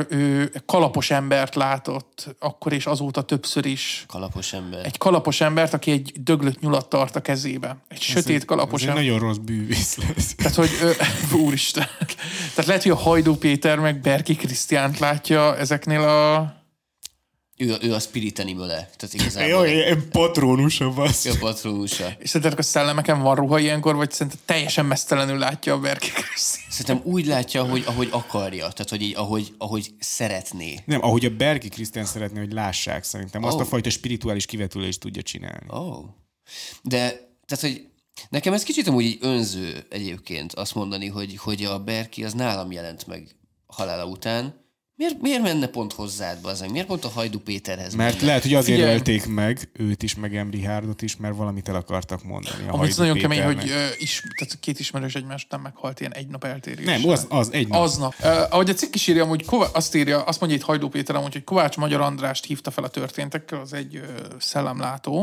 ő 0.09 0.53
kalapos 0.67 1.11
embert 1.11 1.55
látott 1.55 2.37
akkor 2.39 2.73
és 2.73 2.87
azóta 2.87 3.23
többször 3.23 3.67
is. 3.67 4.05
Kalapos 4.09 4.53
ember. 4.53 4.87
Egy 4.87 4.99
kalapos 4.99 5.41
embert, 5.41 5.75
aki 5.75 5.91
egy 5.91 6.13
döglött 6.21 6.61
nyulat 6.61 6.89
tart 6.89 7.17
a 7.17 7.21
kezébe. 7.21 7.77
Egy 7.89 8.01
sötét 8.01 8.45
kalapos 8.45 8.83
Ez 8.83 8.89
egy 8.89 8.89
ember. 8.89 9.05
nagyon 9.05 9.29
rossz 9.29 9.37
bűvész 9.37 9.97
lesz. 9.97 10.35
Tehát, 10.35 10.55
hogy 10.55 10.71
ö, 10.83 10.91
úristen. 11.47 11.87
Tehát 12.51 12.67
lehet, 12.67 12.83
hogy 12.83 12.91
a 12.93 12.97
Hajdú 12.97 13.37
Péter 13.37 13.79
meg 13.79 14.01
Berki 14.01 14.35
Krisztiánt 14.37 14.99
látja 14.99 15.57
ezeknél 15.57 16.01
a... 16.01 16.55
Ő, 17.59 17.77
ő 17.83 17.95
a 17.95 17.99
spirit 17.99 18.39
animal 18.39 18.67
Tehát 18.69 19.11
igazából 19.13 19.67
Jó, 19.67 19.75
ilyen 19.75 20.09
patrónusa, 20.11 20.91
bassz. 20.91 21.25
ő 21.25 21.31
a 21.31 21.37
patronusa. 21.39 22.09
És 22.19 22.29
szerintetek 22.29 22.59
a 22.59 22.63
szellemeken 22.63 23.23
van 23.23 23.35
ruha 23.35 23.59
ilyenkor, 23.59 23.95
vagy 23.95 24.11
szerintem 24.11 24.41
teljesen 24.45 24.87
mesztelenül 24.87 25.39
látja 25.39 25.75
a 25.75 25.79
Berki 25.79 26.09
Krisztiánt? 26.11 26.73
Szerintem 26.73 27.13
úgy 27.13 27.27
látja, 27.27 27.65
hogy 27.65 27.85
ahogy 27.87 28.09
akarja. 28.11 28.69
Tehát, 28.69 28.89
hogy 28.89 29.03
így, 29.03 29.15
ahogy, 29.17 29.55
ahogy 29.59 29.91
szeretné. 29.99 30.81
Nem, 30.85 31.03
ahogy 31.03 31.25
a 31.25 31.31
Berki 31.31 31.69
Krisztián 31.69 32.05
szeretné, 32.05 32.39
hogy 32.39 32.53
lássák, 32.53 33.05
szerintem 33.05 33.45
azt 33.45 33.57
Ó. 33.57 33.61
a 33.61 33.65
fajta 33.65 33.91
spirituális 33.91 34.47
kivetülést 34.47 35.01
tudja 35.01 35.23
csinálni. 35.23 35.67
Oh. 35.69 36.05
De, 36.83 37.09
tehát, 37.47 37.61
hogy 37.61 37.89
nekem 38.29 38.53
ez 38.53 38.63
kicsit 38.63 38.87
amúgy 38.87 39.05
így 39.05 39.19
önző 39.21 39.87
egyébként 39.91 40.53
azt 40.53 40.75
mondani, 40.75 41.07
hogy, 41.07 41.37
hogy 41.37 41.65
a 41.65 41.79
Berki 41.79 42.25
az 42.25 42.33
nálam 42.33 42.73
jelent 42.73 43.07
meg 43.07 43.37
halála 43.67 44.07
után. 44.07 44.65
Miért, 44.99 45.21
miért 45.21 45.43
menne 45.43 45.67
pont 45.67 45.93
hozzád, 45.93 46.41
bazdmeg? 46.41 46.71
Miért 46.71 46.87
pont 46.87 47.05
a 47.05 47.09
Hajdú 47.09 47.39
Péterhez 47.39 47.95
Mert 47.95 48.15
menne? 48.15 48.27
lehet, 48.27 48.43
hogy 48.43 48.55
azért 48.55 48.79
Figyelj. 48.79 48.95
ölték 48.95 49.27
meg 49.27 49.69
őt 49.73 50.03
is, 50.03 50.15
meg 50.15 50.37
Emri 50.37 50.63
Hárdot 50.63 51.03
is, 51.03 51.17
mert 51.17 51.37
valamit 51.37 51.69
el 51.69 51.75
akartak 51.75 52.25
mondani. 52.25 52.69
A 52.69 52.77
Hajdú 52.77 52.95
nagyon 52.97 53.19
kemény, 53.19 53.39
Péternek. 53.39 53.63
hogy 53.63 53.71
ö, 53.71 53.87
is, 53.99 54.23
tehát 54.39 54.59
két 54.61 54.79
ismerős 54.81 55.15
egymás 55.15 55.45
után 55.45 55.61
meghalt 55.61 56.01
ilyen 56.01 56.15
egy 56.15 56.27
nap 56.29 56.45
eltérés. 56.45 56.85
Nem, 56.85 57.09
az, 57.09 57.27
az 57.29 57.53
egy 57.53 57.69
nap. 57.69 57.83
Aznap. 57.83 58.15
Uh, 58.21 58.27
ahogy 58.29 58.71
a 58.71 58.75
cikk 58.75 58.95
is 58.95 59.07
írja, 59.07 59.23
amúgy 59.25 59.45
Kova, 59.45 59.69
azt 59.73 59.95
írja, 59.95 60.23
azt 60.23 60.41
mondja 60.41 60.59
itt 60.59 60.65
Hajdú 60.65 60.89
Péter, 60.89 61.17
amúgy, 61.17 61.33
hogy 61.33 61.45
Kovács 61.45 61.77
Magyar 61.77 62.01
Andrást 62.01 62.45
hívta 62.45 62.71
fel 62.71 62.85
a 62.85 62.89
történtekkel, 62.89 63.61
az 63.61 63.73
egy 63.73 63.97
uh, 63.97 64.05
szellemlátó. 64.39 65.19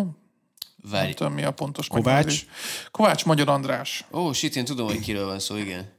Nem 0.82 0.92
Várj. 0.92 1.14
tudom, 1.14 1.34
mi 1.34 1.44
a 1.44 1.52
pontos 1.52 1.88
Kovács? 1.88 2.06
megnevezés. 2.06 2.46
Kovács 2.92 3.26
Magyar 3.26 3.50
András. 3.50 4.06
Ó, 4.12 4.20
oh, 4.20 4.34
shit, 4.34 4.56
én 4.56 4.66
tudom, 4.66 4.88
hogy 4.88 5.00
kiről 5.00 5.26
van 5.26 5.40
szó, 5.40 5.56
igen. 5.58 5.92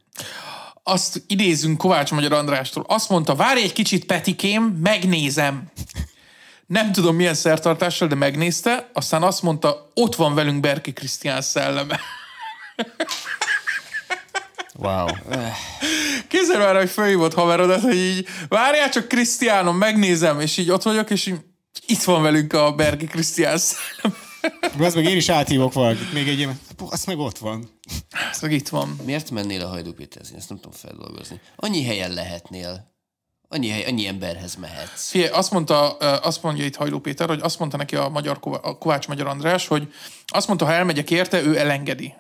Azt 0.86 1.22
idézünk 1.26 1.78
Kovács 1.78 2.10
Magyar 2.10 2.32
Andrástól. 2.32 2.84
Azt 2.88 3.08
mondta, 3.08 3.34
várj 3.34 3.62
egy 3.62 3.72
kicsit, 3.72 4.04
Petikém, 4.04 4.62
megnézem. 4.62 5.70
Nem 6.66 6.92
tudom 6.92 7.16
milyen 7.16 7.34
szertartással, 7.34 8.08
de 8.08 8.14
megnézte, 8.14 8.90
aztán 8.92 9.22
azt 9.22 9.42
mondta, 9.42 9.90
ott 9.94 10.14
van 10.14 10.34
velünk 10.34 10.60
Berki 10.60 10.92
Krisztián 10.92 11.42
szelleme. 11.42 12.00
Wow. 14.78 15.06
Képzelj 16.28 16.64
már, 16.64 16.76
hogy 16.76 16.90
fölhívott 16.90 17.34
haverodat, 17.34 17.80
hogy 17.80 17.96
így, 17.96 18.28
várjál 18.48 18.88
csak 18.88 19.08
Krisztiánom, 19.08 19.76
megnézem, 19.76 20.40
és 20.40 20.56
így 20.56 20.70
ott 20.70 20.82
vagyok, 20.82 21.10
és 21.10 21.26
így, 21.26 21.40
itt 21.86 22.02
van 22.02 22.22
velünk 22.22 22.52
a 22.52 22.72
Bergi 22.72 23.06
Krisztián 23.06 23.58
szellem. 23.58 24.16
Az 24.78 24.94
meg 24.94 25.04
én 25.04 25.16
is 25.16 25.28
áthívok 25.28 25.72
valakit, 25.72 26.12
még 26.12 26.28
egy 26.28 26.38
ilyen, 26.38 26.60
azt 26.90 27.06
meg 27.06 27.18
ott 27.18 27.38
van. 27.38 27.68
Ez 28.30 28.40
meg 28.40 28.52
itt 28.52 28.68
van. 28.68 28.98
Miért 29.04 29.30
mennél 29.30 29.64
a? 29.64 29.78
Én 29.78 29.94
Ezt 30.20 30.48
nem 30.48 30.58
tudom 30.60 30.72
feldolgozni. 30.72 31.40
Annyi 31.56 31.84
helyen 31.84 32.10
lehetnél. 32.12 32.92
Annyi, 33.48 33.68
hely, 33.68 33.84
annyi 33.84 34.06
emberhez 34.06 34.54
mehetsz. 34.54 35.10
Figyelj, 35.10 35.30
azt 35.30 35.50
mondta, 35.50 35.90
azt 35.98 36.42
mondja 36.42 36.64
itt 36.64 36.76
Hajló 36.76 36.98
Péter, 36.98 37.28
hogy 37.28 37.40
azt 37.42 37.58
mondta 37.58 37.76
neki 37.76 37.96
a, 37.96 38.08
magyar, 38.08 38.40
Kova- 38.40 38.64
a 38.64 38.78
Kovács 38.78 39.08
Magyar 39.08 39.26
András, 39.26 39.66
hogy 39.66 39.92
azt 40.26 40.46
mondta, 40.46 40.64
ha 40.64 40.72
elmegyek 40.72 41.10
érte, 41.10 41.42
ő 41.42 41.58
elengedi. 41.58 42.14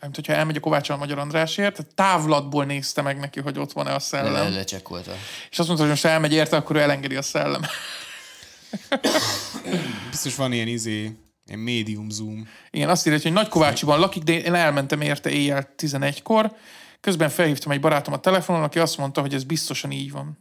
Nem 0.00 0.10
hogyha 0.14 0.32
elmegy 0.32 0.56
a 0.56 0.60
Kovács 0.60 0.88
a 0.90 0.96
Magyar 0.96 1.18
Andrásért, 1.18 1.86
távlatból 1.94 2.64
nézte 2.64 3.02
meg 3.02 3.18
neki, 3.18 3.40
hogy 3.40 3.58
ott 3.58 3.72
van-e 3.72 3.90
a 3.90 3.92
Le, 3.92 3.98
szellem. 3.98 4.52
lecsekkolta. 4.52 5.12
És 5.50 5.58
azt 5.58 5.66
mondta, 5.68 5.84
hogy 5.84 5.94
most 5.94 6.04
elmegy 6.04 6.32
érte, 6.32 6.56
akkor 6.56 6.76
ő 6.76 6.80
elengedi 6.80 7.16
a 7.16 7.22
szellem. 7.22 7.62
Biztos 10.10 10.34
van 10.34 10.52
ilyen 10.52 10.66
izé, 10.66 11.16
ilyen 11.46 11.60
medium 11.60 12.10
zoom. 12.10 12.48
Igen, 12.70 12.88
azt 12.88 13.06
írja, 13.06 13.18
hogy 13.22 13.32
Nagy 13.32 13.48
Kovácsiban 13.48 13.98
lakik, 13.98 14.22
de 14.22 14.40
én 14.40 14.54
elmentem 14.54 15.00
érte 15.00 15.30
éjjel 15.30 15.74
11-kor. 15.76 16.56
Közben 17.00 17.28
felhívtam 17.28 17.72
egy 17.72 17.80
barátom 17.80 18.14
a 18.14 18.20
telefonon, 18.20 18.62
aki 18.62 18.78
azt 18.78 18.96
mondta, 18.98 19.20
hogy 19.20 19.34
ez 19.34 19.44
biztosan 19.44 19.90
így 19.90 20.10
van. 20.10 20.38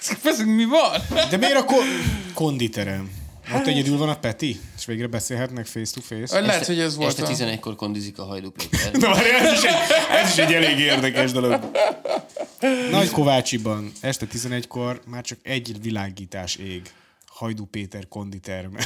Feszünk, 0.00 0.56
mi 0.56 0.64
van? 0.64 1.00
De 1.30 1.36
miért 1.36 1.56
a 1.56 1.64
ko- 1.64 1.84
konditerem? 2.34 3.10
Ott 3.54 3.66
egyedül 3.66 3.96
van 3.98 4.08
a 4.08 4.18
Peti, 4.18 4.60
és 4.76 4.84
végre 4.84 5.06
beszélhetnek 5.06 5.66
face 5.66 5.92
to 5.94 6.00
face. 6.00 6.40
Lehet, 6.40 6.66
hogy 6.66 6.78
ez 6.78 6.96
volt. 6.96 7.18
Este 7.18 7.44
A... 7.44 7.48
11-kor 7.48 7.74
kondizik 7.76 8.18
a 8.18 8.24
Hajdú 8.24 8.50
Péter. 8.50 8.90
De 8.90 9.08
már 9.08 9.26
ez 9.26 9.52
is, 9.52 9.62
egy, 9.62 9.74
ez 10.22 10.30
is 10.30 10.38
egy 10.38 10.52
elég 10.52 10.78
érdekes 10.78 11.32
dolog. 11.32 11.70
Nagy 12.90 13.10
Kovácsiban 13.10 13.92
este 14.00 14.26
11-kor 14.32 15.00
már 15.06 15.22
csak 15.22 15.38
egy 15.42 15.80
világítás 15.82 16.56
ég. 16.56 16.92
Hajdú 17.26 17.64
Péter 17.66 18.08
konditerme. 18.08 18.84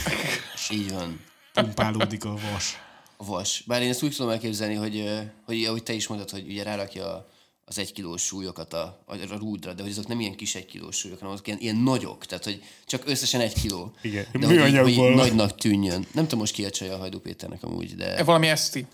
Így 0.71 0.93
van. 0.93 1.21
Pumpálódik 1.53 2.25
a 2.25 2.35
vas. 2.53 2.79
A 3.17 3.25
vas. 3.25 3.63
Bár 3.67 3.83
én 3.83 3.89
ezt 3.89 4.03
úgy 4.03 4.15
tudom 4.17 4.31
elképzelni, 4.31 4.75
hogy, 4.75 5.11
hogy 5.45 5.65
ahogy 5.65 5.83
te 5.83 5.93
is 5.93 6.07
mondtad, 6.07 6.31
hogy 6.31 6.51
ugye 6.51 6.63
rárakja 6.63 7.07
a- 7.15 7.29
az 7.69 7.79
egy 7.79 7.93
kilós 7.93 8.23
súlyokat 8.23 8.73
a, 8.73 9.03
a, 9.07 9.15
a 9.15 9.37
rúdra, 9.39 9.73
de 9.73 9.83
hogy 9.83 9.91
azok 9.91 10.07
nem 10.07 10.21
ilyen 10.21 10.35
kis 10.35 10.55
egy 10.55 10.67
kilós 10.67 10.97
súlyok, 10.97 11.19
hanem 11.19 11.33
azok 11.35 11.47
ilyen, 11.47 11.59
ilyen 11.61 11.77
nagyok, 11.77 12.27
tehát 12.27 12.45
hogy 12.45 12.63
csak 12.87 13.03
összesen 13.07 13.41
egy 13.41 13.53
kiló. 13.61 13.93
Igen, 14.03 14.27
De 14.33 14.47
hogy, 14.47 14.67
így- 14.69 14.79
hogy 14.79 14.91
így 14.91 15.15
nagynak 15.15 15.55
tűnjön. 15.55 16.07
Nem 16.13 16.25
tudom 16.25 16.39
most 16.39 16.53
ki 16.53 16.65
a 16.65 16.71
csaj 16.71 16.89
a 16.91 16.97
Hajdú 16.97 17.19
Péternek 17.21 17.63
amúgy, 17.63 17.95
de 17.95 18.23
Valami 18.23 18.49
eszti. 18.49 18.87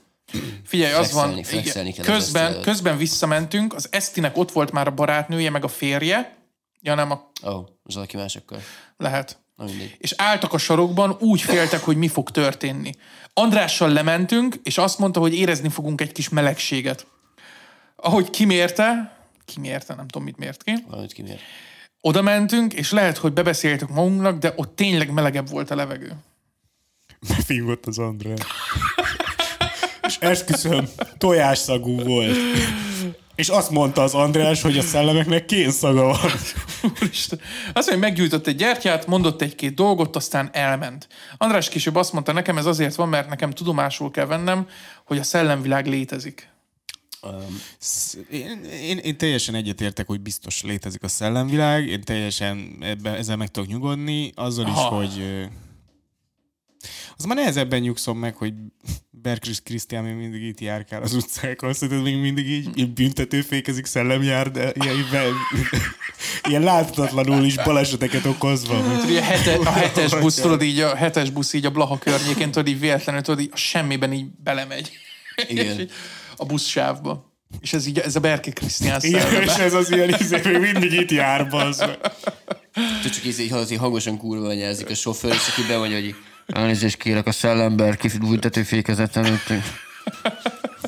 Figyelj, 0.64 0.92
az 0.92 1.12
van, 1.12 1.38
igen, 1.38 1.92
közben, 2.02 2.60
közben 2.60 2.96
visszamentünk, 2.96 3.74
az 3.74 3.88
Esztinek 3.90 4.36
ott 4.36 4.52
volt 4.52 4.72
már 4.72 4.86
a 4.86 4.90
barátnője, 4.94 5.50
meg 5.50 5.64
a 5.64 5.68
férje, 5.68 6.36
ja 6.80 6.94
nem, 6.94 7.10
a, 7.10 7.30
Ó, 7.46 7.50
oh, 7.50 7.66
az 7.82 7.94
valaki 7.94 8.16
másokkal. 8.16 8.60
lehet. 8.96 9.40
Na 9.56 9.64
mindegy. 9.64 9.96
És 9.98 10.14
álltak 10.16 10.52
a 10.52 10.58
sarokban, 10.58 11.16
úgy 11.20 11.40
féltek, 11.40 11.80
hogy 11.80 11.96
mi 11.96 12.08
fog 12.08 12.30
történni. 12.30 12.92
Andrással 13.34 13.90
lementünk, 13.90 14.56
és 14.62 14.78
azt 14.78 14.98
mondta, 14.98 15.20
hogy 15.20 15.34
érezni 15.34 15.68
fogunk 15.68 16.00
egy 16.00 16.12
kis 16.12 16.28
melegséget. 16.28 17.06
Ahogy 18.04 18.30
kimérte, 18.30 19.16
kimérte, 19.44 19.94
nem 19.94 20.06
tudom, 20.08 20.26
mit 20.26 20.36
mért 20.36 20.62
ki, 20.62 20.72
Valamit 20.88 21.12
kimér. 21.12 21.38
oda 22.00 22.22
mentünk, 22.22 22.72
és 22.72 22.90
lehet, 22.90 23.16
hogy 23.16 23.32
bebeszéltük 23.32 23.88
magunknak, 23.88 24.38
de 24.38 24.52
ott 24.56 24.76
tényleg 24.76 25.10
melegebb 25.12 25.48
volt 25.48 25.70
a 25.70 25.74
levegő. 25.74 26.12
Befingott 27.28 27.86
az 27.86 27.98
André. 27.98 28.34
És 30.06 30.16
esküszöm, 30.20 30.88
tojásszagú 31.18 32.02
volt. 32.02 32.36
És 33.34 33.48
azt 33.48 33.70
mondta 33.70 34.02
az 34.02 34.14
András, 34.14 34.62
hogy 34.62 34.78
a 34.78 34.82
szellemeknek 34.82 35.44
kénszaga 35.44 36.02
van. 36.06 36.30
Úristen. 37.00 37.40
Azt 37.72 37.90
mondja, 37.90 38.08
meggyújtott 38.08 38.46
egy 38.46 38.56
gyertyát, 38.56 39.06
mondott 39.06 39.42
egy-két 39.42 39.74
dolgot, 39.74 40.16
aztán 40.16 40.48
elment. 40.52 41.08
András 41.36 41.68
később 41.68 41.96
azt 41.96 42.12
mondta 42.12 42.32
nekem, 42.32 42.58
ez 42.58 42.66
azért 42.66 42.94
van, 42.94 43.08
mert 43.08 43.28
nekem 43.28 43.50
tudomásul 43.50 44.10
kell 44.10 44.26
vennem, 44.26 44.68
hogy 45.04 45.18
a 45.18 45.22
szellemvilág 45.22 45.86
létezik. 45.86 46.51
Sz- 47.78 48.18
Én, 48.30 48.64
én, 48.64 48.98
én 48.98 49.16
teljesen 49.16 49.54
egyetértek, 49.54 50.06
hogy 50.06 50.20
biztos 50.20 50.62
létezik 50.62 51.02
a 51.02 51.08
szellemvilág, 51.08 51.88
én 51.88 52.00
teljesen 52.00 52.76
ebben, 52.80 53.14
ezzel 53.14 53.36
meg 53.36 53.50
tudok 53.50 53.68
nyugodni, 53.68 54.32
azzal 54.34 54.66
is, 54.66 54.72
Aha. 54.72 54.96
hogy 54.96 55.22
az 57.16 57.24
már 57.24 57.36
nehezebben 57.36 57.80
nyugszom 57.80 58.18
meg, 58.18 58.36
hogy 58.36 58.54
Berkris 59.10 59.60
Krisztián 59.60 60.04
még 60.04 60.14
mindig 60.14 60.42
itt 60.42 60.60
járkál 60.60 61.02
az 61.02 61.14
utcákon, 61.14 61.72
szerinted 61.72 62.04
még 62.04 62.20
mindig 62.20 62.48
így, 62.48 62.78
így 62.78 62.90
büntetőfékezik 62.90 63.86
szellemjár, 63.86 64.50
de 64.50 64.72
ilyen, 64.82 64.96
ilyen, 65.10 65.34
ilyen 66.48 66.62
láthatatlanul 66.62 67.44
is 67.44 67.56
baleseteket 67.56 68.24
okozva. 68.24 68.82
Tudod, 68.82 69.16
a, 69.16 69.22
hete, 69.22 69.54
a 69.54 69.70
hetes 69.70 70.18
busz, 70.18 70.34
tudod 70.34 70.62
így, 70.62 70.80
a 70.80 70.96
hetes 70.96 71.30
busz 71.30 71.52
így 71.52 71.66
a 71.66 71.70
Blaha 71.70 71.98
környékén, 71.98 72.50
tudod 72.50 72.68
így 72.68 72.80
véletlenül, 72.80 73.20
tudod 73.20 73.40
így 73.40 73.50
a 73.52 73.56
semmiben 73.56 74.12
így 74.12 74.26
belemegy. 74.42 74.90
Igen. 75.48 75.88
A 76.42 76.44
buszsávba. 76.44 77.32
És 77.60 77.72
ez 77.72 77.86
így, 77.86 77.98
ez 77.98 78.16
a 78.16 78.20
Berke 78.20 78.50
Krisztián 78.50 79.00
Igen, 79.02 79.42
és 79.42 79.54
ez 79.54 79.74
az 79.74 79.90
ilyen 79.90 80.08
izé, 80.08 80.40
még 80.44 80.60
mindig 80.60 80.92
itt 80.92 81.10
jár, 81.10 81.48
bazd. 81.48 81.98
Tudod, 82.72 83.12
csak 83.12 83.24
így, 83.24 83.52
így 83.70 83.78
hangosan 83.78 84.16
kurva 84.16 84.48
anyázik 84.48 84.90
a 84.90 84.94
sofőr, 84.94 85.32
és 85.32 85.48
aki 85.48 85.66
bemondja, 85.68 86.00
hogy 86.00 86.14
elnézést 86.46 86.96
kérek 86.96 87.26
a 87.26 87.32
szellember 87.32 87.98
büntetőfékezet 88.20 89.16
előtt. 89.16 89.52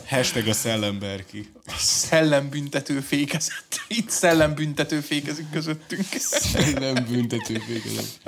Hashtag 0.09 0.47
a 0.49 0.53
szellemberki. 0.53 1.53
Szellembüntető 1.79 3.01
fékezett. 3.01 3.81
Itt 3.89 4.11
szellembüntető 4.11 5.01
fékezik 5.01 5.51
közöttünk. 5.51 6.07
Nem 6.79 6.95
büntetőfékezet. 7.11 8.21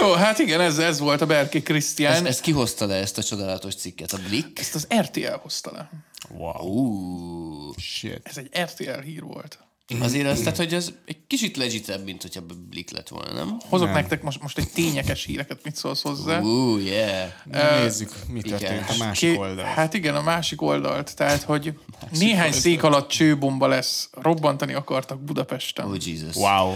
Jó, 0.00 0.12
hát 0.12 0.38
igen, 0.38 0.60
ez, 0.60 0.78
ez 0.78 0.98
volt 0.98 1.20
a 1.20 1.26
Berke 1.26 1.62
Krisztián. 1.62 2.12
Ezt, 2.12 2.20
Ezt, 2.20 2.28
ezt 2.30 2.40
kihozta 2.40 2.86
le 2.86 2.94
ezt 2.94 3.18
a 3.18 3.22
csodálatos 3.22 3.74
cikket? 3.74 4.12
A 4.12 4.18
Blick? 4.28 4.58
ezt 4.58 4.74
az 4.74 4.86
RTL 5.00 5.36
hozta 5.42 5.72
le. 5.72 5.90
Wow. 6.28 6.66
Ú, 6.66 7.72
Shit. 7.78 8.20
Ez 8.22 8.36
egy 8.36 8.50
RTL 8.58 9.00
hír 9.00 9.22
volt. 9.22 9.58
Azért 10.00 10.26
azt, 10.26 10.42
tehát, 10.42 10.56
hogy 10.56 10.74
ez 10.74 10.92
egy 11.06 11.26
kicsit 11.26 11.56
legitebb, 11.56 12.04
mint 12.04 12.22
hogyha 12.22 12.40
Blick 12.70 12.90
lett 12.90 13.08
volna, 13.08 13.32
nem? 13.32 13.56
Hozok 13.68 13.86
Nem. 13.86 13.96
nektek 13.96 14.22
most, 14.22 14.42
most 14.42 14.58
egy 14.58 14.68
tényekes 14.74 15.24
híreket, 15.24 15.60
mit 15.64 15.76
szólsz 15.76 16.02
hozzá. 16.02 16.40
Ú, 16.40 16.76
yeah. 16.78 17.28
Na, 17.44 17.78
nézzük, 17.80 18.12
mi 18.28 18.38
igen. 18.44 18.58
történt 18.58 18.88
a 18.90 19.04
másik 19.04 19.30
Ké- 19.30 19.38
oldal. 19.38 19.64
Hát 19.64 19.94
igen, 19.94 20.14
a 20.14 20.22
másik 20.22 20.62
oldalt. 20.62 21.16
Tehát, 21.16 21.42
hogy 21.42 21.78
néhány 22.18 22.52
szék 22.52 22.82
alatt 22.82 23.08
csőbomba 23.08 23.66
lesz. 23.66 24.08
Robbantani 24.12 24.72
akartak 24.74 25.20
Budapesten. 25.20 25.86
Oh, 25.86 25.96
Jesus. 26.06 26.34
Wow. 26.34 26.74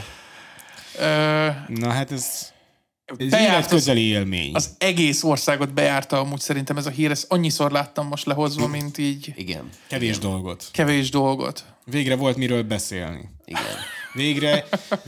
Ö, 0.98 1.48
Na 1.68 1.90
hát 1.90 2.12
ez, 2.12 2.52
ez 3.16 3.28
Bejárt 3.28 3.64
az- 3.64 3.70
közeli 3.70 4.01
élmény. 4.02 4.55
az 4.55 4.70
egész 4.78 5.22
országot 5.22 5.72
bejárta 5.72 6.18
amúgy 6.18 6.40
szerintem 6.40 6.76
ez 6.76 6.86
a 6.86 6.90
hír. 6.90 7.10
Ezt 7.10 7.32
annyiszor 7.32 7.70
láttam 7.70 8.06
most 8.06 8.26
lehozva, 8.26 8.66
mint 8.66 8.98
így 8.98 9.32
Igen, 9.36 9.68
Kevés 9.89 10.18
dolgot. 10.18 10.68
kevés 10.72 11.10
dolgot. 11.10 11.64
Végre 11.90 12.16
volt 12.16 12.36
miről 12.36 12.62
beszélni. 12.62 13.28
igen. 13.44 13.62
Végre, 14.12 14.65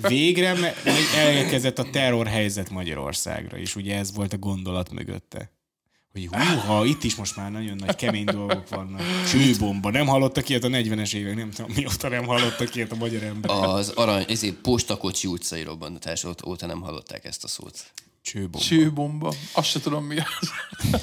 végre 0.08 0.74
elkezdett 1.16 1.78
a 1.78 1.90
terrorhelyzet 1.90 2.70
Magyarországra, 2.70 3.56
és 3.58 3.76
ugye 3.76 3.96
ez 3.96 4.14
volt 4.14 4.32
a 4.32 4.38
gondolat 4.38 4.90
mögötte. 4.90 5.50
Hogy 6.12 6.26
húha, 6.26 6.84
itt 6.84 7.04
is 7.04 7.14
most 7.14 7.36
már 7.36 7.50
nagyon 7.50 7.76
nagy 7.76 7.94
kemény 7.94 8.24
dolgok 8.24 8.68
vannak. 8.68 9.02
Csőbomba. 9.30 9.90
Nem 9.90 10.06
hallottak 10.06 10.48
ilyet 10.48 10.64
a 10.64 10.68
40-es 10.68 11.14
évek, 11.14 11.36
nem 11.36 11.50
tudom 11.50 11.70
mióta 11.76 12.08
nem 12.08 12.24
hallottak 12.24 12.74
ilyet 12.74 12.92
a 12.92 12.96
magyar 12.96 13.22
ember. 13.22 13.50
Az 13.50 13.88
arany, 13.88 14.24
ezért 14.28 14.54
postakocsi 14.54 15.26
utcai 15.26 15.62
robbantás 15.62 16.24
óta, 16.24 16.46
óta 16.46 16.66
nem 16.66 16.80
hallották 16.80 17.24
ezt 17.24 17.44
a 17.44 17.48
szót. 17.48 17.92
Csőbomba. 18.22 18.58
Csőbomba. 18.58 19.34
Azt 19.52 19.68
se 19.68 19.80
tudom 19.80 20.04
mi 20.04 20.16
az. 20.18 20.50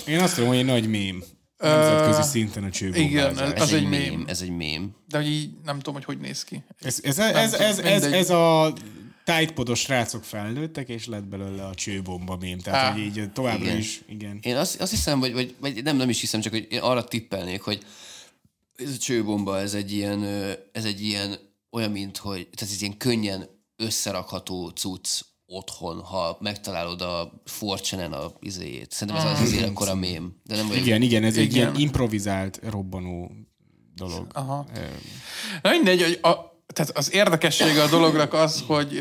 Én 0.07 0.19
azt 0.19 0.33
tudom, 0.33 0.49
hogy 0.49 0.57
egy 0.57 0.65
nagy 0.65 0.89
mém. 0.89 1.23
Nemzetközi 1.57 2.29
szinten 2.29 2.63
a 2.63 2.69
csőbombázás. 2.69 3.09
igen, 3.11 3.53
Ez 3.53 3.61
Az 3.61 3.73
egy 3.73 3.89
mém. 3.89 3.99
mém. 4.13 4.23
Ez 4.27 4.41
egy 4.41 4.49
mém. 4.55 4.95
De 5.07 5.17
hogy 5.17 5.27
így 5.27 5.49
nem 5.65 5.77
tudom, 5.77 5.93
hogy 5.93 6.03
hogy 6.03 6.17
néz 6.17 6.43
ki. 6.43 6.63
Ez, 6.81 6.99
ez, 7.03 7.19
ez, 7.19 7.35
ez, 7.35 7.53
ez, 7.53 7.79
ez, 7.79 8.03
ez 8.03 8.29
a 8.29 8.73
tájtpodos 9.23 9.79
srácok 9.79 10.23
felnőttek, 10.23 10.89
és 10.89 11.05
lett 11.05 11.23
belőle 11.23 11.65
a 11.65 11.75
csőbomba 11.75 12.38
mém. 12.38 12.59
Tehát, 12.59 12.85
Á. 12.85 12.91
hogy 12.91 13.01
így 13.01 13.31
továbbra 13.31 13.63
Igen. 13.65 13.77
is, 13.77 14.01
igen. 14.09 14.39
Én 14.41 14.55
azt, 14.55 14.81
azt 14.81 14.91
hiszem, 14.91 15.19
vagy, 15.19 15.34
vagy, 15.34 15.55
vagy 15.59 15.84
nem, 15.84 15.97
nem 15.97 16.09
is 16.09 16.19
hiszem, 16.19 16.41
csak 16.41 16.53
hogy 16.53 16.67
én 16.69 16.79
arra 16.79 17.03
tippelnék, 17.03 17.61
hogy 17.61 17.85
ez 18.75 18.91
a 18.93 18.97
csőbomba, 18.97 19.59
ez 19.59 19.73
egy 19.73 19.91
ilyen, 19.93 20.23
ez 20.71 20.85
egy 20.85 21.01
ilyen 21.01 21.35
olyan, 21.71 21.91
mint 21.91 22.17
hogy, 22.17 22.47
tehát 22.55 22.73
ez 22.75 22.81
ilyen 22.81 22.97
könnyen 22.97 23.49
összerakható 23.75 24.69
cucc 24.69 25.21
otthon, 25.47 26.01
ha 26.01 26.37
megtalálod 26.39 27.01
a 27.01 27.41
fortune 27.45 28.05
a 28.05 28.31
izéjét. 28.39 28.91
Szerintem 28.91 29.25
ez 29.25 29.31
az 29.31 29.41
azért 29.41 29.67
akkor 29.67 29.87
a 29.87 29.95
mém. 29.95 30.41
De 30.43 30.55
nem 30.55 30.67
vagyok 30.67 30.85
Igen, 30.85 31.01
igen, 31.01 31.23
ez 31.23 31.37
egy 31.37 31.43
Igen. 31.43 31.55
ilyen 31.55 31.75
improvizált, 31.75 32.59
robbanó 32.69 33.31
dolog. 33.95 34.27
Aha. 34.33 34.65
Na 35.61 35.69
mindegy, 35.69 36.01
hogy 36.01 36.19
a, 36.21 36.55
tehát 36.73 36.97
az 36.97 37.13
érdekessége 37.13 37.83
a 37.83 37.87
dolognak 37.87 38.33
az, 38.33 38.63
hogy 38.67 38.97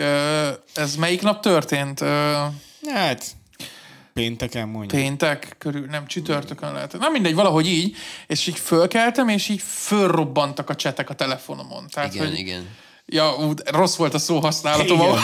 ez 0.74 0.96
melyik 0.96 1.22
nap 1.22 1.40
történt? 1.40 2.00
Hát, 2.86 3.36
pénteken 4.12 4.68
mondjuk. 4.68 5.02
péntek 5.02 5.54
körül, 5.58 5.86
nem 5.86 6.06
csütörtökön 6.06 6.72
lehet. 6.72 6.98
Na 6.98 7.08
mindegy, 7.08 7.34
valahogy 7.34 7.66
így, 7.66 7.96
és 8.26 8.46
így 8.46 8.58
fölkeltem, 8.58 9.28
és 9.28 9.48
így 9.48 9.60
fölrobbantak 9.62 10.70
a 10.70 10.74
csetek 10.74 11.10
a 11.10 11.14
telefonomon. 11.14 11.86
Tehát, 11.90 12.14
Igen, 12.14 12.26
hogy, 12.26 12.38
igen. 12.38 12.68
Ja, 13.06 13.54
rossz 13.64 13.96
volt 13.96 14.14
a 14.14 14.18
szóhasználatom. 14.18 15.00
Igen. 15.00 15.18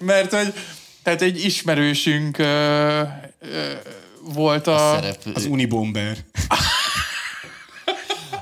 Mert 0.00 0.32
hogy 0.32 0.54
tehát 1.02 1.22
egy 1.22 1.44
ismerősünk 1.44 2.38
ö, 2.38 3.02
ö, 3.40 3.72
volt 4.20 4.66
a... 4.66 4.94
Szerep. 4.94 5.20
Az 5.34 5.44
Unibomber. 5.44 6.16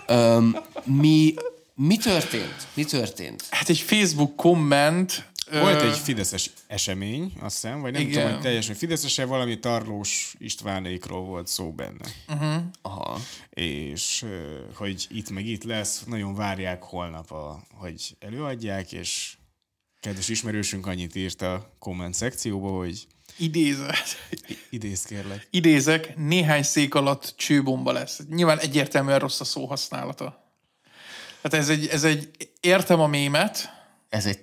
Öm, 0.06 0.56
mi, 0.85 1.35
mi 1.74 1.97
történt? 1.97 2.66
Mi 2.74 2.85
történt? 2.85 3.44
Hát 3.51 3.68
egy 3.68 3.78
Facebook 3.78 4.36
komment... 4.36 5.28
Volt 5.51 5.82
egy 5.82 5.97
fideszes 5.97 6.51
esemény, 6.66 7.32
azt 7.40 7.60
hiszem, 7.60 7.81
vagy 7.81 7.93
nem 7.93 8.01
Igen. 8.01 8.12
tudom, 8.12 8.31
hogy 8.32 8.40
teljesen 8.40 8.74
fideszese, 8.74 9.24
valami 9.24 9.59
Tarlós 9.59 10.35
Istvánékról 10.39 11.24
volt 11.24 11.47
szó 11.47 11.72
benne. 11.72 12.06
Aha. 12.82 13.20
És 13.51 14.24
hogy 14.74 15.06
itt 15.10 15.31
meg 15.31 15.47
itt 15.47 15.64
lesz, 15.64 16.02
nagyon 16.06 16.35
várják 16.35 16.82
holnap, 16.82 17.31
a, 17.31 17.62
hogy 17.74 18.16
előadják, 18.18 18.93
és 18.93 19.36
kedves 20.01 20.28
ismerősünk 20.28 20.86
annyit 20.86 21.14
írt 21.14 21.43
a 21.43 21.74
komment 21.78 22.14
szekcióba, 22.14 22.68
hogy 22.68 23.06
Idézet. 23.39 24.28
idéz 24.70 25.02
kérlek. 25.02 25.47
Idézek, 25.51 26.16
néhány 26.16 26.62
szék 26.62 26.94
alatt 26.94 27.35
csőbomba 27.36 27.93
lesz. 27.93 28.20
Nyilván 28.28 28.59
egyértelműen 28.59 29.18
rossz 29.18 29.40
a 29.40 29.44
szóhasználata. 29.44 30.44
Tehát 31.40 31.66
ez 31.66 31.68
egy, 31.68 31.86
ez 31.86 32.05
egy, 32.05 32.31
értem 32.60 33.01
a 33.01 33.06
mémet, 33.06 33.78
Ez 34.09 34.27
egy 34.27 34.39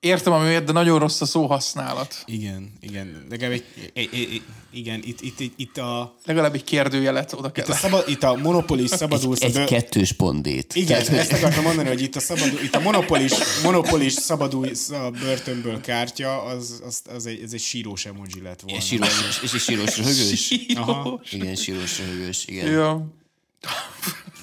értem 0.00 0.32
a 0.32 0.38
mémet, 0.38 0.64
de 0.64 0.72
nagyon 0.72 0.98
rossz 0.98 1.20
a 1.20 1.24
szóhasználat. 1.24 2.22
Igen, 2.26 2.72
igen. 2.80 3.26
Legalább 3.30 3.52
egy, 3.52 3.64
egy, 3.92 4.08
egy, 4.12 4.28
egy, 4.32 4.42
igen, 4.70 5.00
itt, 5.04 5.20
itt, 5.20 5.40
itt, 5.40 5.52
itt 5.56 5.78
a, 5.78 6.14
Legalább 6.24 6.54
egy 6.54 6.64
kérdőjelet 6.64 7.32
oda 7.32 7.52
kell. 7.52 7.64
itt 7.64 7.70
a, 7.70 7.74
szabad, 7.76 8.04
itt 8.08 8.22
a 8.22 8.34
monopolis 8.34 8.90
szabadulsz. 8.90 9.40
egy 9.40 9.64
kettős 9.64 10.12
pondét. 10.12 10.74
Igen, 10.74 11.04
Tehát, 11.04 11.20
ezt 11.20 11.32
akartam 11.32 11.62
mondani, 11.62 11.88
hogy 11.88 12.02
itt 12.02 12.16
a, 12.16 12.20
szabadul, 12.20 12.60
itt 12.62 12.74
a 12.74 12.80
monopolis, 12.80 13.32
monopolis 13.62 14.12
szabadulsz 14.12 14.90
a 14.90 15.10
börtönből 15.20 15.80
kártya, 15.80 16.42
az, 16.42 16.82
az, 16.86 17.02
az 17.14 17.26
egy, 17.26 17.42
ez 17.42 17.52
egy 17.52 17.60
sírós 17.60 18.06
emoji 18.06 18.42
lett 18.42 18.60
volna. 18.60 18.78
És 18.78 18.86
sírós, 18.86 19.40
és 19.42 19.52
egy 19.52 19.60
sírós 19.60 19.96
röhögős. 19.96 20.54
Aha. 20.74 21.20
Igen, 21.30 21.54
sírós 21.54 21.98
röhögős, 21.98 22.46
igen. 22.46 22.70
Ja. 22.70 23.06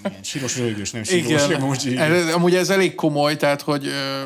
Igen, 0.06 0.24
sírós 0.24 0.58
röhögős, 0.58 0.92
nem 0.92 1.04
sírós 1.04 1.46
Igen. 1.46 1.52
emoji. 1.52 1.98
Ez, 1.98 2.34
amúgy 2.34 2.56
ez 2.56 2.70
elég 2.70 2.96
komoly, 2.96 3.38
tehát 3.38 3.62
hogy 3.62 3.88
ö, 3.88 4.24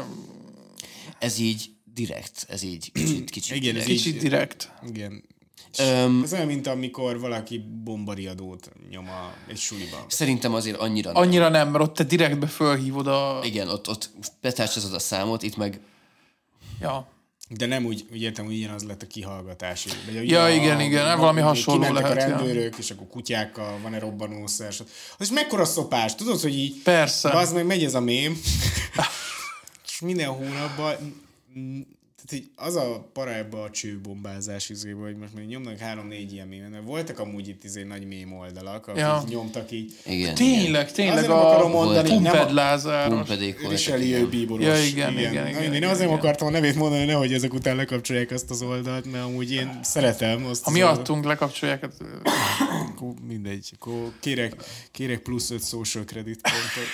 Ez 1.22 1.40
így 1.40 1.70
direkt, 1.94 2.46
ez 2.50 2.64
így 2.64 2.92
kicsit, 2.94 3.30
kicsit 3.30 3.56
Igen, 3.56 3.72
direkt. 3.74 3.86
kicsit 3.90 4.20
direkt. 4.20 4.72
Igen. 4.88 5.24
Öm, 5.78 6.22
Ez 6.24 6.34
olyan, 6.34 6.46
mint 6.48 6.68
amikor 6.68 7.20
valaki 7.20 7.64
bombariadót 7.84 8.72
nyom 8.90 9.08
a, 9.10 9.34
egy 9.48 9.58
suliban. 9.58 10.00
Szerintem 10.08 10.54
azért 10.54 10.78
annyira 10.78 11.12
nem. 11.12 11.22
Annyira 11.22 11.50
nem, 11.50 11.70
mert 11.70 11.84
ott 11.84 11.96
te 11.96 12.04
direktbe 12.04 12.48
fölhívod 12.48 13.08
a... 13.08 13.40
Igen, 13.44 13.68
ott, 13.70 13.90
ott 13.90 14.10
betárcsázod 14.42 14.94
a 14.94 15.00
számot, 15.00 15.44
itt 15.44 15.56
meg 15.58 15.80
Ja. 16.82 17.08
De 17.50 17.66
nem 17.66 17.86
úgy, 17.86 18.06
úgy 18.12 18.22
értem, 18.22 18.46
hogy 18.46 18.56
ugyanaz 18.58 18.84
lett 18.84 19.02
a 19.02 19.08
kihallgatás. 19.08 19.86
Vagy 20.06 20.16
ugye 20.16 20.24
Ja, 20.36 20.44
a- 20.44 20.50
igen, 20.50 20.80
igen, 20.80 21.18
valami 21.20 21.42
hasonló 21.42 21.92
lehet, 21.94 22.18
a 22.18 22.20
ja. 22.20 22.28
rendőrök, 22.28 22.78
és 22.78 22.92
akkor 22.92 23.08
kutyákkal 23.08 23.80
van-e 23.82 24.00
robbanószer. 24.00 24.68
Az 24.70 24.86
is 25.20 25.30
mekkora 25.32 25.66
szopás, 25.66 26.16
tudod, 26.16 26.40
hogy 26.42 26.58
így... 26.58 26.82
Persze. 26.84 27.30
Az 27.30 27.54
meg 27.54 27.66
megy 27.66 27.84
ez 27.84 27.94
a 27.94 28.00
mém, 28.00 28.38
és 30.02 30.08
minden 30.08 30.28
hónapban 30.28 30.96
Tehát 32.26 32.46
így 32.46 32.50
az 32.56 32.76
a 32.76 33.10
para 33.14 33.34
ebbe 33.36 33.62
a 33.62 33.70
csőbombázás 33.70 34.70
izébe, 34.70 35.02
hogy 35.02 35.16
most 35.18 35.34
még 35.34 35.46
nyomnak 35.48 35.78
három-négy 35.78 36.34
ilyen 36.34 36.48
mémet, 36.48 36.70
mert 36.70 36.84
voltak 36.86 37.20
amúgy 37.20 37.48
itt 37.48 37.64
izé 37.64 37.84
nagy 37.84 38.08
mém 38.08 38.34
oldalak, 38.34 38.88
akik 38.88 39.00
Ja. 39.02 39.24
nyomtak 39.30 39.72
így. 39.72 39.94
Igen. 40.06 40.36
Tényleg, 40.36 40.92
tényleg 40.92 41.14
Azért 41.14 41.30
nem 41.30 41.38
a 41.38 41.50
akarom 41.50 41.72
mondani, 41.72 42.10
nem 42.10 42.26
a- 42.26 42.30
Pumped 42.30 42.54
Lázáros. 42.54 43.28
Richelieu 43.70 44.18
igen. 44.18 44.30
bíboros. 44.30 44.66
Ja, 44.66 44.84
igen, 44.84 45.12
igen, 45.18 45.32
igen, 45.32 45.44
Na, 45.54 45.62
Én 45.62 45.74
igen, 45.74 45.90
azért 45.90 46.08
igen. 46.10 46.18
akartam 46.20 46.48
a 46.48 46.52
nevét 46.52 46.76
mondani, 46.76 47.06
nehogy 47.06 47.34
ezek 47.34 47.54
után 47.54 47.76
lekapcsolják 47.76 48.32
azt 48.32 48.50
az 48.50 48.62
oldalt, 48.62 49.12
mert 49.12 49.24
amúgy 49.26 49.52
én 49.52 49.80
szeretem 49.84 50.46
azt 50.46 50.64
Ha 50.64 50.68
az 50.70 50.74
mi 50.76 50.82
oldalt. 50.84 51.00
adtunk, 51.00 51.26
lekapcsolják. 51.26 51.82
hát, 51.82 51.94
mindegy, 53.28 53.70
akkor 53.80 54.12
kérek, 54.20 54.54
kérek 54.92 55.20
plusz 55.20 55.50
5 55.52 55.64
social 55.64 56.04
credit 56.04 56.42
pontot. 56.42 56.90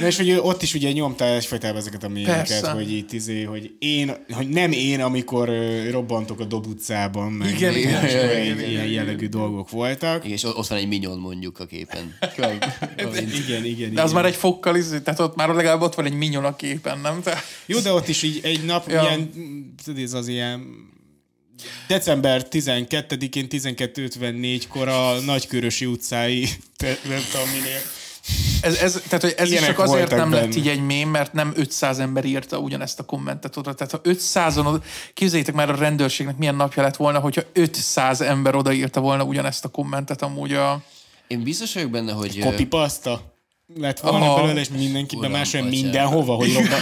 Na 0.00 0.06
és 0.06 0.16
hogy 0.16 0.30
ott 0.32 0.62
is 0.62 0.74
ugye 0.74 0.92
nyomtál 0.92 1.34
egyfajtában 1.34 1.76
ezeket 1.76 2.04
a 2.04 2.10
Persze. 2.24 2.70
hogy 2.70 2.92
itt 2.92 3.12
izé, 3.12 3.42
hogy 3.42 3.70
én, 3.78 4.16
hogy 4.30 4.48
nem 4.48 4.72
én, 4.72 5.00
amikor 5.00 5.50
robbantok 5.90 6.40
a 6.40 6.44
Dob 6.44 6.66
utcában, 6.66 7.32
meg 7.32 7.50
Igen, 7.50 7.76
igen, 7.76 8.04
igen, 8.04 8.28
olyan 8.28 8.44
igen, 8.44 8.70
ilyen 8.70 8.86
jellegű 8.86 9.28
dolgok 9.28 9.70
voltak. 9.70 10.24
Igen, 10.24 10.36
és 10.36 10.44
ott 10.44 10.66
van 10.66 10.78
egy 10.78 10.88
minyon 10.88 11.18
mondjuk 11.18 11.60
a 11.60 11.66
képen. 11.66 12.16
Igen, 13.44 13.64
igen, 13.64 13.94
De 13.94 14.02
az 14.02 14.10
igen. 14.10 14.22
már 14.22 14.24
egy 14.24 14.36
fokkal, 14.36 14.76
izé, 14.76 14.98
tehát 14.98 15.20
ott 15.20 15.36
már 15.36 15.48
legalább 15.48 15.80
ott 15.80 15.94
van 15.94 16.04
egy 16.04 16.14
minyon 16.14 16.44
a 16.44 16.56
képen, 16.56 16.98
nem? 16.98 17.22
Te... 17.22 17.42
Jó, 17.66 17.78
de 17.78 17.92
ott 17.92 18.08
is 18.08 18.22
így 18.22 18.40
egy 18.42 18.64
nap 18.64 18.90
Ja. 18.90 19.02
ilyen, 19.02 19.30
tudod, 19.84 20.02
ez 20.02 20.12
az 20.12 20.28
ilyen 20.28 20.88
december 21.88 22.46
12-én 22.50 23.46
12.54-kor 23.50 24.88
a 24.88 25.20
Nagykörösi 25.24 25.86
utcái, 25.86 26.48
nem 27.08 27.20
tudom 27.30 27.48
minél. 27.48 27.80
Ez, 28.60 28.74
ez, 28.74 29.02
tehát, 29.08 29.22
hogy 29.22 29.34
ez 29.36 29.52
is 29.52 29.60
csak 29.60 29.78
azért 29.78 30.10
nem 30.10 30.32
lett 30.32 30.40
benne. 30.40 30.56
így 30.56 30.68
egy 30.68 30.84
mém, 30.84 31.08
mert 31.08 31.32
nem 31.32 31.52
500 31.56 31.98
ember 31.98 32.24
írta 32.24 32.58
ugyanezt 32.58 32.98
a 32.98 33.02
kommentet 33.02 33.56
oda. 33.56 33.74
Tehát 33.74 33.92
ha 33.92 34.00
500-on, 34.04 34.82
képzeljétek 35.14 35.54
már 35.54 35.70
a 35.70 35.74
rendőrségnek 35.74 36.36
milyen 36.36 36.54
napja 36.54 36.82
lett 36.82 36.96
volna, 36.96 37.18
hogyha 37.18 37.42
500 37.52 38.20
ember 38.20 38.54
odaírta 38.54 39.00
volna 39.00 39.24
ugyanezt 39.24 39.64
a 39.64 39.68
kommentet 39.68 40.22
amúgy 40.22 40.52
a... 40.52 40.82
Én 41.26 41.42
biztos 41.42 41.74
vagyok 41.74 41.90
benne, 41.90 42.12
hogy... 42.12 42.38
Kopipaszta 42.38 43.34
lett 43.74 44.00
volna 44.00 44.24
Aha. 44.24 44.40
belőle, 44.40 44.60
és 44.60 44.68
mindenki 44.68 45.16
Uram, 45.16 45.32
bemásolja 45.32 45.66
mindenhova, 45.66 46.34
hogy 46.34 46.54
robban. 46.58 46.80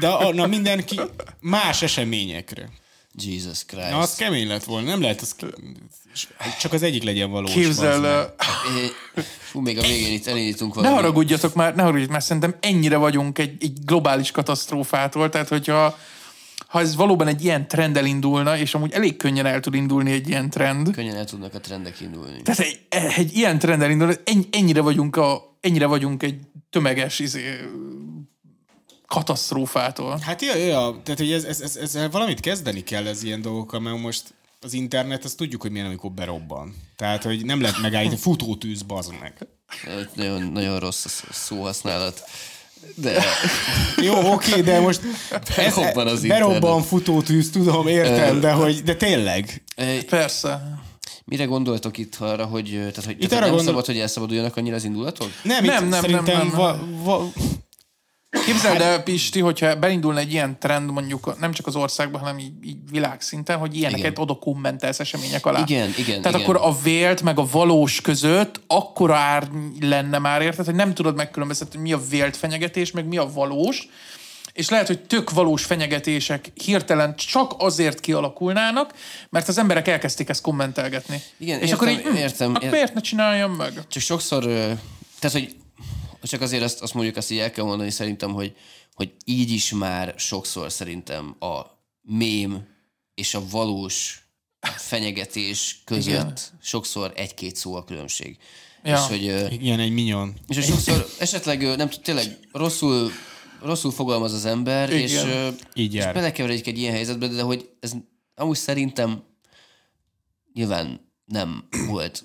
De 0.00 0.08
a, 0.08 0.32
na 0.32 0.46
mindenki 0.46 1.00
más 1.40 1.82
eseményekre. 1.82 2.68
Jesus 3.22 3.64
Christ. 3.64 3.90
Na, 3.90 3.98
az 3.98 4.14
kemény 4.14 4.48
lett 4.48 4.64
volna. 4.64 4.88
Nem 4.88 5.00
lehet, 5.00 5.20
az, 5.20 5.34
csak 6.60 6.72
az 6.72 6.82
egyik 6.82 7.02
legyen 7.02 7.30
valós. 7.30 7.52
Képzel, 7.52 8.34
Fú, 9.38 9.60
még 9.60 9.78
a 9.78 9.82
végén 9.82 10.12
itt 10.12 10.26
elindítunk 10.26 10.74
ne 10.74 10.80
valami. 10.80 11.00
haragudjatok 11.00 11.54
már, 11.54 11.74
ne 11.74 11.80
haragudjatok 11.80 12.12
már, 12.12 12.22
szerintem 12.22 12.54
ennyire 12.60 12.96
vagyunk 12.96 13.38
egy, 13.38 13.56
egy 13.60 13.72
globális 13.84 14.30
katasztrófától, 14.30 15.28
tehát 15.28 15.48
hogyha 15.48 15.98
ha 16.66 16.80
ez 16.80 16.96
valóban 16.96 17.26
egy 17.26 17.44
ilyen 17.44 17.68
trend 17.68 17.96
elindulna, 17.96 18.56
és 18.56 18.74
amúgy 18.74 18.92
elég 18.92 19.16
könnyen 19.16 19.46
el 19.46 19.60
tud 19.60 19.74
indulni 19.74 20.12
egy 20.12 20.28
ilyen 20.28 20.50
trend, 20.50 20.90
Könnyen 20.90 21.16
el 21.16 21.24
tudnak 21.24 21.54
a 21.54 21.60
trendek 21.60 22.00
indulni. 22.00 22.42
Tehát 22.42 22.60
egy, 22.60 22.80
egy 23.16 23.36
ilyen 23.36 23.58
trend 23.58 23.82
elindul, 23.82 24.14
ennyi, 24.24 24.48
ennyire 24.50 24.80
vagyunk, 24.80 25.16
a, 25.16 25.56
ennyire 25.60 25.86
vagyunk 25.86 26.22
egy 26.22 26.38
tömeges 26.70 27.18
izé, 27.18 27.58
katasztrófától. 29.08 30.18
Hát 30.22 30.42
ja, 30.42 30.54
ja, 30.56 31.00
tehát 31.04 31.18
hogy 31.20 31.32
ez, 31.32 31.44
ez, 31.44 31.60
ez, 31.60 31.76
ezzel 31.76 32.10
valamit 32.10 32.40
kezdeni 32.40 32.82
kell 32.82 33.06
ez 33.06 33.22
ilyen 33.22 33.42
dolgokkal, 33.42 33.80
mert 33.80 33.98
most 34.00 34.22
az 34.60 34.72
internet, 34.72 35.24
azt 35.24 35.36
tudjuk, 35.36 35.62
hogy 35.62 35.70
milyen, 35.70 35.86
amikor 35.86 36.10
berobban. 36.10 36.74
Tehát, 36.96 37.22
hogy 37.22 37.44
nem 37.44 37.60
lehet 37.60 37.78
megállítani, 37.80 38.20
futótűz, 38.20 38.82
bazd 38.82 39.12
meg. 39.20 39.46
Nagyon, 40.14 40.42
nagyon 40.42 40.78
rossz 40.78 41.04
a 41.04 41.08
szó- 41.08 41.28
szóhasználat. 41.30 42.22
De 42.94 43.22
Jó, 44.02 44.32
oké, 44.32 44.60
de 44.60 44.80
most 44.80 45.00
ez, 45.56 45.74
Berobban 45.74 46.06
az 46.06 46.20
berobban 46.26 46.82
futótűz, 46.82 47.50
tudom, 47.50 47.86
értem, 47.86 48.40
de 48.40 48.52
hogy, 48.52 48.82
de 48.82 48.94
tényleg. 48.94 49.62
ö, 49.76 50.04
Persze. 50.08 50.78
mire 51.24 51.44
gondoltok 51.44 51.98
itt 51.98 52.16
arra, 52.18 52.44
hogy, 52.44 52.64
tehát, 52.70 53.04
hogy 53.04 53.16
Itt 53.22 53.28
tehát 53.28 53.32
arra 53.32 53.40
nem 53.40 53.48
gondol- 53.54 53.64
szabad, 53.66 53.86
hogy 53.86 53.98
elszabaduljanak 53.98 54.56
annyira 54.56 54.74
az 54.76 54.84
indulatok? 54.84 55.28
Nem, 55.42 55.64
Nem, 55.64 55.82
itt 55.84 55.88
nem, 55.90 56.00
szerintem 56.00 56.36
nem, 56.38 56.46
nem, 56.46 56.50
Va, 56.56 56.78
va, 57.02 57.32
Képzeld 58.52 58.80
el, 58.80 59.02
Pisti, 59.02 59.40
hogyha 59.40 59.76
beindulna 59.76 60.18
egy 60.18 60.32
ilyen 60.32 60.58
trend 60.58 60.90
mondjuk 60.90 61.38
nem 61.40 61.52
csak 61.52 61.66
az 61.66 61.76
országban, 61.76 62.20
hanem 62.20 62.38
így, 62.38 62.52
így 62.64 62.76
világszinten, 62.90 63.58
hogy 63.58 63.76
ilyeneket 63.76 64.06
Igen. 64.06 64.22
oda 64.22 64.34
kommentelsz 64.34 65.00
események 65.00 65.46
alá. 65.46 65.60
Igen, 65.66 65.94
igen, 65.96 66.22
Tehát 66.22 66.38
igen. 66.38 66.40
akkor 66.40 66.68
a 66.68 66.76
vélt 66.82 67.22
meg 67.22 67.38
a 67.38 67.46
valós 67.50 68.00
között 68.00 68.60
akkora 68.66 69.16
ár 69.16 69.48
lenne 69.80 70.18
már, 70.18 70.42
érted, 70.42 70.64
hogy 70.64 70.74
nem 70.74 70.94
tudod 70.94 71.16
megkülönböztetni, 71.16 71.78
hogy 71.78 71.88
mi 71.88 71.92
a 71.92 72.00
vélt 72.10 72.36
fenyegetés, 72.36 72.90
meg 72.90 73.06
mi 73.06 73.16
a 73.16 73.30
valós, 73.32 73.88
és 74.52 74.68
lehet, 74.68 74.86
hogy 74.86 75.00
tök 75.00 75.30
valós 75.30 75.64
fenyegetések 75.64 76.52
hirtelen 76.54 77.16
csak 77.16 77.54
azért 77.58 78.00
kialakulnának, 78.00 78.94
mert 79.30 79.48
az 79.48 79.58
emberek 79.58 79.88
elkezdték 79.88 80.28
ezt 80.28 80.40
kommentelgetni. 80.40 81.22
Igen, 81.36 81.60
és 81.60 81.70
értem, 81.70 81.76
akkor 81.76 81.88
így, 81.88 82.06
hm, 82.06 82.16
értem, 82.16 82.56
ér- 82.62 82.70
miért 82.70 82.94
ne 82.94 83.00
csináljam 83.00 83.52
meg? 83.52 83.72
Csak 83.88 84.02
sokszor, 84.02 84.44
tehát 84.44 85.32
hogy 85.32 85.56
csak 86.22 86.40
azért 86.40 86.62
azt, 86.62 86.82
azt 86.82 86.94
mondjuk, 86.94 87.16
azt 87.16 87.30
így 87.30 87.38
el 87.38 87.50
kell 87.50 87.64
mondani 87.64 87.90
szerintem, 87.90 88.32
hogy, 88.32 88.56
hogy 88.94 89.12
így 89.24 89.50
is 89.50 89.70
már 89.72 90.14
sokszor 90.16 90.72
szerintem 90.72 91.36
a 91.38 91.60
mém 92.02 92.66
és 93.14 93.34
a 93.34 93.42
valós 93.50 94.22
fenyegetés 94.76 95.80
között 95.84 96.14
Igen. 96.14 96.34
sokszor 96.60 97.12
egy-két 97.16 97.56
szó 97.56 97.74
a 97.74 97.84
különbség. 97.84 98.36
Ja. 98.82 98.94
És 98.94 99.00
hogy, 99.00 99.26
ö, 99.26 99.46
ilyen 99.48 99.80
egy 99.80 99.92
minyon. 99.92 100.34
és 100.48 100.56
hogy 100.56 100.64
sokszor 100.64 101.06
esetleg 101.18 101.76
nem 101.76 101.88
tud, 101.88 102.00
tényleg 102.00 102.38
rosszul, 102.52 103.10
rosszul 103.62 103.90
fogalmaz 103.90 104.32
az 104.32 104.44
ember, 104.44 104.90
Igen. 104.92 105.02
és, 105.02 105.24
Így 105.74 105.94
és 105.94 106.04
belekeveredik 106.04 106.66
egy 106.66 106.78
ilyen 106.78 106.92
helyzetbe, 106.92 107.28
de 107.28 107.42
hogy 107.42 107.70
ez 107.80 107.92
amúgy 108.34 108.56
szerintem 108.56 109.22
nyilván 110.52 111.12
nem 111.24 111.68
volt 111.88 112.24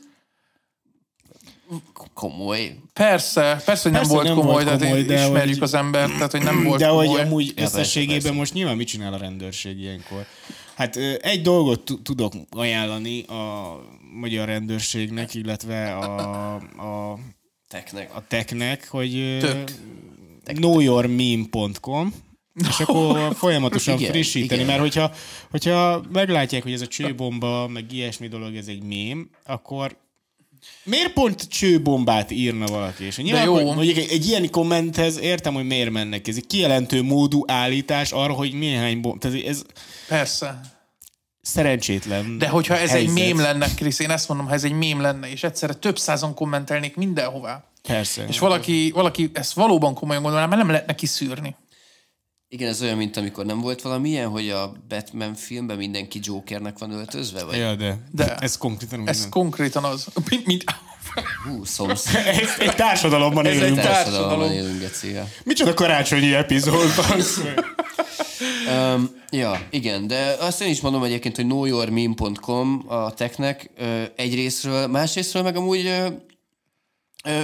komoly. 2.13 2.75
Persze, 2.93 3.61
persze, 3.65 3.81
hogy 3.81 3.91
nem 3.91 4.01
Persze, 4.01 4.13
volt 4.13 4.25
nem 4.27 4.35
komoly, 4.35 4.63
volt 4.63 4.79
komoly, 4.81 4.99
én- 4.99 5.07
de 5.07 5.23
ismerjük 5.23 5.53
hogy- 5.53 5.63
az 5.63 5.73
embert, 5.73 6.11
tehát 6.13 6.31
hogy 6.31 6.43
nem 6.43 6.63
volt 6.63 6.79
De 6.79 6.87
hogy 6.87 7.05
komoly. 7.05 7.21
amúgy 7.21 7.45
Ja, 7.47 7.53
persze, 7.53 7.79
összességében 7.79 8.21
persze. 8.21 8.37
most 8.37 8.53
nyilván 8.53 8.75
mit 8.77 8.87
csinál 8.87 9.13
a 9.13 9.17
rendőrség 9.17 9.79
ilyenkor? 9.79 10.25
Hát 10.75 10.95
egy 11.21 11.41
dolgot 11.41 11.85
tu- 11.85 12.01
tudok 12.03 12.33
ajánlani 12.49 13.21
a 13.23 13.75
magyar 14.13 14.47
rendőrségnek, 14.47 15.33
illetve 15.33 15.93
a, 15.95 16.55
a, 16.55 17.17
Teknek. 17.67 18.15
a 18.15 18.23
technek, 18.27 18.87
hogy 18.89 19.37
Tök. 19.39 19.71
knowyourmeme.com 20.43 22.13
és 22.69 22.79
akkor 22.79 23.35
folyamatosan 23.35 23.97
Igen, 23.99 24.11
frissíteni, 24.11 24.53
igen. 24.61 24.65
mert 24.65 24.79
hogyha, 24.79 25.11
hogyha 25.51 26.03
meglátják, 26.11 26.63
hogy 26.63 26.71
ez 26.71 26.81
a 26.81 26.87
csőbomba, 26.87 27.67
meg 27.67 27.91
ilyesmi 27.91 28.27
dolog, 28.27 28.55
ez 28.55 28.67
egy 28.67 28.83
mém, 28.83 29.29
akkor 29.45 29.97
miért 30.84 31.14
pont 31.14 31.48
csőbombát 31.48 32.31
írna 32.31 32.65
valaki? 32.65 33.03
És 33.06 33.18
nyilván, 33.18 33.44
jó. 33.44 33.53
hogy 33.53 33.65
mondjuk 33.65 33.98
egy, 33.98 34.11
egy 34.11 34.27
ilyen 34.27 34.49
kommenthez 34.49 35.19
értem, 35.19 35.53
hogy 35.53 35.65
miért 35.65 35.90
mennek. 35.90 36.27
Ez 36.27 36.35
egy 36.35 36.48
kijelentő 36.48 37.02
módú 37.02 37.44
állítás 37.48 38.11
arra, 38.11 38.34
hogy 38.34 38.53
néhány 38.53 39.02
bomb... 39.02 39.19
Tehát 39.19 39.45
ez 39.45 39.61
Persze. 40.07 40.60
szerencsétlen 41.41 42.38
De 42.38 42.48
hogyha 42.48 42.73
ez 42.73 42.90
helyzet. 42.90 42.98
egy 43.07 43.14
mém 43.14 43.40
lenne, 43.40 43.68
Krisz, 43.73 43.99
én 43.99 44.11
ezt 44.11 44.27
mondom, 44.27 44.48
ha 44.48 44.53
ez 44.53 44.64
egy 44.64 44.72
mém 44.72 45.02
lenne, 45.02 45.31
és 45.31 45.44
egyszerre 45.44 45.73
több 45.73 45.99
százan 45.99 46.34
kommentelnék 46.34 46.95
mindenhová, 46.95 47.64
Persze. 47.88 48.26
és 48.27 48.40
valaki, 48.40 48.91
valaki 48.94 49.30
ezt 49.34 49.53
valóban 49.53 49.94
komolyan 49.94 50.22
gondolná, 50.22 50.45
mert 50.45 50.61
nem 50.61 50.72
lehetne 50.72 50.95
kiszűrni. 50.95 51.56
Igen, 52.53 52.69
ez 52.69 52.81
olyan, 52.81 52.97
mint 52.97 53.17
amikor 53.17 53.45
nem 53.45 53.59
volt 53.61 53.81
valamilyen, 53.81 54.30
hogy 54.30 54.49
a 54.49 54.73
Batman 54.88 55.34
filmben 55.35 55.77
mindenki 55.77 56.19
Jokernek 56.23 56.77
van 56.77 56.91
öltözve, 56.91 57.43
vagy 57.43 57.57
Ja, 57.57 57.75
de, 57.75 57.97
De. 58.11 58.35
ez 58.35 58.57
konkrétan 58.57 58.99
úgy 59.01 59.07
Ez 59.07 59.19
nem. 59.19 59.30
konkrétan 59.30 59.84
az. 59.84 60.07
Mint, 60.30 60.45
mint, 60.45 60.63
hú, 61.43 61.63
szomsz. 61.63 62.13
Ez 62.41 62.49
egy 62.59 62.75
társadalomban 62.75 63.45
Ez 63.45 63.51
egy 63.55 63.61
élünk. 63.61 63.75
tár- 63.75 63.85
Társadalomban 63.85 64.38
társadalom. 64.39 64.65
élünk, 64.67 64.81
Gecél. 64.81 65.27
Micsoda 65.43 65.73
karácsonyi 65.73 66.34
epizódban. 66.34 67.21
Um, 68.95 69.09
ja, 69.41 69.67
igen, 69.69 70.07
de 70.07 70.35
azt 70.39 70.61
én 70.61 70.69
is 70.69 70.81
mondom 70.81 71.03
egyébként, 71.03 71.35
hogy 71.35 71.45
knowyourmeme.com 71.45 72.84
a 72.88 73.13
technek 73.13 73.69
egyrésztről, 74.15 74.88
másrésztről 74.88 75.43
meg 75.43 75.55
amúgy 75.55 75.85
ö, 75.85 76.07
ö, 77.23 77.43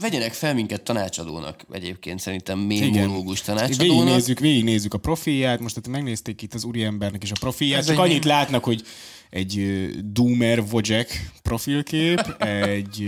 vegyenek 0.00 0.32
fel 0.32 0.54
minket 0.54 0.82
tanácsadónak 0.82 1.60
egyébként, 1.70 2.20
szerintem 2.20 2.58
mémológus 2.58 3.40
tanácsadónak. 3.40 3.96
Végignézzük, 3.96 4.38
végignézzük 4.38 4.94
a 4.94 4.98
profilját, 4.98 5.60
most 5.60 5.74
tehát 5.74 5.90
megnézték 5.90 6.42
itt 6.42 6.54
az 6.54 6.64
úriembernek 6.64 7.22
is 7.22 7.30
a 7.30 7.36
profilját, 7.40 7.78
Ez 7.78 7.86
csak 7.86 7.94
egy 7.94 8.00
annyit 8.00 8.24
mém. 8.24 8.34
látnak, 8.34 8.64
hogy 8.64 8.82
egy 9.30 9.88
Doomer 10.12 10.64
Wojek 10.72 11.30
profilkép, 11.42 12.20
egy 12.42 13.04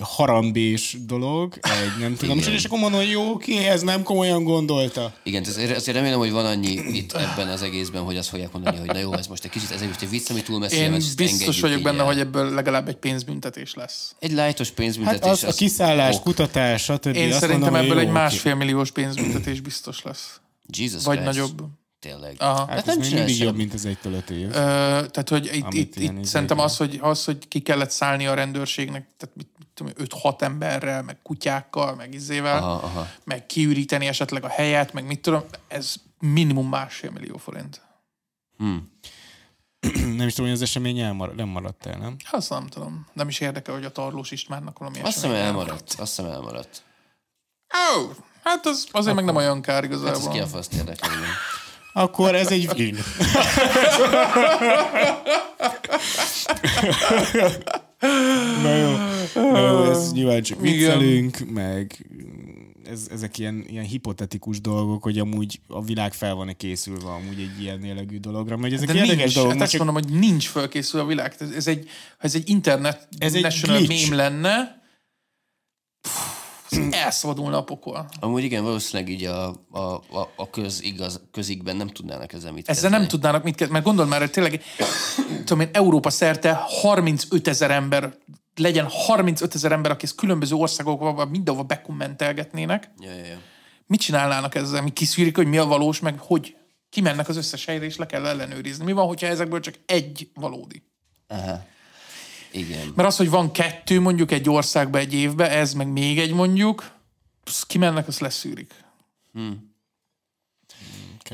harambés 0.00 0.96
dolog, 1.06 1.58
egy 1.62 2.00
nem 2.00 2.16
tudom, 2.16 2.38
Igen. 2.38 2.52
és 2.52 2.64
akkor 2.64 2.78
mondom, 2.78 3.00
hogy 3.00 3.10
jó, 3.10 3.36
ki 3.36 3.56
ez 3.56 3.82
nem 3.82 4.02
komolyan 4.02 4.44
gondolta. 4.44 5.14
Igen, 5.22 5.44
azért, 5.48 5.76
azért 5.76 5.96
remélem, 5.96 6.18
hogy 6.18 6.30
van 6.30 6.46
annyi 6.46 6.70
itt 6.92 7.12
ebben 7.12 7.48
az 7.48 7.62
egészben, 7.62 8.02
hogy 8.02 8.16
azt 8.16 8.28
fogják 8.28 8.52
mondani, 8.52 8.78
hogy 8.78 8.86
na 8.86 8.98
jó, 8.98 9.12
ez 9.12 9.26
most 9.26 9.44
egy 9.44 9.50
kicsit, 9.50 9.70
ez 9.70 9.80
egy, 9.80 9.88
most 9.88 10.02
egy 10.02 10.10
vicc, 10.10 10.30
ami 10.30 10.42
túl 10.42 10.58
messzire 10.58 10.82
én 10.82 11.02
biztos 11.16 11.60
vagyok 11.60 11.78
így 11.78 11.84
benne, 11.84 11.98
el. 11.98 12.04
hogy 12.04 12.18
ebből 12.18 12.54
legalább 12.54 12.88
egy 12.88 12.96
pénzbüntetés 12.96 13.74
lesz. 13.74 14.14
Egy 14.18 14.32
lájtos 14.32 14.66
Hát 14.66 14.76
pénzbüntetés. 14.76 15.30
az, 15.30 15.44
a 15.44 15.52
kiszállás, 15.52 16.14
ok. 16.14 16.22
kutatás, 16.22 16.82
stb. 16.82 17.16
Én 17.16 17.30
azt 17.30 17.40
szerintem 17.40 17.72
mondom, 17.72 17.74
ebből 17.74 18.02
jó, 18.02 18.08
egy 18.08 18.12
másfél 18.12 18.54
milliós 18.54 18.90
pénzbüntetés 18.90 19.60
biztos 19.60 20.02
lesz. 20.02 20.40
Jesus 20.78 21.04
vagy 21.04 21.18
Christ. 21.18 21.32
nagyobb. 21.32 21.62
Tényleg. 22.02 22.36
Aha. 22.38 22.66
Hát 22.66 22.78
ez 22.78 22.84
nem 22.84 22.98
még 22.98 23.14
mindig 23.14 23.38
jobb, 23.38 23.56
mint 23.56 23.74
az 23.74 23.84
egytől 23.84 24.12
öt 24.12 24.30
év. 24.30 24.48
Ö, 24.48 24.52
tehát, 24.54 25.28
hogy 25.28 25.44
itt, 25.46 25.72
itt, 25.72 25.96
itt 25.96 25.96
izé- 25.96 26.24
szerintem 26.24 26.58
az 26.58 26.76
hogy, 26.76 26.98
az, 27.02 27.24
hogy 27.24 27.48
ki 27.48 27.60
kellett 27.60 27.90
szállni 27.90 28.26
a 28.26 28.34
rendőrségnek, 28.34 29.06
tehát 29.16 29.36
mit, 29.36 29.48
mit 29.58 29.68
tudom, 29.74 29.92
én, 29.98 30.06
5-6 30.22 30.40
emberrel, 30.42 31.02
meg 31.02 31.18
kutyákkal, 31.22 31.94
meg 31.94 32.14
izével, 32.14 32.56
Aha, 32.56 32.72
aha. 32.72 33.08
meg 33.24 33.46
kiüríteni 33.46 34.06
esetleg 34.06 34.44
a 34.44 34.48
helyet, 34.48 34.92
meg 34.92 35.06
mit 35.06 35.20
tudom, 35.20 35.42
ez 35.68 35.94
minimum 36.20 36.68
másfél 36.68 37.10
millió 37.10 37.36
forint. 37.36 37.80
Nem 40.16 40.26
is 40.26 40.34
tudom, 40.34 40.50
hogy 40.50 40.60
az 40.60 40.62
esemény 40.62 40.98
elmar- 40.98 41.34
nem 41.34 41.48
maradt 41.48 41.86
el, 41.86 41.98
nem? 41.98 42.16
Azt 42.30 42.50
nem 42.50 42.66
tudom. 42.66 43.06
Nem 43.12 43.28
is 43.28 43.40
érdekel, 43.40 43.74
hogy 43.74 43.84
a 43.84 43.92
Tarlós 43.92 44.30
Istvánnak 44.30 44.78
valami 44.78 45.00
Azt 45.00 45.14
hiszem 45.14 45.30
esemény 45.30 45.46
elmaradt. 45.48 45.94
Azt 45.98 46.16
hiszem 46.16 46.30
elmaradt. 46.32 46.82
Ó, 47.96 48.10
hát 48.42 48.66
az 48.66 48.86
azért 48.92 49.14
meg 49.14 49.24
nem 49.24 49.36
olyan 49.36 49.62
kár 49.62 49.74
Hát 49.74 49.84
igazából. 49.84 50.12
ez 50.20 50.28
ki 50.28 50.38
a 50.38 50.46
faszt 50.46 50.72
érdekel. 50.74 51.10
Igen. 51.94 52.04
Akkor 52.04 52.34
ez 52.34 52.50
egy 52.50 52.68
win. 52.76 52.96
Na 58.62 58.74
jó. 58.76 58.90
Na 59.34 59.58
jó, 59.70 59.90
ez 59.90 60.12
nyilván 60.12 60.42
csak 60.42 60.58
Igen. 60.62 60.72
viccelünk, 60.76 61.38
meg 61.50 62.06
ez, 62.84 63.06
ezek 63.10 63.38
ilyen, 63.38 63.64
ilyen 63.68 63.84
hipotetikus 63.84 64.60
dolgok, 64.60 65.02
hogy 65.02 65.18
amúgy 65.18 65.60
a 65.68 65.82
világ 65.84 66.12
fel 66.12 66.34
van-e 66.34 66.52
készülve 66.52 67.08
amúgy 67.10 67.40
egy 67.40 67.62
ilyen 67.62 67.84
jellegű 67.84 68.18
dologra, 68.18 68.56
mert 68.56 68.74
ezek 68.74 68.86
De 68.86 68.94
érdekes 68.94 69.16
nincs, 69.16 69.34
dolgok. 69.34 69.52
hát 69.52 69.62
azt 69.62 69.70
csak- 69.70 69.84
mondom, 69.84 70.02
hogy 70.02 70.18
nincs 70.18 70.48
fölkészül 70.48 71.00
a 71.00 71.04
világ. 71.06 71.34
Ez, 71.38 71.50
ez 71.50 71.66
egy, 71.66 71.88
ha 72.18 72.24
ez 72.26 72.34
egy 72.34 72.48
internet 72.48 73.08
Ez 73.18 73.34
egy 73.34 73.42
national 73.42 73.78
glitch. 73.82 74.10
meme 74.10 74.22
lenne, 74.22 74.82
pff, 76.00 76.31
elszabadulna 76.90 77.56
a 77.56 77.64
pokol. 77.64 78.08
Amúgy 78.20 78.44
igen, 78.44 78.62
valószínűleg 78.62 79.12
így 79.12 79.24
a, 79.24 79.48
a, 79.70 79.78
a, 79.94 80.32
a 80.36 80.50
közigaz, 80.50 81.20
közigben 81.30 81.76
nem 81.76 81.88
tudnának 81.88 82.32
ezzel 82.32 82.52
mit 82.52 82.68
Ezzel 82.68 82.90
nem 82.90 83.00
kezdeni. 83.00 83.06
tudnának 83.06 83.42
mit 83.42 83.54
kezdeni, 83.54 83.72
mert 83.72 83.84
gondold 83.84 84.08
már, 84.08 84.20
hogy 84.20 84.30
tényleg, 84.30 84.62
tudom 85.44 85.60
én, 85.60 85.68
Európa 85.72 86.10
szerte 86.10 86.52
35 86.52 87.48
ezer 87.48 87.70
ember, 87.70 88.16
legyen 88.56 88.86
35 88.88 89.54
ezer 89.54 89.72
ember, 89.72 89.90
aki 89.90 90.04
ezt 90.04 90.14
különböző 90.14 90.54
országokban 90.54 91.28
mindenhova 91.28 91.66
bekommentelgetnének. 91.66 92.90
Ja, 92.98 93.10
ja, 93.10 93.24
ja. 93.24 93.38
Mit 93.86 94.00
csinálnának 94.00 94.54
ezzel? 94.54 94.82
Mi 94.82 94.90
kiszűrik, 94.90 95.36
hogy 95.36 95.46
mi 95.46 95.58
a 95.58 95.64
valós, 95.64 96.00
meg 96.00 96.18
hogy 96.18 96.56
kimennek 96.90 97.28
az 97.28 97.36
összes 97.36 97.64
helyre, 97.64 97.84
és 97.84 97.96
le 97.96 98.06
kell 98.06 98.26
ellenőrizni. 98.26 98.84
Mi 98.84 98.92
van, 98.92 99.06
hogyha 99.06 99.26
ezekből 99.26 99.60
csak 99.60 99.74
egy 99.86 100.30
valódi? 100.34 100.82
Aha. 101.28 101.64
Igen. 102.52 102.92
Mert 102.96 103.08
az, 103.08 103.16
hogy 103.16 103.30
van 103.30 103.52
kettő 103.52 104.00
mondjuk 104.00 104.30
egy 104.30 104.48
országban 104.48 105.00
egy 105.00 105.14
évben, 105.14 105.50
ez 105.50 105.72
meg 105.72 105.86
még 105.86 106.18
egy 106.18 106.32
mondjuk, 106.32 106.90
kimennek, 107.66 108.08
azt 108.08 108.20
leszűrik. 108.20 108.74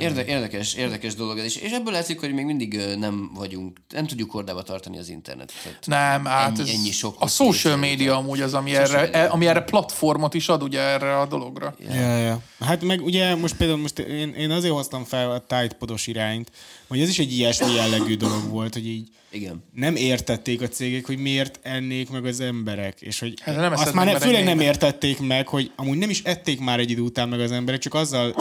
Érde, 0.01 0.25
érdekes, 0.25 0.75
érdekes 0.75 1.15
dolog 1.15 1.39
ez 1.39 1.45
is. 1.45 1.57
És 1.57 1.70
ebből 1.70 1.93
látszik, 1.93 2.20
hogy 2.20 2.33
még 2.33 2.45
mindig 2.45 2.81
nem 2.99 3.31
vagyunk, 3.35 3.79
nem 3.89 4.07
tudjuk 4.07 4.29
kordába 4.29 4.62
tartani 4.62 4.99
az 4.99 5.09
internetet. 5.09 5.79
Nem, 5.85 6.25
hát 6.25 6.49
Ennyi- 6.59 6.61
ez 6.69 6.75
ennyi 6.75 6.91
sok 6.91 7.16
a 7.19 7.27
social 7.27 7.79
után. 7.79 8.09
amúgy 8.09 8.41
az, 8.41 8.55
ami 8.55 8.75
erre, 8.75 9.01
media. 9.01 9.19
e- 9.19 9.31
ami 9.31 9.47
erre 9.47 9.61
platformot 9.61 10.35
is 10.35 10.49
ad 10.49 10.62
ugye 10.62 10.81
erre 10.81 11.19
a 11.20 11.27
dologra. 11.27 11.75
Ja, 11.95 12.16
ja. 12.19 12.41
Hát 12.61 12.83
meg 12.83 13.03
ugye 13.05 13.35
most 13.35 13.57
például 13.57 13.79
most 13.79 13.99
én, 13.99 14.35
én 14.35 14.51
azért 14.51 14.73
hoztam 14.73 15.05
fel 15.05 15.31
a 15.31 15.39
Tidepodos 15.47 16.07
irányt, 16.07 16.51
hogy 16.89 17.01
ez 17.01 17.09
is 17.09 17.19
egy 17.19 17.33
ilyesmi 17.33 17.75
jellegű 17.75 18.16
dolog 18.16 18.49
volt, 18.51 18.73
hogy 18.73 18.87
így 18.87 19.09
Igen. 19.31 19.65
nem 19.75 19.97
értették 19.97 20.62
a 20.62 20.69
cégek, 20.69 21.07
hogy 21.07 21.19
miért 21.19 21.59
ennék 21.62 22.11
meg 22.11 22.25
az 22.25 22.41
emberek, 22.41 23.01
és 23.01 23.19
hogy 23.20 23.35
Hát 23.41 23.57
nem 23.57 23.73
azt 23.73 23.85
már 23.85 23.95
meg, 23.95 24.05
ne, 24.05 24.11
mert 24.12 24.25
főleg 24.25 24.45
nem 24.45 24.61
értették 24.61 25.19
meg, 25.20 25.49
hogy 25.49 25.70
amúgy 25.77 25.99
nem 25.99 26.11
is 26.11 26.23
ették 26.23 26.61
már 26.61 26.79
egy 26.79 26.91
idő 26.91 27.01
után 27.01 27.29
meg 27.29 27.41
az 27.41 27.53
emberek, 27.53 27.81
csak 27.81 27.95
azzal 27.95 28.35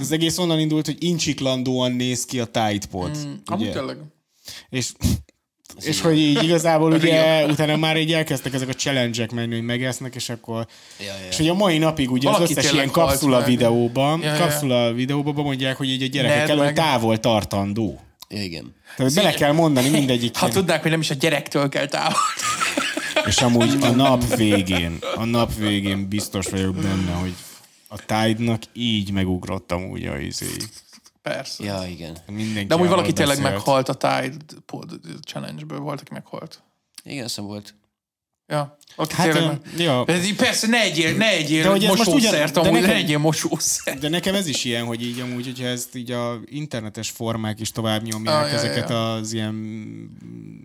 az 0.00 0.12
egész 0.12 0.38
onnan 0.38 0.58
indult, 0.60 0.86
hogy 0.86 0.96
incsiklandóan 0.98 1.92
néz 1.92 2.24
ki 2.24 2.40
a 2.40 2.44
Tidepod. 2.44 3.16
Mm, 3.26 3.32
amúgy 3.44 3.72
tényleg. 3.72 3.96
És, 4.70 4.92
és 5.80 6.00
hogy 6.00 6.18
így 6.18 6.42
igazából 6.42 6.92
ugye 6.92 7.44
utána 7.46 7.76
már 7.76 7.96
így 7.96 8.12
elkezdtek 8.12 8.54
ezek 8.54 8.68
a 8.68 8.72
challenge-ek 8.72 9.30
menni, 9.32 9.54
hogy 9.54 9.64
megesznek, 9.64 10.14
és 10.14 10.28
akkor 10.28 10.66
Ja, 10.98 11.04
ja. 11.06 11.28
és 11.30 11.36
hogy 11.36 11.48
a 11.48 11.54
mai 11.54 11.78
napig 11.78 12.10
ugye 12.10 12.30
Valaki 12.30 12.42
az 12.52 12.58
összes 12.58 12.72
ilyen 12.72 12.90
kapszula 12.90 13.42
videóban, 13.44 14.20
Ja, 14.22 14.32
ja, 14.32 14.38
kapszula 14.38 14.92
videóban 14.92 15.34
mondják, 15.34 15.76
hogy 15.76 15.88
így 15.88 16.02
a 16.02 16.06
gyerekek 16.06 16.48
elől 16.48 16.64
meg. 16.64 16.74
távol 16.74 17.18
tartandó. 17.20 18.00
igen. 18.28 18.74
Tehát 18.96 19.14
bele 19.14 19.32
kell 19.32 19.52
mondani 19.52 19.88
mindegyik. 19.88 20.36
Ha 20.36 20.48
tudnák, 20.48 20.82
hogy 20.82 20.90
nem 20.90 21.00
is 21.00 21.10
a 21.10 21.14
gyerektől 21.14 21.68
kell 21.68 21.86
távol. 21.86 22.18
És 23.26 23.36
amúgy 23.36 23.76
a 23.80 23.90
nap 23.90 24.34
végén, 24.36 24.98
a 25.16 25.24
nap 25.24 25.54
végén 25.54 26.08
biztos 26.08 26.46
vagyok 26.46 26.74
benne, 26.74 27.12
hogy 27.12 27.34
a 27.88 27.96
Tide-nak 28.04 28.62
így 28.72 29.10
megugrott 29.12 29.72
amúgy 29.72 30.06
a 30.06 30.18
izé. 30.18 30.46
Persze. 31.22 31.64
Ja, 31.64 31.84
igen. 31.88 32.16
Mindenki 32.26 32.66
De 32.66 32.74
amúgy 32.74 32.88
valaki 32.88 33.10
arról 33.10 33.16
tényleg 33.18 33.36
beszélt. 33.36 33.54
meghalt 33.56 33.88
a 33.88 33.94
Tide 33.94 34.36
Challenge-ből. 35.22 35.78
Volt, 35.78 36.00
aki 36.00 36.12
meghalt. 36.12 36.62
Igen, 37.04 37.22
hiszem 37.22 37.44
volt. 37.44 37.74
Ja. 38.48 38.76
Valaki 38.96 39.14
Hát, 39.14 39.30
tényleg 39.32 39.60
ja. 39.76 40.04
Persze, 40.36 40.66
ne 40.66 40.80
egyél, 40.80 41.16
ne 41.16 41.28
egyél 41.28 41.62
De 41.62 41.68
hogy 41.68 41.84
ez 41.84 41.88
most 41.88 42.04
mosószert, 42.04 42.56
amúgy 42.56 42.72
ne 42.72 42.80
nekem- 42.80 42.96
egyél 42.96 43.18
mosószert. 43.18 43.98
De 43.98 44.08
nekem 44.08 44.34
ez 44.34 44.46
is 44.46 44.64
ilyen, 44.64 44.84
hogy 44.84 45.02
így 45.02 45.20
amúgy, 45.20 45.44
hogyha 45.44 45.66
ezt 45.66 45.94
így 45.94 46.10
a 46.10 46.40
internetes 46.44 47.10
formák 47.10 47.60
is 47.60 47.70
tovább 47.70 48.02
nyomják 48.02 48.34
Ah, 48.34 48.42
ah, 48.42 48.48
ja, 48.50 48.54
ezeket 48.56 48.88
ja. 48.88 49.12
az 49.12 49.32
ilyen 49.32 49.54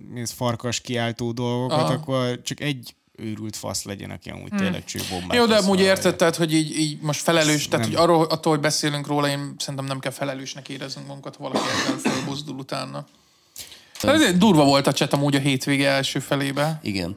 mi 0.09 0.19
ez, 0.21 0.31
farkas 0.31 0.79
kiáltó 0.81 1.31
dolgokat, 1.31 1.79
Ah. 1.79 1.91
akkor 1.91 2.41
csak 2.41 2.59
egy 2.59 2.95
őrült 3.21 3.55
fasz 3.55 3.83
legyen, 3.83 4.09
aki 4.09 4.29
amúgy 4.29 4.51
tényleg 4.57 4.85
csőbombát 4.85 5.29
Hmm. 5.31 5.39
Jó, 5.39 5.45
de 5.45 5.55
amúgy 5.55 5.79
érted, 5.79 6.15
tehát, 6.15 6.35
hogy 6.35 6.53
így, 6.53 6.77
így 6.77 7.01
most 7.01 7.21
felelős, 7.21 7.67
tehát, 7.67 7.85
nem. 7.85 7.95
hogy 7.95 8.03
arról, 8.03 8.23
attól, 8.25 8.51
hogy 8.51 8.61
beszélünk 8.61 9.07
róla, 9.07 9.27
én 9.27 9.55
szerintem 9.57 9.85
nem 9.85 9.99
kell 9.99 10.11
felelősnek 10.11 10.69
éreznünk 10.69 11.07
magunkat, 11.07 11.35
ha 11.35 11.43
valaki 11.43 11.65
ebben 11.85 11.97
felbuzdul 11.97 12.55
utána. 12.55 13.05
Hát 14.07 14.15
ezért 14.15 14.37
durva 14.37 14.63
volt 14.65 14.87
a 14.87 14.91
chat 14.91 15.13
amúgy 15.13 15.35
a 15.35 15.39
hétvége 15.39 15.89
első 15.89 16.19
felébe. 16.19 16.79
Igen. 16.83 17.15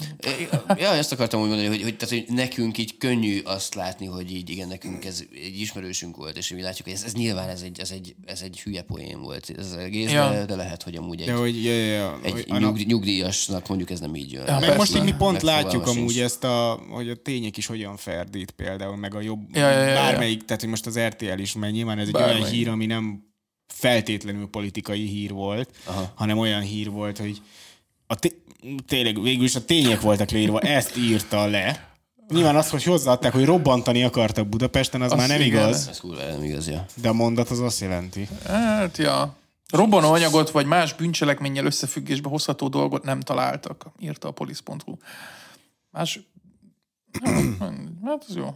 Ja, 0.76 0.88
ezt 0.94 1.12
akartam 1.12 1.40
úgy 1.40 1.48
mondani, 1.48 1.68
hogy, 1.68 1.82
hogy, 1.82 1.96
tehát, 1.96 2.14
hogy 2.26 2.34
nekünk 2.34 2.78
így 2.78 2.96
könnyű 2.96 3.40
azt 3.44 3.74
látni, 3.74 4.06
hogy 4.06 4.32
így 4.32 4.50
igen, 4.50 4.68
nekünk 4.68 5.04
ez 5.04 5.22
egy 5.44 5.60
ismerősünk 5.60 6.16
volt, 6.16 6.36
és 6.36 6.48
mi 6.48 6.62
látjuk, 6.62 6.86
hogy 6.86 6.96
ez, 6.96 7.02
ez 7.04 7.12
nyilván 7.12 7.48
ez 7.48 7.60
egy, 7.60 7.80
ez, 7.80 7.90
egy, 7.90 8.14
ez 8.26 8.40
egy 8.40 8.60
hülye 8.60 8.82
poén 8.82 9.20
volt 9.20 9.52
ez 9.58 9.66
az 9.66 9.76
egész, 9.76 10.10
Ja. 10.12 10.30
de, 10.30 10.44
de, 10.44 10.54
lehet, 10.56 10.82
hogy 10.82 10.96
amúgy 10.96 11.20
egy, 11.20 11.26
De 11.26 11.32
hogy, 11.32 11.64
ja, 11.64 11.72
ja, 11.72 11.84
ja, 11.94 12.18
egy 12.22 12.32
hogy 12.32 12.44
a 12.48 12.58
nap- 12.58 12.76
nyugd, 12.76 12.86
nyugdíjasnak 12.86 13.68
mondjuk 13.68 13.90
ez 13.90 14.00
nem 14.00 14.14
így 14.14 14.32
jön. 14.32 14.46
Ja, 14.46 14.58
meg 14.58 14.76
most 14.76 14.96
így 14.96 15.02
mi 15.02 15.14
pont 15.18 15.42
látjuk 15.42 15.84
sincs. 15.86 15.96
amúgy 15.98 16.18
ezt 16.18 16.44
a, 16.44 16.80
hogy 16.90 17.08
a 17.08 17.14
tények 17.14 17.56
is 17.56 17.66
hogyan 17.66 17.96
ferdít 17.96 18.50
például, 18.50 18.96
meg 18.96 19.14
a 19.14 19.20
jobb, 19.20 19.40
Ja, 19.52 19.70
ja, 19.70 19.78
ja, 19.78 19.86
ja. 19.86 19.94
bármelyik, 19.94 20.44
tehát 20.44 20.60
hogy 20.60 20.70
most 20.70 20.86
az 20.86 20.98
RTL 20.98 21.38
is 21.38 21.54
megy, 21.54 21.72
nyilván 21.72 21.98
ez 21.98 22.06
egy 22.06 22.12
Bármelyik. 22.12 22.40
olyan 22.42 22.52
hír, 22.52 22.68
ami 22.68 22.86
nem 22.86 23.32
feltétlenül 23.66 24.48
politikai 24.48 25.06
hír 25.06 25.30
volt, 25.32 25.70
Aha. 25.84 26.12
hanem 26.14 26.38
olyan 26.38 26.60
hír 26.60 26.90
volt, 26.90 27.18
hogy 27.18 27.42
a 28.06 28.14
té- 28.14 28.42
tényleg 28.86 29.22
végül 29.22 29.44
is 29.44 29.54
a 29.54 29.64
tények 29.64 30.00
voltak 30.00 30.30
leírva, 30.30 30.60
ezt 30.60 30.96
írta 30.96 31.46
le. 31.46 31.92
Nyilván 32.28 32.56
az, 32.56 32.70
hogy 32.70 32.82
hozzáadták, 32.82 33.32
hogy 33.32 33.44
robbantani 33.44 34.02
akartak 34.04 34.46
Budapesten, 34.46 35.02
az, 35.02 35.12
Az 35.12 35.18
már 35.18 35.28
nem 35.28 35.40
igen. 35.40 35.62
igaz, 35.62 35.88
Ez 35.88 36.00
kurva 36.00 36.26
nem 36.26 36.42
igaz, 36.42 36.68
ja. 36.68 36.84
de 36.94 37.08
a 37.08 37.12
mondat 37.12 37.50
az 37.50 37.60
azt 37.60 37.80
jelenti. 37.80 38.28
Hát, 38.46 38.96
ja. 38.98 39.36
Robbanó 39.70 40.12
anyagot 40.12 40.50
vagy 40.50 40.66
más 40.66 40.94
bűncselekménnyel 40.94 41.64
összefüggésbe 41.64 42.28
hozható 42.28 42.68
dolgot 42.68 43.04
nem 43.04 43.20
találtak, 43.20 43.86
írta 43.98 44.28
a 44.28 44.30
polisz.hu. 44.30 44.96
Más... 45.90 46.20
Hát, 48.04 48.24
ez 48.28 48.34
jó. 48.36 48.54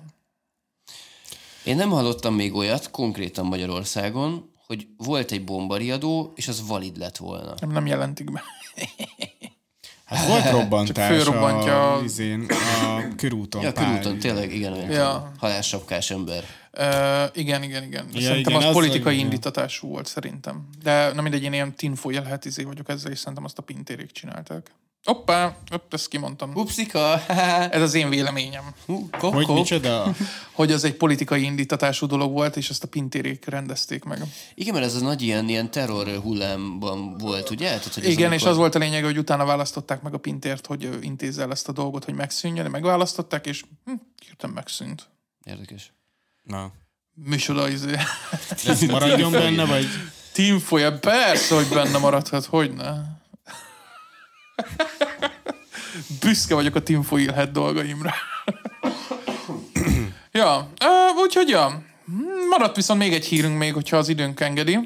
Én 1.65 1.77
nem 1.77 1.91
hallottam 1.91 2.35
még 2.35 2.55
olyat, 2.55 2.91
konkrétan 2.91 3.47
Magyarországon, 3.47 4.51
hogy 4.69 4.87
volt 4.97 5.31
egy 5.31 5.45
bombariadó, 5.45 6.33
és 6.37 6.49
az 6.49 6.67
valid 6.67 6.97
lett 6.97 7.17
volna. 7.17 7.55
Nem, 7.61 7.71
nem 7.71 7.87
jelentik 7.87 8.33
be. 8.33 8.43
Hát 10.05 10.27
volt 10.27 10.51
robbantás 10.51 11.09
fölrobbantja 11.09 11.93
a, 11.93 11.99
a- 11.99 12.03
izén, 12.03 12.47
a 12.85 13.15
körúton. 13.17 13.63
Ja, 13.63 13.73
körúton 13.73 14.19
tényleg, 14.19 14.55
igen, 14.55 14.73
olyan 14.73 14.91
Ja. 14.91 15.33
halássapkás 15.39 16.11
ember. 16.11 16.45
Uh, 16.79 17.37
igen, 17.37 17.63
igen, 17.63 17.83
igen. 17.83 18.09
Ja, 18.13 18.21
szerintem 18.21 18.53
igen, 18.53 18.57
az 18.57 18.65
az- 18.65 18.73
politikai 18.75 19.13
igen. 19.15 19.25
indítatású 19.25 19.89
volt 19.89 20.07
szerintem. 20.07 20.69
De 20.83 21.13
nem 21.13 21.23
mindegy, 21.23 21.43
én 21.43 21.53
ilyen 21.53 21.75
tinfoil 21.75 22.23
hát 22.23 22.45
izé 22.45 22.63
vagyok 22.63 22.89
ezzel, 22.89 23.11
és 23.13 23.19
szerintem 23.19 23.45
azt 23.45 23.59
a 23.59 23.63
pintérék 23.63 24.11
csinálták. 24.11 24.71
Hoppá, 25.05 25.57
hopp, 25.71 25.95
ezt 25.95 26.09
kimondtam. 26.09 26.51
Upszika! 26.55 27.21
Ez 27.71 27.83
az 27.83 27.95
én 27.95 28.09
véleményem. 28.09 28.75
Kop, 29.19 29.33
Hogy 29.35 29.47
kop. 29.47 29.57
micsoda? 29.57 30.15
Hogy 30.53 30.73
az 30.73 30.85
egy 30.85 30.95
politikai 30.95 31.43
indítatású 31.43 32.07
dolog 32.07 32.33
volt, 32.33 32.57
és 32.57 32.71
ezt 32.71 32.83
a 32.83 32.89
pintérék 32.89 33.45
rendezték 33.45 34.05
meg. 34.05 34.23
Igen, 34.55 34.75
mert 34.75 34.87
ez 34.87 34.95
a 34.95 35.01
nagy 35.01 35.23
ilyen, 35.23 35.49
ilyen 35.49 35.71
terror 35.71 36.09
hullámban 36.09 37.17
volt, 37.19 37.51
ugye? 37.51 37.67
Tehát, 37.69 37.95
hogy 37.95 38.05
Igen, 38.05 38.19
és 38.19 38.25
amikor- 38.27 38.49
az 38.49 38.57
volt 38.57 38.75
a 38.75 38.79
lényeg, 38.79 39.05
hogy 39.05 39.19
utána 39.19 39.45
választották 39.45 40.03
meg 40.03 40.15
a 40.15 40.19
pintért, 40.19 40.67
hogy 40.67 40.89
intézze 41.01 41.43
el 41.43 41.51
ezt 41.51 41.69
a 41.69 41.73
dolgot, 41.73 42.05
hogy 42.05 42.15
megszűnjön, 42.15 42.71
megválasztották, 42.71 43.47
és 43.47 43.65
hm, 43.85 43.93
hirtelen 44.27 44.55
megszűnt. 44.55 45.09
Érdekes. 45.45 45.93
Na. 46.43 46.73
Micsoda 47.15 47.69
izé. 47.69 47.95
Ez 48.67 48.81
maradjon 48.81 49.33
benne, 49.33 49.65
vagy? 49.65 49.87
Tinfoil, 50.33 50.99
persze, 50.99 51.55
hogy 51.55 51.69
benne 51.69 51.99
maradhat, 51.99 52.45
hogy 52.45 52.73
ne. 52.73 53.17
Büszke 56.21 56.55
vagyok 56.55 56.75
a 56.75 56.83
tinfoil 56.83 57.33
head 57.33 57.49
dolgaimra. 57.49 58.15
ja, 60.33 60.71
uh, 60.85 61.23
úgyhogy 61.23 61.49
ja. 61.49 61.83
Maradt 62.51 62.77
viszont 62.77 63.01
még 63.01 63.13
egy 63.13 63.25
hírünk 63.25 63.59
még, 63.59 63.75
hogyha 63.75 63.97
az 63.97 64.09
időnk 64.09 64.41
engedi. 64.41 64.79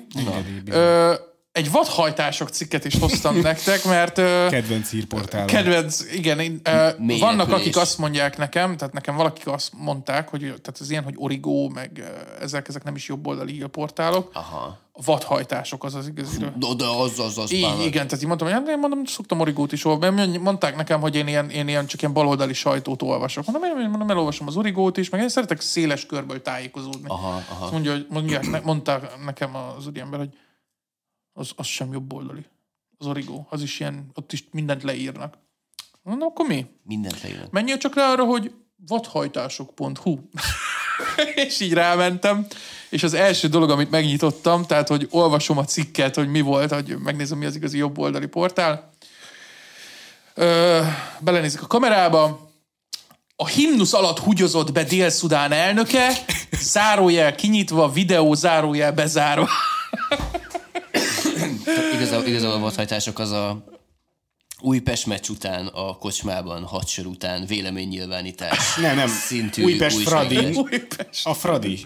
Ö, 0.67 1.15
egy 1.53 1.71
vadhajtások 1.71 2.49
cikket 2.49 2.85
is 2.85 2.99
hoztam 2.99 3.37
nektek, 3.51 3.85
mert 3.85 4.15
Kedvenc 4.51 4.91
hírportálom. 4.91 5.47
kedvenc, 5.47 6.13
igen, 6.13 6.39
én, 6.41 6.61
ö, 6.65 6.89
Mély 6.99 7.19
vannak, 7.19 7.39
repülés. 7.39 7.61
akik 7.61 7.77
azt 7.77 7.99
mondják 7.99 8.37
nekem, 8.37 8.77
tehát 8.77 8.95
nekem 8.95 9.17
valakik 9.17 9.47
azt 9.47 9.73
mondták, 9.77 10.29
hogy 10.29 10.41
tehát 10.41 10.77
az 10.81 10.91
ilyen, 10.91 11.05
hogy 11.05 11.15
origó, 11.17 11.69
meg 11.69 12.03
ezek, 12.41 12.69
ezek 12.69 12.85
nem 12.85 12.95
is 12.95 13.09
jobboldali 13.09 13.53
hírportálok. 13.53 14.31
Aha. 14.35 14.79
A 14.95 15.03
vadhajtások 15.05 15.85
az 15.85 15.95
az 15.95 16.07
igazi. 16.09 16.39
De, 16.39 16.67
de 16.77 16.85
az, 16.85 17.19
az, 17.19 17.39
az 17.39 17.53
Így, 17.53 17.63
bánat. 17.63 17.79
igen, 17.79 18.07
tehát 18.07 18.23
így 18.23 18.27
mondtam, 18.27 18.49
hogy 18.49 18.57
hát 18.57 18.69
én 18.69 18.79
mondom, 18.79 19.05
szoktam 19.05 19.41
origót 19.41 19.73
is 19.73 19.85
olvasni, 19.85 20.15
mert 20.15 20.39
mondták 20.39 20.77
nekem, 20.77 21.01
hogy 21.01 21.17
én 21.17 21.27
ilyen, 21.27 21.51
én 21.51 21.69
ilyen 21.69 21.87
csak 21.87 22.01
ilyen 22.01 22.13
baloldali 22.13 22.53
sajtót 22.53 23.03
olvasok. 23.03 23.47
Mondom, 23.47 23.81
én 23.81 23.89
mondom, 23.89 24.11
elolvasom 24.11 24.47
az 24.47 24.57
origót 24.57 24.97
is, 24.97 25.09
meg 25.09 25.21
én 25.21 25.29
szeretek 25.29 25.61
széles 25.61 26.07
körből 26.07 26.43
tájékozódni. 26.43 27.09
Aha, 27.09 27.43
aha. 27.51 27.71
Mondja, 27.71 27.95
mondják, 28.09 28.51
ne, 28.51 28.61
mondták 28.61 29.25
nekem 29.25 29.51
az 29.79 29.87
úriember, 29.87 30.19
hogy 30.19 30.29
az, 31.33 31.53
az 31.57 31.67
sem 31.67 31.93
jobb 31.93 32.13
oldali. 32.13 32.45
Az 32.99 33.07
origó, 33.07 33.47
az 33.51 33.63
is 33.63 33.81
ilyen, 33.81 34.11
ott 34.15 34.33
is 34.33 34.45
mindent 34.51 34.83
leírnak. 34.83 35.39
Mondom, 36.03 36.29
akkor 36.29 36.47
mi? 36.47 36.67
Mindent 36.85 37.23
leírnak. 37.23 37.51
Menjél 37.51 37.79
csak 37.79 37.95
rá 37.95 38.11
arra, 38.11 38.25
hogy 38.25 38.55
vadhajtások.hu. 38.87 40.19
és 41.47 41.61
így 41.61 41.73
rámentem, 41.73 42.47
és 42.91 43.03
az 43.03 43.15
első 43.15 43.49
dolog, 43.49 43.71
amit 43.71 43.91
megnyitottam, 43.91 44.65
tehát, 44.65 44.89
hogy 44.89 45.09
olvasom 45.11 45.59
a 45.59 45.65
cikket, 45.65 46.15
hogy 46.15 46.29
mi 46.29 46.41
volt, 46.41 46.73
hogy 46.73 46.97
megnézem, 46.99 47.39
mi 47.39 47.45
az 47.47 47.55
igazi 47.55 47.79
jobboldali 47.79 48.27
portál. 48.27 48.93
Ö, 50.35 50.81
belenézek 51.21 51.63
a 51.63 51.67
kamerába, 51.67 52.51
a 53.37 53.47
himnusz 53.47 53.93
alatt 53.93 54.19
hugyozott 54.19 54.73
be 54.73 54.85
Dél-Szudán 54.85 55.53
elnöke, 55.53 56.13
zárójel 56.51 57.35
kinyitva, 57.35 57.93
videó 57.93 58.35
zárójel 58.35 58.93
bezárva. 58.93 59.49
Igazából, 61.95 62.27
igazából 62.27 62.57
a 62.57 62.61
vadhajtások 62.61 63.19
az 63.19 63.31
a 63.31 63.65
Újpest 64.61 65.07
meccs 65.07 65.29
után, 65.29 65.67
a 65.67 65.97
kocsmában, 65.97 66.65
hadsor 66.65 67.07
után 67.07 67.47
véleménynyilvánítás. 67.47 68.77
Nem, 68.77 68.97
nem. 68.97 69.09
Szintű 69.09 69.63
Újpest 69.63 69.99
Fradi. 69.99 70.55
Újpest. 70.55 71.27
A 71.27 71.35
Fradi. 71.35 71.85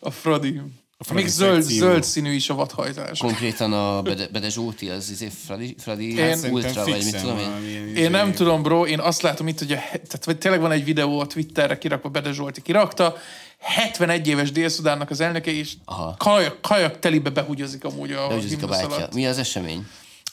A 0.00 0.10
Fradi. 0.10 0.60
Fradi 0.98 1.22
Még 1.22 1.30
zöld, 1.30 1.62
zöld 1.62 2.04
színű 2.04 2.32
is 2.32 2.48
a 2.50 2.54
vadhajtás. 2.54 3.18
Konkrétan 3.18 3.72
a 3.72 4.02
Bede, 4.02 4.28
Bede 4.32 4.48
Zsóti, 4.50 4.88
az 4.88 5.10
izé 5.10 5.28
Fradi, 5.44 5.74
Fradi 5.78 6.16
Én- 6.18 6.38
ultra, 6.50 6.84
vagy 6.84 7.04
mit 7.04 7.20
tudom 7.20 7.38
én. 7.38 7.96
Én 7.96 8.10
nem 8.10 8.26
izé- 8.28 8.36
tudom, 8.36 8.62
bro, 8.62 8.86
én 8.86 9.00
azt 9.00 9.22
látom 9.22 9.48
itt, 9.48 9.58
hogy 9.58 9.72
a, 9.72 9.76
tehát, 9.76 10.24
vagy 10.24 10.38
tényleg 10.38 10.60
van 10.60 10.70
egy 10.72 10.84
videó 10.84 11.20
a 11.20 11.26
Twitterre 11.26 11.78
kirakva, 11.78 12.08
Bede 12.08 12.32
Zsolti 12.32 12.62
kirakta, 12.62 13.16
71 13.58 14.26
éves 14.28 14.52
Dél-Szudánnak 14.52 15.10
az 15.10 15.20
elnöke, 15.20 15.50
és 15.50 15.72
Aha. 15.84 16.14
kajak, 16.18 16.60
kajak 16.62 16.98
telibe 16.98 17.30
behugyozik 17.30 17.84
amúgy 17.84 18.12
a 18.12 18.26
Behúzódik 18.28 18.62
a 18.62 18.66
alatt. 18.66 19.14
Mi 19.14 19.26
az 19.26 19.38
esemény? 19.38 19.78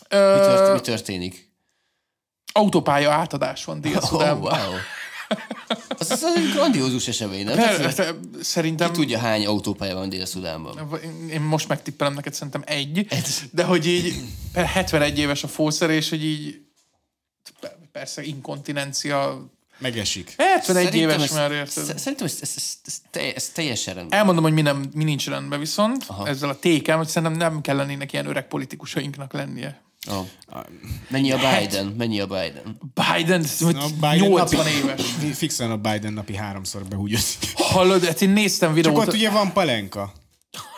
Mi, 0.10 0.16
Ö, 0.18 0.36
tört, 0.38 0.74
mi 0.74 0.80
történik? 0.80 1.52
autópálya 2.54 3.12
átadás 3.12 3.66
van 3.66 3.76
Oh, 3.78 3.82
Dél-Szudánban. 3.82 4.60
wow. 4.60 4.74
Az, 5.98 6.12
az, 6.12 6.24
az 6.24 6.36
egy 6.36 6.52
grandiózus 6.54 7.08
esemény, 7.08 7.46
nem? 7.46 7.56
Per- 7.56 7.78
Tehát, 7.78 7.96
te- 7.96 8.16
Szerintem... 8.42 8.92
Ki 8.92 9.00
tudja, 9.00 9.20
hány 9.20 9.46
autópálya 9.46 9.96
van 9.96 10.10
Dél-Szudánban? 10.10 11.00
Én- 11.04 11.30
Én 11.30 11.42
most 11.42 11.68
megtippelem 11.68 12.14
neked 12.14 12.34
szerintem 12.34 12.64
egy, 12.66 13.08
de 13.52 13.64
hogy 13.64 13.88
így 13.88 14.14
per 14.54 14.66
71 14.66 15.20
éves 15.20 15.44
a 15.44 15.48
fószer, 15.48 15.90
és 15.90 16.10
hogy 16.10 16.24
így 16.26 16.62
persze 17.92 18.24
inkontinencia. 18.24 19.48
Megesik. 19.78 20.34
71 20.38 20.96
éves 20.96 21.24
ez, 21.24 21.32
már 21.32 21.52
érted. 21.52 21.84
sz- 21.84 21.98
Szerintem 22.00 22.28
ez, 22.28 22.38
ez, 22.42 22.52
ez, 22.56 22.74
ez, 22.86 23.02
te- 23.12 23.34
ez 23.34 23.50
teljesen 23.50 23.94
rendben. 23.94 24.20
Elmondom, 24.20 24.44
hogy 24.44 24.54
mi, 24.54 24.62
nem, 24.62 24.86
mi 24.94 25.04
nincs 25.04 25.28
rendben 25.28 25.60
viszont, 25.60 26.04
Aha. 26.08 26.28
ezzel 26.28 26.50
a 26.50 26.60
tékem, 26.60 26.98
hogy 26.98 27.08
szerintem 27.08 27.38
nem 27.38 27.62
kell 27.62 27.76
lennének 27.76 28.14
ilyen 28.14 28.26
öreg 28.26 28.48
politikusainknak 28.48 29.34
lennie. 29.34 29.82
Oh. 30.08 30.28
Mennyi 31.08 31.32
a 31.32 31.38
Biden? 31.38 31.86
Mennyi 31.86 32.20
a 32.20 32.26
Biden? 32.28 32.78
Biden, 32.94 33.46
hogy 33.60 33.76
A 33.76 33.88
Biden 33.94 34.28
80 34.28 34.60
napi, 34.66 34.76
éves. 34.78 35.02
Fixen 35.38 35.72
a 35.72 35.78
Biden 35.78 36.14
napi 36.14 36.36
háromszor 36.36 36.84
behúgyozik. 36.84 37.52
Hallod, 37.56 38.06
hát 38.06 38.22
én 38.22 38.30
néztem 38.30 38.68
Csak 38.68 38.76
videót. 38.76 39.08
ott 39.08 39.14
ugye 39.14 39.30
van 39.30 39.54
palenka. 39.54 40.14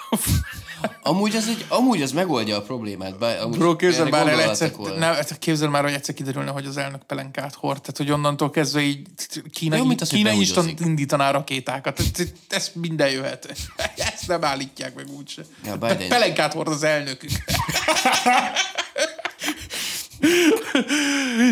Amúgy 1.03 1.35
az, 1.35 1.47
egy, 1.47 1.65
amúgy 1.68 2.02
az 2.02 2.11
megoldja 2.11 2.57
a 2.57 2.61
problémát. 2.61 3.18
Bár, 3.18 3.41
amúgy 3.41 3.57
Bro, 3.57 3.76
képzel 3.76 4.06
már 4.06 4.27
el 4.27 4.41
egyszer, 4.41 4.72
ne, 4.97 5.06
hát 5.06 5.38
képzel 5.39 5.69
már, 5.69 5.84
hogy 5.84 5.93
egyszer 5.93 6.15
kiderülne, 6.15 6.52
hogy 6.52 6.65
az 6.65 6.77
elnök 6.77 7.03
pelenkát 7.03 7.53
hord. 7.53 7.81
Tehát, 7.81 7.97
hogy 7.97 8.11
onnantól 8.11 8.49
kezdve 8.49 8.81
így 8.81 9.07
Kína, 9.52 9.76
Jó, 9.76 9.84
az, 9.84 9.97
hogy 9.97 10.07
Kína 10.07 10.30
behúgyozik. 10.30 10.80
indítaná 10.80 11.31
rakétákat. 11.31 12.02
Ez, 12.49 12.72
minden 12.73 13.10
jöhet. 13.10 13.56
Ezt 14.14 14.27
nem 14.27 14.43
állítják 14.43 14.95
meg 14.95 15.06
úgyse. 15.18 15.41
Ja, 15.65 15.77
Biden- 15.77 16.07
pelenkát 16.07 16.53
hord 16.53 16.68
az 16.68 16.84
elnökük. 16.84 17.31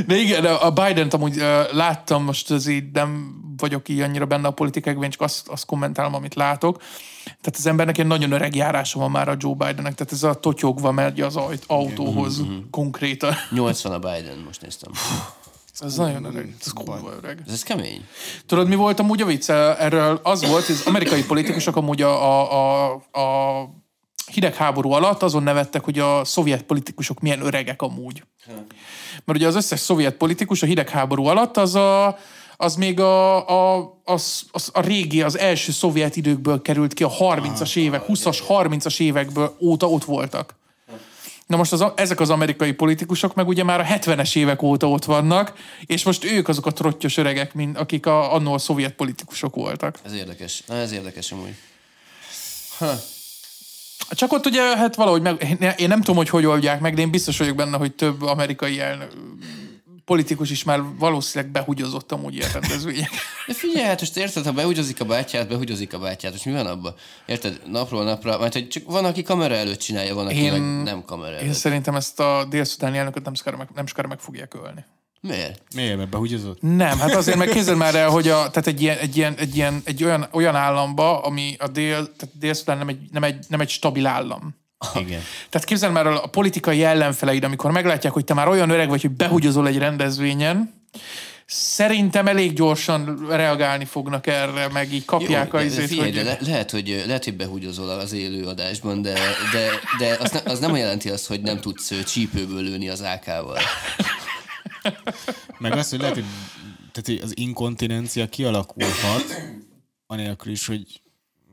De 0.07 0.15
igen, 0.15 0.45
a 0.45 0.71
Biden-t 0.71 1.13
amúgy 1.13 1.37
uh, 1.37 1.73
láttam, 1.73 2.23
most 2.23 2.51
azért 2.51 2.91
nem 2.93 3.41
vagyok 3.57 3.89
így 3.89 3.99
annyira 3.99 4.25
benne 4.25 4.47
a 4.47 4.51
politikákban, 4.51 5.09
csak 5.09 5.21
azt, 5.21 5.47
azt 5.47 5.65
kommentálom, 5.65 6.13
amit 6.13 6.35
látok. 6.35 6.77
Tehát 7.23 7.55
az 7.57 7.65
embernek 7.65 7.97
egy 7.97 8.07
nagyon 8.07 8.31
öreg 8.31 8.55
járása 8.55 8.99
van 8.99 9.11
már 9.11 9.29
a 9.29 9.35
Joe 9.37 9.53
Bidennek, 9.53 9.95
tehát 9.95 10.11
ez 10.11 10.23
a 10.23 10.33
totyogva 10.33 10.91
megy 10.91 11.21
az 11.21 11.39
autóhoz 11.67 12.41
konkrétan. 12.71 13.33
80 13.51 13.91
a 13.91 13.99
Biden, 13.99 14.37
most 14.45 14.61
néztem. 14.61 14.91
Ez 15.79 15.95
nagyon 15.95 16.23
öreg, 16.23 16.55
ez 16.59 16.73
kurva 16.73 17.13
öreg. 17.17 17.41
Ez, 17.45 17.53
ez 17.53 17.63
kemény. 17.63 18.05
Tudod, 18.45 18.67
mi 18.67 18.75
volt 18.75 18.99
amúgy 18.99 19.21
a 19.21 19.25
vicc? 19.25 19.49
Erről 19.49 20.19
az 20.23 20.47
volt, 20.47 20.65
hogy 20.65 20.75
az 20.75 20.85
amerikai 20.85 21.23
politikusok 21.23 21.75
amúgy 21.75 22.01
a, 22.01 22.41
a, 22.41 22.91
a, 22.91 23.19
a 23.19 23.69
hidegháború 24.25 24.91
alatt 24.91 25.23
azon 25.23 25.43
nevettek, 25.43 25.83
hogy 25.83 25.99
a 25.99 26.25
szovjet 26.25 26.63
politikusok 26.63 27.19
milyen 27.19 27.45
öregek 27.45 27.81
amúgy. 27.81 28.23
Mert 29.25 29.39
ugye 29.39 29.47
az 29.47 29.55
összes 29.55 29.79
szovjet 29.79 30.15
politikus 30.15 30.61
a 30.61 30.65
hidegháború 30.65 31.25
alatt 31.25 31.57
az 31.57 31.75
a, 31.75 32.17
az 32.57 32.75
még 32.75 32.99
a, 32.99 33.47
a, 33.77 33.93
az, 34.03 34.41
az 34.51 34.69
a 34.73 34.81
régi, 34.81 35.21
az 35.21 35.37
első 35.37 35.71
szovjet 35.71 36.15
időkből 36.15 36.61
került 36.61 36.93
ki, 36.93 37.03
a 37.03 37.11
30-as 37.11 37.75
évek, 37.75 38.03
20-as, 38.07 38.39
30-as 38.47 38.99
évekből 38.99 39.57
óta 39.61 39.89
ott 39.89 40.03
voltak. 40.03 40.55
Na 41.47 41.57
most 41.57 41.71
az, 41.71 41.85
ezek 41.95 42.19
az 42.19 42.29
amerikai 42.29 42.71
politikusok 42.71 43.33
meg 43.33 43.47
ugye 43.47 43.63
már 43.63 43.79
a 43.79 43.83
70-es 43.83 44.35
évek 44.35 44.61
óta 44.61 44.89
ott 44.89 45.05
vannak, 45.05 45.53
és 45.85 46.03
most 46.03 46.23
ők 46.23 46.47
azok 46.47 46.65
a 46.65 46.71
trottyos 46.71 47.17
öregek, 47.17 47.53
mint 47.53 47.77
akik 47.77 48.05
a, 48.05 48.33
annól 48.33 48.53
a 48.53 48.57
szovjet 48.57 48.93
politikusok 48.93 49.55
voltak. 49.55 49.99
Ez 50.05 50.13
érdekes. 50.13 50.63
Na, 50.67 50.75
ez 50.75 50.91
érdekes 50.91 51.31
amúgy. 51.31 51.55
Csak 54.15 54.34
ott 54.34 54.45
ugye, 54.45 54.77
hát 54.77 54.95
valahogy 54.95 55.22
meg, 55.22 55.57
én 55.77 55.88
nem 55.88 55.99
tudom, 55.99 56.15
hogy 56.15 56.30
hogy 56.30 56.45
oldják 56.45 56.80
meg, 56.80 56.94
de 56.95 57.02
én 57.02 57.11
biztos 57.11 57.38
vagyok 57.38 57.56
benne, 57.56 57.77
hogy 57.77 57.95
több 57.95 58.22
amerikai 58.22 58.80
elnök, 58.80 59.11
politikus 60.06 60.49
is 60.49 60.64
már 60.64 60.81
valószínűleg 60.99 61.52
behugyozott 61.53 62.11
amúgy 62.11 62.35
ilyen 62.35 62.52
rendezvények. 62.52 63.10
De 63.48 63.53
figyelj, 63.53 63.85
hát 63.85 63.99
most 63.99 64.18
érted, 64.18 64.45
ha 64.45 64.52
behugyozik 64.52 65.02
a 65.02 65.06
bátyját, 65.06 65.48
behugyozik 65.48 65.94
a 65.94 65.99
bátyját, 65.99 66.31
most 66.31 66.45
mi 66.45 66.52
van 66.52 66.65
abban? 66.68 66.95
Érted, 67.26 67.61
napról 67.65 68.03
napra, 68.03 68.40
mert 68.40 68.53
hogy 68.53 68.68
csak 68.68 68.84
van, 68.85 69.06
aki 69.06 69.22
kamera 69.22 69.56
előtt 69.56 69.80
csinálja, 69.80 70.15
van, 70.15 70.26
aki 70.26 70.35
Én- 70.35 70.52
meg 70.52 70.84
nem 70.84 71.06
kamera 71.06 71.35
Én 71.35 71.44
előtt. 71.44 71.53
szerintem 71.53 71.95
ezt 71.95 72.19
a 72.19 72.45
dél-szudáni 72.49 72.98
elnököt 72.98 73.23
nem 73.23 73.34
sokára 73.34 73.57
meg, 73.57 73.68
nem 73.76 73.85
sokára 73.85 74.07
meg 74.07 74.19
fogják 74.19 74.53
ölni. 74.53 74.85
Miért? 75.27 75.61
Miért, 75.75 75.97
mert 75.97 76.09
behúgyozott? 76.09 76.61
Nem, 76.61 76.99
hát 76.99 77.15
azért, 77.15 77.37
mert 77.37 77.51
képzeld 77.51 77.77
már 77.77 77.95
el, 77.95 78.09
hogy 78.09 78.27
a, 78.27 78.49
tehát 78.49 78.67
egy, 78.67 78.81
ilyen, 78.81 78.97
egy, 78.97 79.17
ilyen, 79.17 79.33
egy, 79.37 79.55
ilyen, 79.55 79.81
egy 79.85 80.03
olyan, 80.03 80.27
olyan 80.31 80.55
államba, 80.55 81.21
ami 81.21 81.55
a 81.59 81.67
dél, 81.67 82.15
tehát 82.15 82.37
dél 82.39 82.53
nem 82.65 82.87
egy, 82.87 82.99
nem, 83.11 83.23
egy, 83.23 83.45
nem 83.47 83.59
egy 83.59 83.69
stabil 83.69 84.05
állam. 84.05 84.55
Igen. 84.95 85.21
Tehát 85.49 85.67
képzeld 85.67 85.93
már 85.93 86.05
el 86.05 86.15
a 86.15 86.27
politikai 86.27 86.83
ellenfeleid, 86.83 87.43
amikor 87.43 87.71
meglátják, 87.71 88.13
hogy 88.13 88.23
te 88.23 88.33
már 88.33 88.47
olyan 88.47 88.69
öreg 88.69 88.89
vagy, 88.89 89.01
hogy 89.01 89.11
behugyozol 89.11 89.67
egy 89.67 89.77
rendezvényen, 89.77 90.73
szerintem 91.45 92.27
elég 92.27 92.53
gyorsan 92.53 93.25
reagálni 93.29 93.85
fognak 93.85 94.27
erre, 94.27 94.67
meg 94.67 94.93
így 94.93 95.05
kapják 95.05 95.51
Jó, 95.51 95.57
a 95.57 95.61
de, 95.61 95.67
izét, 95.67 95.87
figyelj, 95.87 96.13
hogy... 96.13 96.23
le, 96.23 96.37
lehet, 96.39 96.71
hogy, 96.71 97.03
lehet, 97.07 97.23
hogy 97.23 97.35
behugyozol 97.35 97.89
az 97.89 98.13
élő 98.13 98.45
adásban, 98.45 99.01
de, 99.01 99.13
de, 99.51 99.69
de 99.97 100.17
az, 100.19 100.31
ne, 100.31 100.51
az 100.51 100.59
nem 100.59 100.75
jelenti 100.75 101.09
azt, 101.09 101.27
hogy 101.27 101.41
nem 101.41 101.59
tudsz 101.59 102.03
csípőből 102.05 102.61
lőni 102.61 102.89
az 102.89 103.01
AK-val. 103.01 103.59
Meg 105.57 105.72
az, 105.72 105.89
hogy 105.89 105.99
lehet, 105.99 106.15
hogy, 106.15 106.26
tehát, 106.91 107.05
hogy 107.05 107.19
az 107.23 107.38
inkontinencia 107.38 108.30
kialakulhat, 108.30 109.41
anélkül 110.07 110.51
is, 110.51 110.68
hogy 110.68 111.01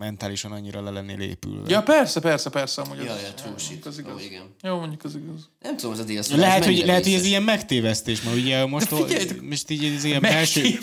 mentálisan 0.01 0.53
annyira 0.53 0.83
le 0.83 0.91
lennél 0.91 1.21
épülve. 1.21 1.71
Ja, 1.71 1.83
persze, 1.83 2.21
persze, 2.21 2.51
persze, 2.51 2.83
amúgy 2.83 3.05
Ja, 3.05 3.13
az, 3.13 3.23
ja, 3.23 3.35
true 3.35 3.59
shit. 3.59 3.87
az 3.87 3.99
igaz. 3.99 4.13
Ó, 4.15 4.19
igen. 4.19 4.43
Jó, 4.63 4.79
mondjuk 4.79 5.05
az 5.05 5.15
igaz. 5.15 5.49
Nem 5.61 5.77
tudom, 5.77 5.93
az 5.93 5.99
a 5.99 6.03
dél 6.03 6.23
Lehet, 6.31 6.65
hogy, 6.65 6.83
lehet, 6.87 7.05
hogy 7.05 7.13
ez 7.13 7.25
ilyen 7.25 7.43
megtévesztés, 7.43 8.23
mert 8.23 8.37
ugye 8.37 8.67
most, 8.67 8.87
figyelj, 8.87 9.27
most 9.49 9.71
így 9.71 9.95
ez 9.97 10.05
ilyen 10.05 10.21
belső... 10.21 10.79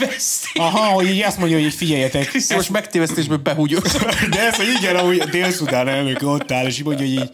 Aha, 0.53 0.86
hogy 0.86 1.07
így 1.07 1.22
azt 1.22 1.38
mondja, 1.38 1.57
hogy 1.57 1.65
így 1.65 1.74
figyeljetek. 1.74 2.28
Kriszti 2.28 2.53
most 2.53 2.69
megtévesztésből 2.69 3.38
behúgyoz. 3.38 3.98
De 4.30 4.40
ez, 4.40 4.56
hogy 4.56 4.68
igen, 4.80 4.95
ahogy 4.95 5.18
Dél-Szudán 5.18 5.88
elnök 5.88 6.22
ott 6.22 6.52
áll, 6.52 6.65
és 6.65 6.78
így 6.78 6.86
mondja, 6.86 7.06
hogy 7.06 7.15
így 7.15 7.32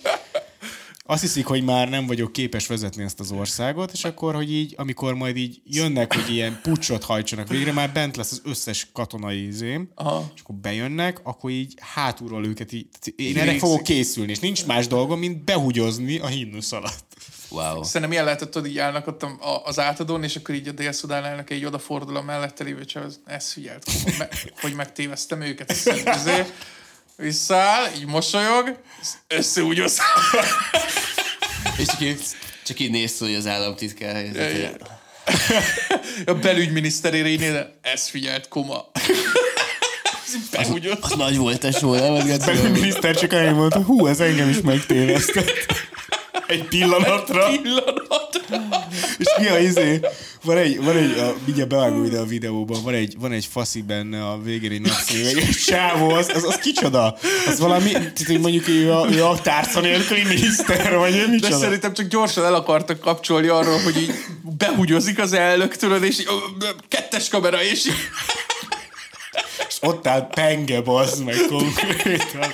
azt 1.06 1.22
hiszik, 1.22 1.46
hogy 1.46 1.64
már 1.64 1.90
nem 1.90 2.06
vagyok 2.06 2.32
képes 2.32 2.68
vezetni 2.68 3.04
ezt 3.04 3.20
az 3.20 3.32
országot, 3.32 3.92
és 3.92 4.04
akkor, 4.04 4.36
hogy 4.36 4.52
így, 4.52 4.74
amikor 4.78 5.14
majd 5.14 5.38
így 5.38 5.62
jönnek, 5.66 6.14
hogy 6.14 6.34
ilyen 6.34 6.60
pucsot 6.62 7.04
hajtsanak 7.04 7.48
végre, 7.48 7.72
már 7.72 7.92
bent 7.92 8.18
lesz 8.18 8.32
az 8.32 8.42
összes 8.46 8.88
katonai 8.94 9.46
izém, 9.46 9.90
Aha. 9.96 10.32
és 10.36 10.42
akkor 10.42 10.56
bejönnek, 10.56 11.20
akkor 11.24 11.50
így 11.50 11.74
hátulról 11.80 12.46
őket 12.46 12.72
így, 12.72 12.88
én 13.16 13.38
erre 13.38 13.58
fogok 13.58 13.84
készülni, 13.84 14.32
és 14.32 14.40
nincs 14.40 14.66
más 14.66 14.88
dolgom, 14.88 15.20
mint 15.20 15.44
behugyozni 15.44 16.20
a 16.20 16.28
himnusz 16.28 16.72
alatt. 16.72 17.06
Wow. 17.50 17.84
Szerintem 17.84 18.12
ilyen 18.12 18.24
lehetett, 18.24 18.52
tudod, 18.52 18.68
így 18.68 18.78
állnak 18.78 19.08
ott 19.08 19.26
az 19.64 19.80
átadón, 19.80 20.24
és 20.24 20.36
akkor 20.36 20.56
így 20.56 20.68
a 20.68 20.72
dél-szudán 20.72 21.26
elnök 21.26 21.50
egy 21.50 21.66
odafordul 21.66 22.16
a 22.16 22.22
mellette 22.22 22.64
lévő 22.64 22.86
csávhoz, 22.86 23.20
ezt 23.26 23.52
figyelt, 23.52 23.92
hogy, 24.04 24.16
me, 24.18 24.28
hogy 24.62 24.74
megtévesztem 24.74 25.42
őket, 25.42 25.72
és 25.72 25.84
szerint 27.16 27.34
visszaáll, 27.34 27.92
így 27.96 28.06
mosolyog, 28.06 28.78
összeúgyoz. 29.28 29.98
És 31.78 31.86
csak 31.86 32.02
így, 32.02 32.22
csak 32.66 32.80
így 32.80 32.92
néz 32.92 33.18
hogy 33.18 33.36
az 33.36 33.48
államtitkár 33.48 34.14
helyzet. 34.16 34.90
A 36.26 36.34
belügyminiszterére 36.34 37.28
így 37.28 37.40
néz, 37.40 37.66
ezt 37.82 38.10
figyelt, 38.10 38.48
koma. 38.48 38.92
Beúgyoz. 40.52 40.98
Az 41.02 41.12
nagy 41.12 41.38
volt 41.38 41.60
tesó, 41.60 41.96
nem? 41.96 42.14
Az 42.14 42.26
Geci? 42.26 42.46
Belügyminiszter 42.46 43.16
csak 43.16 43.32
annyit 43.32 43.56
mondta, 43.56 43.84
hú, 43.84 44.08
ez 44.08 44.20
engem 44.20 44.50
is 44.50 44.62
megtévesztett. 44.62 45.52
Egy 46.48 46.64
pillanatra. 46.64 47.48
Pillanatra. 47.62 48.88
És 49.18 49.28
mi 49.40 49.48
a 49.48 49.60
izé? 49.60 50.00
Van 50.44 50.58
egy, 50.58 50.84
van 50.84 50.98
egy 50.98 51.18
a, 51.18 51.36
mindjárt 51.46 51.70
bevágom 51.70 52.06
ide 52.06 52.20
a 52.20 52.26
videóban, 52.26 52.84
van 52.84 52.94
egy, 52.94 53.16
van 53.20 53.32
egy 53.32 53.46
faszi 53.52 53.82
benne 53.82 54.26
a 54.26 54.40
végén 54.44 54.72
egy 54.72 54.82
meg 55.24 55.38
egy 55.38 55.56
csávó, 55.66 56.10
az, 56.10 56.32
az, 56.36 56.44
az, 56.44 56.56
kicsoda? 56.56 57.18
Az 57.48 57.60
valami, 57.60 57.92
tehát, 57.92 58.40
mondjuk 58.40 58.68
ő 58.68 58.92
a, 58.92 59.08
ő 59.12 59.24
a 59.26 59.42
tárca 59.42 59.80
nélküli 59.80 60.24
miniszter, 60.24 60.98
vagy 60.98 61.16
ő 61.16 61.26
De 61.26 61.32
micsoda? 61.32 61.58
szerintem 61.58 61.94
csak 61.94 62.08
gyorsan 62.08 62.46
el 62.46 62.54
akartak 62.54 63.00
kapcsolni 63.00 63.48
arról, 63.48 63.80
hogy 63.80 63.98
így 63.98 64.14
behugyozik 64.58 65.20
az 65.20 65.34
elnök, 65.34 65.76
tudod, 65.76 66.04
és 66.04 66.20
így, 66.20 66.28
kettes 66.88 67.30
kamera, 67.30 67.64
és 67.64 67.86
így, 67.86 67.94
És 69.68 69.76
ott 69.82 70.08
áll 70.08 70.28
penge, 70.28 70.82
bazd 70.82 71.24
meg 71.24 71.38
konkrétan. 71.50 72.54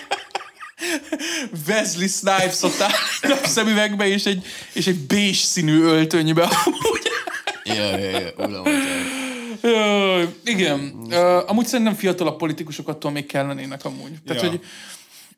Wesley 1.67 2.07
Snipes 2.07 2.61
ott 2.61 2.79
áll 2.81 2.91
napszemüvegbe, 3.21 4.07
és 4.07 4.25
egy, 4.25 4.45
és 4.73 4.87
egy 4.87 4.97
bés 4.99 5.37
színű 5.37 5.81
öltönybe. 5.81 6.43
amúgy. 6.65 7.07
Ja, 7.63 7.97
ja, 7.97 8.09
ja, 8.19 8.31
uram, 8.37 8.65
Ö, 9.61 10.23
igen. 10.43 11.05
Ö, 11.09 11.41
amúgy 11.47 11.65
szerintem 11.65 11.95
fiatalabb 11.95 12.37
politikusok 12.37 12.87
attól 12.87 13.11
még 13.11 13.25
kellenének 13.25 13.85
amúgy. 13.85 14.11
Tehát, 14.25 14.41
Ja. 14.43 14.49
hogy 14.49 14.59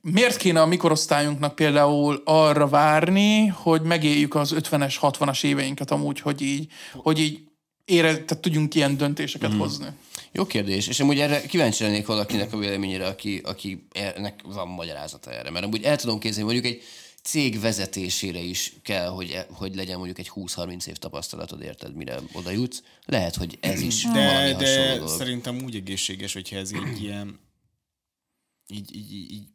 miért 0.02 0.38
kéne 0.38 0.62
a 0.62 0.66
mikorosztályunknak 0.66 1.56
például 1.56 2.22
arra 2.26 2.68
várni, 2.68 3.48
hogy 3.48 3.82
megéljük 3.82 4.36
az 4.36 4.54
50-es, 4.56 4.96
60-as 5.02 5.44
éveinket 5.44 5.92
amúgy, 5.92 6.20
hogy 6.20 6.42
így, 6.42 6.68
hogy 6.96 7.20
így 7.20 7.40
ére, 7.86 8.08
tehát 8.08 8.38
tudjunk 8.42 8.76
ilyen 8.76 8.98
döntéseket 8.98 9.54
hozni. 9.54 9.86
Jó 10.32 10.46
kérdés, 10.46 10.88
és 10.88 11.00
amúgy 11.00 11.20
erre 11.20 11.42
kíváncsi 11.42 11.84
lennék 11.84 12.06
valakinek 12.06 12.54
a 12.54 12.58
véleményére, 12.58 13.08
aki, 13.08 13.42
aki 13.44 13.88
ennek 13.92 14.42
van 14.44 14.68
magyarázata 14.68 15.32
erre. 15.32 15.50
Mert 15.50 15.66
amúgy 15.66 15.84
el 15.84 15.98
tudom 15.98 16.20
képzelni, 16.20 16.54
mondjuk 16.54 16.74
egy 16.74 16.84
cég 17.24 17.60
vezetésére 17.60 18.40
is 18.40 18.74
kell, 18.84 19.08
hogy, 19.08 19.38
hogy 19.52 19.76
legyen 19.76 19.98
mondjuk 19.98 20.20
egy 20.20 20.32
20-30 20.36 20.88
év 20.88 20.96
tapasztalatod, 20.96 21.62
érted, 21.62 21.96
mire 21.96 22.20
oda 22.34 22.52
jutsz. 22.52 22.84
Lehet, 23.06 23.36
hogy 23.36 23.58
ez 23.62 23.82
is 23.82 24.04
De, 24.04 24.26
valami 24.26 24.54
de 24.54 24.94
dolog. 24.96 25.10
szerintem 25.10 25.62
úgy 25.64 25.76
egészséges, 25.76 26.34
hogyha 26.34 26.56
ez 26.56 26.72
így 26.74 27.02
ilyen 27.02 27.40
így, 28.68 28.96
így, 28.96 29.32
így 29.32 29.48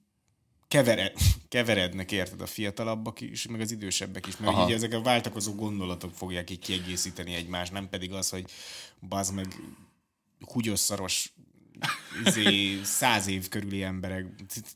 kevered, 0.69 1.12
keverednek, 1.48 2.12
érted, 2.12 2.40
a 2.40 2.47
fiatalabbak 2.47 3.20
is, 3.20 3.47
meg 3.47 3.61
az 3.61 3.70
idősebbek 3.70 4.27
is, 4.27 4.36
mert 4.36 4.53
Aha. 4.53 4.69
így 4.69 4.74
ezek 4.74 4.93
a 4.93 5.03
váltakozó 5.03 5.55
gondolatok 5.55 6.15
fogják 6.15 6.51
így 6.51 6.59
kiegészíteni 6.59 7.35
egymást, 7.35 7.73
nem 7.73 7.89
pedig 7.89 8.12
az, 8.12 8.31
hogy 8.31 8.44
bazd 9.09 9.35
meg 9.35 9.47
húgyosszaros 10.40 11.30
izé, 12.24 12.80
száz 12.82 13.28
év 13.28 13.48
körüli 13.48 13.82
emberek, 13.82 14.26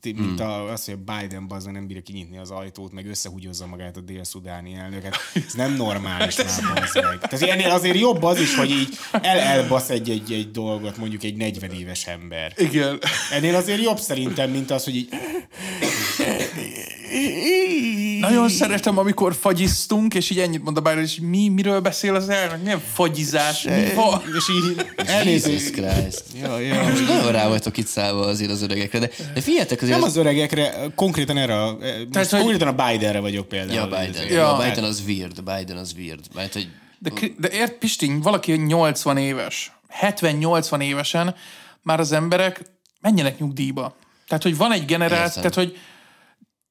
mint 0.03 0.39
a, 0.39 0.71
az, 0.71 0.85
hogy 0.85 0.93
a 0.93 1.11
Biden 1.11 1.47
bazd 1.47 1.65
meg 1.65 1.75
nem 1.75 1.87
bírja 1.87 2.01
kinyitni 2.01 2.37
az 2.37 2.51
ajtót, 2.51 2.91
meg 2.91 3.07
összehúgyozza 3.07 3.65
magát 3.65 3.97
a 3.97 4.01
dél-szudáni 4.01 4.73
elnöket. 4.73 5.15
Ez 5.33 5.53
nem 5.53 5.73
normális 5.73 6.35
már, 6.35 6.45
bazd 6.75 6.95
meg. 6.95 7.19
Tehát 7.19 7.41
ennél 7.41 7.69
azért 7.69 7.99
jobb 7.99 8.23
az 8.23 8.39
is, 8.39 8.55
hogy 8.55 8.69
így 8.69 8.97
el 9.11 9.39
elbasz 9.39 9.89
egy-egy 9.89 10.33
egy 10.33 10.51
dolgot 10.51 10.97
mondjuk 10.97 11.23
egy 11.23 11.35
40 11.35 11.71
éves 11.71 12.07
ember. 12.07 12.53
Igen. 12.57 12.99
Ennél 13.31 13.55
azért 13.55 13.81
jobb 13.81 13.99
szerintem, 13.99 14.49
mint 14.49 14.71
az, 14.71 14.83
hogy 14.83 14.95
így... 14.95 15.09
Nagyon 18.19 18.49
szeretem, 18.49 18.97
amikor 18.97 19.35
fagyiztunk, 19.35 20.13
és 20.13 20.29
így 20.29 20.39
ennyit 20.39 20.63
mond 20.63 20.77
a 20.77 20.81
Biden, 20.81 21.01
és 21.03 21.19
mi, 21.21 21.49
miről 21.49 21.79
beszél 21.79 22.15
az 22.15 22.29
elnök? 22.29 22.61
Milyen 22.63 22.81
fagyizás? 22.93 23.63
Mi 23.63 23.93
van? 23.95 24.21
És 24.37 24.49
így 24.49 24.75
Jesus 24.75 25.13
elnézést. 25.15 25.71
Christ. 25.71 26.23
Ja, 26.41 26.59
ja. 26.59 26.83
Most 26.83 27.07
nagyon 27.07 27.31
rá 27.31 27.47
vagytok 27.47 27.77
itt 27.77 27.87
szállva 27.87 28.25
azért 28.25 28.51
az 28.51 28.61
öregekre, 28.61 28.99
de, 28.99 29.09
de 29.33 29.41
figyeljetek 29.41 29.81
azért... 29.81 29.97
Nem 29.97 30.03
az- 30.07 30.09
az 30.09 30.17
öregekre, 30.17 30.73
konkrétan 30.95 31.37
erre 31.37 31.63
a, 31.63 31.77
most 32.13 32.29
hogy- 32.29 32.39
konkrétan 32.39 32.67
a 32.77 32.85
Bidenre 32.87 33.19
vagyok 33.19 33.47
például. 33.47 33.73
Ja, 33.79 33.85
Biden. 34.05 34.25
Ja, 34.27 34.33
Ja. 34.33 34.57
Biden 34.69 34.83
az 34.83 35.03
weird, 35.07 35.43
Biden 35.43 35.77
az 35.77 35.93
weird. 35.97 36.19
Mert, 36.35 36.53
hogy 36.53 36.67
De, 36.99 37.11
de 37.37 37.49
ért, 37.49 37.73
Pistin, 37.77 38.19
valaki 38.19 38.51
80 38.53 39.17
éves, 39.17 39.71
70-80 40.01 40.81
évesen 40.81 41.35
már 41.81 41.99
az 41.99 42.11
emberek 42.11 42.61
menjenek 43.01 43.39
nyugdíjba. 43.39 43.95
Tehát, 44.27 44.43
hogy 44.43 44.57
van 44.57 44.71
egy 44.71 44.85
generáció, 44.85 45.41
tehát, 45.41 45.55
hogy 45.57 45.77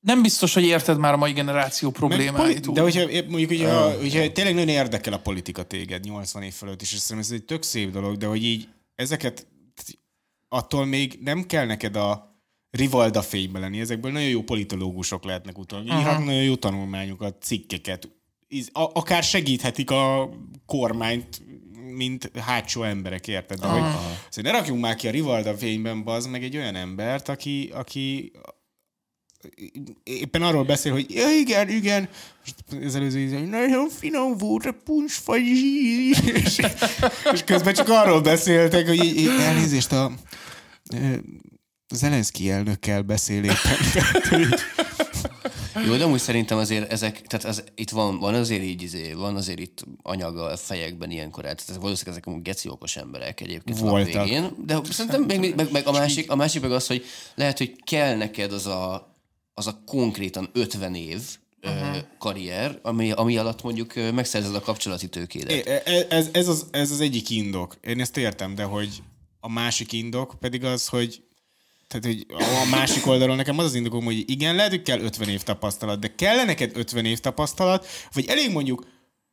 nem 0.01 0.23
biztos, 0.23 0.55
hogy 0.55 0.65
érted 0.65 0.99
már 0.99 1.13
a 1.13 1.17
mai 1.17 1.33
generáció 1.33 1.91
problémáit. 1.91 2.61
poli- 2.61 2.75
de 2.75 2.81
hogyha 2.81 3.07
mondjuk, 3.29 3.49
hogyha, 3.51 3.91
hogyha 3.99 4.33
tényleg 4.33 4.55
nagyon 4.55 4.69
érdekel 4.69 5.13
a 5.13 5.19
politika 5.19 5.63
téged 5.63 6.05
80 6.05 6.43
év 6.43 6.53
fölött, 6.53 6.83
és 6.83 6.89
szerintem 6.89 7.19
ez 7.19 7.31
egy 7.41 7.45
tök 7.45 7.63
szép 7.63 7.91
dolog, 7.91 8.17
de 8.17 8.27
hogy 8.27 8.45
így 8.45 8.69
ezeket 8.95 9.47
attól 10.49 10.85
még 10.85 11.19
nem 11.23 11.47
kell 11.47 11.67
neked 11.67 11.97
a 11.97 12.29
rivalda 12.71 13.23
fénybe 13.23 13.59
lenni. 13.59 13.81
Ezekből 13.81 14.13
nagyon 14.13 14.29
jó 14.29 14.43
politológusok 14.43 15.25
lehetnek 15.25 15.59
utána. 15.59 15.83
Írhatnak 15.83 16.25
nagyon 16.25 16.43
jó 16.43 16.55
tanulmányokat, 16.57 17.37
cikkeket. 17.43 18.09
A- 18.73 18.91
Akár 18.93 19.23
segíthetik 19.23 19.91
a 19.91 20.31
kormányt, 20.67 21.43
mint 21.97 22.31
hátsó 22.39 22.83
emberek, 22.83 23.29
érted? 23.29 23.59
De 23.61 23.67
hogy, 23.67 23.83
szóval 24.29 24.53
ne 24.53 24.59
rakjunk 24.59 24.81
már 24.81 24.95
ki 24.95 25.09
a 25.09 25.11
rivalda 25.11 25.55
fényben, 25.57 26.05
bazd 26.05 26.31
meg 26.31 26.45
egy 26.45 26.57
olyan 26.57 26.75
embert, 26.75 27.29
aki, 27.29 27.71
aki 27.75 28.33
éppen 30.03 30.43
arról 30.43 30.65
beszél, 30.65 30.93
hogy 30.93 31.07
ja, 31.11 31.31
igen, 31.31 31.69
igen, 31.69 32.09
most 32.41 32.85
az 32.85 32.95
előző 32.95 33.19
íz, 33.19 33.33
hogy 33.33 33.49
nagyon 33.49 33.89
finom 33.89 34.37
volt 34.37 34.67
a 34.67 34.75
puncsfagyi, 34.85 36.09
és, 36.25 36.61
és 37.33 37.45
közben 37.45 37.75
csak 37.75 37.89
arról 37.89 38.21
beszéltek, 38.21 38.87
hogy 38.87 39.05
így, 39.05 39.17
így, 39.17 39.29
elnézést 39.41 39.93
a 39.93 40.13
Zelenszky 41.95 42.51
elnökkel 42.51 43.03
beszél 43.03 43.45
éppen. 43.45 43.77
Tehát, 43.93 44.61
Jó, 45.87 45.97
de 45.97 46.05
amúgy 46.05 46.21
szerintem 46.21 46.59
azért 46.59 46.93
ezek, 46.93 47.21
tehát 47.21 47.47
az, 47.47 47.65
itt 47.75 47.91
van, 47.91 48.19
van 48.19 48.35
azért 48.35 48.63
így, 48.63 48.83
izé, 48.83 49.13
van 49.13 49.37
azért 49.37 49.59
itt 49.59 49.85
anyaga 50.03 50.45
a 50.45 50.57
fejekben 50.57 51.11
ilyenkor, 51.11 51.43
tehát 51.43 51.61
valószínűleg 51.67 52.07
ezek 52.07 52.27
amúgy 52.27 52.43
geci 52.43 52.69
okos 52.69 52.97
emberek 52.97 53.41
egyébként 53.41 53.79
Voltak. 53.79 54.13
Voltak. 54.13 54.25
végén, 54.25 54.55
de 54.67 54.79
szerintem 54.91 55.23
meg, 55.23 55.55
meg, 55.55 55.73
meg, 55.73 55.87
a, 55.87 55.93
másik, 55.93 56.31
a 56.31 56.37
másik 56.37 56.63
meg 56.63 56.73
az, 56.73 56.87
hogy 56.87 57.05
lehet, 57.35 57.59
hogy 57.59 57.83
kell 57.85 58.17
neked 58.17 58.53
az 58.53 58.67
a, 58.67 59.10
az 59.55 59.67
a 59.67 59.83
konkrétan 59.87 60.51
50 60.53 60.95
év 60.95 61.21
uh-huh. 61.63 61.97
karrier, 62.19 62.79
ami, 62.83 63.11
ami 63.11 63.37
alatt 63.37 63.63
mondjuk 63.63 63.95
megszerzed 63.95 64.55
a 64.55 64.61
kapcsolati 64.61 65.09
tőkédet. 65.09 65.67
E- 65.67 65.83
e- 65.85 66.07
ez, 66.09 66.29
ez, 66.33 66.49
az, 66.49 66.67
ez 66.71 66.91
az 66.91 67.01
egyik 67.01 67.31
indok. 67.31 67.77
Én 67.81 68.01
ezt 68.01 68.17
értem, 68.17 68.55
de 68.55 68.63
hogy 68.63 69.03
a 69.41 69.49
másik 69.49 69.93
indok 69.93 70.35
pedig 70.41 70.65
az, 70.65 70.87
hogy 70.89 71.23
tehát, 71.89 72.05
hogy 72.05 72.27
a 72.65 72.69
másik 72.71 73.07
oldalon 73.07 73.37
nekem 73.37 73.59
az 73.59 73.65
az 73.65 73.75
indokom, 73.75 74.05
hogy 74.05 74.31
igen, 74.31 74.55
lehet, 74.55 74.71
hogy 74.71 74.83
kell 74.83 75.01
50 75.01 75.29
év 75.29 75.43
tapasztalat, 75.43 75.99
de 75.99 76.15
kell 76.15 76.45
neked 76.45 76.77
50 76.77 77.05
év 77.05 77.19
tapasztalat, 77.19 77.87
vagy 78.13 78.27
elég 78.29 78.51
mondjuk 78.51 78.87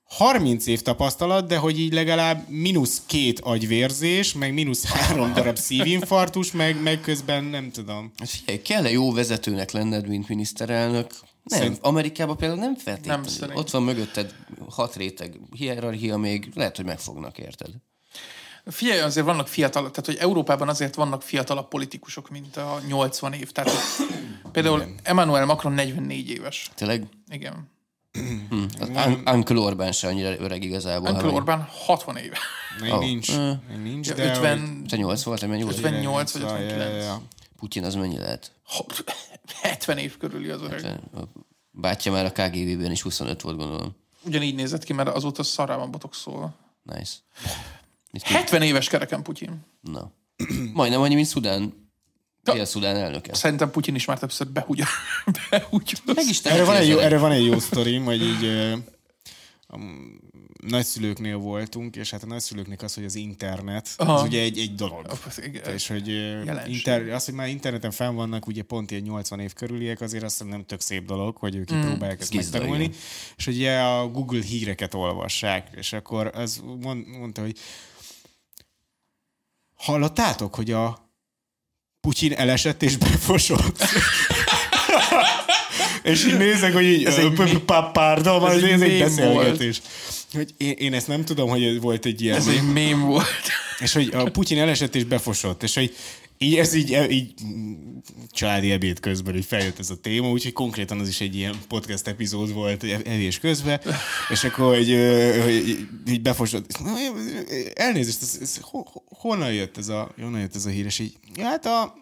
30 0.08 0.66
év 0.68 0.82
tapasztalat, 0.82 1.48
de 1.48 1.58
hogy 1.58 1.80
így 1.80 1.94
legalább 1.94 2.50
mínusz 2.50 3.02
két 3.06 3.40
agyvérzés, 3.40 4.34
meg 4.34 4.54
mínusz 4.54 4.86
három 4.86 5.34
darab 5.34 5.58
szívinfarktus, 5.58 6.52
meg, 6.52 6.82
meg 6.82 7.02
közben 7.02 7.44
nem 7.44 7.72
tudom. 7.72 8.12
Hát 8.18 8.30
figyelj, 8.30 8.62
kell-e 8.62 8.90
jó 8.90 9.14
vezetőnek 9.14 9.72
lenned, 9.72 10.08
mint 10.08 10.28
miniszterelnök? 10.28 11.12
Nem, 11.44 11.60
Szerint- 11.60 11.80
Amerikában 11.82 12.38
például 12.38 12.60
nem 12.60 12.76
feltétlenül. 12.76 13.24
Nem 13.24 13.34
szerint. 13.34 13.60
Ott 13.60 13.70
van 13.70 13.84
mögötted 13.84 14.34
hat 14.70 14.96
réteg 14.96 15.40
hierarchia 15.56 16.18
még, 16.18 16.50
lehet, 16.56 16.76
hogy 16.76 16.86
megfognak, 16.86 17.38
érted? 17.38 17.70
Figyelj, 18.66 19.00
azért 19.00 19.26
vannak 19.26 19.48
fiatal, 19.48 19.82
tehát 19.82 20.06
hogy 20.06 20.16
Európában 20.16 20.70
azért 20.70 20.96
vannak 20.96 21.22
fiatalabb 21.22 21.68
politikusok, 21.68 22.30
mint 22.30 22.58
a 22.58 22.82
80 22.88 23.34
év. 23.34 23.52
Tehát 23.52 23.72
például 24.52 24.86
Emmanuel 25.04 25.46
Macron 25.46 25.74
44 25.74 26.30
éves. 26.30 26.70
Tényleg? 26.76 27.08
Igen. 27.30 27.76
Az 28.80 28.90
Un- 29.08 29.30
Uncle 29.30 29.58
Orbán 29.60 29.92
se 29.92 30.08
annyira 30.08 30.38
öreg 30.40 30.64
igazából. 30.64 31.10
Uncle 31.12 31.30
Orbán 31.30 31.68
60 31.86 32.18
éve. 32.18 32.38
Még 32.82 32.92
Oh. 32.92 33.00
nincs, 33.00 33.38
még 33.70 33.78
nincs, 33.84 34.08
Ja, 34.08 34.14
de... 34.14 34.30
50, 34.30 34.84
Te 34.88 34.96
8 34.96 35.24
volt, 35.24 35.42
nem 35.42 35.50
8? 35.52 35.78
58 35.78 36.32
vagy 36.32 36.42
Ja, 36.42 36.48
ja, 36.58 36.64
59. 36.66 37.04
ja. 37.04 37.22
Putyin 37.58 37.84
az 37.84 37.96
mennyi 37.96 38.18
lehet? 38.18 38.52
Hopp, 38.66 38.90
70 39.62 39.98
év 40.06 40.18
körüli 40.18 40.50
az 40.50 40.62
öreg. 40.62 41.00
Bátyja 41.72 42.12
már 42.12 42.26
a 42.26 42.32
KGB-ben 42.32 42.92
is 42.92 43.02
25 43.02 43.42
volt, 43.42 43.58
gondolom. 43.58 43.96
Ugyanígy 44.24 44.56
nézett 44.56 44.84
ki, 44.84 44.94
mert 44.94 45.10
azóta 45.10 45.44
szarrában 45.44 45.92
botoxol. 45.92 46.56
Nice. 46.84 47.14
Mit 48.12 48.22
70 48.24 48.62
éves 48.62 48.88
kereken 48.90 49.24
Putyin. 49.24 49.66
Na. 49.82 50.12
Majdnem 50.74 51.02
annyi, 51.02 51.16
mint 51.16 51.28
Szudán. 51.28 51.87
Dél-Szudán 52.54 52.96
elnöke. 52.96 53.34
Szerintem 53.34 53.72
Putyin 53.72 53.96
is 53.96 54.06
már 54.06 54.20
többször 54.20 54.48
behúgy. 54.48 54.84
behúgy. 55.50 56.02
Meg 56.06 56.26
is 56.30 56.40
Erre 56.40 56.64
van, 56.64 56.76
egy 56.76 56.88
jó, 56.88 56.98
erre 56.98 57.18
van 57.18 57.32
egy 57.32 57.46
jó 57.46 57.60
sztorim, 57.60 58.04
hogy 58.04 58.22
így 58.22 58.46
a 59.68 59.78
nagyszülőknél 60.68 61.38
voltunk, 61.38 61.96
és 61.96 62.12
hát 62.12 62.24
a 62.24 62.26
nagyszülőknek 62.26 62.82
az, 62.82 62.94
hogy 62.94 63.06
az 63.06 63.16
internet, 63.16 63.90
Aha. 63.98 64.14
az 64.14 64.24
ugye 64.24 64.42
egy, 64.42 64.60
egy 64.60 64.76
dolog. 64.76 65.06
Igen. 65.38 65.74
És 65.74 65.88
hogy 65.88 66.08
Jelenség. 66.08 66.74
inter, 66.74 67.10
az, 67.10 67.26
hogy 67.26 67.34
már 67.34 67.48
interneten 67.48 67.92
fenn 67.92 68.16
vannak 68.16 68.48
ugye 68.48 68.64
pont 68.64 68.92
ilyen 68.92 69.04
80 69.04 69.40
év 69.40 69.54
körüliek, 69.54 70.02
azért 70.02 70.24
azt 70.24 70.34
hiszem 70.38 70.48
nem 70.48 70.66
tök 70.66 70.82
szép 70.82 71.06
dolog, 71.06 71.38
hogy 71.38 71.56
ők 71.56 71.74
mm, 71.74 71.82
próbálják 71.82 72.22
ezt 72.22 72.30
Gizda, 72.30 72.52
megtanulni. 72.52 72.84
igen. 72.84 72.98
És 73.38 73.46
hogy 73.46 73.56
ugye 73.56 73.80
a 73.80 74.08
Google 74.08 74.42
híreket 74.42 74.94
olvassák, 74.94 75.68
és 75.76 75.94
akkor 75.94 76.32
az 76.34 76.62
mond, 76.82 77.08
mondta, 77.08 77.42
hogy 77.42 77.58
hallottátok, 79.76 80.56
hogy 80.56 80.72
a 80.72 81.07
Putyin 82.08 82.34
elesett 82.34 82.84
és 82.84 82.98
befosott? 82.98 83.84
és 86.04 86.26
így 86.26 86.38
nézek, 86.38 86.74
hogy 86.74 86.84
így, 86.84 87.06
Ez 87.06 87.18
egy 87.18 87.34
pardon, 87.94 88.50
ez 88.52 88.64
ez, 88.64 88.82
egy 88.82 89.00
beszélgetés. 89.00 89.82
Hogy 90.34 90.50
én, 90.58 90.72
én, 90.72 90.94
ezt 90.94 91.08
nem 91.08 91.26
tudom, 91.26 91.50
hogy 91.50 91.82
volt 91.82 92.06
egy 92.06 92.22
ilyen. 92.22 92.36
Ez 92.36 92.48
egy 92.48 92.72
mém 92.74 93.00
volt. 93.00 93.52
És 93.80 93.94
hogy 93.94 94.10
a 94.14 94.24
Putyin 94.24 94.60
elesett 94.60 94.96
és 94.96 95.04
befosott, 95.04 95.64
és 95.64 95.74
hogy 95.76 95.96
így, 96.38 96.56
ez 96.56 96.74
így, 96.74 96.98
így 97.10 97.34
mm, 97.46 97.74
családi 98.32 98.72
ebéd 98.72 99.00
közben, 99.00 99.34
hogy 99.34 99.46
feljött 99.46 99.80
ez 99.80 99.90
a 99.90 99.96
téma, 100.00 100.30
úgyhogy 100.30 100.54
konkrétan 100.54 101.00
az 101.00 101.08
is 101.08 101.22
egy 101.22 101.36
ilyen 101.36 101.56
podcast 101.68 102.08
epizód 102.08 102.54
volt 102.54 102.84
ev- 102.84 103.08
evés 103.08 103.40
közben, 103.40 103.80
és 104.30 104.44
akkor 104.44 104.78
ö, 104.78 105.42
hogy 105.44 105.68
így- 105.68 105.88
így 106.10 106.22
befosott. 106.22 106.80
Elnézést, 107.74 108.22
ez, 108.22 108.38
ez, 108.42 108.58
ho- 108.62 108.88
ho- 108.90 109.04
honnan 109.08 109.54
jött 109.54 109.78
ez 109.78 109.88
a, 109.88 110.12
honnan 110.22 110.40
jött 110.40 110.56
ez 110.56 110.66
a 110.66 110.70
hír, 110.70 110.86
és 110.86 111.00
így, 111.00 111.14
ja, 111.36 111.46
hát 111.46 111.66
a, 111.66 111.96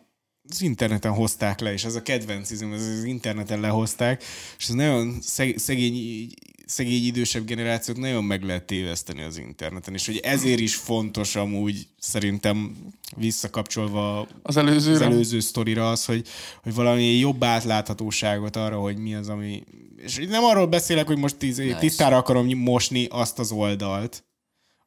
az 0.49 0.61
interneten 0.61 1.11
hozták 1.11 1.59
le, 1.59 1.73
és 1.73 1.83
ez 1.83 1.95
a 1.95 2.01
kedvenc 2.01 2.51
izom, 2.51 2.73
ez 2.73 2.81
az 2.81 3.03
interneten 3.03 3.59
lehozták, 3.59 4.23
és 4.57 4.63
ez 4.67 4.73
nagyon 4.75 5.17
szeg, 5.21 5.57
szegény, 5.57 6.27
szegény 6.65 7.05
idősebb 7.05 7.45
generációt 7.45 7.97
nagyon 7.97 8.23
meg 8.23 8.43
lehet 8.43 8.65
téveszteni 8.65 9.21
az 9.21 9.37
interneten, 9.37 9.93
és 9.93 10.05
hogy 10.05 10.17
ezért 10.17 10.59
is 10.59 10.75
fontos 10.75 11.35
amúgy 11.35 11.87
szerintem 11.99 12.75
visszakapcsolva 13.15 14.27
Az 14.41 14.57
előzőre. 14.57 14.95
az 14.95 15.11
előző 15.11 15.39
sztorira 15.39 15.89
az, 15.89 16.05
hogy, 16.05 16.27
hogy 16.63 16.73
valami 16.73 17.03
jobb 17.03 17.43
átláthatóságot 17.43 18.55
arra, 18.55 18.79
hogy 18.79 18.97
mi 18.97 19.15
az, 19.15 19.29
ami... 19.29 19.63
És 19.97 20.15
nem 20.29 20.43
arról 20.43 20.67
beszélek, 20.67 21.07
hogy 21.07 21.17
most 21.17 21.35
tíz, 21.35 21.57
nice. 21.57 21.77
tisztára 21.77 22.17
akarom 22.17 22.57
mosni 22.57 23.05
azt 23.09 23.39
az 23.39 23.51
oldalt, 23.51 24.23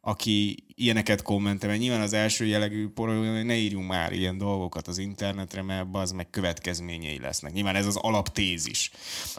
aki 0.00 0.64
ilyeneket 0.78 1.22
kommentel, 1.22 1.68
mert 1.68 1.80
nyilván 1.80 2.00
az 2.00 2.12
első 2.12 2.44
jellegű 2.44 2.88
poroló, 2.88 3.34
hogy 3.34 3.44
ne 3.44 3.56
írjunk 3.56 3.88
már 3.88 4.12
ilyen 4.12 4.38
dolgokat 4.38 4.88
az 4.88 4.98
internetre, 4.98 5.62
mert 5.62 5.86
az 5.92 6.10
meg 6.10 6.30
következményei 6.30 7.18
lesznek. 7.20 7.52
Nyilván 7.52 7.74
ez 7.74 7.86
az 7.86 7.96
alaptézis. 7.96 8.90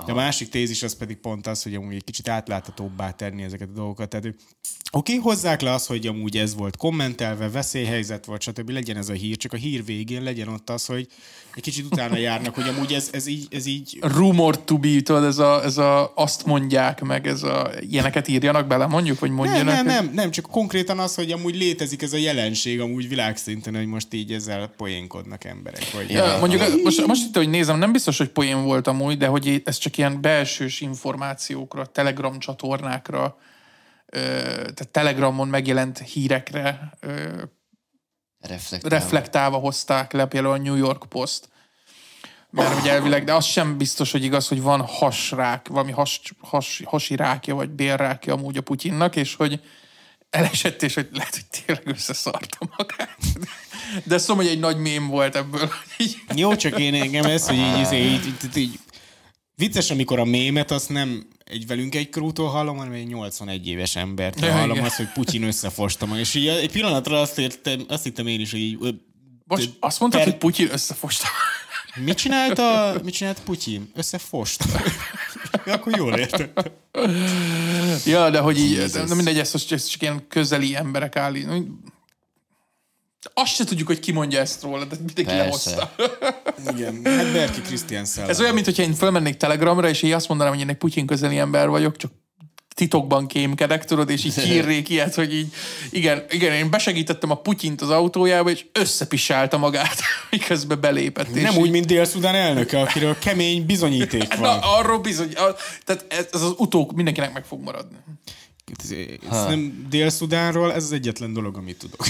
De 0.06 0.12
a 0.12 0.16
másik 0.16 0.50
tézis 0.50 0.84
az 0.84 0.98
pedig 0.98 1.18
pont 1.18 1.48
az, 1.48 1.64
hogy 1.64 1.76
amúgy 1.76 1.96
egy 1.96 2.04
kicsit 2.04 2.28
átláthatóbbá 2.28 3.12
tenni 3.12 3.44
ezeket 3.44 3.68
a 3.70 3.74
dolgokat. 3.74 4.10
Tehát, 4.10 4.26
hogy 4.26 4.36
oké, 4.92 5.18
okay, 5.18 5.32
hozzák 5.32 5.62
le 5.62 5.74
azt, 5.74 5.88
hogy 5.88 6.08
amúgy 6.08 6.38
ez 6.38 6.56
volt 6.56 6.78
kommentelve, 6.78 7.50
veszélyhelyzet 7.50 8.26
volt, 8.26 8.42
stb. 8.42 8.70
legyen 8.70 8.98
ez 8.98 9.10
a 9.10 9.14
hír, 9.14 9.38
csak 9.38 9.54
a 9.54 9.58
hír 9.58 9.86
végén 9.86 10.24
legyen 10.24 10.48
ott 10.48 10.70
az, 10.70 10.86
hogy 10.86 11.08
egy 11.56 11.62
kicsit 11.64 11.86
utána 11.86 12.18
járnak, 12.18 12.56
hogy 12.56 12.68
amúgy 12.68 12.94
ez, 12.94 13.10
ez 13.12 13.28
így, 13.28 13.48
ez 13.52 13.66
így 13.66 13.98
Rumor 14.02 14.64
to 14.64 14.78
be, 14.78 15.02
tudod, 15.02 15.24
ez 15.24 15.38
a, 15.38 15.64
ez 15.64 15.78
a 15.78 16.12
azt 16.16 16.46
mondják 16.46 17.02
meg, 17.02 17.28
ez 17.28 17.44
a 17.44 17.72
ilyeneket 17.80 18.28
írjanak 18.28 18.68
bele, 18.68 18.86
mondjuk, 18.86 19.22
Nem, 19.22 19.34
mondjanak. 19.34 19.74
nem, 19.74 19.86
nem, 19.86 20.12
nem, 20.14 20.32
csak 20.32 20.46
konkrétan 20.46 21.00
az, 21.00 21.16
hogy 21.16 21.29
amúgy 21.32 21.56
létezik 21.56 22.02
ez 22.02 22.14
a 22.14 22.18
jelenség 22.18 22.82
amúgy 22.82 23.08
világszinten, 23.08 23.76
hogy 23.76 23.86
most 23.86 24.14
így 24.14 24.34
ezzel 24.34 24.68
poénkodnak 24.68 25.44
emberek. 25.44 25.92
Vagy 25.92 26.10
Ja, 26.10 26.38
mondjuk 26.40 26.84
most, 26.84 27.06
most 27.06 27.28
itt, 27.28 27.36
hogy 27.36 27.50
nézem, 27.50 27.78
nem 27.78 27.92
biztos, 27.92 28.18
hogy 28.18 28.30
poén 28.30 28.64
volt 28.64 28.88
amúgy, 28.88 29.18
de 29.18 29.28
hogy 29.28 29.62
ez 29.66 29.78
csak 29.78 29.98
ilyen 29.98 30.22
belsős 30.22 30.82
információkra, 30.82 31.86
Telegram 31.86 32.40
csatornákra, 32.40 33.38
tehát 34.10 34.90
Telegramon 34.92 35.48
megjelent 35.48 36.00
hírekre 36.00 36.98
Reflektálva. 38.40 38.96
reflektálva 38.96 39.58
hozták 39.58 40.12
le 40.12 40.26
például 40.26 40.54
a 40.54 40.58
New 40.58 40.76
York 40.76 41.06
Post. 41.10 41.50
Mert 42.52 42.74
hogy 42.74 42.90
elvileg, 42.90 43.24
de 43.24 43.34
az 43.34 43.46
sem 43.46 43.78
biztos, 43.78 44.12
hogy 44.12 44.24
igaz, 44.24 44.48
hogy 44.48 44.62
van 44.62 44.82
hasrák, 44.82 45.68
valami 45.68 45.92
has, 45.92 46.22
has, 46.40 46.82
hasi 46.86 47.16
rákja, 47.16 47.56
vagy 47.56 47.70
bérrákja 47.70 48.34
amúgy 48.34 48.58
a 48.58 48.62
Putyinnak, 48.62 49.16
és 49.16 49.36
hogy 49.36 49.62
elesett, 50.30 50.84
és 50.84 50.94
hogy 50.94 51.08
lehet, 51.12 51.34
hogy 51.34 51.64
tényleg 51.66 51.88
összeszarta 51.88 52.58
magát. 52.78 53.18
De 54.04 54.16
mondom, 54.28 54.38
hogy 54.38 54.48
egy 54.48 54.60
nagy 54.60 54.78
mém 54.78 55.08
volt 55.08 55.36
ebből. 55.36 55.72
Jó, 56.36 56.56
csak 56.56 56.80
én 56.80 56.94
engem 56.94 57.24
ez, 57.26 57.48
hogy 57.48 57.58
így, 57.58 57.94
így, 57.94 58.26
így, 58.44 58.58
így, 58.58 58.80
vicces, 59.56 59.90
amikor 59.92 60.20
a 60.20 60.26
mémet 60.26 60.72
azt 60.72 60.90
nem 60.90 61.28
egy 61.44 61.68
velünk 61.68 61.96
egy 61.96 62.10
krútól 62.10 62.50
hallom, 62.50 62.78
hanem 62.78 62.94
egy 62.94 63.08
81 63.08 63.68
éves 63.68 63.96
embert 63.96 64.40
Ja, 64.40 64.52
hallom 64.52 64.72
igen. 64.72 64.84
azt, 64.86 64.96
hogy 64.96 65.12
Putyin 65.12 65.44
összefosta 65.44 66.06
magát. 66.06 66.22
És 66.22 66.34
így 66.34 66.48
egy 66.48 66.72
pillanatra 66.72 67.22
azt, 67.22 67.38
értem, 67.40 67.86
azt 67.88 68.04
hittem 68.04 68.28
én 68.28 68.40
is, 68.40 68.52
hogy 68.52 68.60
így, 68.60 68.78
Most 69.46 69.70
azt 69.80 70.00
mondtad, 70.00 70.22
per- 70.22 70.32
hogy 70.32 70.40
Putyin 70.42 70.70
összefosta. 70.72 71.28
mit 71.96 72.18
csinálta, 72.18 72.96
mit 73.04 73.14
csinált 73.14 73.40
Putyin? 73.44 73.92
Összefost. 73.96 74.64
Akkor 75.70 75.98
jól 75.98 76.14
értem. 76.14 76.50
Ja, 78.06 78.30
de 78.30 78.40
hogy 78.40 78.60
így, 78.60 78.86
de 78.86 79.16
mindegy, 79.16 79.40
ez, 79.40 79.52
ez 79.70 79.86
csak 79.86 80.02
ilyen 80.02 80.28
közeli 80.28 80.76
emberek 80.76 81.16
állít. 81.16 81.48
Azt 83.34 83.54
se 83.54 83.64
tudjuk, 83.64 83.88
hogy 83.88 84.00
ki 84.00 84.12
mondja 84.12 84.40
ezt 84.40 84.62
róla, 84.62 84.86
de 84.86 84.96
mindenki 84.96 85.24
Persze. 85.24 85.76
lehozta. 85.76 85.92
Igen, 86.76 87.02
hát 87.06 87.32
Berki 87.32 87.62
Krisztián 87.62 88.06
szellem. 88.06 88.30
Ez 88.30 88.40
olyan, 88.40 88.54
mintha 88.54 88.82
én 88.82 88.94
fölmennék 88.94 89.38
Telegramra, 89.38 89.90
és 89.90 90.02
én 90.02 90.14
azt 90.14 90.28
mondanám, 90.28 90.54
hogy 90.54 90.62
én 90.62 90.70
egy 90.70 90.78
Putyin 90.78 91.06
közeli 91.06 91.38
ember 91.38 91.70
vagyok, 91.70 91.98
csak 91.98 92.12
titokban 92.80 93.28
kémkedek, 93.28 93.86
tudod, 93.86 94.10
és 94.10 94.24
így 94.24 94.34
kiírnék 94.44 94.90
ilyet, 94.90 95.16
hogy 95.16 95.34
így, 95.34 95.54
igen, 95.90 96.24
igen, 96.30 96.54
én 96.54 96.70
besegítettem 96.70 97.32
a 97.32 97.36
Putyint 97.36 97.82
az 97.82 97.90
autójába, 97.90 98.50
és 98.50 98.66
összepisálta 98.72 99.58
magát, 99.58 100.00
miközben 100.32 100.80
belépett. 100.82 101.28
és 101.36 101.42
Nem 101.42 101.54
így- 101.54 101.60
úgy, 101.60 101.70
mint 101.72 101.86
Dél-Szudán 101.86 102.36
elnöke, 102.36 102.80
akiről 102.80 103.18
kemény 103.20 103.66
bizonyíték 103.66 104.34
van. 104.38 104.60
Na, 104.60 104.78
arról 104.78 105.00
bizony, 105.00 105.34
a, 105.36 105.56
tehát 105.86 106.06
ez, 106.10 106.28
ez 106.32 106.42
az 106.42 106.54
utók 106.58 106.92
mindenkinek 106.94 107.34
meg 107.34 107.46
fog 107.46 107.64
maradni. 107.64 107.98
Ez 109.32 109.44
nem 109.46 109.88
Dél-Szudánról, 109.90 110.74
ez 110.74 110.84
az 110.84 110.92
egyetlen 110.92 111.34
dolog, 111.34 111.58
amit 111.58 111.78
tudok. 111.78 112.08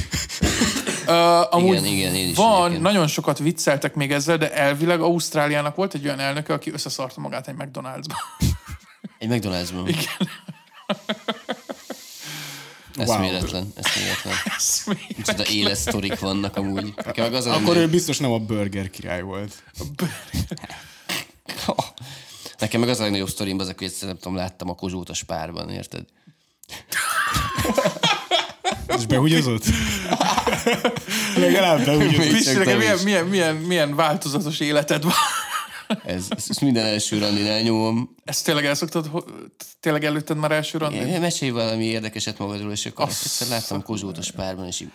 Uh, 1.08 1.54
amúgy 1.56 1.72
Igen, 1.78 1.86
igen, 1.86 2.16
én 2.16 2.30
is 2.30 2.36
van, 2.36 2.60
egyébként. 2.60 2.82
nagyon 2.82 3.08
sokat 3.08 3.38
vicceltek 3.40 3.96
még 3.96 4.12
ezzel, 4.12 4.38
de 4.38 4.54
elvileg 4.54 5.02
Ausztráliának 5.02 5.76
volt 5.76 5.94
egy 5.94 6.06
olyan 6.06 6.20
elnöke, 6.20 6.54
aki 6.54 6.72
összeszarta 6.72 7.20
magát 7.22 7.48
egy 7.48 7.56
McDonald'sba. 7.58 8.14
Egy 9.20 9.28
McDonald'sban. 9.32 9.84
Igen. 9.88 10.30
Eszméletlen, 12.96 13.74
eszméletlen. 13.76 14.36
Micsoda 15.18 15.46
éles 15.46 15.78
sztorik 15.78 16.20
vannak 16.20 16.56
amúgy. 16.56 16.94
Nekem 16.96 17.24
meg 17.24 17.34
az 17.34 17.46
a 17.46 17.54
Akkor 17.54 17.78
ő 17.78 17.90
biztos 17.90 18.18
nem 18.18 18.32
a 18.32 18.40
burger 18.40 18.90
király 18.90 19.22
volt. 19.22 19.64
Nekem 22.58 22.80
meg 22.80 22.90
az 22.90 23.00
a 23.00 23.04
legnagyobb 23.04 23.30
sztorim, 23.30 23.60
az, 23.60 23.66
hogy 23.66 23.88
egyszer 23.88 24.08
nem 24.08 24.18
tudom, 24.18 24.36
láttam 24.36 24.70
a 24.70 24.76
kozsót 24.76 25.10
a 25.10 25.14
spárban, 25.14 25.70
érted? 25.70 26.06
És 28.98 29.06
behugyozott? 29.06 29.64
Legalább 31.36 31.86
behugyozott. 31.86 32.66
Milyen, 32.66 33.00
milyen, 33.04 33.26
milyen, 33.26 33.56
milyen 33.56 33.96
változatos 33.96 34.60
életed 34.60 35.04
van. 35.04 35.14
Ez, 36.06 36.26
ez, 36.30 36.46
ez 36.50 36.58
minden 36.58 36.86
első 36.86 37.18
randinál 37.18 37.62
nyomom. 37.62 38.16
Ezt 38.24 38.46
tényleg 38.46 38.66
el 38.66 38.74
szoktad, 38.74 39.26
tényleg 39.80 40.04
előtted 40.04 40.38
már 40.38 40.52
első 40.52 40.78
randi? 40.78 40.98
Én 40.98 41.20
mesélj 41.20 41.52
valami 41.52 41.86
érdekeset 41.86 42.38
magadról, 42.38 42.72
és 42.72 42.86
akkor 42.86 43.06
azt 43.06 43.26
egyszer 43.26 43.48
láttam 43.48 43.84
kozsót 43.84 44.18
a 44.18 44.22
spárban, 44.22 44.68
és 44.68 44.80
így... 44.80 44.92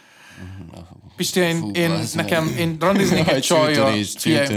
Pisti, 1.16 1.40
én, 1.40 1.58
Fú, 1.58 1.70
én 1.70 1.90
meg. 1.90 2.06
nekem, 2.14 2.54
én 2.58 2.76
randiznék 2.80 3.28
egy 3.28 3.42
csajjal. 3.42 3.94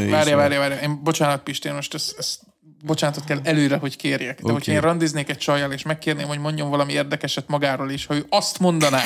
Várja, 0.10 0.36
várja, 0.36 0.60
várja. 0.60 0.78
Én, 0.78 1.04
bocsánat, 1.04 1.44
Pisti, 1.44 1.68
én 1.68 1.74
most 1.74 1.94
ezt, 1.94 2.16
ezt 2.18 2.40
bocsánatot 2.84 3.24
kell 3.24 3.40
előre, 3.44 3.78
hogy 3.78 3.96
kérjek. 3.96 4.36
De 4.36 4.42
okay. 4.42 4.54
hogyha 4.54 4.72
én 4.72 4.82
randiznék 4.82 5.30
egy 5.30 5.38
csajjal, 5.38 5.72
és 5.72 5.84
megkérném, 5.84 6.28
hogy 6.28 6.40
mondjon 6.40 6.70
valami 6.70 6.94
érdekeset 6.94 7.48
magáról 7.48 7.92
is, 7.92 8.06
ha 8.06 8.16
ő 8.16 8.26
azt 8.30 8.60
mondaná, 8.60 9.04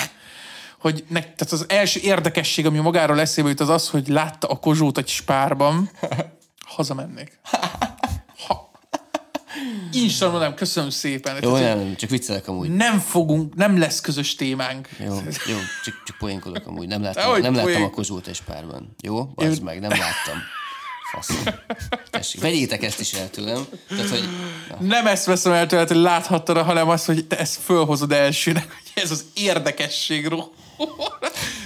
hogy 0.80 1.04
ne, 1.08 1.20
tehát 1.20 1.52
az 1.52 1.66
első 1.68 2.00
érdekesség, 2.04 2.66
ami 2.66 2.80
magáról 2.80 3.20
eszébe 3.20 3.50
jut, 3.50 3.60
az 3.60 3.70
az, 3.70 3.90
hogy 3.90 4.08
látta 4.08 4.48
a 4.48 4.60
kozsót 4.60 4.98
egy 4.98 5.08
spárban, 5.08 5.90
hazamennék. 6.76 7.40
Ha. 8.48 8.72
Instant 9.92 10.32
mondanám, 10.32 10.56
köszönöm 10.56 10.90
szépen. 10.90 11.38
Jó, 11.42 11.54
Tehát, 11.54 11.76
nem, 11.76 11.86
nem, 11.86 11.96
csak 11.96 12.10
viccelek 12.10 12.48
amúgy. 12.48 12.70
nem 12.70 13.00
fogunk, 13.00 13.56
nem 13.56 13.80
lesz 13.80 14.02
közös 14.02 14.36
témánk. 14.36 14.90
Jó, 15.00 15.14
jó 15.48 15.58
csak, 15.84 16.04
csak 16.06 16.18
poénkodok 16.18 16.68
amúgy. 16.68 16.88
Nem 16.88 17.02
láttam, 17.02 17.42
nem 17.42 17.56
láttam 17.56 17.84
a 17.84 17.90
kozsót 17.90 18.28
egy 18.28 18.44
párban. 18.44 18.96
Jó? 19.04 19.32
Az 19.36 19.60
meg, 19.60 19.80
nem 19.80 19.90
láttam. 19.90 20.38
Fasz. 21.12 21.44
Tessék, 22.10 22.42
vegyétek 22.42 22.84
ezt 22.84 23.00
is 23.00 23.14
el 23.14 23.30
tőlem. 23.30 23.66
Tehát, 23.90 24.10
hogy 24.10 24.30
Nem 24.80 25.08
ezt 25.08 25.26
veszem 25.26 25.52
el 25.52 25.68
tőled, 25.68 25.88
hogy 25.88 25.98
láthattad, 25.98 26.58
hanem 26.58 26.90
azt, 26.90 27.06
hogy 27.06 27.26
te 27.26 27.38
ezt 27.40 27.60
fölhozod 27.64 28.12
elsőnek, 28.12 28.68
hogy 28.70 29.04
ez 29.04 29.12
az 29.12 29.26
érdekesség 29.34 30.28
róla. 30.28 30.50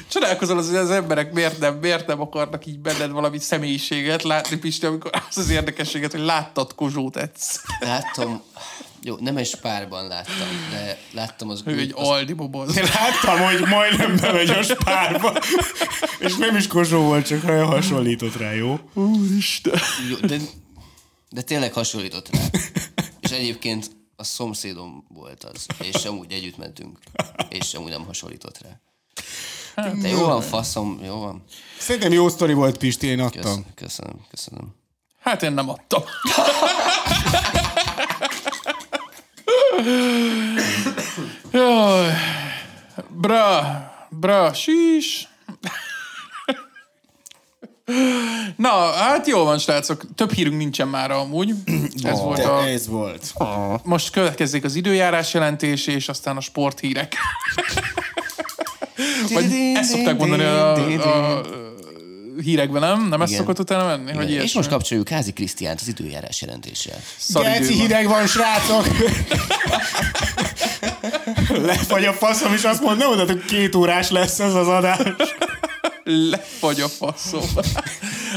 Csodálkozol 0.07 0.57
az, 0.57 0.67
hogy 0.67 0.77
az 0.77 0.89
emberek 0.89 1.33
miért 1.33 1.59
nem, 1.59 1.77
miért 1.77 2.07
nem 2.07 2.21
akarnak 2.21 2.65
így 2.65 2.79
benned 2.79 3.11
valami 3.11 3.39
személyiséget 3.39 4.23
látni, 4.23 4.57
Pisti, 4.57 4.85
amikor 4.85 5.11
az 5.29 5.37
az 5.37 5.49
érdekességet, 5.49 6.11
hogy 6.11 6.21
láttad 6.21 6.75
Kozsót 6.75 7.17
egyszer. 7.17 7.61
láttam, 7.79 8.41
jó, 9.01 9.15
nem 9.19 9.37
egy 9.37 9.55
párban 9.55 10.07
láttam, 10.07 10.47
de 10.71 10.97
láttam 11.11 11.49
az, 11.49 11.61
Ő 11.65 11.79
egy 11.79 11.93
az 11.95 12.07
Aldi 12.07 12.33
boboz. 12.33 12.77
Én 12.77 12.83
láttam, 12.83 13.39
hogy 13.39 13.59
majdnem 13.67 14.15
bemegy 14.15 14.49
a 14.49 14.63
spárba, 14.63 15.39
és 16.19 16.35
nem 16.35 16.55
is 16.55 16.67
kosó 16.67 17.01
volt, 17.01 17.27
csak 17.27 17.43
olyan 17.43 17.65
hasonlított 17.65 18.37
rá, 18.37 18.51
jó? 18.51 18.79
Úristen. 18.93 19.79
Jó, 20.09 20.27
de, 20.27 20.37
de 21.29 21.41
tényleg 21.41 21.73
hasonlított 21.73 22.29
rá. 22.29 22.39
És 23.19 23.31
egyébként 23.31 23.91
a 24.15 24.23
szomszédom 24.23 25.05
volt 25.07 25.43
az, 25.43 25.65
és 25.83 26.01
sem 26.01 26.17
úgy 26.17 26.31
együtt 26.31 26.57
mentünk, 26.57 26.99
és 27.49 27.67
sem 27.67 27.81
úgy 27.81 27.89
nem 27.89 28.05
hasonlított 28.05 28.61
rá. 28.61 28.79
De 29.75 30.07
jó 30.07 30.25
van, 30.25 30.41
faszom, 30.41 30.99
jó 31.05 31.19
van. 31.19 31.43
Szerintem 31.79 32.11
jó 32.11 32.29
sztori 32.29 32.53
volt, 32.53 32.77
Pisti, 32.77 33.07
én 33.07 33.19
adtam. 33.19 33.41
Köszönöm, 33.41 33.65
köszönöm, 33.75 34.25
köszönöm. 34.29 34.75
Hát 35.19 35.43
én 35.43 35.51
nem 35.51 35.69
adtam. 35.69 36.03
Jaj. 41.51 42.13
Bra, 43.09 43.61
bra, 44.09 44.53
sís. 44.53 45.27
Na, 48.55 48.91
hát 48.91 49.27
jó 49.27 49.43
van, 49.43 49.57
srácok. 49.57 50.05
Több 50.15 50.31
hírünk 50.31 50.57
nincsen 50.57 50.87
már 50.87 51.11
amúgy. 51.11 51.53
Ez 52.03 52.19
volt 52.19 52.43
a... 52.43 52.67
ez 52.67 52.87
volt. 52.87 53.33
Most 53.83 54.11
következzék 54.11 54.63
az 54.63 54.75
időjárás 54.75 55.33
jelentés, 55.33 55.87
és 55.87 56.09
aztán 56.09 56.37
a 56.37 56.41
sporthírek. 56.41 57.15
Vagy 59.33 59.51
ezt 59.75 59.89
szokták 59.89 60.17
mondani 60.17 60.43
a, 60.43 60.73
a, 60.73 61.37
a 61.37 61.41
hírekben, 62.41 62.81
nem? 62.81 63.07
Nem 63.07 63.21
ezt 63.21 63.31
Igen. 63.31 63.43
szokott 63.43 63.59
utána 63.59 63.85
menni? 63.87 64.11
Hogy 64.11 64.31
És 64.31 64.53
most 64.53 64.69
kapcsoljuk 64.69 65.09
Házi 65.09 65.31
Krisztiánt 65.31 65.81
az 65.81 65.87
időjárás 65.87 66.41
jelentéssel. 66.41 66.99
Geci 67.33 67.73
hideg 67.73 68.07
van, 68.07 68.27
srácok! 68.27 68.87
Lefagy 71.65 72.05
a 72.05 72.13
faszom, 72.13 72.53
és 72.53 72.63
azt 72.63 72.81
mondom, 72.81 73.07
mondod, 73.07 73.27
hogy 73.27 73.45
két 73.45 73.75
órás 73.75 74.09
lesz 74.09 74.39
ez 74.39 74.53
az 74.53 74.67
adás. 74.67 74.99
Lefagy 76.03 76.79
a 76.79 76.87
faszom. 76.87 77.41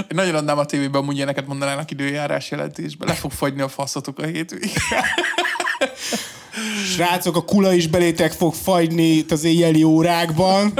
Nagyon 0.08 0.34
adnám 0.34 0.58
a 0.58 0.64
tévében, 0.64 1.00
amúgy 1.00 1.16
ilyeneket 1.16 1.46
mondanának 1.46 1.90
időjárás 1.90 2.50
jelentésbe. 2.50 3.06
Le 3.06 3.14
fog 3.14 3.30
fagyni 3.30 3.60
a 3.60 3.68
faszotok 3.68 4.18
a 4.18 4.24
hétvégén. 4.24 4.70
Srácok, 6.98 7.36
a 7.36 7.44
kula 7.44 7.72
is 7.74 7.86
belétek 7.86 8.32
fog 8.32 8.54
fagyni 8.54 9.02
itt 9.02 9.30
az 9.30 9.44
éjjeli 9.44 9.82
órákban. 9.82 10.72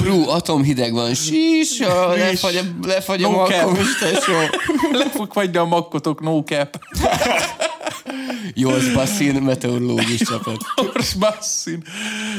Brú, 0.00 0.28
atomhideg 0.28 0.92
van, 0.92 1.14
sís, 1.14 1.80
a- 1.80 2.08
lefagy 2.08 2.56
a, 2.56 2.86
lefagy 2.86 3.22
a 3.22 3.30
No 3.30 3.44
cap. 3.44 3.78
is, 3.78 3.98
tesó. 4.00 4.32
Le 4.98 5.08
fog 5.10 5.32
fagyni 5.32 5.56
a 5.56 5.64
makkotok, 5.64 6.20
no 6.20 6.42
cap. 6.42 6.78
Jós 8.54 8.92
Basszin 8.92 9.34
meteorológus 9.34 10.16
csapat. 10.16 10.56
Ors 10.94 11.14
basszin. 11.24 11.82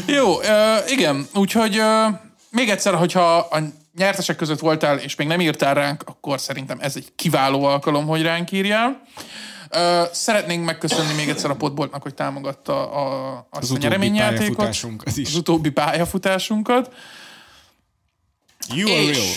Jó, 0.06 0.36
uh, 0.36 0.44
igen, 0.92 1.28
úgyhogy 1.34 1.80
uh, 1.80 2.14
még 2.50 2.70
egyszer, 2.70 2.94
hogyha 2.94 3.36
a 3.38 3.60
nyertesek 3.98 4.36
között 4.36 4.60
voltál, 4.60 4.98
és 4.98 5.16
még 5.16 5.28
nem 5.28 5.42
írtál 5.42 5.74
ránk, 5.74 6.04
akkor 6.06 6.40
szerintem 6.40 6.78
ez 6.82 6.96
egy 6.96 7.08
kiváló 7.16 7.64
alkalom, 7.64 8.06
hogy 8.06 8.22
ránk 8.22 8.52
írjál. 8.52 9.02
Uh, 9.18 9.24
szeretnénk 10.12 10.66
megköszönni 10.66 11.14
még 11.14 11.30
egyszer 11.30 11.50
a 11.50 11.56
Potboltnak, 11.56 12.02
hogy 12.02 12.14
támogatta 12.14 12.92
a, 12.92 13.48
azt 13.50 13.64
Az 13.64 13.72
a 13.72 13.78
nyereményjátékot. 13.78 14.76
Az 15.06 15.36
utóbbi 15.36 15.70
pályafutásunkat. 15.70 16.94
You 18.74 18.92
are 18.92 19.02
És 19.02 19.18
real. 19.18 19.34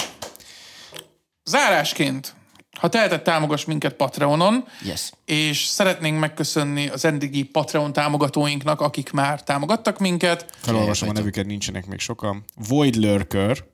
zárásként, 1.44 2.34
ha 2.78 2.88
teheted, 2.88 3.22
támogass 3.22 3.64
minket 3.64 3.92
Patreonon, 3.94 4.64
Yes. 4.84 5.12
és 5.24 5.64
szeretnénk 5.64 6.18
megköszönni 6.18 6.88
az 6.88 7.04
eddigi 7.04 7.42
Patreon 7.42 7.92
támogatóinknak, 7.92 8.80
akik 8.80 9.10
már 9.10 9.42
támogattak 9.42 9.98
minket. 9.98 10.44
Felolvasom 10.60 11.08
a 11.08 11.12
nevüket, 11.12 11.46
nincsenek 11.46 11.86
még 11.86 11.98
sokan. 11.98 12.44
Void 12.68 12.96
Lurker, 12.96 13.64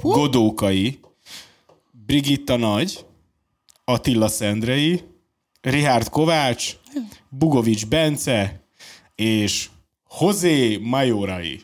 Godókai, 0.00 1.00
Brigitta 1.90 2.56
Nagy, 2.56 3.06
Attila 3.84 4.28
Szendrei, 4.28 5.02
Richard 5.66 6.08
Kovács, 6.08 6.76
Bugovics 7.28 7.86
Bence, 7.86 8.60
és 9.14 9.68
José 10.20 10.76
Majorai. 10.76 11.60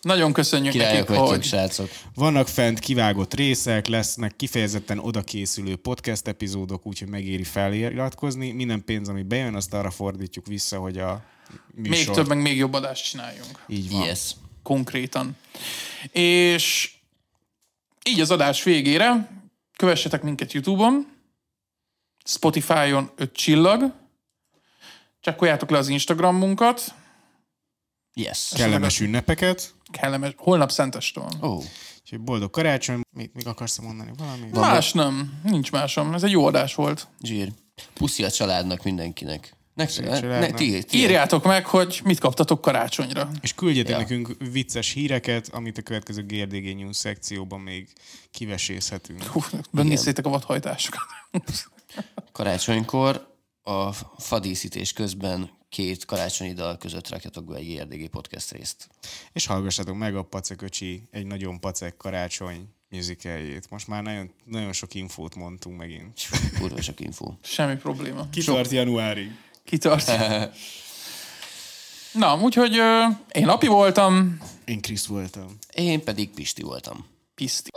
Nagyon 0.00 0.32
köszönjük 0.32 0.72
Királyok 0.72 1.08
nekik, 1.08 1.24
hogy 1.24 1.44
srácok. 1.44 1.88
Vannak 2.14 2.48
fent 2.48 2.78
kivágott 2.78 3.34
részek, 3.34 3.86
lesznek 3.86 4.36
kifejezetten 4.36 4.98
odakészülő 4.98 5.76
podcast 5.76 6.26
epizódok, 6.26 6.86
úgyhogy 6.86 7.08
megéri 7.08 7.44
feliratkozni. 7.44 8.50
Minden 8.50 8.84
pénz, 8.84 9.08
ami 9.08 9.22
bejön, 9.22 9.54
azt 9.54 9.74
arra 9.74 9.90
fordítjuk 9.90 10.46
vissza, 10.46 10.78
hogy 10.78 10.98
a 10.98 11.24
még 11.74 11.90
műsor... 11.90 12.14
több, 12.14 12.28
meg 12.28 12.38
még 12.40 12.56
jobb 12.56 12.72
adást 12.72 13.04
csináljunk. 13.04 13.64
Így 13.68 13.90
van. 13.90 14.04
Yes. 14.04 14.30
Konkrétan. 14.62 15.36
És 16.12 16.92
így 18.04 18.20
az 18.20 18.30
adás 18.30 18.62
végére 18.62 19.42
kövessetek 19.76 20.22
minket 20.22 20.52
YouTube-on, 20.52 21.12
Spotify-on 22.24 23.10
5 23.16 23.32
csillag, 23.32 23.92
csekkoljátok 25.20 25.70
le 25.70 25.78
az 25.78 25.88
Instagramunkat, 25.88 26.94
Yes. 28.16 28.52
Kellemes 28.56 29.00
ünnepeket. 29.00 29.74
kellemes, 29.90 30.32
holnap 30.36 30.70
szenteste 30.70 31.20
van. 31.20 31.38
Ó, 31.42 31.48
oh, 31.48 31.64
Úgyhogy 32.02 32.20
boldog 32.20 32.50
karácsony. 32.50 33.00
Mit 33.10 33.34
még 33.34 33.46
akarsz 33.46 33.78
mondani? 33.78 34.10
Valami? 34.16 34.48
Más 34.52 34.92
nem, 34.92 35.40
nincs 35.42 35.72
másom. 35.72 36.14
Ez 36.14 36.22
egy 36.22 36.30
jó 36.30 36.46
adás 36.46 36.74
volt. 36.74 37.08
zsír. 37.22 37.52
Puszi 37.94 38.24
a 38.24 38.30
családnak 38.30 38.82
mindenkinek. 38.82 39.56
Nektek, 39.74 40.20
ne, 40.22 40.50
ti, 40.50 40.82
ti, 40.84 40.98
Írjátok 40.98 41.44
meg, 41.44 41.66
hogy 41.66 42.00
mit 42.04 42.18
kaptatok 42.18 42.60
karácsonyra. 42.60 43.30
És 43.40 43.54
küldjetek 43.54 43.92
Ja. 43.92 43.98
nekünk 43.98 44.36
vicces 44.50 44.90
híreket, 44.92 45.48
amit 45.52 45.78
a 45.78 45.82
következő 45.82 46.22
GRDG 46.26 46.76
News 46.76 46.96
szekcióban 46.96 47.60
még 47.60 47.88
kivesészhetünk. 48.30 49.22
Hú, 49.22 49.40
Benézzétek 49.70 50.26
a 50.26 50.28
vadhajtásokat. 50.28 51.00
Karácsonykor 52.32 53.32
a 53.62 53.92
fadíszítés 54.18 54.92
közben 54.92 55.50
két 55.68 56.04
karácsonyi 56.04 56.52
dal 56.52 56.76
között 56.76 57.08
rakjatok 57.08 57.44
be 57.44 57.56
egy 57.56 57.76
ERDG 57.76 58.08
podcast 58.08 58.52
részt. 58.52 58.88
És 59.32 59.46
hallgassatok 59.46 59.96
meg 59.96 60.16
a 60.16 60.22
Paceköcsi 60.22 61.02
egy 61.10 61.26
nagyon 61.26 61.60
pacek 61.60 61.96
karácsony 61.96 62.68
musicaljét. 62.88 63.70
Most 63.70 63.88
már 63.88 64.02
nagyon, 64.02 64.30
nagyon 64.44 64.72
sok 64.72 64.94
infót 64.94 65.34
mondtunk 65.34 65.78
megint. 65.78 66.20
Kurva 66.58 66.80
sok 66.82 67.00
info. 67.00 67.32
Semmi 67.42 67.76
probléma. 67.76 68.28
Kitart 68.30 68.70
januárig. 68.70 69.30
Kitart. 69.64 70.10
Na, 72.12 72.38
úgyhogy 72.40 72.78
ö, 72.78 73.04
én 73.32 73.48
Api 73.48 73.66
voltam, 73.66 74.38
Én 74.64 74.80
Krisz 74.80 75.06
voltam. 75.06 75.58
Én 75.74 76.04
pedig 76.04 76.30
Pisti 76.30 76.62
voltam. 76.62 77.06
Piszti. 77.34 77.70